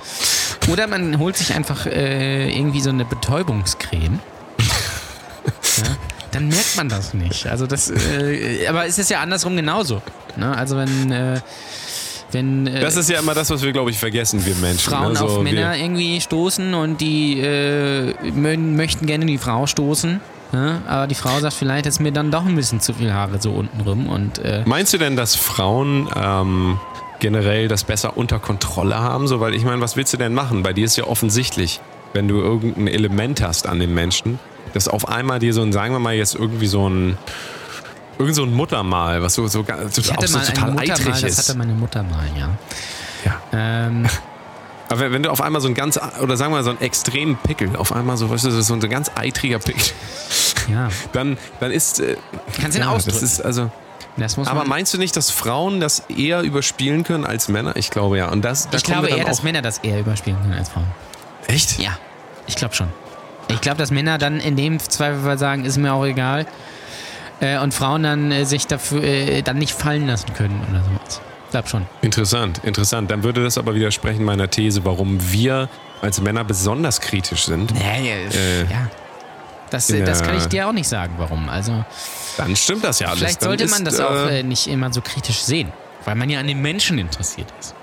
oder 0.69 0.87
man 0.89 1.19
holt 1.19 1.37
sich 1.37 1.55
einfach 1.55 1.87
äh, 1.87 2.51
irgendwie 2.51 2.81
so 2.81 2.91
eine 2.91 3.05
Betäubungscreme. 3.05 4.19
ja, 5.79 5.97
dann 6.33 6.49
merkt 6.49 6.77
man 6.77 6.89
das 6.89 7.15
nicht. 7.15 7.47
Also 7.47 7.67
das, 7.67 7.91
äh, 7.91 8.67
aber 8.67 8.87
es 8.87 8.99
ist 8.99 9.09
ja 9.09 9.21
andersrum 9.21 9.57
genauso. 9.57 10.03
Ne? 10.37 10.57
Also 10.57 10.77
wenn, 10.77 11.13
äh, 11.13 11.41
wenn 12.33 12.67
äh, 12.67 12.81
Das 12.81 12.97
ist 12.97 13.09
ja 13.09 13.21
immer 13.21 13.35
das, 13.35 13.51
was 13.51 13.63
wir, 13.63 13.73
glaube 13.73 13.91
ich, 13.91 13.99
vergessen, 13.99 14.45
wir 14.45 14.57
Menschen. 14.57 14.91
Frauen 14.91 15.13
ne? 15.13 15.19
So, 15.19 15.27
auf 15.27 15.43
Männer 15.43 15.77
irgendwie 15.77 16.21
stoßen 16.21 16.75
und 16.75 17.01
die 17.01 17.41
äh, 17.41 18.15
mö 18.33 18.57
möchten 18.57 19.07
gerne 19.07 19.27
die 19.27 19.39
Frau 19.39 19.67
stoßen. 19.69 20.21
Ne? 20.53 20.83
Aber 20.89 21.07
die 21.07 21.15
Frau 21.15 21.39
sagt, 21.39 21.55
vielleicht 21.55 21.87
ist 21.87 22.01
mir 22.01 22.13
dann 22.13 22.31
doch 22.31 22.45
ein 22.45 22.57
bisschen 22.57 22.81
zu 22.81 22.95
viel 22.95 23.13
Haare 23.13 23.41
so 23.41 23.53
unten 23.53 23.81
rum 23.83 24.09
und 24.09 24.39
äh, 24.41 24.63
Meinst 24.67 24.93
du 24.93 24.99
denn, 24.99 25.17
dass 25.17 25.37
Frauen 25.37 26.09
ähm, 26.17 26.81
generell 27.21 27.69
das 27.69 27.85
besser 27.85 28.17
unter 28.17 28.39
Kontrolle 28.41 28.99
haben? 28.99 29.29
So, 29.29 29.41
weil 29.41 29.55
ich 29.55 29.65
meine, 29.65 29.81
was 29.81 29.97
willst 29.97 30.13
du 30.13 30.17
denn 30.17 30.35
machen? 30.35 30.63
Bei 30.63 30.73
dir 30.73 30.85
ist 30.85 30.97
ja 30.97 31.05
offensichtlich, 31.05 31.81
wenn 32.13 32.27
du 32.27 32.41
irgendein 32.41 32.89
Element 32.89 33.43
hast 33.43 33.67
an 33.69 33.79
dem 33.79 33.95
Menschen, 33.95 34.39
dass 34.75 34.89
auf 34.89 35.09
einmal 35.09 35.39
dir 35.39 35.55
so 35.55 35.63
ein, 35.63 35.73
sagen 35.73 35.95
wir 35.95 36.01
mal 36.01 36.15
jetzt 36.15 36.35
irgendwie 36.35 36.67
so 36.67 36.89
ein 36.89 37.17
irgend 38.19 38.35
so 38.35 38.43
ein 38.43 38.53
Muttermal, 38.53 39.23
was 39.23 39.35
so, 39.35 39.47
so, 39.47 39.65
ganz- 39.65 39.97
ich 39.97 40.13
hatte 40.13 40.29
so 40.29 40.39
mal 40.39 40.45
total 40.45 40.79
eitrig 40.81 41.07
mal, 41.07 41.13
das 41.13 41.23
ist. 41.23 41.49
hatte 41.49 41.59
meine 41.59 41.73
Mutter 41.73 42.03
mal, 42.03 42.27
ja. 42.37 42.51
Ja. 43.25 43.41
Ähm, 43.53 44.07
Aber 44.91 45.13
wenn, 45.13 45.23
du 45.23 45.31
auf 45.31 45.41
einmal 45.41 45.61
so 45.61 45.69
ein 45.69 45.75
ganz, 45.75 46.01
oder 46.21 46.37
sagen 46.37 46.51
wir 46.51 46.57
mal 46.57 46.65
so 46.65 46.71
einen 46.71 46.81
extremen 46.81 47.37
Pickel, 47.37 47.77
auf 47.77 47.93
einmal 47.93 48.17
so, 48.17 48.29
weißt 48.29 48.47
du, 48.47 48.51
so 48.51 48.75
ein 48.75 48.81
ganz 48.81 49.09
eitriger 49.15 49.61
Pickel, 49.61 49.85
ja, 50.71 50.89
dann, 51.13 51.37
dann 51.61 51.71
ist. 51.71 52.01
Äh, 52.01 52.17
kannst 52.61 52.77
ihn 52.77 52.83
ja, 52.83 52.87
das 52.87 53.07
ausdrücken. 53.07 53.25
ist 53.25 53.41
also. 53.45 53.71
Das 54.17 54.37
Aber 54.39 54.65
meinst 54.65 54.93
du 54.93 54.99
nicht, 54.99 55.17
dass 55.17 55.31
Frauen 55.31 55.81
das 55.81 56.01
eher 56.09 56.43
überspielen 56.43 57.05
können 57.05 57.25
als 57.25 57.49
Männer? 57.49 57.77
Ich 57.77 57.91
glaube 57.91 58.19
ja. 58.19 58.29
Und 58.31 58.43
das, 58.45 58.69
da 58.69 58.77
ich 58.77 58.85
glaube 58.85 59.09
eher, 59.09 59.25
dass 59.25 59.43
Männer 59.43 59.63
das 59.63 59.79
eher 59.79 60.01
überspielen 60.01 60.39
können 60.43 60.55
als 60.55 60.69
Frauen. 60.69 60.87
Echt? 61.47 61.79
Ja, 61.79 61.97
ich 62.47 62.57
glaube 62.57 62.75
schon. 62.75 62.89
Ich 63.49 63.61
glaube, 63.61 63.79
dass 63.79 63.91
Männer 63.91 64.19
dann 64.19 64.39
in 64.41 64.57
dem 64.57 64.79
Zweifelsfall 64.79 65.39
sagen, 65.39 65.65
ist 65.65 65.77
mir 65.79 65.93
auch 65.95 66.05
egal. 66.05 66.47
Äh, 67.41 67.59
und 67.59 67.73
Frauen 67.73 68.03
dann 68.03 68.31
äh, 68.33 68.45
sich 68.45 68.67
dafür 68.67 69.03
äh, 69.03 69.43
dann 69.43 69.57
nicht 69.59 69.73
fallen 69.73 70.07
lassen 70.07 70.35
können 70.35 70.61
oder 70.71 70.83
sowas. 70.85 71.21
Ich 71.47 71.51
glaube 71.51 71.69
schon. 71.69 71.87
Interessant, 72.03 72.61
interessant. 72.63 73.11
Dann 73.11 73.23
würde 73.25 73.43
das 73.43 73.59
aber 73.59 73.75
widersprechen 73.75 74.25
meiner 74.25 74.51
These, 74.51 74.85
warum 74.85 75.33
wir 75.33 75.69
als 76.03 76.21
Männer 76.21 76.45
besonders 76.45 77.01
kritisch 77.01 77.47
sind. 77.47 77.73
Ja, 77.73 77.95
Äh, 77.95 78.63
ja. 78.65 78.91
Das, 79.71 79.89
äh, 79.91 80.05
das 80.05 80.21
kann 80.23 80.33
der- 80.35 80.39
ich 80.39 80.47
dir 80.49 80.69
auch 80.69 80.73
nicht 80.73 80.89
sagen, 80.89 81.15
warum. 81.19 81.49
Also 81.49 81.85
Dann 82.37 82.55
stimmt 82.57 82.85
das 82.85 82.99
ja 82.99 83.09
alles. 83.09 83.19
vielleicht 83.21 83.43
sollte 83.43 83.65
ist, 83.65 83.71
man 83.71 83.85
das 83.85 83.99
äh, 83.99 84.03
auch 84.03 84.27
äh, 84.29 84.43
nicht 84.43 84.67
immer 84.67 84.93
so 84.93 85.01
kritisch 85.01 85.41
sehen, 85.41 85.73
weil 86.05 86.15
man 86.17 86.29
ja 86.29 86.41
an 86.41 86.47
den 86.47 86.61
Menschen 86.61 86.99
interessiert 86.99 87.49
ist. 87.61 87.75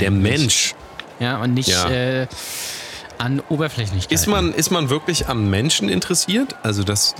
Der 0.00 0.08
Eigentlich. 0.08 0.38
Mensch. 0.38 0.74
Ja, 1.18 1.38
und 1.38 1.54
nicht 1.54 1.68
Ja. 1.68 1.88
äh, 1.88 2.26
an 3.18 3.42
Oberflächlichkeit. 3.48 4.12
Ist 4.12 4.26
man, 4.26 4.52
ist 4.52 4.70
man 4.70 4.90
wirklich 4.90 5.28
am 5.28 5.48
Menschen 5.48 5.88
interessiert? 5.88 6.54
Also 6.62 6.84
das 6.84 7.14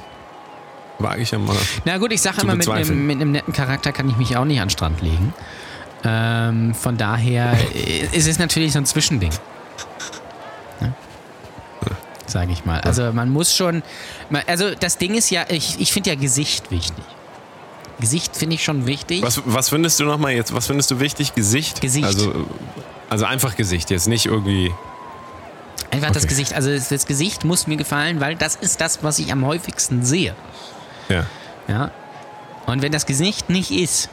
wage 0.99 1.23
ich 1.23 1.31
ja 1.31 1.39
mal. 1.39 1.57
Na 1.87 1.97
gut, 1.99 2.13
ich 2.13 2.21
sage 2.21 2.43
immer, 2.43 2.55
mit 2.55 2.69
einem, 2.69 3.07
mit 3.07 3.17
einem 3.17 3.33
netten 3.33 3.53
Charakter 3.55 3.93
kann 3.93 4.09
ich 4.11 4.17
mich 4.17 4.37
auch 4.37 4.45
nicht 4.45 4.61
an 4.61 4.67
den 4.69 4.71
Strand 4.71 5.01
legen. 5.01 5.33
Ähm, 6.05 6.75
von 6.75 6.97
daher 6.99 7.57
äh, 7.75 8.07
ist 8.13 8.29
es 8.29 8.39
natürlich 8.39 8.73
so 8.75 8.79
ein 8.79 8.87
Zwischending. 8.87 9.31
Sage 12.27 12.53
ich 12.53 12.65
mal. 12.65 12.81
Also 12.81 13.13
man 13.13 13.31
muss 13.31 13.55
schon. 13.55 13.83
Also 14.47 14.75
das 14.75 14.99
Ding 14.99 15.15
ist 15.15 15.31
ja, 15.31 15.45
ich, 15.49 15.81
ich 15.81 15.93
finde 15.93 16.11
ja 16.11 16.17
Gesicht 16.17 16.71
wichtig. 16.71 17.05
Gesicht 17.99 18.37
finde 18.37 18.57
ich 18.57 18.65
schon 18.65 18.87
wichtig. 18.87 19.23
Was, 19.23 19.41
was 19.47 19.69
findest 19.69 19.99
du 20.01 20.05
nochmal 20.05 20.33
jetzt? 20.33 20.53
Was 20.55 20.67
findest 20.67 20.91
du 20.91 21.01
wichtig? 21.01 21.35
Gesicht? 21.35 21.81
Gesicht. 21.81 22.05
Also, 22.05 22.47
also 23.09 23.25
einfach 23.25 23.57
Gesicht, 23.57 23.91
jetzt 23.91 24.09
nicht 24.09 24.27
irgendwie. 24.27 24.75
Einfach 25.91 26.11
das 26.11 26.25
okay. 26.25 26.31
Gesicht. 26.31 26.55
Also 26.55 26.71
das, 26.71 26.89
das 26.89 27.07
Gesicht 27.07 27.45
muss 27.45 27.67
mir 27.67 27.77
gefallen, 27.77 28.21
weil 28.21 28.35
das 28.35 28.57
ist 28.57 28.81
das, 28.81 29.03
was 29.03 29.19
ich 29.19 29.33
am 29.33 29.47
häufigsten 29.47 30.05
sehe. 30.05 30.35
Ja. 31.09 31.27
Ja. 31.69 31.91
Und 32.67 32.83
wenn 32.83 32.93
das 32.93 33.07
Gesicht 33.07 33.49
nicht 33.49 33.71
ist, 33.71 34.11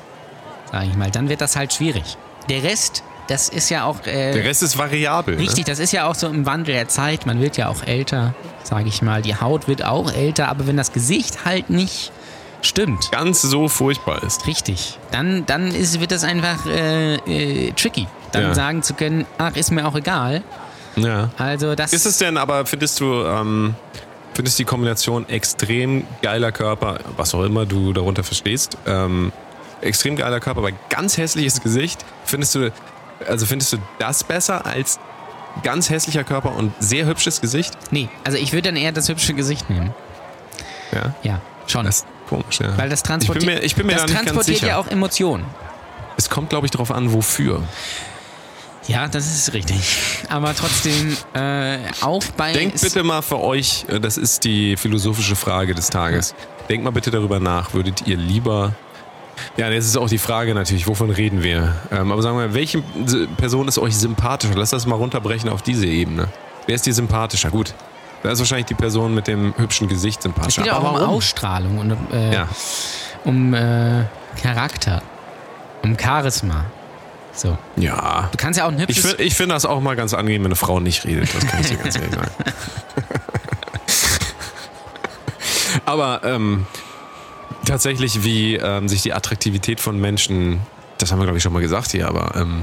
sage 0.71 0.87
ich 0.87 0.95
mal, 0.95 1.11
dann 1.11 1.27
wird 1.27 1.41
das 1.41 1.55
halt 1.55 1.73
schwierig. 1.73 2.17
Der 2.49 2.63
Rest, 2.63 3.03
das 3.27 3.49
ist 3.49 3.69
ja 3.69 3.85
auch. 3.85 4.05
Äh, 4.05 4.33
Der 4.33 4.43
Rest 4.43 4.63
ist 4.63 4.77
variabel. 4.77 5.35
Richtig, 5.37 5.65
das 5.65 5.79
ist 5.79 5.91
ja 5.93 6.07
auch 6.07 6.15
so 6.15 6.27
im 6.27 6.45
Wandel 6.45 6.73
der 6.75 6.87
Zeit. 6.87 7.25
Man 7.25 7.41
wird 7.41 7.57
ja 7.57 7.69
auch 7.69 7.83
älter, 7.83 8.33
sage 8.63 8.87
ich 8.89 9.01
mal. 9.01 9.21
Die 9.21 9.35
Haut 9.35 9.67
wird 9.67 9.83
auch 9.83 10.11
älter, 10.11 10.49
aber 10.49 10.67
wenn 10.67 10.77
das 10.77 10.91
Gesicht 10.93 11.45
halt 11.45 11.69
nicht 11.69 12.11
stimmt, 12.61 13.11
Ne? 13.11 13.17
Ganz 13.17 13.41
so 13.41 13.67
furchtbar 13.67 14.23
ist. 14.23 14.47
richtig, 14.47 14.97
dann, 15.11 15.45
dann 15.45 15.67
ist, 15.73 15.99
wird 15.99 16.11
das 16.11 16.23
einfach 16.23 16.65
äh, 16.65 17.15
äh, 17.15 17.71
tricky. 17.73 18.07
Dann 18.31 18.43
Ja. 18.43 18.53
sagen 18.55 18.81
zu 18.83 18.93
können, 18.93 19.25
ach, 19.37 19.55
ist 19.55 19.71
mir 19.71 19.85
auch 19.87 19.95
egal. 19.95 20.43
Ja. 20.95 21.29
Also 21.37 21.75
das 21.75 21.91
Ist 21.93 22.05
es 22.05 22.17
denn 22.19 22.37
aber, 22.37 22.65
findest 22.65 22.99
du, 22.99 23.23
ähm, 23.25 23.75
findest 24.33 24.57
die 24.59 24.65
Kombination 24.65 25.27
extrem 25.29 26.05
geiler 26.21 26.51
Körper, 26.51 26.99
was 27.17 27.35
auch 27.35 27.43
immer 27.43 27.65
du 27.65 27.93
darunter 27.93 28.23
verstehst, 28.23 28.77
ähm, 28.87 29.31
extrem 29.81 30.15
geiler 30.15 30.39
Körper, 30.39 30.59
aber 30.61 30.71
ganz 30.89 31.17
hässliches 31.17 31.61
Gesicht, 31.61 32.05
findest 32.25 32.55
du, 32.55 32.71
also 33.27 33.45
findest 33.45 33.73
du 33.73 33.77
das 33.99 34.23
besser 34.23 34.65
als 34.65 34.99
ganz 35.63 35.89
hässlicher 35.89 36.23
Körper 36.23 36.55
und 36.55 36.73
sehr 36.79 37.05
hübsches 37.05 37.41
Gesicht? 37.41 37.77
Nee, 37.91 38.09
also 38.23 38.37
ich 38.37 38.53
würde 38.53 38.69
dann 38.69 38.75
eher 38.75 38.91
das 38.91 39.09
hübsche 39.09 39.33
Gesicht 39.33 39.69
nehmen. 39.69 39.93
Ja. 40.91 41.15
Ja, 41.23 41.41
schon. 41.67 41.85
Das 41.85 41.97
ist 41.97 42.07
komisch, 42.29 42.59
ja. 42.59 42.77
Weil 42.77 42.89
das 42.89 42.99
ich 42.99 43.03
bin 43.03 43.09
transportiert, 43.09 43.45
mir, 43.45 43.63
ich 43.63 43.75
bin 43.75 43.85
mir 43.85 43.93
das 43.93 44.01
da 44.01 44.07
nicht 44.07 44.15
ganz 44.15 44.31
transportiert 44.31 44.61
ja 44.61 44.77
auch 44.77 44.87
Emotionen. 44.87 45.45
es 46.17 46.29
kommt, 46.29 46.49
glaube 46.49 46.67
ich, 46.67 46.71
darauf 46.71 46.91
an, 46.91 47.13
wofür. 47.13 47.63
Ja, 48.87 49.07
das 49.07 49.27
ist 49.27 49.53
richtig. 49.53 49.79
Aber 50.29 50.53
trotzdem, 50.53 51.15
äh, 51.33 51.77
auch 52.01 52.23
bei. 52.35 52.51
Denkt 52.51 52.81
bitte 52.81 53.03
mal 53.03 53.21
für 53.21 53.39
euch, 53.39 53.85
äh, 53.87 53.99
das 53.99 54.17
ist 54.17 54.43
die 54.43 54.75
philosophische 54.75 55.35
Frage 55.35 55.73
des 55.73 55.89
Tages. 55.89 56.35
Denkt 56.69 56.83
mal 56.83 56.91
bitte 56.91 57.11
darüber 57.11 57.39
nach, 57.39 57.73
würdet 57.73 58.07
ihr 58.07 58.17
lieber. 58.17 58.73
Ja, 59.57 59.69
das 59.69 59.85
ist 59.85 59.97
auch 59.97 60.09
die 60.09 60.17
Frage 60.17 60.53
natürlich, 60.53 60.87
wovon 60.87 61.09
reden 61.09 61.43
wir? 61.43 61.75
Ähm, 61.91 62.11
aber 62.11 62.21
sagen 62.21 62.37
wir, 62.37 62.53
welche 62.53 62.79
S- 63.05 63.15
Person 63.37 63.67
ist 63.67 63.77
euch 63.77 63.95
sympathischer? 63.97 64.55
Lass 64.55 64.69
das 64.71 64.85
mal 64.85 64.95
runterbrechen 64.95 65.49
auf 65.49 65.61
diese 65.61 65.85
Ebene. 65.85 66.27
Wer 66.67 66.75
ist 66.75 66.85
dir 66.85 66.93
sympathischer? 66.93 67.49
Gut, 67.49 67.73
da 68.23 68.31
ist 68.31 68.39
wahrscheinlich 68.39 68.67
die 68.67 68.73
Person 68.75 69.13
mit 69.13 69.27
dem 69.27 69.53
hübschen 69.57 69.87
Gesicht 69.87 70.19
Es 70.19 70.23
sympathischer. 70.23 70.61
geht 70.63 70.71
ja 70.71 70.77
auch 70.77 70.83
aber 70.85 71.01
um? 71.03 71.09
Ausstrahlung 71.09 71.77
und 71.79 71.97
äh, 72.13 72.33
Ja, 72.33 72.47
um 73.25 73.53
äh, 73.53 74.03
Charakter, 74.41 75.01
um 75.83 75.97
Charisma. 75.99 76.65
So. 77.35 77.57
ja. 77.77 78.29
Du 78.31 78.37
kannst 78.37 78.59
ja 78.59 78.65
auch 78.65 78.69
ein 78.71 78.75
Ich 78.75 78.81
hübsches. 78.81 79.05
finde 79.07 79.23
ich 79.23 79.35
find 79.35 79.51
das 79.51 79.65
auch 79.65 79.81
mal 79.81 79.95
ganz 79.95 80.13
angenehm, 80.13 80.43
wenn 80.43 80.49
eine 80.51 80.55
Frau 80.55 80.79
nicht 80.79 81.03
redet. 81.05 81.33
Das 81.33 81.45
kann 81.47 81.61
ich 81.61 81.67
dir 81.69 81.77
ganz 81.77 81.95
ehrlich 81.95 82.13
sagen. 82.13 82.29
Aber 85.85 86.21
ähm, 86.23 86.65
tatsächlich, 87.73 88.23
wie 88.23 88.55
ähm, 88.55 88.87
sich 88.87 89.01
die 89.01 89.13
Attraktivität 89.13 89.79
von 89.79 89.99
Menschen, 89.99 90.59
das 90.99 91.11
haben 91.11 91.17
wir 91.17 91.23
glaube 91.23 91.37
ich 91.37 91.43
schon 91.43 91.53
mal 91.53 91.61
gesagt 91.61 91.91
hier, 91.91 92.07
aber 92.07 92.35
ähm, 92.35 92.61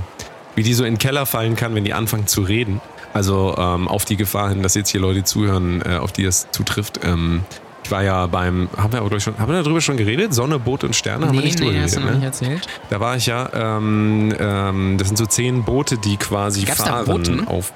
wie 0.54 0.62
die 0.62 0.72
so 0.72 0.84
in 0.84 0.94
den 0.94 0.98
Keller 0.98 1.26
fallen 1.26 1.56
kann, 1.56 1.74
wenn 1.74 1.84
die 1.84 1.92
anfangen 1.92 2.28
zu 2.28 2.42
reden. 2.42 2.80
Also 3.12 3.56
ähm, 3.58 3.88
auf 3.88 4.04
die 4.04 4.16
Gefahr 4.16 4.50
hin, 4.50 4.62
dass 4.62 4.76
jetzt 4.76 4.90
hier 4.90 5.00
Leute 5.00 5.24
zuhören, 5.24 5.82
äh, 5.84 5.96
auf 5.96 6.12
die 6.12 6.22
das 6.22 6.46
zutrifft. 6.52 7.00
Ähm, 7.02 7.42
ich 7.82 7.90
war 7.90 8.04
ja 8.04 8.28
beim, 8.28 8.68
haben 8.76 8.92
wir 8.92 9.00
aber 9.00 9.08
glaub 9.08 9.18
ich 9.18 9.24
schon, 9.24 9.36
haben 9.36 9.52
wir 9.52 9.60
darüber 9.60 9.80
schon 9.80 9.96
geredet? 9.96 10.32
Sonne, 10.32 10.60
Boot 10.60 10.84
und 10.84 10.94
Sterne? 10.94 11.26
haben 11.26 11.32
wir 11.32 11.40
nee, 11.40 11.46
nicht 11.46 11.58
drüber 11.58 11.72
nee, 11.72 11.80
hast 11.82 11.96
du 11.96 12.00
noch 12.00 12.06
geredet, 12.06 12.40
nicht 12.40 12.42
ne? 12.42 12.54
erzählt. 12.54 12.68
Da 12.90 13.00
war 13.00 13.16
ich 13.16 13.26
ja, 13.26 13.50
ähm, 13.52 14.32
ähm, 14.38 14.96
das 14.96 15.08
sind 15.08 15.16
so 15.16 15.26
zehn 15.26 15.64
Boote, 15.64 15.98
die 15.98 16.18
quasi 16.18 16.62
Gab's 16.62 16.78
da 16.78 16.84
fahren 16.84 17.06
Boten? 17.06 17.48
auf. 17.48 17.72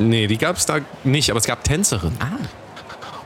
Nee, 0.00 0.26
die 0.26 0.38
gab 0.38 0.56
es 0.56 0.66
da 0.66 0.78
nicht, 1.04 1.30
aber 1.30 1.38
es 1.38 1.46
gab 1.46 1.62
Tänzerinnen. 1.62 2.18
Ah, 2.18 2.38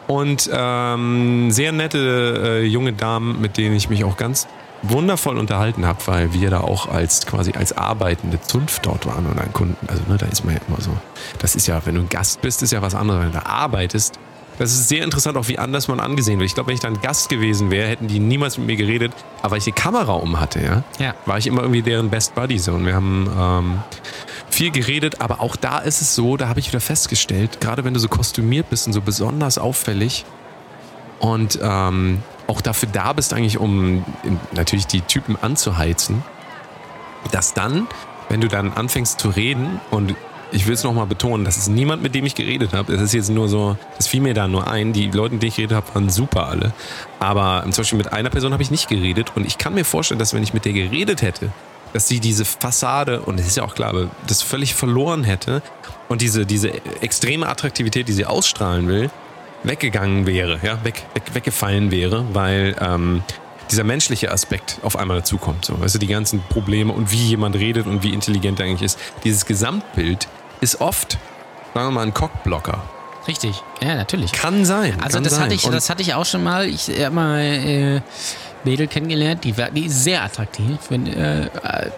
Und 0.06 0.48
ähm, 0.52 1.50
sehr 1.50 1.72
nette 1.72 2.60
äh, 2.62 2.64
junge 2.64 2.92
Damen, 2.92 3.40
mit 3.40 3.56
denen 3.56 3.74
ich 3.74 3.88
mich 3.88 4.04
auch 4.04 4.16
ganz 4.16 4.46
wundervoll 4.82 5.36
unterhalten 5.38 5.84
habe, 5.86 5.98
weil 6.06 6.32
wir 6.32 6.50
da 6.50 6.60
auch 6.60 6.88
als 6.88 7.26
quasi 7.26 7.52
als 7.52 7.76
arbeitende 7.76 8.40
Zunft 8.40 8.86
dort 8.86 9.06
waren 9.06 9.26
und 9.26 9.38
ein 9.40 9.52
Kunden. 9.52 9.88
Also 9.88 10.02
ne, 10.06 10.16
da 10.16 10.26
ist 10.26 10.44
man 10.44 10.54
ja 10.54 10.60
immer 10.68 10.80
so. 10.80 10.90
Das 11.40 11.56
ist 11.56 11.66
ja, 11.66 11.80
wenn 11.86 11.94
du 11.96 12.02
ein 12.02 12.08
Gast 12.08 12.40
bist, 12.42 12.62
ist 12.62 12.72
ja 12.72 12.82
was 12.82 12.94
anderes, 12.94 13.20
wenn 13.22 13.32
du 13.32 13.38
da 13.38 13.46
arbeitest. 13.46 14.18
Das 14.58 14.70
ist 14.70 14.88
sehr 14.88 15.04
interessant, 15.04 15.36
auch 15.36 15.48
wie 15.48 15.58
anders 15.58 15.86
man 15.88 16.00
angesehen 16.00 16.38
wird. 16.38 16.48
Ich 16.48 16.54
glaube, 16.54 16.68
wenn 16.68 16.74
ich 16.74 16.80
da 16.80 16.88
ein 16.88 17.00
Gast 17.02 17.28
gewesen 17.28 17.70
wäre, 17.70 17.88
hätten 17.88 18.06
die 18.08 18.18
niemals 18.20 18.56
mit 18.56 18.66
mir 18.68 18.76
geredet. 18.76 19.12
Aber 19.42 19.50
weil 19.52 19.58
ich 19.58 19.64
die 19.64 19.72
Kamera 19.72 20.14
um 20.14 20.40
hatte, 20.40 20.60
ja, 20.62 20.82
Ja. 21.04 21.14
war 21.26 21.36
ich 21.36 21.46
immer 21.46 21.60
irgendwie 21.62 21.82
deren 21.82 22.08
Best 22.08 22.34
Buddy 22.34 22.58
so. 22.58 22.72
Und 22.72 22.86
wir 22.86 22.94
haben 22.94 23.28
ähm, 23.38 23.78
viel 24.56 24.70
geredet, 24.70 25.20
aber 25.20 25.40
auch 25.40 25.56
da 25.56 25.78
ist 25.78 26.00
es 26.00 26.14
so, 26.14 26.36
da 26.36 26.48
habe 26.48 26.60
ich 26.60 26.68
wieder 26.68 26.80
festgestellt, 26.80 27.60
gerade 27.60 27.84
wenn 27.84 27.94
du 27.94 28.00
so 28.00 28.08
kostümiert 28.08 28.70
bist 28.70 28.86
und 28.86 28.92
so 28.92 29.00
besonders 29.00 29.58
auffällig 29.58 30.24
und 31.18 31.58
ähm, 31.62 32.22
auch 32.46 32.60
dafür 32.60 32.88
da 32.92 33.12
bist, 33.12 33.34
eigentlich 33.34 33.58
um 33.58 34.04
natürlich 34.52 34.86
die 34.86 35.02
Typen 35.02 35.36
anzuheizen, 35.40 36.22
dass 37.32 37.54
dann 37.54 37.86
wenn 38.28 38.40
du 38.40 38.48
dann 38.48 38.72
anfängst 38.72 39.20
zu 39.20 39.28
reden 39.28 39.80
und 39.90 40.14
ich 40.52 40.66
will 40.66 40.74
es 40.74 40.84
nochmal 40.84 41.06
betonen, 41.06 41.44
das 41.44 41.56
ist 41.56 41.68
niemand, 41.68 42.02
mit 42.02 42.14
dem 42.14 42.24
ich 42.24 42.34
geredet 42.34 42.72
habe. 42.72 42.94
Es 42.94 43.00
ist 43.00 43.12
jetzt 43.12 43.30
nur 43.30 43.48
so, 43.48 43.76
es 43.98 44.06
fiel 44.06 44.20
mir 44.20 44.32
da 44.32 44.46
nur 44.46 44.68
ein. 44.68 44.92
Die 44.92 45.10
Leute, 45.10 45.34
mit 45.34 45.42
denen 45.42 45.48
ich 45.48 45.56
geredet 45.56 45.76
habe, 45.76 45.94
waren 45.94 46.08
super 46.08 46.46
alle. 46.46 46.72
Aber 47.18 47.62
zum 47.64 47.82
Beispiel 47.82 47.98
mit 47.98 48.12
einer 48.12 48.30
Person 48.30 48.52
habe 48.52 48.62
ich 48.62 48.70
nicht 48.70 48.88
geredet 48.88 49.32
und 49.34 49.44
ich 49.44 49.58
kann 49.58 49.74
mir 49.74 49.84
vorstellen, 49.84 50.18
dass 50.18 50.34
wenn 50.34 50.42
ich 50.42 50.54
mit 50.54 50.64
der 50.64 50.72
geredet 50.72 51.20
hätte, 51.22 51.50
dass 51.96 52.06
sie 52.06 52.20
diese 52.20 52.44
Fassade, 52.44 53.22
und 53.22 53.40
es 53.40 53.46
ist 53.46 53.56
ja 53.56 53.64
auch 53.64 53.74
klar, 53.74 54.10
das 54.26 54.42
völlig 54.42 54.74
verloren 54.74 55.24
hätte 55.24 55.62
und 56.08 56.20
diese, 56.20 56.44
diese 56.44 56.70
extreme 57.00 57.48
Attraktivität, 57.48 58.06
die 58.06 58.12
sie 58.12 58.26
ausstrahlen 58.26 58.86
will, 58.86 59.10
weggegangen 59.62 60.26
wäre, 60.26 60.60
ja, 60.62 60.84
weg, 60.84 61.06
weg, 61.14 61.22
weggefallen 61.32 61.90
wäre, 61.90 62.26
weil 62.34 62.76
ähm, 62.80 63.22
dieser 63.70 63.82
menschliche 63.82 64.30
Aspekt 64.30 64.78
auf 64.82 64.96
einmal 64.96 65.16
dazukommt. 65.16 65.64
So, 65.64 65.80
weißt 65.80 65.94
du, 65.94 65.98
die 65.98 66.06
ganzen 66.06 66.42
Probleme 66.50 66.92
und 66.92 67.12
wie 67.12 67.28
jemand 67.28 67.56
redet 67.56 67.86
und 67.86 68.02
wie 68.02 68.12
intelligent 68.12 68.60
er 68.60 68.66
eigentlich 68.66 68.82
ist. 68.82 68.98
Dieses 69.24 69.46
Gesamtbild 69.46 70.28
ist 70.60 70.82
oft, 70.82 71.16
sagen 71.72 71.86
wir 71.86 71.92
mal, 71.92 72.02
ein 72.02 72.12
Cockblocker. 72.12 72.82
Richtig, 73.26 73.62
ja, 73.82 73.94
natürlich. 73.94 74.32
Kann 74.32 74.64
sein. 74.64 75.00
Also 75.00 75.16
kann 75.16 75.24
das 75.24 75.34
sein. 75.34 75.44
hatte 75.44 75.54
ich, 75.54 75.64
Und 75.64 75.72
das 75.72 75.90
hatte 75.90 76.02
ich 76.02 76.14
auch 76.14 76.26
schon 76.26 76.44
mal. 76.44 76.68
Ich 76.68 76.88
habe 76.88 77.14
mal 77.14 77.40
äh, 77.40 78.00
Mädel 78.66 78.86
kennengelernt, 78.88 79.44
die, 79.44 79.56
war, 79.56 79.70
die 79.70 79.86
ist 79.86 80.04
sehr 80.04 80.22
attraktiv. 80.22 80.76
Wenn, 80.88 81.06
äh, 81.06 81.48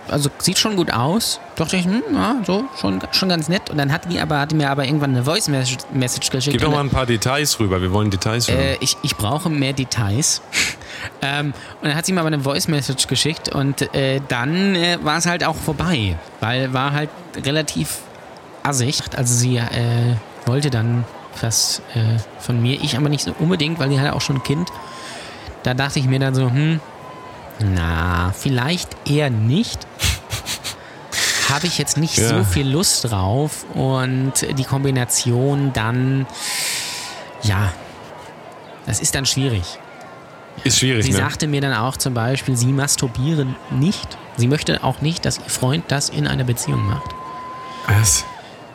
also 0.07 0.31
sieht 0.39 0.59
schon 0.59 0.77
gut 0.77 0.93
aus. 0.93 1.41
Dachte 1.57 1.77
ich, 1.77 1.85
hm, 1.87 2.03
ja, 2.13 2.37
so, 2.47 2.65
schon, 2.81 3.01
schon 3.11 3.29
ganz 3.29 3.49
nett. 3.49 3.71
Und 3.71 3.79
dann 3.79 3.91
hat 3.93 4.11
die 4.11 4.21
aber, 4.21 4.39
hatte 4.39 4.55
mir 4.55 4.71
aber 4.71 4.85
irgendwann 4.85 5.11
eine 5.11 5.25
Voice 5.25 5.49
Message, 5.49 5.79
Message 5.93 6.31
geschickt. 6.31 6.53
Gib 6.53 6.63
doch 6.63 6.71
mal 6.71 6.81
ein 6.81 6.91
paar 6.91 7.07
Details 7.07 7.59
rüber. 7.59 7.83
Wir 7.83 7.93
wollen 7.93 8.11
Details 8.11 8.49
hören. 8.49 8.61
äh, 8.61 8.77
ich, 8.81 8.97
ich 9.03 9.17
brauche 9.17 9.51
mehr 9.51 9.73
Details. 9.73 10.43
ähm, 11.23 11.55
und 11.81 11.89
dann 11.89 11.97
hat 11.97 12.07
sie 12.07 12.13
mir 12.13 12.21
aber 12.21 12.29
eine 12.29 12.41
Voice 12.41 12.69
Message 12.69 13.09
geschickt 13.09 13.49
und 13.55 13.95
äh, 13.95 14.21
dann 14.29 14.75
äh, 14.75 14.99
war 15.03 15.19
es 15.19 15.27
halt 15.27 15.45
auch 15.45 15.57
vorbei, 15.57 16.17
weil 16.41 16.73
war 16.73 16.93
halt 16.93 17.11
relativ 17.45 17.99
assig. 18.63 19.03
Also 19.17 19.35
sie 19.35 19.57
äh, 19.57 20.15
wollte 20.47 20.71
dann 20.71 21.05
was 21.41 21.83
äh, 21.95 22.19
von 22.41 22.61
mir, 22.61 22.81
ich 22.83 22.97
aber 22.97 23.09
nicht 23.09 23.25
so 23.25 23.35
unbedingt, 23.39 23.79
weil 23.79 23.89
die 23.89 23.99
hatte 23.99 24.15
auch 24.15 24.21
schon 24.21 24.37
ein 24.37 24.43
Kind. 24.43 24.71
Da 25.63 25.75
dachte 25.75 25.99
ich 25.99 26.07
mir 26.07 26.19
dann 26.19 26.35
so, 26.35 26.51
hm, 26.51 26.81
na, 27.61 28.33
vielleicht 28.37 28.89
eher 29.09 29.31
nicht. 29.31 29.87
Habe 31.49 31.67
ich 31.67 31.79
jetzt 31.79 31.97
nicht 31.97 32.17
Ja. 32.19 32.29
so 32.29 32.45
viel 32.45 32.69
Lust 32.69 33.11
drauf 33.11 33.65
und 33.75 34.33
die 34.57 34.65
Kombination 34.65 35.73
dann, 35.73 36.27
ja, 37.43 37.73
das 38.87 39.01
ist 39.01 39.15
dann 39.15 39.25
schwierig. 39.27 39.79
ist 40.65 40.79
schwierig, 40.79 41.05
Sie 41.05 41.13
ne? 41.13 41.17
sagte 41.19 41.47
mir 41.47 41.61
dann 41.61 41.73
auch 41.75 41.97
zum 41.97 42.13
Beispiel, 42.15 42.57
sie 42.57 42.73
masturbiere 42.73 43.47
nicht. 43.71 44.19
Sie 44.37 44.47
möchte 44.49 44.83
auch 44.85 45.01
nicht, 45.01 45.25
dass 45.25 45.39
ihr 45.39 45.49
Freund 45.51 45.85
das 45.89 46.09
in 46.11 46.27
einer 46.27 46.45
Beziehung 46.45 46.85
macht. 46.87 47.11
Was? 47.87 48.25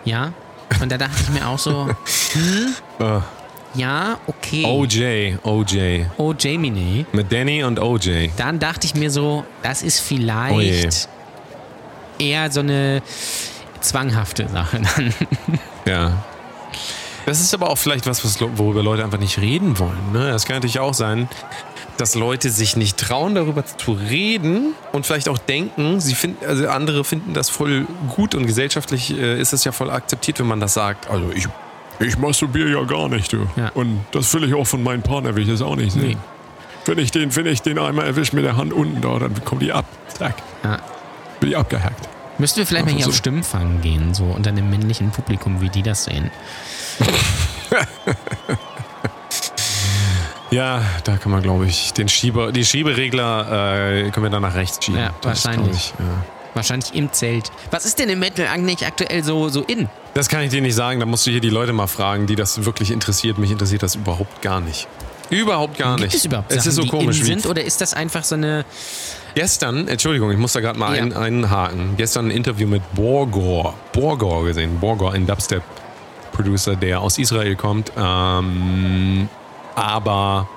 Ja. 0.05 0.33
Und 0.81 0.91
da 0.91 0.97
dachte 0.97 1.13
ich 1.21 1.29
mir 1.29 1.47
auch 1.47 1.59
so, 1.59 1.89
Äh, 2.99 3.03
ja, 3.75 4.19
okay. 4.27 4.65
OJ, 4.65 5.37
OJ. 5.43 6.05
Oh, 6.17 6.33
Jamie. 6.37 7.05
Mit 7.11 7.31
Danny 7.31 7.63
und 7.63 7.79
OJ. 7.79 8.29
Dann 8.37 8.59
dachte 8.59 8.85
ich 8.85 8.95
mir 8.95 9.09
so, 9.09 9.45
das 9.61 9.81
ist 9.81 9.99
Oh 9.99 10.03
vielleicht 10.03 11.09
eher 12.19 12.51
so 12.51 12.59
eine 12.59 13.01
zwanghafte 13.81 14.47
Sache 14.49 14.81
dann. 14.81 15.13
Ja. 15.85 16.23
Das 17.25 17.41
ist 17.41 17.53
aber 17.53 17.69
auch 17.69 17.77
vielleicht 17.77 18.05
was, 18.05 18.23
was 18.23 18.39
worüber 18.57 18.83
Leute 18.83 19.03
einfach 19.03 19.19
nicht 19.19 19.37
reden 19.37 19.79
wollen. 19.79 20.13
Ne? 20.13 20.31
Das 20.31 20.45
kann 20.45 20.55
natürlich 20.55 20.79
auch 20.79 20.93
sein, 20.93 21.27
dass 21.97 22.15
Leute 22.15 22.49
sich 22.49 22.75
nicht 22.75 22.97
trauen, 22.97 23.35
darüber 23.35 23.65
zu 23.65 23.91
reden 23.93 24.73
und 24.91 25.05
vielleicht 25.05 25.29
auch 25.29 25.37
denken, 25.37 25.99
sie 25.99 26.15
finden, 26.15 26.45
also 26.45 26.67
andere 26.67 27.03
finden 27.03 27.33
das 27.33 27.49
voll 27.49 27.85
gut 28.15 28.33
und 28.33 28.45
gesellschaftlich 28.45 29.11
äh, 29.17 29.39
ist 29.39 29.53
es 29.53 29.63
ja 29.63 29.71
voll 29.71 29.89
akzeptiert, 29.89 30.39
wenn 30.39 30.47
man 30.47 30.59
das 30.59 30.73
sagt. 30.73 31.09
Also 31.09 31.31
ich, 31.33 31.47
ich 31.99 32.17
masturbiere 32.17 32.69
ja 32.69 32.83
gar 32.83 33.07
nicht, 33.09 33.31
du. 33.33 33.47
Ja. 33.55 33.69
Und 33.73 34.03
das 34.11 34.33
will 34.33 34.43
ich 34.45 34.53
auch 34.53 34.65
von 34.67 34.83
meinem 34.83 35.01
Partner, 35.03 35.35
will 35.35 35.43
ich 35.43 35.49
das 35.49 35.61
auch 35.61 35.75
nicht 35.75 35.91
sehen. 35.93 36.07
Nee. 36.09 36.17
Wenn 36.85 36.97
ich 36.99 37.11
den, 37.11 37.33
wenn 37.35 37.45
ich 37.45 37.61
den 37.61 37.79
einmal 37.79 38.05
erwische 38.05 38.35
mit 38.35 38.43
der 38.43 38.57
Hand 38.57 38.73
unten 38.73 38.99
da, 39.01 39.17
dann 39.19 39.43
kommt 39.45 39.61
die 39.61 39.71
ab. 39.71 39.85
Zack. 40.09 40.35
Ja. 40.63 40.79
Bin 41.39 41.49
ich 41.49 41.57
abgehackt. 41.57 42.09
Müssten 42.39 42.57
wir 42.59 42.65
vielleicht 42.65 42.85
mal 42.85 42.89
Einfach 42.89 42.97
hier 42.97 43.05
so. 43.05 43.11
auf 43.11 43.15
Stimmenfang 43.17 43.81
gehen, 43.81 44.13
so 44.13 44.23
unter 44.25 44.51
dem 44.51 44.69
männlichen 44.69 45.11
Publikum, 45.11 45.61
wie 45.61 45.69
die 45.69 45.83
das 45.83 46.05
sehen. 46.05 46.31
Ja, 50.51 50.83
da 51.03 51.17
kann 51.17 51.31
man, 51.31 51.41
glaube 51.41 51.65
ich, 51.65 51.93
den 51.93 52.07
Schieber, 52.07 52.51
die 52.51 52.63
Schieberegler 52.63 53.87
äh, 54.05 54.11
können 54.11 54.25
wir 54.27 54.29
dann 54.29 54.43
nach 54.43 54.53
rechts 54.53 54.85
schieben. 54.85 54.99
Ja, 54.99 55.11
Das 55.21 55.39
ist, 55.39 55.45
wahrscheinlich. 55.45 55.93
glaub 55.97 55.99
Ich, 55.99 56.05
ja. 56.05 56.23
Wahrscheinlich 56.53 56.93
im 56.93 57.11
Zelt. 57.11 57.51
Was 57.71 57.85
ist 57.85 57.99
denn 57.99 58.09
im 58.09 58.19
Metal 58.19 58.47
eigentlich 58.47 58.85
aktuell 58.85 59.23
so, 59.23 59.49
so 59.49 59.61
in? 59.63 59.89
Das 60.13 60.29
kann 60.29 60.41
ich 60.43 60.51
dir 60.51 60.61
nicht 60.61 60.75
sagen, 60.75 60.99
da 60.99 61.05
musst 61.05 61.25
du 61.25 61.31
hier 61.31 61.41
die 61.41 61.49
Leute 61.49 61.73
mal 61.73 61.87
fragen, 61.87 62.27
die 62.27 62.35
das 62.35 62.63
wirklich 62.65 62.91
interessiert. 62.91 63.37
Mich 63.39 63.49
interessiert 63.51 63.81
das 63.83 63.95
überhaupt 63.95 64.41
gar 64.41 64.61
nicht. 64.61 64.87
Überhaupt 65.29 65.77
gar 65.79 65.95
Gibt 65.95 66.11
nicht. 66.11 66.15
es 66.17 66.25
überhaupt 66.25 66.51
es 66.51 66.57
Sachen, 66.57 66.69
ist 66.69 66.75
so 66.75 66.81
die 66.83 66.89
komisch. 66.89 67.19
Wie 67.21 67.23
sind 67.23 67.45
oder 67.47 67.63
ist 67.63 67.81
das 67.81 67.95
einfach 67.95 68.23
so 68.23 68.35
eine... 68.35 68.65
gestern, 69.33 69.87
Entschuldigung, 69.87 70.29
ich 70.31 70.37
muss 70.37 70.53
da 70.53 70.59
gerade 70.59 70.77
mal 70.77 70.95
Ja. 70.95 71.01
ein, 71.01 71.13
einhaken. 71.13 71.95
Gestern 71.97 72.27
ein 72.27 72.31
Interview 72.31 72.67
mit 72.67 72.83
Borgor. 72.93 73.73
Borgor 73.93 74.43
gesehen. 74.45 74.79
Borgor, 74.79 75.13
ein 75.13 75.25
Dubstep-Producer, 75.25 76.75
der 76.75 77.01
aus 77.01 77.17
Israel 77.17 77.55
kommt. 77.55 77.91
Ähm, 77.97 79.27
aber 79.73 80.47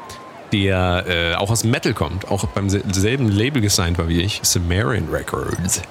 der 0.63 1.05
äh, 1.07 1.35
auch 1.35 1.51
aus 1.51 1.65
Metal 1.65 1.95
kommt, 1.95 2.29
auch 2.29 2.47
beim 2.47 2.69
sel- 2.69 2.83
selben 2.93 3.29
Label 3.29 3.61
gesigned 3.61 3.99
war 3.99 4.09
wie 4.09 4.21
ich, 4.21 4.41
Sumerian 4.43 5.09
Records. 5.11 5.83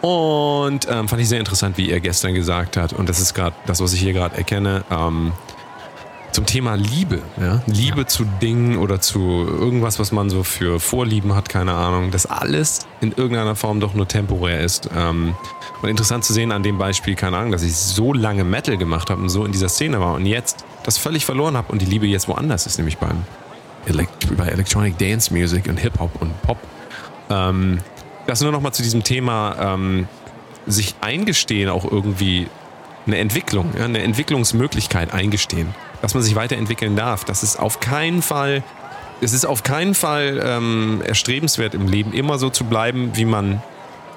Und 0.00 0.86
ähm, 0.88 1.08
fand 1.08 1.20
ich 1.20 1.28
sehr 1.28 1.40
interessant, 1.40 1.76
wie 1.76 1.90
er 1.90 2.00
gestern 2.00 2.34
gesagt 2.34 2.76
hat, 2.76 2.92
und 2.92 3.08
das 3.08 3.18
ist 3.18 3.34
gerade 3.34 3.56
das, 3.66 3.80
was 3.80 3.92
ich 3.92 4.00
hier 4.00 4.12
gerade 4.12 4.36
erkenne, 4.36 4.84
ähm, 4.90 5.32
zum 6.30 6.46
Thema 6.46 6.74
Liebe. 6.74 7.20
Ja? 7.40 7.62
Liebe 7.66 8.06
zu 8.06 8.24
Dingen 8.40 8.78
oder 8.78 9.00
zu 9.00 9.18
irgendwas, 9.18 9.98
was 9.98 10.12
man 10.12 10.30
so 10.30 10.44
für 10.44 10.78
Vorlieben 10.78 11.34
hat, 11.34 11.48
keine 11.48 11.72
Ahnung, 11.72 12.12
dass 12.12 12.26
alles 12.26 12.86
in 13.00 13.12
irgendeiner 13.12 13.56
Form 13.56 13.80
doch 13.80 13.94
nur 13.94 14.06
temporär 14.06 14.60
ist. 14.60 14.88
Ähm, 14.96 15.34
und 15.82 15.88
interessant 15.88 16.24
zu 16.24 16.32
sehen 16.32 16.52
an 16.52 16.62
dem 16.62 16.78
Beispiel, 16.78 17.14
keine 17.14 17.36
Ahnung, 17.38 17.50
dass 17.50 17.62
ich 17.62 17.74
so 17.74 18.12
lange 18.12 18.44
Metal 18.44 18.76
gemacht 18.76 19.10
habe 19.10 19.22
und 19.22 19.30
so 19.30 19.44
in 19.44 19.52
dieser 19.52 19.68
Szene 19.68 19.98
war 20.00 20.14
und 20.14 20.26
jetzt 20.26 20.64
das 20.84 20.98
völlig 20.98 21.24
verloren 21.24 21.56
habe 21.56 21.72
und 21.72 21.82
die 21.82 21.86
Liebe 21.86 22.06
jetzt 22.06 22.28
woanders 22.28 22.66
ist, 22.66 22.78
nämlich 22.78 22.98
beim 22.98 23.24
Bei 24.36 24.46
Electronic 24.46 24.98
Dance 24.98 25.32
Music 25.32 25.66
und 25.68 25.78
Hip-Hop 25.78 26.10
und 26.20 26.42
Pop. 26.42 26.58
Ähm, 27.30 27.78
das 28.26 28.40
nur 28.42 28.52
noch 28.52 28.60
mal 28.60 28.72
zu 28.72 28.82
diesem 28.82 29.04
Thema 29.04 29.56
ähm, 29.58 30.08
sich 30.66 30.94
eingestehen, 31.00 31.70
auch 31.70 31.90
irgendwie 31.90 32.48
eine 33.06 33.18
Entwicklung, 33.18 33.72
ja, 33.76 33.86
eine 33.86 34.02
Entwicklungsmöglichkeit 34.02 35.12
eingestehen, 35.12 35.74
dass 36.02 36.14
man 36.14 36.22
sich 36.22 36.34
weiterentwickeln 36.34 36.94
darf. 36.94 37.24
Das 37.24 37.42
ist 37.42 37.58
auf 37.58 37.80
keinen 37.80 38.22
Fall, 38.22 38.62
es 39.20 39.32
ist 39.32 39.46
auf 39.46 39.62
keinen 39.62 39.94
Fall 39.94 40.40
ähm, 40.44 41.02
erstrebenswert 41.04 41.74
im 41.74 41.88
Leben, 41.88 42.12
immer 42.12 42.38
so 42.38 42.50
zu 42.50 42.64
bleiben, 42.64 43.12
wie 43.14 43.24
man 43.24 43.62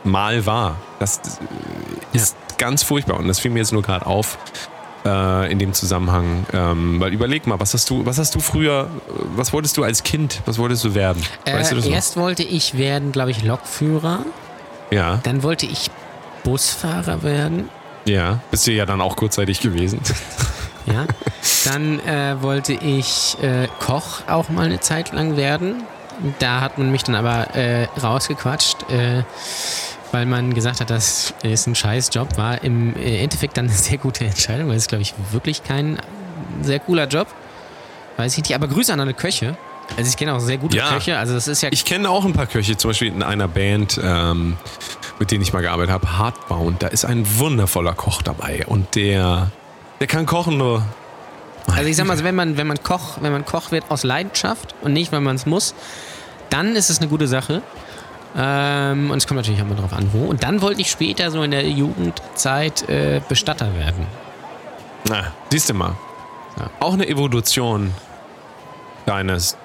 mal 0.03 0.45
war. 0.45 0.78
Das 0.99 1.18
äh, 1.18 2.18
ist 2.18 2.36
ganz 2.57 2.84
furchtbar 2.84 3.18
und 3.18 3.28
das 3.28 3.39
fiel 3.39 3.51
mir 3.51 3.59
jetzt 3.59 3.72
nur 3.72 3.82
gerade 3.82 4.05
auf 4.05 4.38
äh, 5.06 5.52
in 5.52 5.60
dem 5.60 5.74
Zusammenhang. 5.74 6.45
Ähm, 6.54 6.99
weil 6.99 7.14
überleg 7.14 7.47
mal, 7.47 7.60
was 7.60 7.74
hast 7.74 7.89
du, 7.89 8.06
was 8.06 8.18
hast 8.18 8.36
du 8.36 8.39
früher, 8.39 8.84
äh, 9.08 9.12
was 9.36 9.54
wolltest 9.54 9.78
du 9.78 9.84
als 9.84 10.04
Kind, 10.04 10.41
was 10.45 10.58
wolltest 10.58 10.84
du 10.84 10.93
werden? 10.95 11.22
Weißt 11.45 11.72
du 11.72 11.76
Äh, 11.76 11.78
das 11.80 11.86
noch? 11.86 11.93
erst 11.93 12.18
wollte 12.18 12.43
ich 12.43 12.78
werden, 12.78 13.12
glaube 13.12 13.32
ich, 13.32 13.43
Lokführer. 13.43 14.26
Ja, 14.91 15.20
Dann 15.24 15.41
wollte 15.43 15.66
ich 15.66 15.89
Busfahrer 16.43 17.24
werden. 17.24 17.70
ja. 18.06 18.39
Bist 18.52 18.66
du 18.68 18.72
ja 18.72 18.86
dann 18.86 18.99
auch 19.02 19.16
kurzzeitig 19.16 19.60
gewesen. 19.62 19.99
Ja. 20.88 21.06
Dann 21.66 21.99
äh, 22.08 22.41
wollte 22.41 22.74
ich 22.74 23.38
äh, 23.43 23.68
Koch 23.80 24.22
auch 24.28 24.49
mal 24.49 24.66
eine 24.66 24.80
Zeit 24.80 25.14
lang 25.14 25.38
werden. 25.38 25.84
Da 26.39 26.60
hat 26.60 26.80
man 26.80 26.91
mich 26.91 27.04
dann 27.04 27.14
aber 27.14 27.56
äh, 27.56 27.84
rausgequatscht, 28.02 28.89
äh, 28.89 29.22
weil 30.12 30.26
man 30.26 30.53
gesagt 30.53 30.82
hat, 30.82 30.89
das 30.89 31.34
ist 31.43 31.68
ein 31.68 31.76
Scheißjob. 31.76 32.38
War 32.38 32.64
im 32.64 32.95
Endeffekt 32.95 33.57
dann 33.57 33.66
eine 33.66 33.74
sehr 33.74 33.97
gute 33.97 34.26
Entscheidung, 34.26 34.70
weil 34.70 34.76
es, 34.78 34.88
glaube 34.88 35.01
ich, 35.01 35.14
wirklich 35.32 35.64
kein 35.64 35.99
sehr 36.62 36.80
cooler 36.80 37.07
Job. 37.07 37.28
Weiß 38.18 38.34
ich 38.38 38.43
nicht. 38.43 38.55
Aber 38.55 38.68
Grüße 38.68 38.91
an 38.93 38.99
alle 38.99 39.14
Köche. 39.14 39.55
Also 39.97 40.09
ich 40.09 40.16
kenne 40.18 40.34
auch 40.34 40.39
sehr 40.39 40.57
gute 40.57 40.78
Ja. 40.78 40.89
Köche. 40.93 41.18
Also 41.18 41.34
das 41.34 41.47
ist 41.47 41.62
ja 41.62 41.70
Ich 41.72 41.86
kenne 41.86 42.09
auch 42.09 42.24
ein 42.26 42.34
paar 42.34 42.45
Köche, 42.47 42.78
zum 42.78 42.91
Beispiel 42.91 43.09
in 43.09 43.24
einer 43.24 43.47
Band, 43.47 43.99
ähm, 44.01 44.57
mit 45.20 45.32
denen 45.32 45.41
ich 45.41 45.51
mal 45.53 45.62
gearbeitet 45.62 45.91
habe, 45.91 46.18
Hardbound. 46.18 46.82
Da 46.84 46.88
ist 46.88 47.03
ein 47.05 47.26
wundervoller 47.39 47.93
Koch 47.93 48.22
dabei 48.22 48.66
und 48.68 48.95
der, 48.95 49.51
der 49.99 50.07
kann 50.07 50.26
kochen 50.26 50.57
nur. 50.57 50.84
Also 51.68 51.89
ich 51.89 51.95
sag 51.95 52.07
mal, 52.07 52.24
wenn 52.24 52.36
man, 52.36 52.57
wenn 52.57 52.68
man 52.68 52.82
Koch, 52.82 53.18
wenn 53.22 53.32
man 53.32 53.45
Koch 53.45 53.72
wird 53.72 53.86
aus 53.89 54.03
Leidenschaft 54.03 54.76
und 54.82 54.93
nicht, 54.93 55.12
weil 55.12 55.22
man 55.22 55.36
es 55.36 55.45
muss, 55.45 55.74
dann 56.49 56.76
ist 56.76 56.89
es 56.89 56.99
eine 56.99 57.07
gute 57.07 57.28
Sache. 57.28 57.62
Ähm, 58.38 59.12
und 59.12 59.18
es 59.18 59.28
kommt 59.28 59.38
natürlich 59.38 59.62
auch 59.62 59.68
mal 59.68 59.76
drauf 59.76 59.94
an, 59.94 60.10
wo. 60.14 60.26
Und 60.26 60.44
dann 60.44 60.62
wollte 60.62 60.82
ich 60.82 60.90
später 60.90 61.32
so 61.32 61.44
in 61.44 61.52
der 61.52 61.68
Jugendzeit 61.68 62.88
äh, 62.90 63.22
Bestatter 63.28 63.76
werden. 63.76 64.06
Na, 65.08 65.34
siehst 65.50 65.70
du 65.70 65.74
mal. 65.74 65.96
Ja. 66.58 66.70
Auch 66.80 66.94
eine 66.94 67.08
Evolution 67.08 67.94
deines 69.06 69.58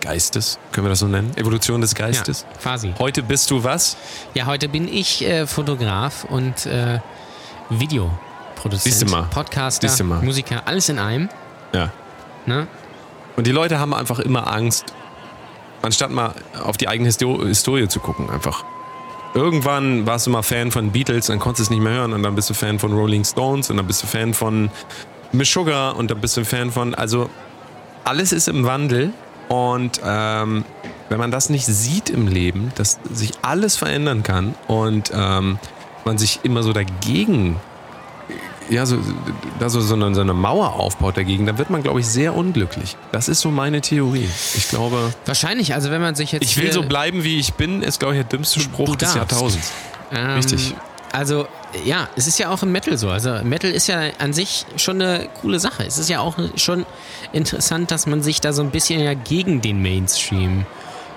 Geistes, 0.00 0.58
können 0.72 0.86
wir 0.86 0.90
das 0.90 1.00
so 1.00 1.08
nennen? 1.08 1.36
Evolution 1.36 1.80
des 1.80 1.94
Geistes. 1.94 2.46
Ja, 2.48 2.58
quasi. 2.60 2.94
Heute 2.98 3.22
bist 3.22 3.50
du 3.50 3.64
was? 3.64 3.96
Ja, 4.34 4.46
heute 4.46 4.68
bin 4.68 4.86
ich 4.86 5.24
äh, 5.24 5.46
Fotograf 5.46 6.24
und 6.24 6.66
äh, 6.66 7.00
Videoproduzent. 7.68 9.30
Podcaster. 9.30 10.04
Musiker, 10.22 10.62
alles 10.66 10.88
in 10.88 10.98
einem. 10.98 11.28
Ja. 11.72 11.90
Ne? 12.46 12.68
Und 13.36 13.46
die 13.46 13.52
Leute 13.52 13.78
haben 13.78 13.92
einfach 13.92 14.18
immer 14.20 14.52
Angst, 14.52 14.94
anstatt 15.82 16.10
mal 16.10 16.34
auf 16.62 16.76
die 16.76 16.88
eigene 16.88 17.08
Histo- 17.10 17.46
Historie 17.46 17.88
zu 17.88 18.00
gucken, 18.00 18.30
einfach. 18.30 18.64
Irgendwann 19.34 20.06
warst 20.06 20.26
du 20.26 20.30
mal 20.30 20.42
Fan 20.42 20.70
von 20.70 20.90
Beatles, 20.90 21.26
dann 21.26 21.38
konntest 21.38 21.60
du 21.60 21.62
es 21.64 21.70
nicht 21.70 21.82
mehr 21.82 21.92
hören 21.92 22.12
und 22.12 22.22
dann 22.22 22.34
bist 22.34 22.48
du 22.50 22.54
Fan 22.54 22.78
von 22.78 22.92
Rolling 22.92 23.24
Stones 23.24 23.70
und 23.70 23.76
dann 23.76 23.86
bist 23.86 24.02
du 24.02 24.06
Fan 24.06 24.32
von 24.34 24.70
Miss 25.32 25.52
Sugar 25.52 25.96
und 25.96 26.10
dann 26.10 26.20
bist 26.20 26.36
du 26.36 26.44
Fan 26.44 26.70
von, 26.70 26.94
also 26.94 27.28
alles 28.04 28.32
ist 28.32 28.48
im 28.48 28.64
Wandel 28.64 29.12
und 29.48 30.00
ähm, 30.04 30.64
wenn 31.10 31.18
man 31.18 31.30
das 31.30 31.50
nicht 31.50 31.66
sieht 31.66 32.10
im 32.10 32.26
Leben, 32.26 32.72
dass 32.76 32.98
sich 33.12 33.32
alles 33.42 33.76
verändern 33.76 34.22
kann 34.22 34.54
und 34.66 35.10
ähm, 35.14 35.58
man 36.04 36.18
sich 36.18 36.40
immer 36.42 36.62
so 36.62 36.72
dagegen 36.72 37.56
ja, 38.70 38.86
so, 38.86 38.98
da 39.58 39.68
so, 39.68 39.80
so, 39.80 39.94
eine, 39.94 40.14
so 40.14 40.20
eine 40.20 40.34
Mauer 40.34 40.74
aufbaut 40.74 41.16
dagegen, 41.16 41.46
dann 41.46 41.58
wird 41.58 41.70
man, 41.70 41.82
glaube 41.82 42.00
ich, 42.00 42.06
sehr 42.06 42.34
unglücklich. 42.34 42.96
Das 43.12 43.28
ist 43.28 43.40
so 43.40 43.50
meine 43.50 43.80
Theorie. 43.80 44.28
Ich 44.54 44.68
glaube, 44.68 45.12
Wahrscheinlich, 45.26 45.74
also 45.74 45.90
wenn 45.90 46.00
man 46.00 46.14
sich 46.14 46.32
jetzt. 46.32 46.44
ich 46.44 46.56
will 46.56 46.72
so 46.72 46.82
bleiben, 46.82 47.24
wie 47.24 47.38
ich 47.38 47.54
bin, 47.54 47.82
ist, 47.82 47.98
glaube 48.00 48.14
ich, 48.14 48.20
der 48.20 48.28
dümmste 48.28 48.60
Spruch 48.60 48.96
des. 48.96 49.14
Jahrtausends. 49.14 49.72
Ähm, 50.12 50.36
Richtig. 50.36 50.74
Also, 51.12 51.46
ja, 51.84 52.08
es 52.16 52.26
ist 52.26 52.38
ja 52.38 52.50
auch 52.50 52.62
im 52.62 52.72
Metal 52.72 52.96
so. 52.98 53.08
Also, 53.08 53.42
Metal 53.42 53.70
ist 53.70 53.86
ja 53.86 54.10
an 54.18 54.32
sich 54.32 54.66
schon 54.76 55.00
eine 55.00 55.28
coole 55.40 55.58
Sache. 55.58 55.84
Es 55.84 55.98
ist 55.98 56.08
ja 56.08 56.20
auch 56.20 56.36
schon 56.56 56.84
interessant, 57.32 57.90
dass 57.90 58.06
man 58.06 58.22
sich 58.22 58.40
da 58.40 58.52
so 58.52 58.62
ein 58.62 58.70
bisschen 58.70 59.00
ja 59.00 59.14
gegen 59.14 59.60
den 59.60 59.80
Mainstream 59.80 60.66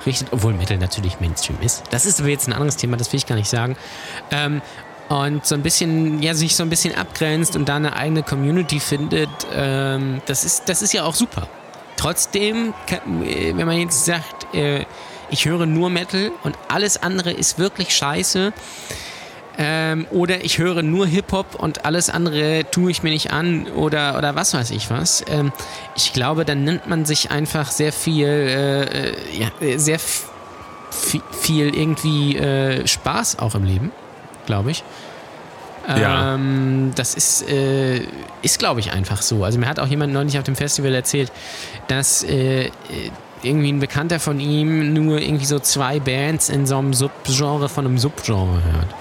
richtet, 0.05 0.29
obwohl 0.31 0.53
Metal 0.53 0.77
natürlich 0.77 1.19
Mainstream 1.19 1.57
ist. 1.61 1.83
Das 1.91 2.05
ist 2.05 2.19
aber 2.19 2.29
jetzt 2.29 2.47
ein 2.47 2.53
anderes 2.53 2.77
Thema, 2.77 2.97
das 2.97 3.11
will 3.11 3.17
ich 3.17 3.25
gar 3.25 3.35
nicht 3.35 3.49
sagen. 3.49 3.75
Ähm, 4.31 4.61
und 5.11 5.45
so 5.45 5.55
ein 5.55 5.61
bisschen, 5.61 6.21
ja, 6.23 6.33
sich 6.33 6.55
so 6.55 6.63
ein 6.63 6.69
bisschen 6.69 6.95
abgrenzt 6.95 7.55
und 7.55 7.67
da 7.67 7.75
eine 7.75 7.95
eigene 7.95 8.23
Community 8.23 8.79
findet, 8.79 9.29
ähm, 9.53 10.21
das, 10.25 10.45
ist, 10.45 10.69
das 10.69 10.81
ist 10.81 10.93
ja 10.93 11.03
auch 11.03 11.15
super. 11.15 11.47
Trotzdem, 11.97 12.73
äh, 12.87 13.55
wenn 13.55 13.67
man 13.67 13.77
jetzt 13.77 14.05
sagt, 14.05 14.53
äh, 14.55 14.85
ich 15.29 15.45
höre 15.45 15.65
nur 15.65 15.89
Metal 15.89 16.31
und 16.43 16.57
alles 16.67 17.01
andere 17.01 17.31
ist 17.31 17.59
wirklich 17.59 17.95
scheiße, 17.95 18.53
ähm, 19.57 20.07
oder 20.11 20.43
ich 20.45 20.57
höre 20.57 20.81
nur 20.81 21.05
Hip-Hop 21.05 21.55
und 21.55 21.85
alles 21.85 22.09
andere 22.09 22.65
tue 22.71 22.89
ich 22.89 23.03
mir 23.03 23.11
nicht 23.11 23.31
an 23.31 23.67
oder, 23.67 24.17
oder 24.17 24.33
was 24.35 24.53
weiß 24.53 24.71
ich 24.71 24.89
was. 24.89 25.23
Ähm, 25.27 25.51
ich 25.95 26.13
glaube, 26.13 26.45
dann 26.45 26.63
nimmt 26.63 26.87
man 26.87 27.05
sich 27.05 27.31
einfach 27.31 27.69
sehr 27.69 27.91
viel, 27.91 28.27
äh, 28.27 29.09
äh, 29.09 29.13
ja, 29.33 29.49
sehr 29.77 29.99
viel 30.89 31.75
irgendwie 31.75 32.37
äh, 32.37 32.87
Spaß 32.87 33.39
auch 33.39 33.55
im 33.55 33.63
Leben, 33.63 33.91
glaube 34.51 34.71
ich. 34.71 34.83
Ja. 35.87 36.35
Ähm, 36.35 36.91
das 36.95 37.15
ist, 37.15 37.49
äh, 37.49 38.01
ist 38.41 38.59
glaube 38.59 38.81
ich, 38.81 38.91
einfach 38.91 39.21
so. 39.21 39.45
Also 39.45 39.57
mir 39.57 39.67
hat 39.67 39.79
auch 39.79 39.87
jemand 39.87 40.11
neulich 40.11 40.37
auf 40.37 40.43
dem 40.43 40.55
Festival 40.55 40.93
erzählt, 40.93 41.31
dass 41.87 42.23
äh, 42.23 42.65
äh, 42.65 42.69
irgendwie 43.43 43.71
ein 43.71 43.79
Bekannter 43.79 44.19
von 44.19 44.39
ihm 44.41 44.93
nur 44.93 45.19
irgendwie 45.19 45.45
so 45.45 45.57
zwei 45.59 45.99
Bands 45.99 46.49
in 46.49 46.65
so 46.65 46.77
einem 46.77 46.93
Subgenre 46.93 47.69
von 47.69 47.85
einem 47.85 47.97
Subgenre 47.97 48.61
hört. 48.73 48.93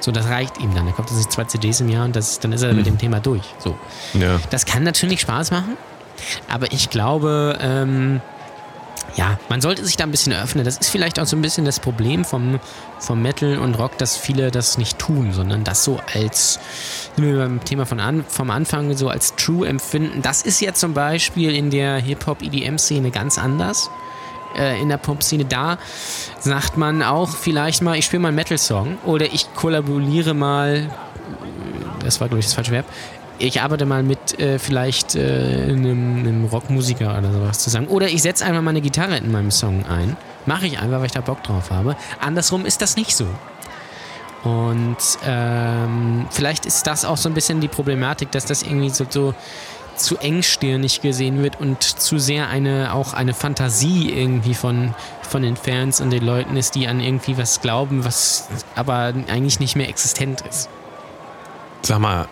So, 0.00 0.12
das 0.12 0.28
reicht 0.28 0.58
ihm 0.60 0.74
dann. 0.74 0.86
Er 0.86 0.94
kauft 0.94 1.10
sich 1.10 1.28
zwei 1.28 1.44
CDs 1.44 1.80
im 1.80 1.90
Jahr 1.90 2.06
und 2.06 2.16
das, 2.16 2.40
dann 2.40 2.52
ist 2.52 2.62
er 2.62 2.72
mit 2.72 2.86
dem 2.86 2.98
Thema 2.98 3.20
durch. 3.20 3.44
So. 3.58 3.76
Ja. 4.14 4.40
Das 4.50 4.64
kann 4.64 4.82
natürlich 4.82 5.20
Spaß 5.20 5.50
machen, 5.50 5.76
aber 6.48 6.72
ich 6.72 6.90
glaube, 6.90 7.58
ähm, 7.60 8.20
ja, 9.16 9.38
man 9.48 9.60
sollte 9.60 9.84
sich 9.84 9.96
da 9.96 10.04
ein 10.04 10.10
bisschen 10.10 10.34
öffnen. 10.34 10.64
Das 10.64 10.76
ist 10.76 10.90
vielleicht 10.90 11.18
auch 11.18 11.26
so 11.26 11.36
ein 11.36 11.42
bisschen 11.42 11.64
das 11.64 11.80
Problem 11.80 12.24
vom, 12.24 12.60
vom 12.98 13.22
Metal 13.22 13.58
und 13.58 13.74
Rock, 13.74 13.96
dass 13.98 14.16
viele 14.16 14.50
das 14.50 14.76
nicht 14.76 14.98
tun, 14.98 15.32
sondern 15.32 15.64
das 15.64 15.84
so 15.84 15.98
als, 16.14 16.60
sind 17.16 17.24
wir 17.24 17.38
beim 17.38 17.64
Thema 17.64 17.86
von 17.86 17.98
an, 17.98 18.24
vom 18.28 18.50
Anfang 18.50 18.94
so 18.94 19.08
als 19.08 19.34
true 19.36 19.66
empfinden. 19.66 20.20
Das 20.20 20.42
ist 20.42 20.60
ja 20.60 20.74
zum 20.74 20.92
Beispiel 20.92 21.54
in 21.54 21.70
der 21.70 21.96
Hip-Hop-EDM-Szene 21.96 23.10
ganz 23.10 23.38
anders. 23.38 23.90
Äh, 24.54 24.80
in 24.80 24.90
der 24.90 24.98
Pop-Szene 24.98 25.46
da 25.46 25.78
sagt 26.38 26.76
man 26.76 27.02
auch 27.02 27.30
vielleicht 27.30 27.82
mal, 27.82 27.96
ich 27.96 28.04
spiele 28.04 28.20
mal 28.20 28.28
einen 28.28 28.36
Metal-Song 28.36 28.98
oder 29.04 29.26
ich 29.26 29.52
kollaboriere 29.54 30.34
mal 30.34 30.90
das 32.06 32.20
war 32.20 32.28
glaube 32.28 32.40
ich 32.40 32.46
das 32.46 32.54
falsche 32.54 32.72
Verb. 32.72 32.86
Ich 33.38 33.60
arbeite 33.60 33.84
mal 33.84 34.02
mit 34.02 34.38
äh, 34.40 34.58
vielleicht 34.58 35.14
äh, 35.14 35.64
einem, 35.68 36.18
einem 36.20 36.44
Rockmusiker 36.46 37.18
oder 37.18 37.32
sowas 37.32 37.58
zusammen. 37.58 37.88
Oder 37.88 38.08
ich 38.08 38.22
setze 38.22 38.44
einfach 38.44 38.62
meine 38.62 38.80
Gitarre 38.80 39.18
in 39.18 39.30
meinem 39.30 39.50
Song 39.50 39.84
ein. 39.86 40.16
Mache 40.46 40.66
ich 40.66 40.78
einfach, 40.78 40.98
weil 40.98 41.06
ich 41.06 41.12
da 41.12 41.20
Bock 41.20 41.42
drauf 41.42 41.70
habe. 41.70 41.96
Andersrum 42.20 42.64
ist 42.64 42.80
das 42.80 42.96
nicht 42.96 43.14
so. 43.14 43.26
Und 44.42 44.96
ähm, 45.26 46.26
vielleicht 46.30 46.66
ist 46.66 46.86
das 46.86 47.04
auch 47.04 47.16
so 47.16 47.28
ein 47.28 47.34
bisschen 47.34 47.60
die 47.60 47.68
Problematik, 47.68 48.30
dass 48.30 48.46
das 48.46 48.62
irgendwie 48.62 48.90
so, 48.90 49.04
so 49.08 49.34
zu 49.96 50.18
engstirnig 50.18 51.00
gesehen 51.00 51.42
wird 51.42 51.60
und 51.60 51.82
zu 51.82 52.18
sehr 52.18 52.48
eine 52.48 52.92
auch 52.92 53.12
eine 53.12 53.34
Fantasie 53.34 54.12
irgendwie 54.12 54.54
von, 54.54 54.94
von 55.22 55.42
den 55.42 55.56
Fans 55.56 56.00
und 56.00 56.10
den 56.10 56.24
Leuten 56.24 56.56
ist, 56.56 56.74
die 56.74 56.86
an 56.86 57.00
irgendwie 57.00 57.36
was 57.38 57.60
glauben, 57.60 58.04
was 58.04 58.48
aber 58.74 59.12
eigentlich 59.28 59.58
nicht 59.58 59.74
mehr 59.74 59.88
existent 59.88 60.42
ist. 60.42 60.68
Sag 61.82 61.98
mal, 61.98 62.28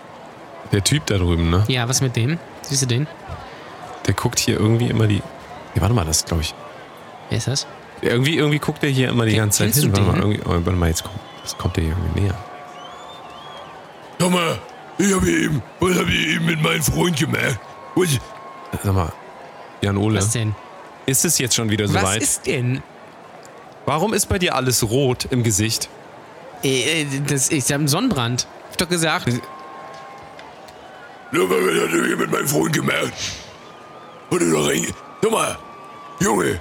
der 0.74 0.84
Typ 0.84 1.06
da 1.06 1.16
drüben, 1.16 1.48
ne? 1.50 1.64
Ja, 1.68 1.88
was 1.88 2.00
mit 2.02 2.16
dem? 2.16 2.38
Siehst 2.62 2.82
du 2.82 2.86
den? 2.86 3.06
Der 4.06 4.12
guckt 4.14 4.38
hier 4.38 4.58
irgendwie 4.60 4.88
immer 4.88 5.06
die. 5.06 5.22
Nee, 5.74 5.80
warte 5.80 5.94
mal, 5.94 6.04
das 6.04 6.24
glaube 6.26 6.42
ich. 6.42 6.54
Wer 7.30 7.38
ist 7.38 7.46
das? 7.48 7.66
Irgendwie, 8.02 8.36
irgendwie 8.36 8.58
guckt 8.58 8.82
er 8.84 8.90
hier 8.90 9.08
immer 9.08 9.24
die 9.24 9.30
Ken- 9.32 9.40
ganze 9.40 9.58
Zeit 9.58 9.66
kennst 9.68 9.80
hin. 9.82 9.92
du 9.92 9.96
Warte 9.96 10.10
mal, 10.10 10.20
den? 10.20 10.32
irgendwie, 10.32 10.48
oh, 10.48 10.66
warte 10.66 10.78
mal, 10.78 10.88
jetzt 10.90 11.04
kommt, 11.04 11.18
jetzt 11.42 11.56
kommt 11.58 11.76
der 11.76 11.84
hier 11.84 11.92
irgendwie 11.96 12.20
näher. 12.22 12.34
Sag 14.18 14.30
mal, 14.30 14.58
ich 14.98 15.12
habe 15.14 15.28
eben, 15.30 15.62
was 15.80 15.98
habe 15.98 16.10
ich 16.10 16.28
eben 16.34 16.46
mit 16.46 16.62
meinem 16.62 16.82
Freund 16.82 17.16
gemacht? 17.18 17.58
Was, 17.94 18.18
Sag 18.82 18.94
mal, 18.94 19.12
Jan 19.80 19.96
Ole, 19.96 20.18
Was 20.18 20.30
denn? 20.30 20.54
ist 21.06 21.24
es 21.24 21.38
jetzt 21.38 21.54
schon 21.54 21.70
wieder 21.70 21.84
Was 21.86 21.92
soweit? 22.02 22.22
ist 22.22 22.46
denn? 22.46 22.82
Warum 23.86 24.14
ist 24.14 24.26
bei 24.28 24.38
dir 24.38 24.54
alles 24.54 24.82
rot 24.88 25.26
im 25.30 25.42
Gesicht? 25.42 25.88
Äh, 26.62 27.02
äh, 27.02 27.06
das 27.26 27.48
ist 27.48 27.68
ja 27.70 27.76
ein 27.76 27.88
Sonnenbrand. 27.88 28.46
Hab 28.70 28.78
doch 28.78 28.88
gesagt. 28.88 29.28
Was 31.40 31.82
hat 31.82 31.92
er 31.92 32.06
hier 32.06 32.16
mit 32.16 32.30
meinem 32.30 32.48
Freund 32.48 32.72
gemacht? 32.72 33.12
Hat 34.30 34.40
er 34.40 34.50
da 34.50 34.60
rein... 34.60 34.86
Sag 35.22 35.30
mal, 35.30 35.58
Junge, 36.20 36.60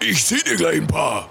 ich 0.00 0.24
zieh 0.24 0.42
dir 0.42 0.56
gleich 0.56 0.76
ein 0.76 0.86
paar. 0.86 1.28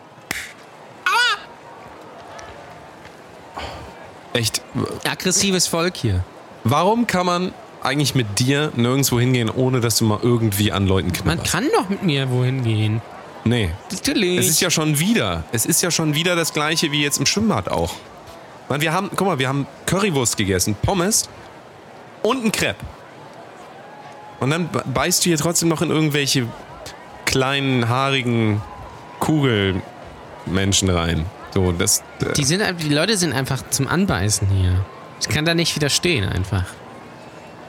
Echt? 4.33 4.61
Aggressives 5.03 5.67
Volk 5.67 5.97
hier. 5.97 6.23
Warum 6.63 7.07
kann 7.07 7.25
man 7.25 7.53
eigentlich 7.81 8.13
mit 8.13 8.39
dir 8.39 8.71
nirgendwo 8.75 9.19
hingehen, 9.19 9.49
ohne 9.49 9.81
dass 9.81 9.97
du 9.97 10.05
mal 10.05 10.19
irgendwie 10.21 10.71
an 10.71 10.85
Leuten 10.85 11.07
Man 11.07 11.15
knabberst? 11.15 11.51
kann 11.51 11.65
doch 11.73 11.89
mit 11.89 12.03
mir 12.03 12.29
wohin 12.29 12.63
gehen. 12.63 13.01
Nee. 13.45 13.71
Natürlich. 13.91 14.37
Es 14.37 14.47
ist 14.47 14.61
ja 14.61 14.69
schon 14.69 14.99
wieder. 14.99 15.43
Es 15.51 15.65
ist 15.65 15.81
ja 15.81 15.89
schon 15.89 16.13
wieder 16.13 16.35
das 16.35 16.53
gleiche 16.53 16.91
wie 16.91 17.01
jetzt 17.01 17.17
im 17.17 17.25
Schwimmbad 17.25 17.69
auch. 17.69 17.95
Mann, 18.69 18.81
wir 18.81 18.93
haben, 18.93 19.09
guck 19.15 19.27
mal, 19.27 19.39
wir 19.39 19.47
haben 19.47 19.65
Currywurst 19.85 20.37
gegessen, 20.37 20.75
Pommes 20.83 21.29
und 22.29 22.45
ein 22.45 22.51
Crepe. 22.51 22.83
Und 24.39 24.51
dann 24.51 24.69
be- 24.69 24.83
beißt 24.93 25.25
du 25.25 25.29
hier 25.29 25.37
trotzdem 25.37 25.69
noch 25.69 25.81
in 25.81 25.89
irgendwelche 25.89 26.45
kleinen, 27.25 27.89
haarigen 27.89 28.61
Kugelmenschen 29.19 30.89
rein. 30.89 31.25
So, 31.53 31.71
das. 31.71 32.03
Äh, 32.21 32.33
die, 32.33 32.43
sind, 32.43 32.61
die 32.81 32.89
Leute 32.93 33.17
sind 33.17 33.33
einfach 33.33 33.63
zum 33.69 33.87
Anbeißen 33.87 34.47
hier. 34.49 34.85
Ich 35.21 35.27
kann 35.29 35.45
da 35.45 35.55
nicht 35.55 35.75
widerstehen 35.75 36.29
einfach. 36.29 36.65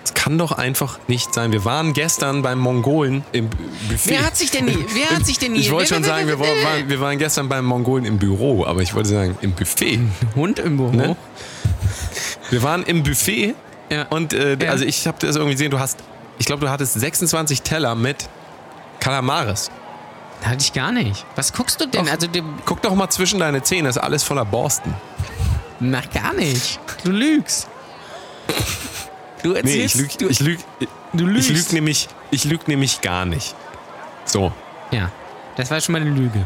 das 0.02 0.12
kann 0.12 0.36
doch 0.36 0.52
einfach 0.52 0.98
nicht 1.08 1.32
sein. 1.32 1.52
Wir 1.52 1.64
waren 1.64 1.94
gestern 1.94 2.42
beim 2.42 2.58
Mongolen 2.58 3.24
im 3.32 3.48
Bu- 3.48 3.56
Buffet. 3.88 4.10
Wer 4.10 4.26
hat 4.26 4.36
sich 4.36 4.50
denn 4.50 4.66
nie? 4.66 4.84
Wer 4.92 5.16
hat 5.16 5.24
sich 5.24 5.38
denn 5.38 5.52
nie? 5.52 5.60
Ich 5.60 5.70
wollte 5.70 5.94
schon 5.94 6.04
sagen, 6.04 6.26
wir 6.28 6.38
waren, 6.38 6.88
wir 6.88 7.00
waren 7.00 7.16
gestern 7.18 7.48
beim 7.48 7.64
Mongolen 7.64 8.04
im 8.04 8.18
Büro, 8.18 8.66
aber 8.66 8.82
ich 8.82 8.94
wollte 8.94 9.08
sagen, 9.08 9.38
im 9.40 9.52
Buffet. 9.52 10.00
Hund 10.36 10.58
im 10.58 10.76
Büro. 10.76 10.90
Ne? 10.90 11.16
Wir 12.50 12.62
waren 12.62 12.82
im 12.84 13.02
Buffet 13.02 13.54
Ja. 13.90 14.06
und 14.10 14.32
äh, 14.32 14.56
Ja. 14.62 14.70
also 14.70 14.84
ich 14.84 15.06
habe 15.06 15.18
das 15.20 15.36
irgendwie 15.36 15.54
gesehen, 15.54 15.70
du 15.70 15.78
hast, 15.78 15.98
ich 16.38 16.46
glaube, 16.46 16.64
du 16.66 16.70
hattest 16.70 16.94
26 16.94 17.62
Teller 17.62 17.94
mit 17.94 18.28
Kalamares. 19.00 19.70
Hatte 20.44 20.58
ich 20.60 20.72
gar 20.72 20.92
nicht. 20.92 21.24
Was 21.34 21.52
guckst 21.52 21.80
du 21.80 21.86
denn? 21.86 22.04
Doch. 22.04 22.12
Also, 22.12 22.26
du, 22.28 22.42
Guck 22.64 22.80
doch 22.82 22.94
mal 22.94 23.08
zwischen 23.10 23.40
deine 23.40 23.62
Zähne, 23.62 23.88
ist 23.88 23.98
alles 23.98 24.22
voller 24.22 24.44
Borsten. 24.44 24.94
na, 25.80 26.00
gar 26.12 26.32
nicht. 26.34 26.78
Du 27.04 27.10
lügst. 27.10 27.66
Du 29.42 29.50
Nee, 29.52 29.58
erzählst. 29.58 29.94
ich 29.96 30.00
lüg, 30.00 30.18
du, 30.18 30.28
ich 30.28 30.40
lüg, 30.40 30.58
du 31.12 31.28
ich 31.28 31.48
lügst. 31.48 31.50
lüg 31.50 31.72
nämlich, 31.72 32.08
ich 32.30 32.44
lüg 32.44 32.66
nämlich 32.68 33.00
gar 33.00 33.24
nicht. 33.24 33.54
So, 34.24 34.52
Ja, 34.90 35.10
das 35.56 35.70
war 35.70 35.80
schon 35.80 35.92
mal 35.94 36.00
eine 36.02 36.10
Lüge. 36.10 36.44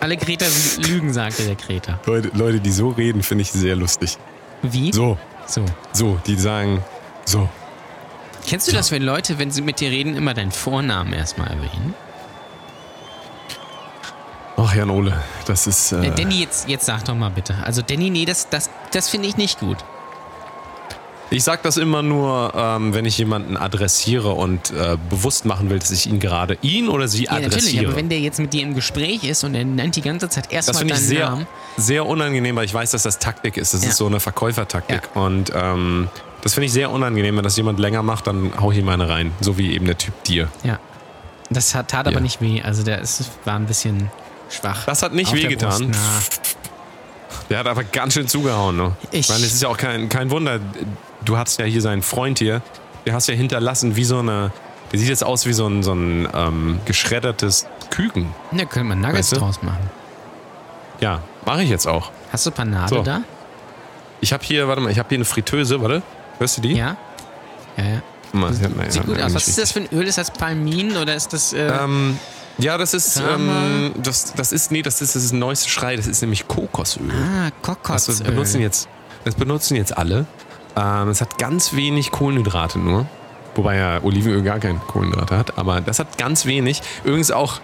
Alle 0.00 0.16
Kreter 0.16 0.46
lügen, 0.78 1.12
sagte 1.12 1.44
der 1.44 1.54
Kreter. 1.56 1.98
Leute, 2.06 2.30
Leute, 2.34 2.60
die 2.60 2.72
so 2.72 2.88
reden, 2.90 3.22
finde 3.22 3.42
ich 3.42 3.52
sehr 3.52 3.76
lustig. 3.76 4.18
Wie? 4.62 4.92
So, 4.92 5.16
so. 5.52 5.66
So, 5.92 6.18
die 6.26 6.36
sagen 6.36 6.82
so. 7.26 7.46
Kennst 8.46 8.68
du 8.68 8.70
so. 8.70 8.76
das, 8.78 8.90
wenn 8.90 9.02
Leute, 9.02 9.38
wenn 9.38 9.50
sie 9.50 9.60
mit 9.60 9.80
dir 9.80 9.90
reden, 9.90 10.16
immer 10.16 10.32
deinen 10.32 10.50
Vornamen 10.50 11.12
erstmal 11.12 11.48
erwähnen? 11.48 11.94
Ach, 14.56 14.74
Jan 14.74 14.88
Ole, 14.88 15.22
das 15.46 15.66
ist. 15.66 15.92
Äh, 15.92 16.06
äh 16.06 16.10
Danny, 16.14 16.40
jetzt, 16.40 16.70
jetzt 16.70 16.86
sag 16.86 17.04
doch 17.04 17.14
mal 17.14 17.28
bitte. 17.28 17.54
Also, 17.64 17.82
Danny, 17.82 18.08
nee, 18.08 18.24
das, 18.24 18.48
das, 18.48 18.70
das 18.92 19.10
finde 19.10 19.28
ich 19.28 19.36
nicht 19.36 19.60
gut 19.60 19.76
ich 21.32 21.44
sag 21.44 21.62
das 21.62 21.76
immer 21.76 22.02
nur, 22.02 22.52
ähm, 22.54 22.94
wenn 22.94 23.04
ich 23.04 23.18
jemanden 23.18 23.56
adressiere 23.56 24.30
und 24.32 24.70
äh, 24.70 24.96
bewusst 25.10 25.44
machen 25.44 25.70
will, 25.70 25.78
dass 25.78 25.90
ich 25.90 26.06
ihn 26.06 26.20
gerade 26.20 26.58
ihn 26.62 26.88
oder 26.88 27.08
sie 27.08 27.24
Ja, 27.24 27.32
natürlich, 27.32 27.54
adressiere. 27.56 27.86
aber 27.88 27.96
wenn 27.96 28.08
der 28.08 28.20
jetzt 28.20 28.38
mit 28.38 28.52
dir 28.52 28.62
im 28.62 28.74
Gespräch 28.74 29.24
ist 29.24 29.42
und 29.44 29.54
er 29.54 29.64
nennt 29.64 29.96
die 29.96 30.02
ganze 30.02 30.28
Zeit 30.28 30.52
erstmal 30.52 30.84
deinen 30.84 30.98
sehr, 30.98 31.30
Namen. 31.30 31.46
sehr 31.76 32.06
unangenehm, 32.06 32.56
weil 32.56 32.64
ich 32.64 32.74
weiß, 32.74 32.90
dass 32.92 33.02
das 33.02 33.18
Taktik 33.18 33.56
ist. 33.56 33.74
Das 33.74 33.82
Ja. 33.82 33.90
ist 33.90 33.96
so 33.96 34.06
eine 34.06 34.20
Verkäufertaktik. 34.20 35.02
Und 35.14 35.50
ähm, 35.54 36.08
das 36.42 36.54
finde 36.54 36.66
ich 36.66 36.72
sehr 36.72 36.90
unangenehm. 36.90 37.36
Wenn 37.36 37.44
das 37.44 37.56
jemand 37.56 37.78
länger 37.80 38.02
macht, 38.02 38.26
dann 38.26 38.52
hau 38.60 38.70
ich 38.72 38.78
ihm 38.78 38.88
eine 38.88 39.08
rein. 39.08 39.32
So 39.40 39.58
wie 39.58 39.72
eben 39.74 39.86
der 39.86 39.98
Typ 39.98 40.22
dir. 40.24 40.48
Ja. 40.64 40.78
Das 41.50 41.74
hat, 41.74 41.88
tat 41.88 42.06
aber 42.06 42.16
Ja. 42.16 42.20
nicht 42.20 42.40
weh. 42.40 42.62
Also 42.62 42.82
der 42.82 43.00
ist, 43.00 43.30
war 43.44 43.56
ein 43.56 43.66
bisschen 43.66 44.10
schwach. 44.50 44.84
Das 44.86 45.02
hat 45.02 45.12
nicht 45.14 45.32
wehgetan. 45.34 45.92
Der 47.50 47.58
hat 47.58 47.66
aber 47.66 47.84
ganz 47.84 48.14
schön 48.14 48.28
zugehauen. 48.28 48.76
Ne? 48.76 48.92
Ich- 49.10 49.28
meine, 49.28 49.44
es 49.44 49.52
ist 49.54 49.62
ja 49.62 49.68
auch 49.68 49.76
kein, 49.76 50.08
kein 50.08 50.30
Wunder. 50.30 50.60
Du 51.24 51.36
hast 51.36 51.58
ja 51.58 51.64
hier 51.64 51.80
seinen 51.82 52.02
Freund 52.02 52.38
hier. 52.38 52.62
Der 53.06 53.14
hast 53.14 53.28
ja 53.28 53.34
hinterlassen 53.34 53.96
wie 53.96 54.04
so 54.04 54.18
eine. 54.18 54.52
Der 54.92 54.98
sieht 54.98 55.08
jetzt 55.08 55.24
aus 55.24 55.46
wie 55.46 55.52
so 55.52 55.66
ein, 55.66 55.82
so 55.82 55.92
ein 55.94 56.28
ähm, 56.34 56.80
geschreddertes 56.84 57.66
Küken. 57.90 58.34
Da 58.52 58.64
könnte 58.64 58.88
man 58.88 59.00
Nuggets 59.00 59.18
Weißt 59.18 59.32
du? 59.32 59.36
draus 59.36 59.62
machen. 59.62 59.90
Ja, 61.00 61.20
mache 61.46 61.62
ich 61.62 61.70
jetzt 61.70 61.86
auch. 61.86 62.10
Hast 62.30 62.46
du 62.46 62.50
Panade 62.50 62.94
So. 62.94 63.02
da? 63.02 63.22
Ich 64.20 64.32
habe 64.32 64.44
hier, 64.44 64.68
warte 64.68 64.80
mal, 64.82 64.90
ich 64.92 64.98
habe 64.98 65.08
hier 65.08 65.18
eine 65.18 65.24
Fritteuse, 65.24 65.80
warte. 65.80 66.02
Hörst 66.38 66.58
du 66.58 66.60
die? 66.62 66.74
Ja? 66.74 66.96
Ja, 67.76 67.84
ja. 67.84 68.02
Mal, 68.32 68.52
sie 68.52 68.64
hat- 68.64 68.76
nein, 68.76 68.90
Sieht 68.90 69.04
gut 69.06 69.16
man 69.16 69.24
aus. 69.24 69.34
Was 69.34 69.48
ist 69.48 69.58
das 69.58 69.72
für 69.72 69.80
ein 69.80 69.88
Öl? 69.92 70.06
Ist 70.06 70.18
das 70.18 70.30
Palmin 70.30 70.96
oder 70.96 71.14
ist 71.14 71.32
das. 71.32 71.52
Äh, 71.52 71.66
Ähm, 71.82 72.18
ja, 72.58 72.76
das 72.78 72.92
ist, 72.94 73.16
ähm, 73.18 73.92
das, 74.02 74.34
das 74.34 74.52
ist, 74.52 74.70
nee, 74.70 74.82
das 74.82 75.00
ist 75.00 75.16
das, 75.16 75.24
ist 75.24 75.32
ein 75.32 75.38
neueste 75.38 75.68
Schrei. 75.70 75.96
Das 75.96 76.06
ist 76.06 76.20
nämlich 76.20 76.46
Kokosöl. 76.46 77.10
ah, 77.10 77.50
Das 77.50 77.52
Kokosöl. 77.62 78.26
benutzen 78.26 78.60
jetzt, 78.60 78.88
das 79.24 79.34
benutzen 79.34 79.76
jetzt 79.76 79.96
alle. 79.96 80.26
Ähm, 80.76 81.08
es 81.08 81.20
hat 81.20 81.38
ganz 81.38 81.74
wenig 81.74 82.10
Kohlenhydrate 82.10 82.78
nur. 82.78 83.06
Wobei 83.54 83.76
ja 83.76 84.02
Olivenöl 84.02 84.42
gar 84.42 84.58
keine 84.58 84.78
Kohlenhydrate 84.78 85.36
hat. 85.36 85.58
Aber 85.58 85.80
das 85.80 85.98
hat 85.98 86.16
ganz 86.18 86.46
wenig. 86.46 86.80
Übrigens 87.04 87.30
auch 87.30 87.60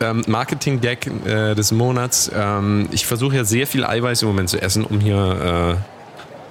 ähm, 0.00 0.24
Marketing-Gag 0.26 1.06
äh, 1.26 1.54
des 1.54 1.72
Monats. 1.72 2.30
Ähm, 2.34 2.88
ich 2.90 3.06
versuche 3.06 3.36
ja 3.36 3.44
sehr 3.44 3.66
viel 3.66 3.84
Eiweiß 3.84 4.22
im 4.22 4.28
Moment 4.28 4.48
zu 4.48 4.60
essen, 4.60 4.84
um 4.84 5.00
hier 5.00 5.76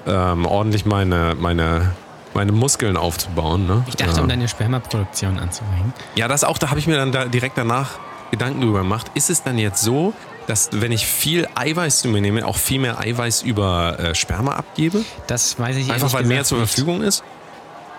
äh, 0.05 0.11
ähm, 0.11 0.45
ordentlich 0.45 0.85
meine, 0.85 1.35
meine, 1.39 1.91
meine 2.33 2.51
Muskeln 2.51 2.97
aufzubauen. 2.97 3.65
Ne? 3.65 3.83
Ich 3.87 3.95
dachte, 3.95 4.17
ja. 4.17 4.21
um 4.21 4.29
deine 4.29 4.47
Spermaproduktion 4.47 5.39
anzuregen. 5.39 5.93
Ja, 6.15 6.27
das 6.27 6.43
auch, 6.43 6.57
da 6.57 6.69
habe 6.69 6.79
ich 6.79 6.87
mir 6.87 6.97
dann 6.97 7.11
da 7.11 7.25
direkt 7.25 7.57
danach 7.57 7.99
Gedanken 8.31 8.61
drüber 8.61 8.79
gemacht. 8.79 9.11
Ist 9.13 9.29
es 9.29 9.43
dann 9.43 9.57
jetzt 9.57 9.81
so, 9.81 10.13
dass 10.47 10.69
wenn 10.71 10.91
ich 10.91 11.05
viel 11.05 11.47
Eiweiß 11.55 12.01
zu 12.01 12.07
mir 12.07 12.21
nehme, 12.21 12.45
auch 12.45 12.57
viel 12.57 12.79
mehr 12.79 12.99
Eiweiß 12.99 13.41
über 13.43 13.99
äh, 13.99 14.15
Sperma 14.15 14.53
abgebe? 14.53 15.03
Das 15.27 15.57
weiß 15.59 15.75
ich 15.77 15.91
Einfach 15.91 16.13
weil 16.13 16.25
mehr 16.25 16.43
zur 16.43 16.59
nicht. 16.59 16.69
Verfügung 16.69 17.01
ist? 17.01 17.23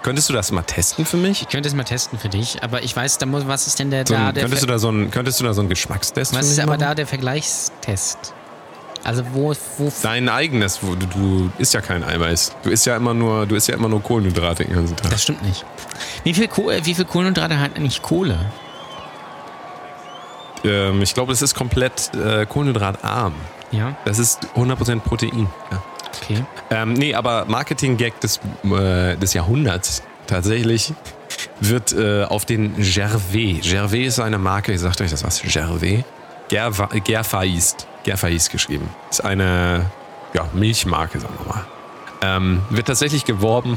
Könntest 0.02 0.28
du 0.28 0.32
das 0.35 0.52
mal 0.52 0.62
testen 0.62 1.05
für 1.05 1.16
mich? 1.16 1.43
Ich 1.43 1.48
könnte 1.48 1.68
es 1.68 1.74
mal 1.74 1.82
testen 1.82 2.18
für 2.18 2.28
dich, 2.28 2.62
aber 2.62 2.82
ich 2.85 2.94
weiß, 2.94 3.18
da 3.18 3.27
muss, 3.27 3.48
was 3.48 3.66
ist 3.66 3.81
denn 3.81 3.90
der 3.90 4.06
So 4.06 4.14
da 4.14 4.28
ein, 4.28 4.35
der 4.35 4.44
könntest, 4.44 4.62
du 4.62 4.66
da 4.68 4.78
so 4.78 4.89
ein, 4.90 5.10
könntest 5.10 5.40
du 5.40 5.44
da 5.44 5.52
so 5.52 5.60
einen 5.62 5.68
Geschmackstest 5.68 6.32
Was 6.32 6.47
für 6.47 6.52
ist 6.52 6.60
aber 6.60 6.73
machen? 6.73 6.81
da 6.81 6.94
der 6.94 7.06
Vergleichstest? 7.09 8.32
Also 9.02 9.24
wo, 9.32 9.52
wo 9.78 9.93
Dein 10.02 10.28
eigenes, 10.28 10.81
wo 10.82 10.94
du, 10.94 11.06
du 11.06 11.51
isst 11.59 11.74
ja 11.74 11.81
kein 11.81 12.02
Eiweiß. 12.05 12.52
Du 12.62 12.70
isst 12.70 12.86
ja 12.86 12.97
immer 12.97 13.14
nur, 13.14 13.47
du 13.47 13.55
isst 13.56 13.68
ja 13.68 13.74
immer 13.74 13.89
nur 13.89 14.02
Kohlenhydrate 14.02 14.64
den 14.64 14.74
ganzen 14.74 14.97
Tag. 14.97 15.10
Das 15.10 15.23
stimmt 15.23 15.43
nicht. 15.43 15.64
Wie 16.24 16.35
viel, 16.35 16.48
Koh 16.48 16.70
wie 16.82 16.94
viel 16.94 17.05
Kohlenhydrate 17.05 17.59
hat 17.59 17.77
eigentlich 17.77 18.02
Kohle? 18.02 18.39
Ähm, 20.65 21.03
ich 21.03 21.15
glaube, 21.15 21.33
es 21.33 21.43
ist 21.43 21.55
komplett 21.55 22.15
äh, 22.15 22.47
kohlenhydratarm. 22.47 23.35
Ja, 23.73 23.97
Das 24.05 24.19
ist 24.19 24.47
100% 24.57 25.01
Protein. 25.01 25.49
Ja. 25.70 25.83
okay. 26.23 26.45
Ähm, 26.70 26.93
nee, 26.93 27.15
aber 27.15 27.45
Marketing-Gag 27.47 28.20
des, 28.20 28.41
äh, 28.65 29.16
des 29.16 29.35
Jahrhunderts 29.35 30.03
tatsächlich 30.27 30.95
wird 31.61 31.93
äh, 31.93 32.24
auf 32.24 32.45
den 32.45 32.77
Gervais. 32.77 33.61
Gervais 33.62 34.07
ist 34.07 34.20
eine 34.20 34.39
Marke, 34.39 34.73
ich 34.73 34.81
sagte 34.81 35.05
euch 35.05 35.11
das 35.11 35.24
was, 35.24 35.43
Gervais. 35.43 36.05
Gerva, 36.49 36.89
Gerfaist. 37.05 37.87
Gerfaist 38.05 38.51
geschrieben. 38.51 38.89
Ist 39.11 39.24
eine 39.24 39.91
ja, 40.33 40.49
Milchmarke, 40.53 41.19
sagen 41.19 41.35
wir 41.41 41.55
mal. 41.55 41.65
Ähm, 42.22 42.62
wird 42.70 42.86
tatsächlich 42.86 43.24
geworben 43.24 43.76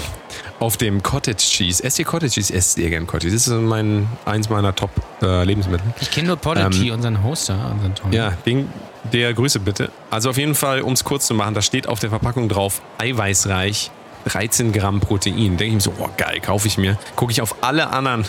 auf 0.60 0.78
dem 0.78 1.03
Cottage 1.03 1.38
Cheese. 1.38 1.84
Esst 1.84 1.99
ihr 1.99 2.06
Cottage 2.06 2.32
Cheese? 2.32 2.53
Esst 2.53 2.78
ihr 2.78 2.90
gern 2.90 3.06
Cottage 3.06 3.32
Cheese? 3.32 3.49
Das 3.52 3.60
ist 3.60 3.64
mein, 3.68 4.07
eins 4.26 4.49
meiner 4.49 4.74
Top-Lebensmittel. 4.76 5.86
Ich 6.02 6.10
kenne 6.11 6.28
nur 6.28 6.38
Podigy, 6.38 6.91
unseren 6.91 7.22
Hoster, 7.24 7.72
unseren 7.74 7.95
Tom. 7.95 8.11
Ähm, 8.11 8.18
Ja, 8.18 8.32
den, 8.45 8.70
der 9.11 9.34
Grüße 9.34 9.60
bitte. 9.60 9.91
Also 10.10 10.30
auf 10.30 10.38
jeden 10.38 10.56
Fall, 10.56 10.82
um 10.82 10.94
es 10.94 11.03
kurz 11.03 11.28
zu 11.28 11.34
machen, 11.34 11.53
da 11.53 11.61
steht 11.61 11.88
auf 11.88 11.99
der 11.99 12.10
Verpackung 12.10 12.48
drauf, 12.49 12.82
eiweißreich, 12.98 13.91
13 14.26 14.72
Gramm 14.72 14.99
Protein. 14.99 15.57
Denke 15.57 15.66
ich 15.66 15.74
mir 15.74 15.82
so, 15.82 15.94
oh 15.99 16.10
geil, 16.18 16.40
kaufe 16.41 16.68
ich 16.68 16.78
mir. 16.78 16.98
Gucke 17.16 17.32
ich 17.32 17.41
auf 17.41 17.64
alle 17.64 17.90
anderen, 17.90 18.26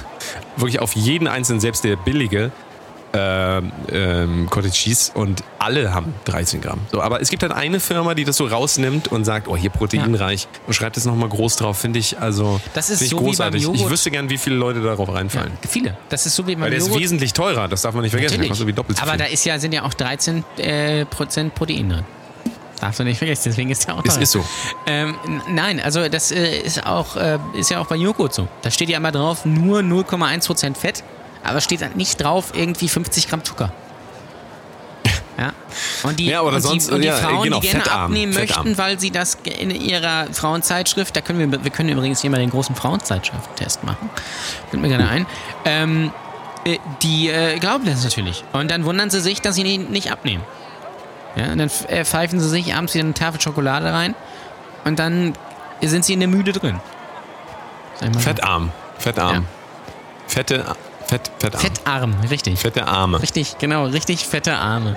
wirklich 0.56 0.80
auf 0.80 0.94
jeden 0.94 1.28
einzelnen, 1.28 1.60
selbst 1.60 1.84
der 1.84 1.96
billige 1.96 2.50
ähm, 3.12 3.72
ähm, 3.90 4.46
Cottage 4.50 4.72
Cheese 4.74 5.12
und 5.14 5.42
alle 5.58 5.92
haben 5.92 6.14
13 6.26 6.60
Gramm. 6.60 6.80
So, 6.92 7.02
aber 7.02 7.20
es 7.20 7.28
gibt 7.28 7.42
halt 7.42 7.52
eine 7.52 7.80
Firma, 7.80 8.14
die 8.14 8.24
das 8.24 8.36
so 8.36 8.46
rausnimmt 8.46 9.08
und 9.08 9.24
sagt, 9.24 9.48
oh 9.48 9.56
hier 9.56 9.70
proteinreich 9.70 10.46
und 10.66 10.74
schreibt 10.74 10.96
es 10.96 11.04
nochmal 11.04 11.28
groß 11.28 11.56
drauf. 11.56 11.78
Finde 11.78 11.98
ich 11.98 12.18
also 12.20 12.60
Das 12.74 12.88
ist 12.90 13.08
so 13.08 13.16
großartig. 13.16 13.68
Ich 13.72 13.90
wüsste 13.90 14.10
gern, 14.10 14.30
wie 14.30 14.38
viele 14.38 14.56
Leute 14.56 14.80
darauf 14.80 15.12
reinfallen. 15.12 15.52
Viele. 15.68 15.96
Das 16.08 16.26
ist 16.26 16.36
so 16.36 16.46
wie 16.46 16.54
beim 16.54 16.62
Weil 16.62 16.70
der 16.70 16.78
ist 16.78 16.86
Joghurt. 16.86 17.02
wesentlich 17.02 17.32
teurer, 17.32 17.66
das 17.68 17.82
darf 17.82 17.94
man 17.94 18.02
nicht 18.02 18.12
vergessen. 18.12 18.34
Der 18.34 18.38
Natürlich. 18.38 18.50
kostet 18.50 18.66
wie 18.68 18.72
doppelt 18.72 18.98
so 18.98 19.02
Aber 19.02 19.12
viel. 19.12 19.18
da 19.18 19.24
ist 19.26 19.44
ja, 19.44 19.58
sind 19.58 19.72
ja 19.74 19.82
auch 19.84 19.94
13 19.94 20.44
äh, 20.58 21.04
Prozent 21.06 21.54
Protein 21.54 21.88
drin. 21.88 22.04
Darfst 22.80 22.98
du 22.98 23.04
nicht 23.04 23.18
vergessen, 23.18 23.42
deswegen 23.46 23.70
ist 23.70 23.86
ja 23.86 23.94
auch 23.94 24.04
es 24.06 24.16
ist 24.16 24.30
so. 24.32 24.42
Ähm, 24.86 25.14
nein, 25.50 25.80
also 25.80 26.08
das 26.08 26.30
äh, 26.32 26.60
ist 26.60 26.86
auch 26.86 27.14
äh, 27.16 27.38
ist 27.54 27.70
ja 27.70 27.78
auch 27.78 27.86
bei 27.86 27.96
Joghurt 27.96 28.32
so. 28.32 28.48
Da 28.62 28.70
steht 28.70 28.88
ja 28.88 28.96
immer 28.96 29.12
drauf 29.12 29.44
nur 29.44 29.80
0,1% 29.80 30.76
Fett, 30.76 31.04
aber 31.44 31.60
steht 31.60 31.80
dann 31.82 31.92
nicht 31.94 32.22
drauf 32.22 32.52
irgendwie 32.54 32.88
50 32.88 33.28
Gramm 33.28 33.44
Zucker. 33.44 33.72
Ja. 35.38 35.52
Und 36.02 36.18
die, 36.20 36.26
Ja, 36.26 36.40
und 36.42 36.60
sonst- 36.60 36.90
die, 36.90 36.94
und 36.94 37.00
die 37.00 37.06
ja, 37.06 37.14
Frauen, 37.16 37.44
genau, 37.44 37.60
die 37.60 37.68
gerne 37.68 37.82
fettarm, 37.84 38.04
abnehmen 38.06 38.32
fettarm. 38.34 38.64
möchten, 38.66 38.78
weil 38.78 39.00
sie 39.00 39.10
das 39.10 39.38
in 39.58 39.70
ihrer 39.70 40.26
Frauenzeitschrift, 40.32 41.16
da 41.16 41.22
können 41.22 41.50
wir, 41.50 41.64
wir 41.64 41.70
können 41.70 41.88
übrigens 41.88 42.20
hier 42.20 42.28
mal 42.30 42.40
den 42.40 42.50
großen 42.50 42.74
Frauenzeitschrift-Test 42.74 43.82
machen. 43.84 44.10
Fällt 44.68 44.82
mir 44.82 44.88
gerade 44.90 45.08
ein. 45.08 45.26
Ähm, 45.64 46.12
äh, 46.66 46.76
die 47.02 47.28
äh, 47.30 47.58
glauben 47.58 47.86
das 47.86 48.04
natürlich. 48.04 48.44
Und 48.52 48.70
dann 48.70 48.84
wundern 48.84 49.08
sie 49.08 49.20
sich, 49.20 49.40
dass 49.40 49.54
sie 49.54 49.62
nicht, 49.62 49.88
nicht 49.88 50.12
abnehmen. 50.12 50.42
Ja, 51.36 51.52
und 51.52 51.58
dann 51.58 51.70
äh, 51.88 52.04
pfeifen 52.04 52.38
sie 52.38 52.48
sich 52.48 52.74
abends 52.74 52.92
wieder 52.92 53.04
eine 53.04 53.14
Tafel 53.14 53.40
Schokolade 53.40 53.90
rein 53.92 54.14
und 54.84 54.98
dann 54.98 55.32
sind 55.80 56.04
sie 56.04 56.12
in 56.12 56.20
der 56.20 56.28
Müde 56.28 56.52
drin. 56.52 56.80
Fettarm. 58.18 58.72
Fettarm. 58.98 59.34
Ja. 59.34 59.42
Fette, 60.26 60.76
Fett, 61.10 61.28
fettarm. 61.40 61.60
Fettarm, 61.60 62.14
richtig. 62.30 62.58
Fette 62.60 62.86
Arme. 62.86 63.20
Richtig, 63.20 63.58
genau, 63.58 63.84
richtig 63.86 64.24
fette 64.28 64.54
Arme. 64.56 64.96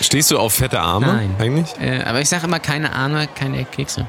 Stehst 0.00 0.30
du 0.32 0.38
auf 0.40 0.52
fette 0.54 0.80
Arme 0.80 1.06
Nein. 1.06 1.36
eigentlich? 1.38 1.72
Äh, 1.80 2.02
aber 2.02 2.20
ich 2.20 2.28
sage 2.28 2.46
immer 2.46 2.58
keine 2.58 2.92
Arme, 2.92 3.28
keine 3.28 3.64
Kekse. 3.64 4.06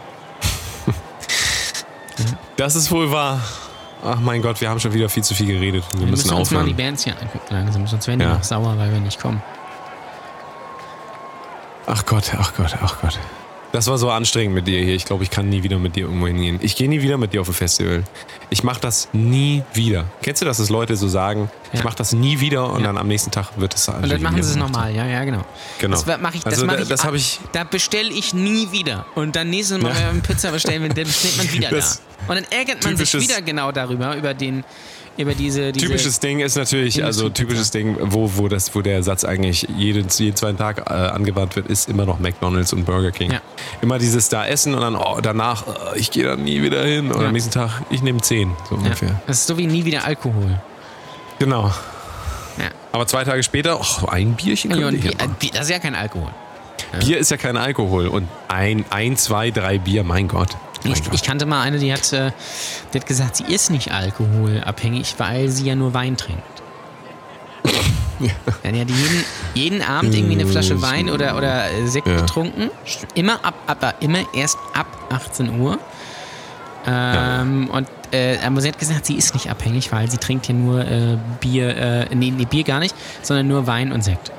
Das 2.58 2.76
ist 2.76 2.90
wohl 2.92 3.12
wahr. 3.12 3.40
Ach 4.04 4.20
mein 4.20 4.42
Gott, 4.42 4.60
wir 4.62 4.70
haben 4.70 4.80
schon 4.80 4.94
wieder 4.94 5.10
viel 5.10 5.24
zu 5.24 5.36
viel 5.36 5.46
geredet. 5.46 5.84
Wir, 5.94 6.00
Wir 6.02 6.08
müssen, 6.08 6.28
müssen 6.28 6.38
uns 6.40 6.50
mal 6.52 6.64
die 6.66 6.72
aufhören. 6.72 6.88
Bands 6.88 7.04
hier 7.04 7.14
angucken 7.22 7.46
langsam, 7.54 7.86
sonst 7.88 8.08
werden 8.08 8.20
die 8.20 8.26
Ja. 8.26 8.34
noch 8.34 8.44
sauer, 8.44 8.76
weil 8.78 8.92
wir 8.92 9.00
nicht 9.00 9.22
kommen. 9.22 9.44
Ach 11.86 12.04
Gott, 12.06 12.32
ach 12.38 12.52
Gott, 12.58 12.76
ach 12.82 12.96
Gott. 13.02 13.20
Das 13.72 13.86
war 13.86 14.00
so 14.00 14.10
anstrengend 14.10 14.56
mit 14.56 14.66
dir 14.68 14.84
hier. 14.84 14.96
Ich 14.96 15.06
glaube, 15.06 15.24
ich 15.24 15.30
kann 15.30 15.48
nie 15.48 15.62
wieder 15.62 15.78
mit 15.78 15.96
dir 15.96 16.06
irgendwo 16.06 16.26
hingehen. 16.26 16.60
Ich 16.64 16.76
gehe 16.76 16.90
nie 16.90 17.02
wieder 17.04 17.18
mit 17.18 17.34
dir 17.34 17.42
auf 17.42 17.48
ein 17.50 17.54
Festival. 17.54 18.04
Ich 18.50 18.64
mache 18.64 18.82
das 18.82 19.10
nie 19.14 19.62
wieder. 19.74 20.06
Kennst 20.24 20.42
du 20.42 20.46
das, 20.46 20.58
dass 20.58 20.70
Leute 20.72 20.96
so 20.96 21.08
sagen, 21.08 21.52
ich 21.72 21.80
Ja. 21.80 21.86
mache 21.86 21.96
das 21.96 22.12
nie 22.14 22.40
wieder 22.40 22.72
und 22.74 22.80
Ja. 22.82 22.88
dann 22.88 22.98
am 22.98 23.08
nächsten 23.08 23.30
Tag 23.30 23.50
wird 23.58 23.76
es 23.76 23.88
Und 23.88 24.10
dann 24.10 24.22
machen 24.24 24.42
sie 24.42 24.50
es 24.52 24.56
nochmal, 24.56 24.94
ja, 24.96 25.06
ja, 25.06 25.24
genau. 25.24 25.46
Genau. 25.78 26.02
Das 26.02 26.20
mache 26.20 26.38
ich, 26.38 26.44
das 26.44 26.54
Also 26.54 26.66
mach 26.66 26.78
da- 26.78 26.82
ich, 26.82 26.88
das 26.88 27.06
ich- 27.14 27.40
Da 27.52 27.64
bestelle 27.64 28.10
ich 28.12 28.34
nie 28.34 28.72
wieder. 28.72 29.06
Und 29.14 29.36
dann 29.36 29.52
nächstes 29.52 29.78
Mal, 29.80 29.90
Ja. 29.90 29.96
wenn 29.98 30.04
wir 30.04 30.10
eine 30.10 30.22
Pizza 30.22 30.52
bestellen, 30.52 30.90
dann 30.90 31.04
bestellt 31.06 31.38
man 31.38 31.52
wieder 31.54 31.70
Das 31.70 32.02
da. 32.28 32.34
Und 32.34 32.36
dann 32.42 32.52
ärgert 32.52 32.84
man 32.84 32.98
sich 32.98 33.14
wieder 33.14 33.40
genau 33.44 33.72
darüber, 33.72 34.16
über 34.18 34.34
den, 34.34 34.64
über 35.20 35.34
diese, 35.36 35.72
diese 35.72 35.86
Typisches 35.86 36.20
Ding 36.20 36.40
ist 36.40 36.56
natürlich, 36.56 37.04
also 37.04 37.30
typisches 37.30 37.72
Ding, 37.72 37.98
wo, 38.00 38.32
wo, 38.36 38.48
das, 38.48 38.74
wo 38.74 38.82
der 38.82 39.04
Satz 39.04 39.24
eigentlich 39.26 39.68
jeden, 39.76 40.08
jeden 40.10 40.36
zweiten 40.36 40.58
Tag 40.58 40.90
äh, 40.90 40.94
angewandt 40.94 41.56
wird, 41.56 41.68
ist 41.68 41.90
immer 41.90 42.06
noch 42.06 42.20
McDonalds 42.20 42.72
und 42.74 42.86
Burger 42.86 43.12
King. 43.12 43.32
Ja. 43.32 43.42
Immer 43.82 44.00
dieses 44.00 44.30
da 44.30 44.46
essen 44.46 44.74
und 44.74 44.82
dann 44.82 44.96
oh, 44.96 45.20
danach, 45.22 45.68
äh, 45.94 46.00
ich 46.00 46.12
gehe 46.12 46.24
da 46.24 46.36
nie 46.36 46.62
wieder 46.62 46.84
hin. 46.86 47.12
Oder 47.12 47.22
Ja. 47.22 47.28
am 47.28 47.34
nächsten 47.34 47.52
Tag, 47.52 47.82
ich 47.90 48.02
nehme 48.02 48.22
10, 48.22 48.52
so 48.70 48.76
Ja. 48.76 48.82
ungefähr. 48.82 49.22
Das 49.28 49.40
ist 49.40 49.48
so 49.48 49.58
wie 49.58 49.68
nie 49.68 49.86
wieder 49.86 50.06
Alkohol. 50.06 50.60
Genau. 51.40 51.66
Ja. 52.58 52.70
Aber 52.92 53.06
zwei 53.08 53.24
Tage 53.24 53.44
später, 53.44 53.80
oh, 53.80 54.08
ein 54.08 54.34
Bierchen 54.36 54.72
Ja, 54.72 54.78
könnte 54.78 54.96
ich 54.98 55.02
Bier, 55.04 55.12
ja 55.20 55.26
äh, 55.26 55.30
Bier, 55.40 55.52
das 55.54 55.62
ist 55.64 55.70
ja 55.72 55.80
kein 55.80 55.96
Alkohol. 55.96 56.30
Bier 57.02 57.18
ist 57.18 57.30
ja 57.30 57.38
kein 57.38 57.58
Alkohol. 57.58 58.08
Und 58.08 58.28
ein, 58.48 58.86
ein, 58.90 59.16
zwei, 59.18 59.52
drei 59.52 59.78
Bier, 59.78 60.04
mein 60.04 60.28
Gott. 60.28 60.56
Ich, 60.84 61.02
ich 61.12 61.24
kannte 61.24 61.46
mal 61.46 61.62
eine, 61.62 61.78
die 61.80 61.92
hat, 61.92 62.12
äh, 62.14 62.32
die 62.94 63.00
hat 63.00 63.06
gesagt, 63.06 63.36
sie 63.38 63.44
ist 63.44 63.70
nicht 63.70 63.92
alkoholabhängig, 63.92 65.16
weil 65.18 65.50
sie 65.50 65.66
ja 65.66 65.76
nur 65.76 65.94
Wein 65.94 66.16
trinkt. 66.18 66.42
Dann 68.64 68.76
ja 68.76 68.84
die 68.86 68.94
jeden, 68.94 69.24
jeden 69.54 69.82
Abend 69.82 70.14
irgendwie 70.14 70.34
eine 70.36 70.46
Flasche 70.46 70.82
Wein 70.82 71.10
oder, 71.10 71.38
oder 71.38 71.66
Sekt 71.86 72.08
Ja. 72.08 72.18
getrunken. 72.22 72.70
Immer 73.14 73.44
ab, 73.46 73.54
aber 73.68 73.94
immer 74.02 74.20
erst 74.34 74.58
ab 74.74 74.88
18 75.10 75.60
Uhr. 75.60 75.80
Ähm, 76.86 77.70
Und 77.72 77.88
äh, 78.12 78.38
aber 78.46 78.60
sie 78.62 78.70
hat 78.70 78.80
gesagt, 78.80 79.06
sie 79.06 79.16
ist 79.16 79.34
nicht 79.36 79.50
abhängig, 79.50 79.92
weil 79.92 80.10
sie 80.10 80.18
trinkt 80.18 80.48
ja 80.48 80.54
nur 80.54 80.82
äh, 80.84 81.18
Bier, 81.40 81.78
äh, 81.78 82.16
nee, 82.16 82.32
nee, 82.32 82.46
Bier 82.46 82.64
gar 82.64 82.80
nicht, 82.80 82.96
sondern 83.22 83.48
nur 83.48 83.68
Wein 83.68 83.92
und 83.92 84.02
Sekt. 84.04 84.32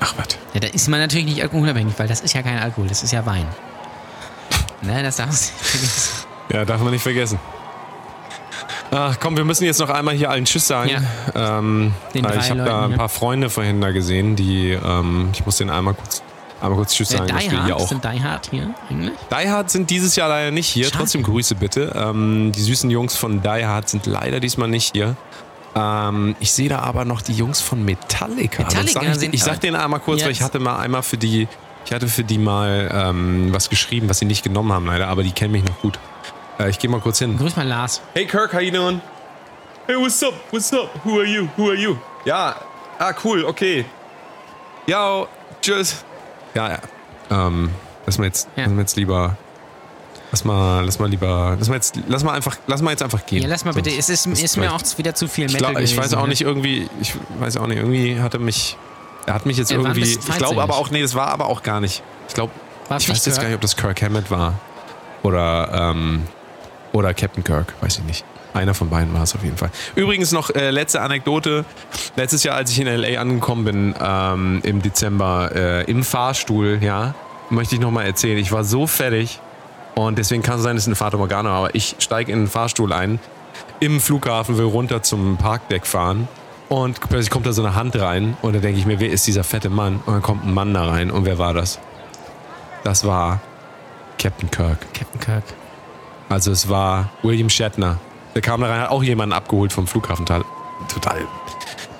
Ach 0.00 0.14
was. 0.16 0.28
Ja, 0.54 0.60
da 0.60 0.66
ist 0.68 0.88
man 0.88 0.98
natürlich 1.00 1.26
nicht 1.26 1.42
alkoholabhängig, 1.42 1.94
weil 1.98 2.08
das 2.08 2.20
ist 2.22 2.32
ja 2.34 2.42
kein 2.42 2.58
Alkohol, 2.58 2.88
das 2.88 3.02
ist 3.02 3.12
ja 3.12 3.24
Wein. 3.26 3.46
Ne, 4.82 5.02
das 5.02 5.16
darfst 5.16 5.52
du 5.52 5.54
nicht 5.54 5.62
vergessen. 5.92 6.26
Ja, 6.52 6.64
darf 6.64 6.80
man 6.80 6.90
nicht 6.92 7.02
vergessen. 7.02 7.38
Ach 8.92 9.16
komm, 9.20 9.36
wir 9.36 9.44
müssen 9.44 9.64
jetzt 9.64 9.78
noch 9.78 9.90
einmal 9.90 10.14
hier 10.14 10.30
allen 10.30 10.44
Tschüss 10.44 10.66
sagen. 10.66 10.90
Ja. 11.34 11.58
Ähm, 11.58 11.92
Den 12.12 12.24
ich 12.24 12.50
habe 12.50 12.64
da 12.64 12.84
ein 12.86 12.90
ja. 12.92 12.96
paar 12.96 13.08
Freunde 13.08 13.48
vorhin 13.48 13.80
da 13.80 13.92
gesehen, 13.92 14.34
die, 14.34 14.70
ähm, 14.72 15.28
ich 15.32 15.46
muss 15.46 15.58
denen 15.58 15.70
einmal 15.70 15.94
kurz, 15.94 16.22
einmal 16.60 16.76
kurz 16.76 16.94
Tschüss 16.94 17.12
Äh, 17.12 17.18
sagen. 17.18 17.28
dass 17.28 17.38
Die 17.44 17.50
Hard, 17.56 17.72
auch 17.72 17.88
sind 17.88 18.02
Die 18.04 18.20
Hard 18.22 18.48
hier 18.50 18.74
eigentlich? 18.90 19.12
Die 19.30 19.48
Hard 19.50 19.70
sind 19.70 19.90
dieses 19.90 20.16
Jahr 20.16 20.28
leider 20.28 20.50
nicht 20.50 20.66
hier. 20.66 20.86
Schade. 20.86 20.96
Trotzdem 20.98 21.22
Grüße 21.22 21.54
bitte. 21.54 21.92
Ähm, 21.94 22.50
die 22.52 22.60
süßen 22.62 22.90
Jungs 22.90 23.16
von 23.16 23.42
Die 23.42 23.48
Hard 23.66 23.88
sind 23.88 24.06
leider 24.06 24.40
diesmal 24.40 24.66
nicht 24.68 24.92
hier. 24.94 25.14
Ähm, 25.76 26.34
ich 26.40 26.52
sehe 26.52 26.68
da 26.68 26.80
aber 26.80 27.04
noch 27.04 27.22
die 27.22 27.34
Jungs 27.34 27.60
von 27.60 27.84
Metallica. 27.84 28.64
Metallica 28.64 28.70
Sonst 28.70 28.92
sag 28.94 29.02
ich, 29.04 29.14
sind- 29.20 29.34
ich 29.34 29.44
sag 29.44 29.60
denen 29.60 29.76
einmal 29.76 30.00
kurz, 30.00 30.22
weil 30.24 30.32
ich 30.32 30.38
Jetzt. 30.38 30.46
hatte 30.46 30.58
mal 30.58 30.80
einmal 30.80 31.04
für 31.04 31.16
die, 31.16 31.46
ich 31.84 31.92
hatte 31.92 32.08
für 32.08 32.24
die 32.24 32.38
mal 32.38 32.90
ähm, 32.92 33.52
was 33.52 33.68
geschrieben, 33.70 34.08
was 34.08 34.18
sie 34.18 34.24
nicht 34.26 34.42
genommen 34.42 34.72
haben 34.72 34.86
leider, 34.86 35.08
aber 35.08 35.22
die 35.22 35.32
kennen 35.32 35.52
mich 35.52 35.64
noch 35.64 35.80
gut. 35.80 35.98
Äh, 36.58 36.70
ich 36.70 36.78
gehe 36.78 36.90
mal 36.90 37.00
kurz 37.00 37.18
hin. 37.18 37.36
Grüß 37.36 37.56
mal 37.56 37.66
Lars. 37.66 38.00
Hey 38.14 38.26
Kirk, 38.26 38.52
how 38.52 38.60
you 38.60 38.70
doing? 38.70 39.00
Hey, 39.86 39.96
what's 39.96 40.22
up? 40.22 40.34
What's 40.50 40.72
up? 40.72 40.88
Who 41.04 41.18
are 41.18 41.26
you? 41.26 41.48
Who 41.56 41.68
are 41.68 41.76
you? 41.76 41.96
Ja, 42.24 42.54
ah, 42.98 43.12
cool, 43.24 43.44
okay. 43.44 43.84
Ja, 44.86 45.26
tschüss. 45.60 46.04
Ja, 46.54 46.68
ja. 46.68 46.78
Ähm, 47.30 47.70
lass 48.06 48.18
mal 48.18 48.26
jetzt, 48.26 48.48
Ja. 48.56 48.64
lass 48.64 48.72
mal 48.72 48.80
jetzt 48.82 48.96
lieber. 48.96 49.36
Lass 50.32 50.44
mal, 50.44 50.84
lass 50.84 50.98
mal 51.00 51.08
lieber. 51.08 51.56
Lass 51.58 51.68
mal 51.68 51.74
jetzt, 51.74 51.98
lass 52.06 52.22
mal 52.22 52.34
einfach, 52.34 52.56
lass 52.68 52.82
mal 52.82 52.90
jetzt 52.92 53.02
einfach 53.02 53.26
gehen. 53.26 53.42
Ja, 53.42 53.48
lass 53.48 53.64
mal 53.64 53.74
bitte. 53.74 53.90
Es 53.90 54.08
ist, 54.08 54.26
ist 54.26 54.56
mir 54.56 54.72
auch 54.72 54.80
wieder 54.96 55.14
zu 55.14 55.26
viel 55.26 55.46
Ich, 55.46 55.54
Metal 55.54 55.72
glaub, 55.72 55.82
ich 55.82 55.96
weiß 55.96 56.04
gewesen, 56.04 56.18
auch 56.18 56.22
ne? 56.24 56.28
nicht 56.28 56.42
irgendwie, 56.42 56.88
ich 57.00 57.14
weiß 57.40 57.56
auch 57.56 57.66
nicht, 57.66 57.78
irgendwie 57.78 58.20
hatte 58.20 58.38
mich, 58.38 58.76
er 59.30 59.34
hat 59.34 59.46
mich 59.46 59.58
jetzt 59.58 59.70
irgendwie, 59.70 60.02
ich 60.02 60.38
glaube 60.38 60.60
aber 60.60 60.76
auch, 60.76 60.90
nee, 60.90 61.00
das 61.00 61.14
war 61.14 61.28
aber 61.28 61.46
auch 61.46 61.62
gar 61.62 61.80
nicht. 61.80 62.02
Ich 62.26 62.34
glaube, 62.34 62.52
ich 62.86 62.90
nicht 62.90 63.10
weiß 63.10 63.26
jetzt 63.26 63.38
gar 63.38 63.46
nicht, 63.46 63.54
ob 63.54 63.60
das 63.60 63.76
Kirk 63.76 64.02
Hammett 64.02 64.28
war 64.28 64.54
oder, 65.22 65.92
ähm, 65.94 66.24
oder 66.90 67.14
Captain 67.14 67.44
Kirk, 67.44 67.72
weiß 67.80 67.98
ich 67.98 68.04
nicht. 68.04 68.24
Einer 68.54 68.74
von 68.74 68.90
beiden 68.90 69.14
war 69.14 69.22
es 69.22 69.36
auf 69.36 69.44
jeden 69.44 69.56
Fall. 69.56 69.70
Übrigens 69.94 70.32
noch 70.32 70.50
äh, 70.50 70.72
letzte 70.72 71.00
Anekdote. 71.00 71.64
Letztes 72.16 72.42
Jahr, 72.42 72.56
als 72.56 72.72
ich 72.72 72.80
in 72.80 72.88
LA 72.88 73.20
angekommen 73.20 73.64
bin, 73.64 73.94
ähm, 74.00 74.60
im 74.64 74.82
Dezember, 74.82 75.52
äh, 75.54 75.84
im 75.84 76.02
Fahrstuhl, 76.02 76.80
ja, 76.82 77.14
möchte 77.50 77.76
ich 77.76 77.80
nochmal 77.80 78.06
erzählen. 78.06 78.36
Ich 78.36 78.50
war 78.50 78.64
so 78.64 78.88
fertig 78.88 79.38
und 79.94 80.18
deswegen 80.18 80.42
kann 80.42 80.56
es 80.56 80.64
sein, 80.64 80.74
dass 80.74 80.82
es 80.82 80.88
eine 80.88 80.96
Fata 80.96 81.16
Morgana 81.16 81.50
aber 81.50 81.72
ich 81.76 81.94
steige 82.00 82.32
in 82.32 82.40
den 82.40 82.48
Fahrstuhl 82.48 82.92
ein, 82.92 83.20
im 83.78 84.00
Flughafen, 84.00 84.58
will 84.58 84.64
runter 84.64 85.04
zum 85.04 85.36
Parkdeck 85.36 85.86
fahren 85.86 86.26
und 86.70 87.00
plötzlich 87.00 87.28
kommt 87.30 87.44
da 87.46 87.52
so 87.52 87.62
eine 87.62 87.74
Hand 87.74 87.96
rein 88.00 88.36
und 88.40 88.54
da 88.54 88.60
denke 88.60 88.78
ich 88.78 88.86
mir, 88.86 88.98
wer 89.00 89.10
ist 89.10 89.26
dieser 89.26 89.44
fette 89.44 89.68
Mann? 89.68 90.00
Und 90.06 90.14
dann 90.14 90.22
kommt 90.22 90.44
ein 90.46 90.54
Mann 90.54 90.72
da 90.72 90.84
rein 90.88 91.10
und 91.10 91.26
wer 91.26 91.36
war 91.38 91.52
das? 91.52 91.78
Das 92.84 93.04
war 93.04 93.40
Captain 94.18 94.50
Kirk. 94.50 94.78
Captain 94.94 95.20
Kirk. 95.20 95.44
Also 96.30 96.50
es 96.52 96.68
war 96.68 97.10
William 97.22 97.50
Shatner. 97.50 97.98
Der 98.34 98.40
kam 98.42 98.60
da 98.62 98.68
rein, 98.68 98.80
hat 98.80 98.90
auch 98.90 99.02
jemanden 99.02 99.32
abgeholt 99.34 99.72
vom 99.72 99.86
Flughafen. 99.86 100.24
Total, 100.24 101.20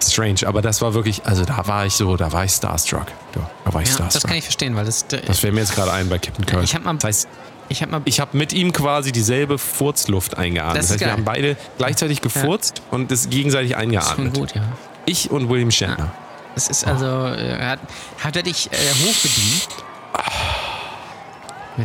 strange. 0.02 0.46
Aber 0.46 0.62
das 0.62 0.80
war 0.80 0.94
wirklich, 0.94 1.26
also 1.26 1.44
da 1.44 1.66
war 1.66 1.84
ich 1.86 1.94
so, 1.94 2.16
da 2.16 2.30
war 2.32 2.44
ich 2.44 2.52
starstruck. 2.52 3.06
Da 3.32 3.72
war 3.74 3.82
ich 3.82 3.88
Ja, 3.88 3.96
das 3.96 4.06
starstruck. 4.12 4.28
kann 4.28 4.38
ich 4.38 4.44
verstehen, 4.44 4.76
weil 4.76 4.84
das. 4.84 5.06
das 5.08 5.40
fällt 5.40 5.52
mir 5.54 5.60
jetzt 5.60 5.74
gerade 5.74 5.92
ein 5.92 6.08
bei 6.08 6.18
Captain 6.18 6.46
Kirk. 6.46 6.62
Ich 6.62 6.74
hab 6.74 6.84
mal- 6.84 6.94
das 6.94 7.04
heißt, 7.04 7.28
ich 7.70 7.82
habe 7.82 7.92
habe 8.20 8.36
mit 8.36 8.52
ihm 8.52 8.72
quasi 8.72 9.12
dieselbe 9.12 9.56
Furzluft 9.56 10.36
eingeatmet. 10.36 10.76
Das 10.76 10.86
Das, 10.86 10.90
heißt, 10.92 11.00
wir 11.00 11.06
geil. 11.06 11.16
haben 11.16 11.24
beide 11.24 11.56
gleichzeitig 11.78 12.20
gefurzt 12.20 12.82
und 12.90 13.10
das 13.10 13.30
gegenseitig 13.30 13.70
das 13.72 13.78
ist 13.80 13.82
eingeatmet. 13.82 14.34
gut, 14.34 14.54
ja. 14.54 14.62
Ich 15.06 15.30
und 15.30 15.48
William 15.48 15.70
Shatner. 15.70 16.12
Das 16.54 16.68
ist 16.68 16.86
also. 16.86 17.06
Äh, 17.06 17.58
hat, 17.60 17.78
hat 18.22 18.36
er 18.36 18.42
dich 18.42 18.68
äh, 18.72 18.76
dem 18.76 19.60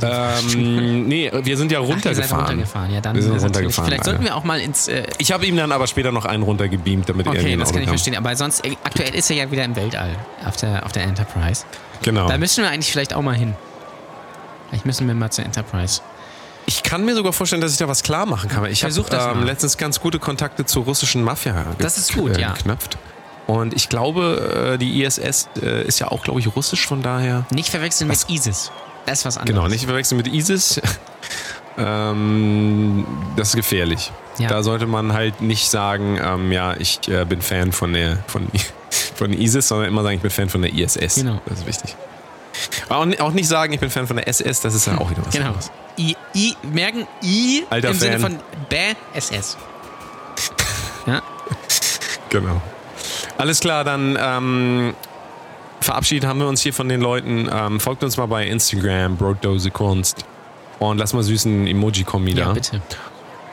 Ähm, 0.01 1.07
nee, 1.07 1.31
wir 1.33 1.55
sind 1.57 1.71
ja 1.71 1.79
Ach, 1.79 1.83
ihr 1.83 1.87
seid 1.87 1.95
runtergefahren. 1.95 2.45
runtergefahren. 2.47 2.91
Ja, 2.93 3.01
dann 3.01 3.15
Wir 3.15 3.21
sind 3.21 3.39
runtergefahren, 3.39 3.89
Vielleicht 3.89 4.03
sollten 4.05 4.23
wir 4.23 4.35
auch 4.35 4.43
mal 4.43 4.59
ins. 4.59 4.87
Äh, 4.87 5.03
Ich 5.19 5.31
habe 5.31 5.45
ihm 5.45 5.55
dann 5.55 5.71
aber 5.71 5.87
später 5.87 6.11
noch 6.11 6.25
einen 6.25 6.43
runtergebeamt, 6.43 7.07
damit 7.07 7.27
er 7.27 7.31
okay, 7.33 7.43
mir 7.43 7.53
ein 7.53 7.59
das 7.59 7.71
kann 7.71 7.83
ich 7.83 7.87
verstehen. 7.89 8.15
Aber 8.17 8.35
sonst, 8.35 8.65
äh, 8.65 8.75
aktuell 8.83 9.13
ist 9.15 9.29
er 9.29 9.37
ja 9.37 9.51
wieder 9.51 9.63
im 9.63 9.75
Weltall 9.75 10.15
auf 10.45 10.57
der, 10.57 10.85
auf 10.85 10.91
der 10.91 11.03
Enterprise. 11.03 11.63
Genau. 12.01 12.27
Da 12.27 12.37
müssen 12.37 12.63
wir 12.63 12.69
eigentlich 12.71 12.91
vielleicht 12.91 13.13
auch 13.13 13.21
mal 13.21 13.35
hin. 13.35 13.55
Vielleicht 14.75 14.85
müssen 14.87 15.07
wir 15.07 15.15
mal 15.15 15.31
zur 15.31 15.45
Enterprise. 15.45 16.01
Ich 16.65 16.83
kann 16.83 17.05
mir 17.05 17.15
sogar 17.15 17.31
vorstellen, 17.31 17.61
dass 17.61 17.71
ich 17.71 17.77
da 17.77 17.87
was 17.87 18.03
klar 18.03 18.25
machen 18.25 18.49
kann. 18.49 18.65
Ich 18.65 18.83
habe 18.83 18.93
ähm, 18.93 19.43
letztens 19.43 19.77
ganz 19.77 20.01
gute 20.01 20.19
Kontakte 20.19 20.65
zur 20.65 20.83
russischen 20.83 21.23
Mafia 21.23 21.65
Das 21.77 21.97
ist 21.97 22.13
gut, 22.13 22.37
ja. 22.37 22.53
Und 23.47 23.73
ich 23.73 23.87
glaube, 23.87 24.73
äh, 24.73 24.77
die 24.77 25.01
ISS 25.01 25.47
äh, 25.61 25.85
ist 25.85 25.99
ja 25.99 26.09
auch, 26.09 26.23
glaube 26.23 26.41
ich, 26.41 26.53
russisch, 26.53 26.85
von 26.85 27.01
daher. 27.01 27.45
Nicht 27.51 27.69
verwechseln 27.69 28.09
mit 28.09 28.29
ISIS. 28.29 28.69
Das 29.05 29.19
ist 29.19 29.25
was 29.25 29.37
anderes. 29.37 29.55
Genau, 29.55 29.69
nicht 29.69 29.85
verwechseln 29.85 30.17
mit 30.17 30.27
ISIS. 30.27 30.81
ähm, 31.77 33.05
das 33.37 33.49
ist 33.49 33.55
gefährlich. 33.55 34.11
Ja. 34.39 34.49
Da 34.49 34.61
sollte 34.61 34.87
man 34.87 35.13
halt 35.13 35.39
nicht 35.39 35.69
sagen, 35.69 36.19
ähm, 36.21 36.51
ja, 36.51 36.75
ich 36.77 37.07
äh, 37.07 37.23
bin 37.23 37.41
Fan 37.41 37.71
von 37.71 37.93
der 37.93 38.17
von, 38.27 38.45
von 39.15 39.31
ISIS, 39.31 39.69
sondern 39.69 39.87
immer 39.87 40.03
sagen, 40.03 40.17
ich 40.17 40.21
bin 40.21 40.31
Fan 40.31 40.49
von 40.49 40.63
der 40.63 40.73
ISS. 40.73 41.15
Genau. 41.15 41.39
Das 41.45 41.59
ist 41.59 41.65
wichtig. 41.65 41.95
Auch, 42.89 43.05
ni- 43.05 43.19
auch 43.19 43.31
nicht 43.31 43.47
sagen, 43.47 43.73
ich 43.73 43.79
bin 43.79 43.89
Fan 43.89 44.07
von 44.07 44.17
der 44.17 44.27
SS, 44.27 44.61
das 44.61 44.73
ist 44.73 44.87
ja 44.87 44.97
auch 44.97 45.09
wieder 45.09 45.25
was 45.25 45.33
Genau. 45.33 45.47
anderes. 45.47 45.71
I, 45.97 46.15
I, 46.35 46.55
merken 46.63 47.07
I 47.23 47.63
Alter 47.69 47.89
im 47.89 47.95
Sinne 47.99 48.19
Fan. 48.19 48.31
von 48.33 48.39
Bä 48.69 48.95
SS. 49.13 49.57
Ja, 51.07 51.21
Genau. 52.29 52.61
Alles 53.37 53.59
klar, 53.59 53.83
dann 53.83 54.17
ähm, 54.19 54.93
verabschiedet 55.81 56.27
haben 56.27 56.39
wir 56.39 56.47
uns 56.47 56.61
hier 56.61 56.73
von 56.73 56.89
den 56.89 56.99
Leuten. 56.99 57.47
Ähm, 57.51 57.79
folgt 57.79 58.03
uns 58.03 58.17
mal 58.17 58.25
bei 58.25 58.45
Instagram, 58.47 59.15
Brotdose 59.17 59.69
Kunst. 59.71 60.25
Und 60.79 60.97
lass 60.97 61.13
mal 61.13 61.23
süßen 61.23 61.67
Emoji 61.67 62.03
kommen 62.03 62.25
wieder. 62.25 62.45
ja, 62.47 62.53
bitte. 62.53 62.81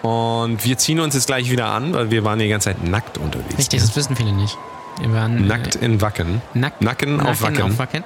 Und 0.03 0.65
wir 0.65 0.79
ziehen 0.79 0.99
uns 0.99 1.15
jetzt 1.15 1.27
gleich 1.27 1.51
wieder 1.51 1.67
an, 1.67 1.93
weil 1.93 2.11
wir 2.11 2.25
waren 2.25 2.39
die 2.39 2.49
ganze 2.49 2.71
Zeit 2.71 2.83
nackt 2.83 3.19
unterwegs. 3.19 3.59
Richtig, 3.59 3.81
das 3.81 3.95
wissen 3.95 4.17
viele 4.17 4.33
nicht. 4.33 4.57
Wir 5.01 5.13
waren 5.13 5.47
Nackt 5.47 5.77
äh, 5.77 5.85
in 5.85 6.01
Wacken. 6.01 6.43
nackt, 6.55 6.81
Nacken 6.83 7.21
auf 7.21 7.43
Wacken. 7.43 7.63
auf 7.63 7.79
Wacken. 7.79 8.03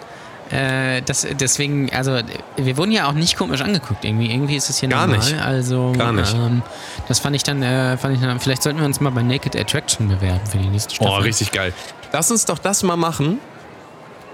Äh, 0.51 1.03
das, 1.03 1.27
deswegen, 1.41 1.93
also 1.93 2.21
wir 2.57 2.77
wurden 2.77 2.93
ja 2.93 3.09
auch 3.09 3.13
nicht 3.15 3.37
komisch 3.37 3.63
angeguckt 3.63 4.05
irgendwie. 4.05 4.31
Irgendwie 4.33 4.55
ist 4.57 4.71
es 4.71 4.79
hier 4.79 4.89
Gar 4.89 5.07
normal. 5.09 5.19
nicht. 5.19 5.41
Also 5.41 5.93
Gar 5.99 6.13
nicht. 6.13 6.33
Ähm, 6.35 6.63
das 7.09 7.19
fand 7.19 7.35
ich 7.35 7.43
dann, 7.43 7.63
äh, 7.63 7.97
fand 7.97 8.15
ich 8.15 8.21
dann, 8.21 8.39
vielleicht 8.39 8.63
sollten 8.63 8.79
wir 8.79 8.87
uns 8.87 9.01
mal 9.01 9.11
bei 9.11 9.23
Naked 9.23 9.57
Attraction 9.57 10.09
bewerben 10.09 10.41
für 10.49 10.59
die 10.59 10.69
nächste 10.69 10.95
Staffel. 10.95 11.13
Oh, 11.13 11.17
richtig 11.23 11.51
geil. 11.51 11.73
Lass 12.13 12.31
uns 12.31 12.45
doch 12.45 12.59
das 12.59 12.83
mal 12.85 12.97
machen 12.97 13.39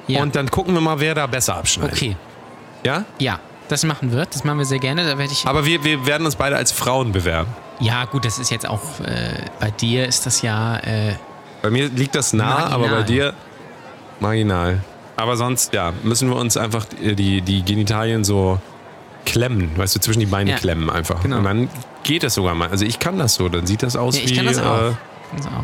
Ja. 0.06 0.20
und 0.22 0.36
dann 0.36 0.50
gucken 0.50 0.74
wir 0.74 0.80
mal, 0.82 1.00
wer 1.00 1.14
da 1.14 1.26
besser 1.26 1.56
abschneidet. 1.56 1.94
okay, 1.96 2.16
Ja? 2.84 3.04
ja, 3.18 3.38
das 3.68 3.82
machen 3.84 4.12
wir. 4.12 4.26
Das 4.26 4.44
machen 4.44 4.58
wir 4.58 4.66
sehr 4.66 4.80
gerne. 4.80 5.04
Da 5.06 5.16
werde 5.16 5.32
ich. 5.32 5.46
Aber 5.46 5.64
wir, 5.64 5.82
wir 5.82 6.04
werden 6.06 6.26
uns 6.26 6.36
beide 6.36 6.56
als 6.56 6.72
Frauen 6.72 7.12
bewerben. 7.12 7.48
Ja, 7.80 8.04
gut, 8.04 8.26
das 8.26 8.38
ist 8.38 8.50
jetzt 8.50 8.68
auch 8.68 9.00
äh, 9.00 9.32
bei 9.58 9.70
dir 9.70 10.06
ist 10.06 10.26
das 10.26 10.42
ja. 10.42 10.76
Äh, 10.76 11.14
Bei 11.62 11.70
mir 11.70 11.88
liegt 11.88 12.14
das 12.14 12.34
nah, 12.34 12.44
Marginal. 12.44 12.72
aber 12.72 12.88
bei 12.88 13.02
dir 13.02 13.32
marginal. 14.20 14.80
Aber 15.22 15.36
sonst, 15.36 15.72
ja, 15.72 15.92
müssen 16.02 16.28
wir 16.28 16.34
uns 16.36 16.56
einfach 16.56 16.84
die, 17.00 17.42
die 17.42 17.62
Genitalien 17.64 18.24
so 18.24 18.58
klemmen, 19.24 19.70
weißt 19.76 19.94
du, 19.94 20.00
zwischen 20.00 20.18
die 20.18 20.26
Beine 20.26 20.50
Ja, 20.50 20.56
klemmen 20.56 20.90
einfach. 20.90 21.22
genau. 21.22 21.38
Und 21.38 21.44
dann 21.44 21.68
geht 22.02 22.24
das 22.24 22.34
sogar 22.34 22.56
mal. 22.56 22.68
Also 22.70 22.84
ich 22.84 22.98
kann 22.98 23.18
das 23.18 23.36
so, 23.36 23.48
dann 23.48 23.64
sieht 23.64 23.84
das 23.84 23.94
aus 23.94 24.16
ja, 24.16 24.24
ich 24.24 24.30
wie. 24.30 24.34
kann 24.36 24.46
das 24.46 24.58
auch. 24.58 24.90
Äh, 24.90 24.92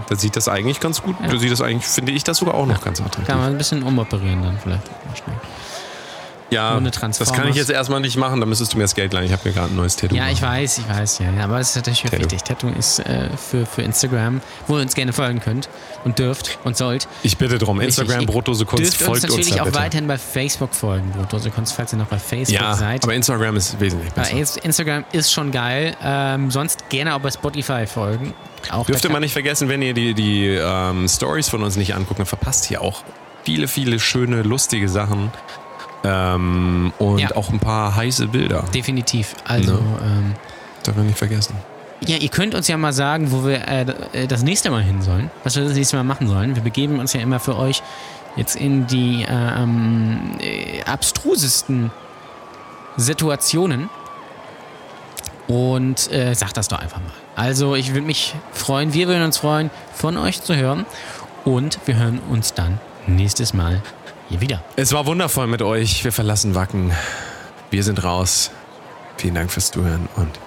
dann 0.08 0.16
sieht 0.16 0.36
das 0.36 0.46
eigentlich 0.48 0.78
ganz 0.78 1.02
gut. 1.02 1.16
Ja. 1.20 1.26
Dann 1.26 1.40
sieht 1.40 1.50
das 1.50 1.60
eigentlich, 1.60 1.84
finde 1.86 2.12
ich 2.12 2.22
das 2.22 2.36
sogar 2.38 2.54
auch 2.54 2.66
noch 2.66 2.80
ganz 2.84 3.00
attraktiv. 3.00 3.26
Kann 3.26 3.38
man 3.38 3.50
ein 3.50 3.58
bisschen 3.58 3.82
umoperieren 3.82 4.42
dann 4.44 4.56
vielleicht. 4.62 4.86
Mal 4.86 5.16
schnell. 5.16 5.36
Ja, 6.50 6.76
Ohne 6.76 6.90
das 6.90 6.98
Transformers. 6.98 7.36
kann 7.36 7.48
ich 7.48 7.56
jetzt 7.56 7.68
erstmal 7.70 8.00
nicht 8.00 8.16
machen, 8.16 8.40
da 8.40 8.46
müsstest 8.46 8.72
du 8.72 8.78
mir 8.78 8.84
das 8.84 8.94
Geld 8.94 9.12
leihen. 9.12 9.26
Ich 9.26 9.32
habe 9.32 9.42
mir 9.46 9.54
gerade 9.54 9.72
ein 9.72 9.76
neues 9.76 9.96
Tattoo. 9.96 10.14
Ja, 10.16 10.28
ich 10.30 10.40
gemacht. 10.40 10.54
weiß, 10.54 10.78
ich 10.78 10.88
weiß, 10.88 11.18
ja. 11.18 11.44
aber 11.44 11.60
es 11.60 11.70
ist 11.70 11.76
natürlich 11.76 12.02
Tattoo. 12.02 12.18
wichtig. 12.20 12.42
Tattoo 12.42 12.68
ist 12.68 13.00
äh, 13.00 13.28
für, 13.36 13.66
für 13.66 13.82
Instagram, 13.82 14.40
wo 14.66 14.76
ihr 14.76 14.82
uns 14.82 14.94
gerne 14.94 15.12
folgen 15.12 15.40
könnt 15.40 15.68
und 16.04 16.18
dürft 16.18 16.58
und 16.64 16.76
sollt. 16.76 17.06
Ich 17.22 17.36
bitte 17.36 17.58
drum. 17.58 17.80
Instagram, 17.80 18.20
Richtig. 18.20 18.34
Brotdose 18.34 18.64
Kunst, 18.64 18.82
dürft 18.84 19.00
uns 19.00 19.06
folgt 19.06 19.24
uns, 19.24 19.32
natürlich 19.32 19.54
da 19.56 19.60
auch 19.62 19.66
bitte. 19.66 19.78
weiterhin 19.78 20.06
bei 20.06 20.16
Facebook 20.16 20.74
folgen, 20.74 21.10
Brotdose 21.12 21.50
Kunst, 21.50 21.74
falls 21.74 21.92
ihr 21.92 21.98
noch 21.98 22.06
bei 22.06 22.18
Facebook 22.18 22.60
Ja, 22.60 22.74
seid. 22.74 23.04
aber 23.04 23.14
Instagram 23.14 23.56
ist 23.56 23.78
wesentlich 23.78 24.12
besser. 24.12 24.32
Instagram 24.62 25.04
ist 25.12 25.30
schon 25.32 25.52
geil. 25.52 25.96
Ähm, 26.02 26.50
sonst 26.50 26.88
gerne 26.88 27.14
auch 27.14 27.20
bei 27.20 27.30
Spotify 27.30 27.86
folgen. 27.86 28.32
Auch 28.70 28.86
Dürfte 28.86 29.10
man 29.10 29.20
nicht 29.20 29.32
vergessen, 29.34 29.68
wenn 29.68 29.82
ihr 29.82 29.92
die, 29.92 30.14
die 30.14 30.46
ähm, 30.46 31.06
Stories 31.08 31.48
von 31.48 31.62
uns 31.62 31.76
nicht 31.76 31.94
anguckt, 31.94 32.18
dann 32.20 32.26
verpasst 32.26 32.70
ihr 32.70 32.80
auch 32.80 33.02
viele, 33.44 33.68
viele 33.68 34.00
schöne, 34.00 34.42
lustige 34.42 34.88
Sachen. 34.88 35.30
Ähm, 36.04 36.92
und 36.98 37.18
Ja. 37.18 37.34
auch 37.36 37.50
ein 37.50 37.58
paar 37.58 37.94
heiße 37.96 38.28
Bilder. 38.28 38.64
Definitiv. 38.74 39.34
Also, 39.44 39.72
Ne? 39.74 39.80
ähm, 40.04 40.34
Darf 40.84 40.96
man 40.96 41.06
nicht 41.06 41.18
vergessen. 41.18 41.54
Ja, 42.06 42.16
ihr 42.16 42.28
könnt 42.28 42.54
uns 42.54 42.68
ja 42.68 42.76
mal 42.76 42.92
sagen, 42.92 43.32
wo 43.32 43.44
wir 43.44 43.66
äh, 43.66 43.84
äh, 44.12 44.26
das 44.28 44.42
nächste 44.44 44.70
Mal 44.70 44.82
hin 44.82 45.02
sollen. 45.02 45.30
Was 45.42 45.56
wir 45.56 45.64
das 45.64 45.74
nächste 45.74 45.96
Mal 45.96 46.04
machen 46.04 46.28
sollen. 46.28 46.54
Wir 46.54 46.62
begeben 46.62 47.00
uns 47.00 47.12
ja 47.12 47.20
immer 47.20 47.40
für 47.40 47.56
euch 47.58 47.82
jetzt 48.36 48.54
in 48.54 48.86
die 48.86 49.24
äh, 49.24 49.26
ähm, 49.28 50.36
äh, 50.40 50.82
abstrusesten 50.84 51.90
Situationen. 52.96 53.90
Und 55.48 56.12
äh, 56.12 56.34
sagt 56.34 56.56
das 56.58 56.68
doch 56.68 56.78
einfach 56.78 56.98
mal. 57.00 57.10
Also, 57.34 57.74
ich 57.74 57.94
würde 57.94 58.06
mich 58.06 58.34
freuen, 58.52 58.92
wir 58.92 59.08
würden 59.08 59.22
uns 59.22 59.38
freuen, 59.38 59.70
von 59.94 60.16
euch 60.18 60.42
zu 60.42 60.54
hören. 60.54 60.84
Und 61.44 61.78
wir 61.86 61.96
hören 61.96 62.20
uns 62.30 62.52
dann 62.54 62.78
nächstes 63.06 63.54
Mal 63.54 63.80
hier 64.28 64.40
wieder. 64.40 64.62
Es 64.76 64.92
war 64.92 65.06
wundervoll 65.06 65.46
mit 65.46 65.62
euch. 65.62 66.04
Wir 66.04 66.12
verlassen 66.12 66.54
Wacken. 66.54 66.92
Wir 67.70 67.82
sind 67.82 68.02
raus. 68.04 68.50
Vielen 69.16 69.34
Dank 69.34 69.50
fürs 69.50 69.70
Zuhören 69.70 70.08
und 70.16 70.38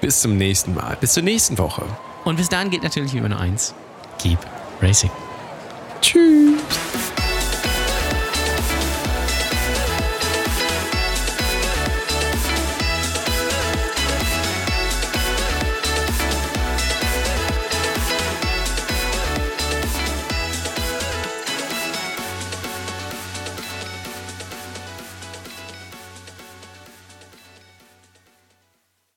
bis 0.00 0.20
zum 0.20 0.36
nächsten 0.36 0.74
Mal. 0.74 0.96
Bis 1.00 1.14
zur 1.14 1.22
nächsten 1.22 1.58
Woche. 1.58 1.82
Und 2.24 2.36
bis 2.36 2.48
dahin 2.48 2.70
gilt 2.70 2.82
natürlich 2.82 3.14
immer 3.14 3.28
nur 3.28 3.40
eins: 3.40 3.74
Keep 4.18 4.38
Racing. 4.82 5.10
Tschüss. 6.00 7.05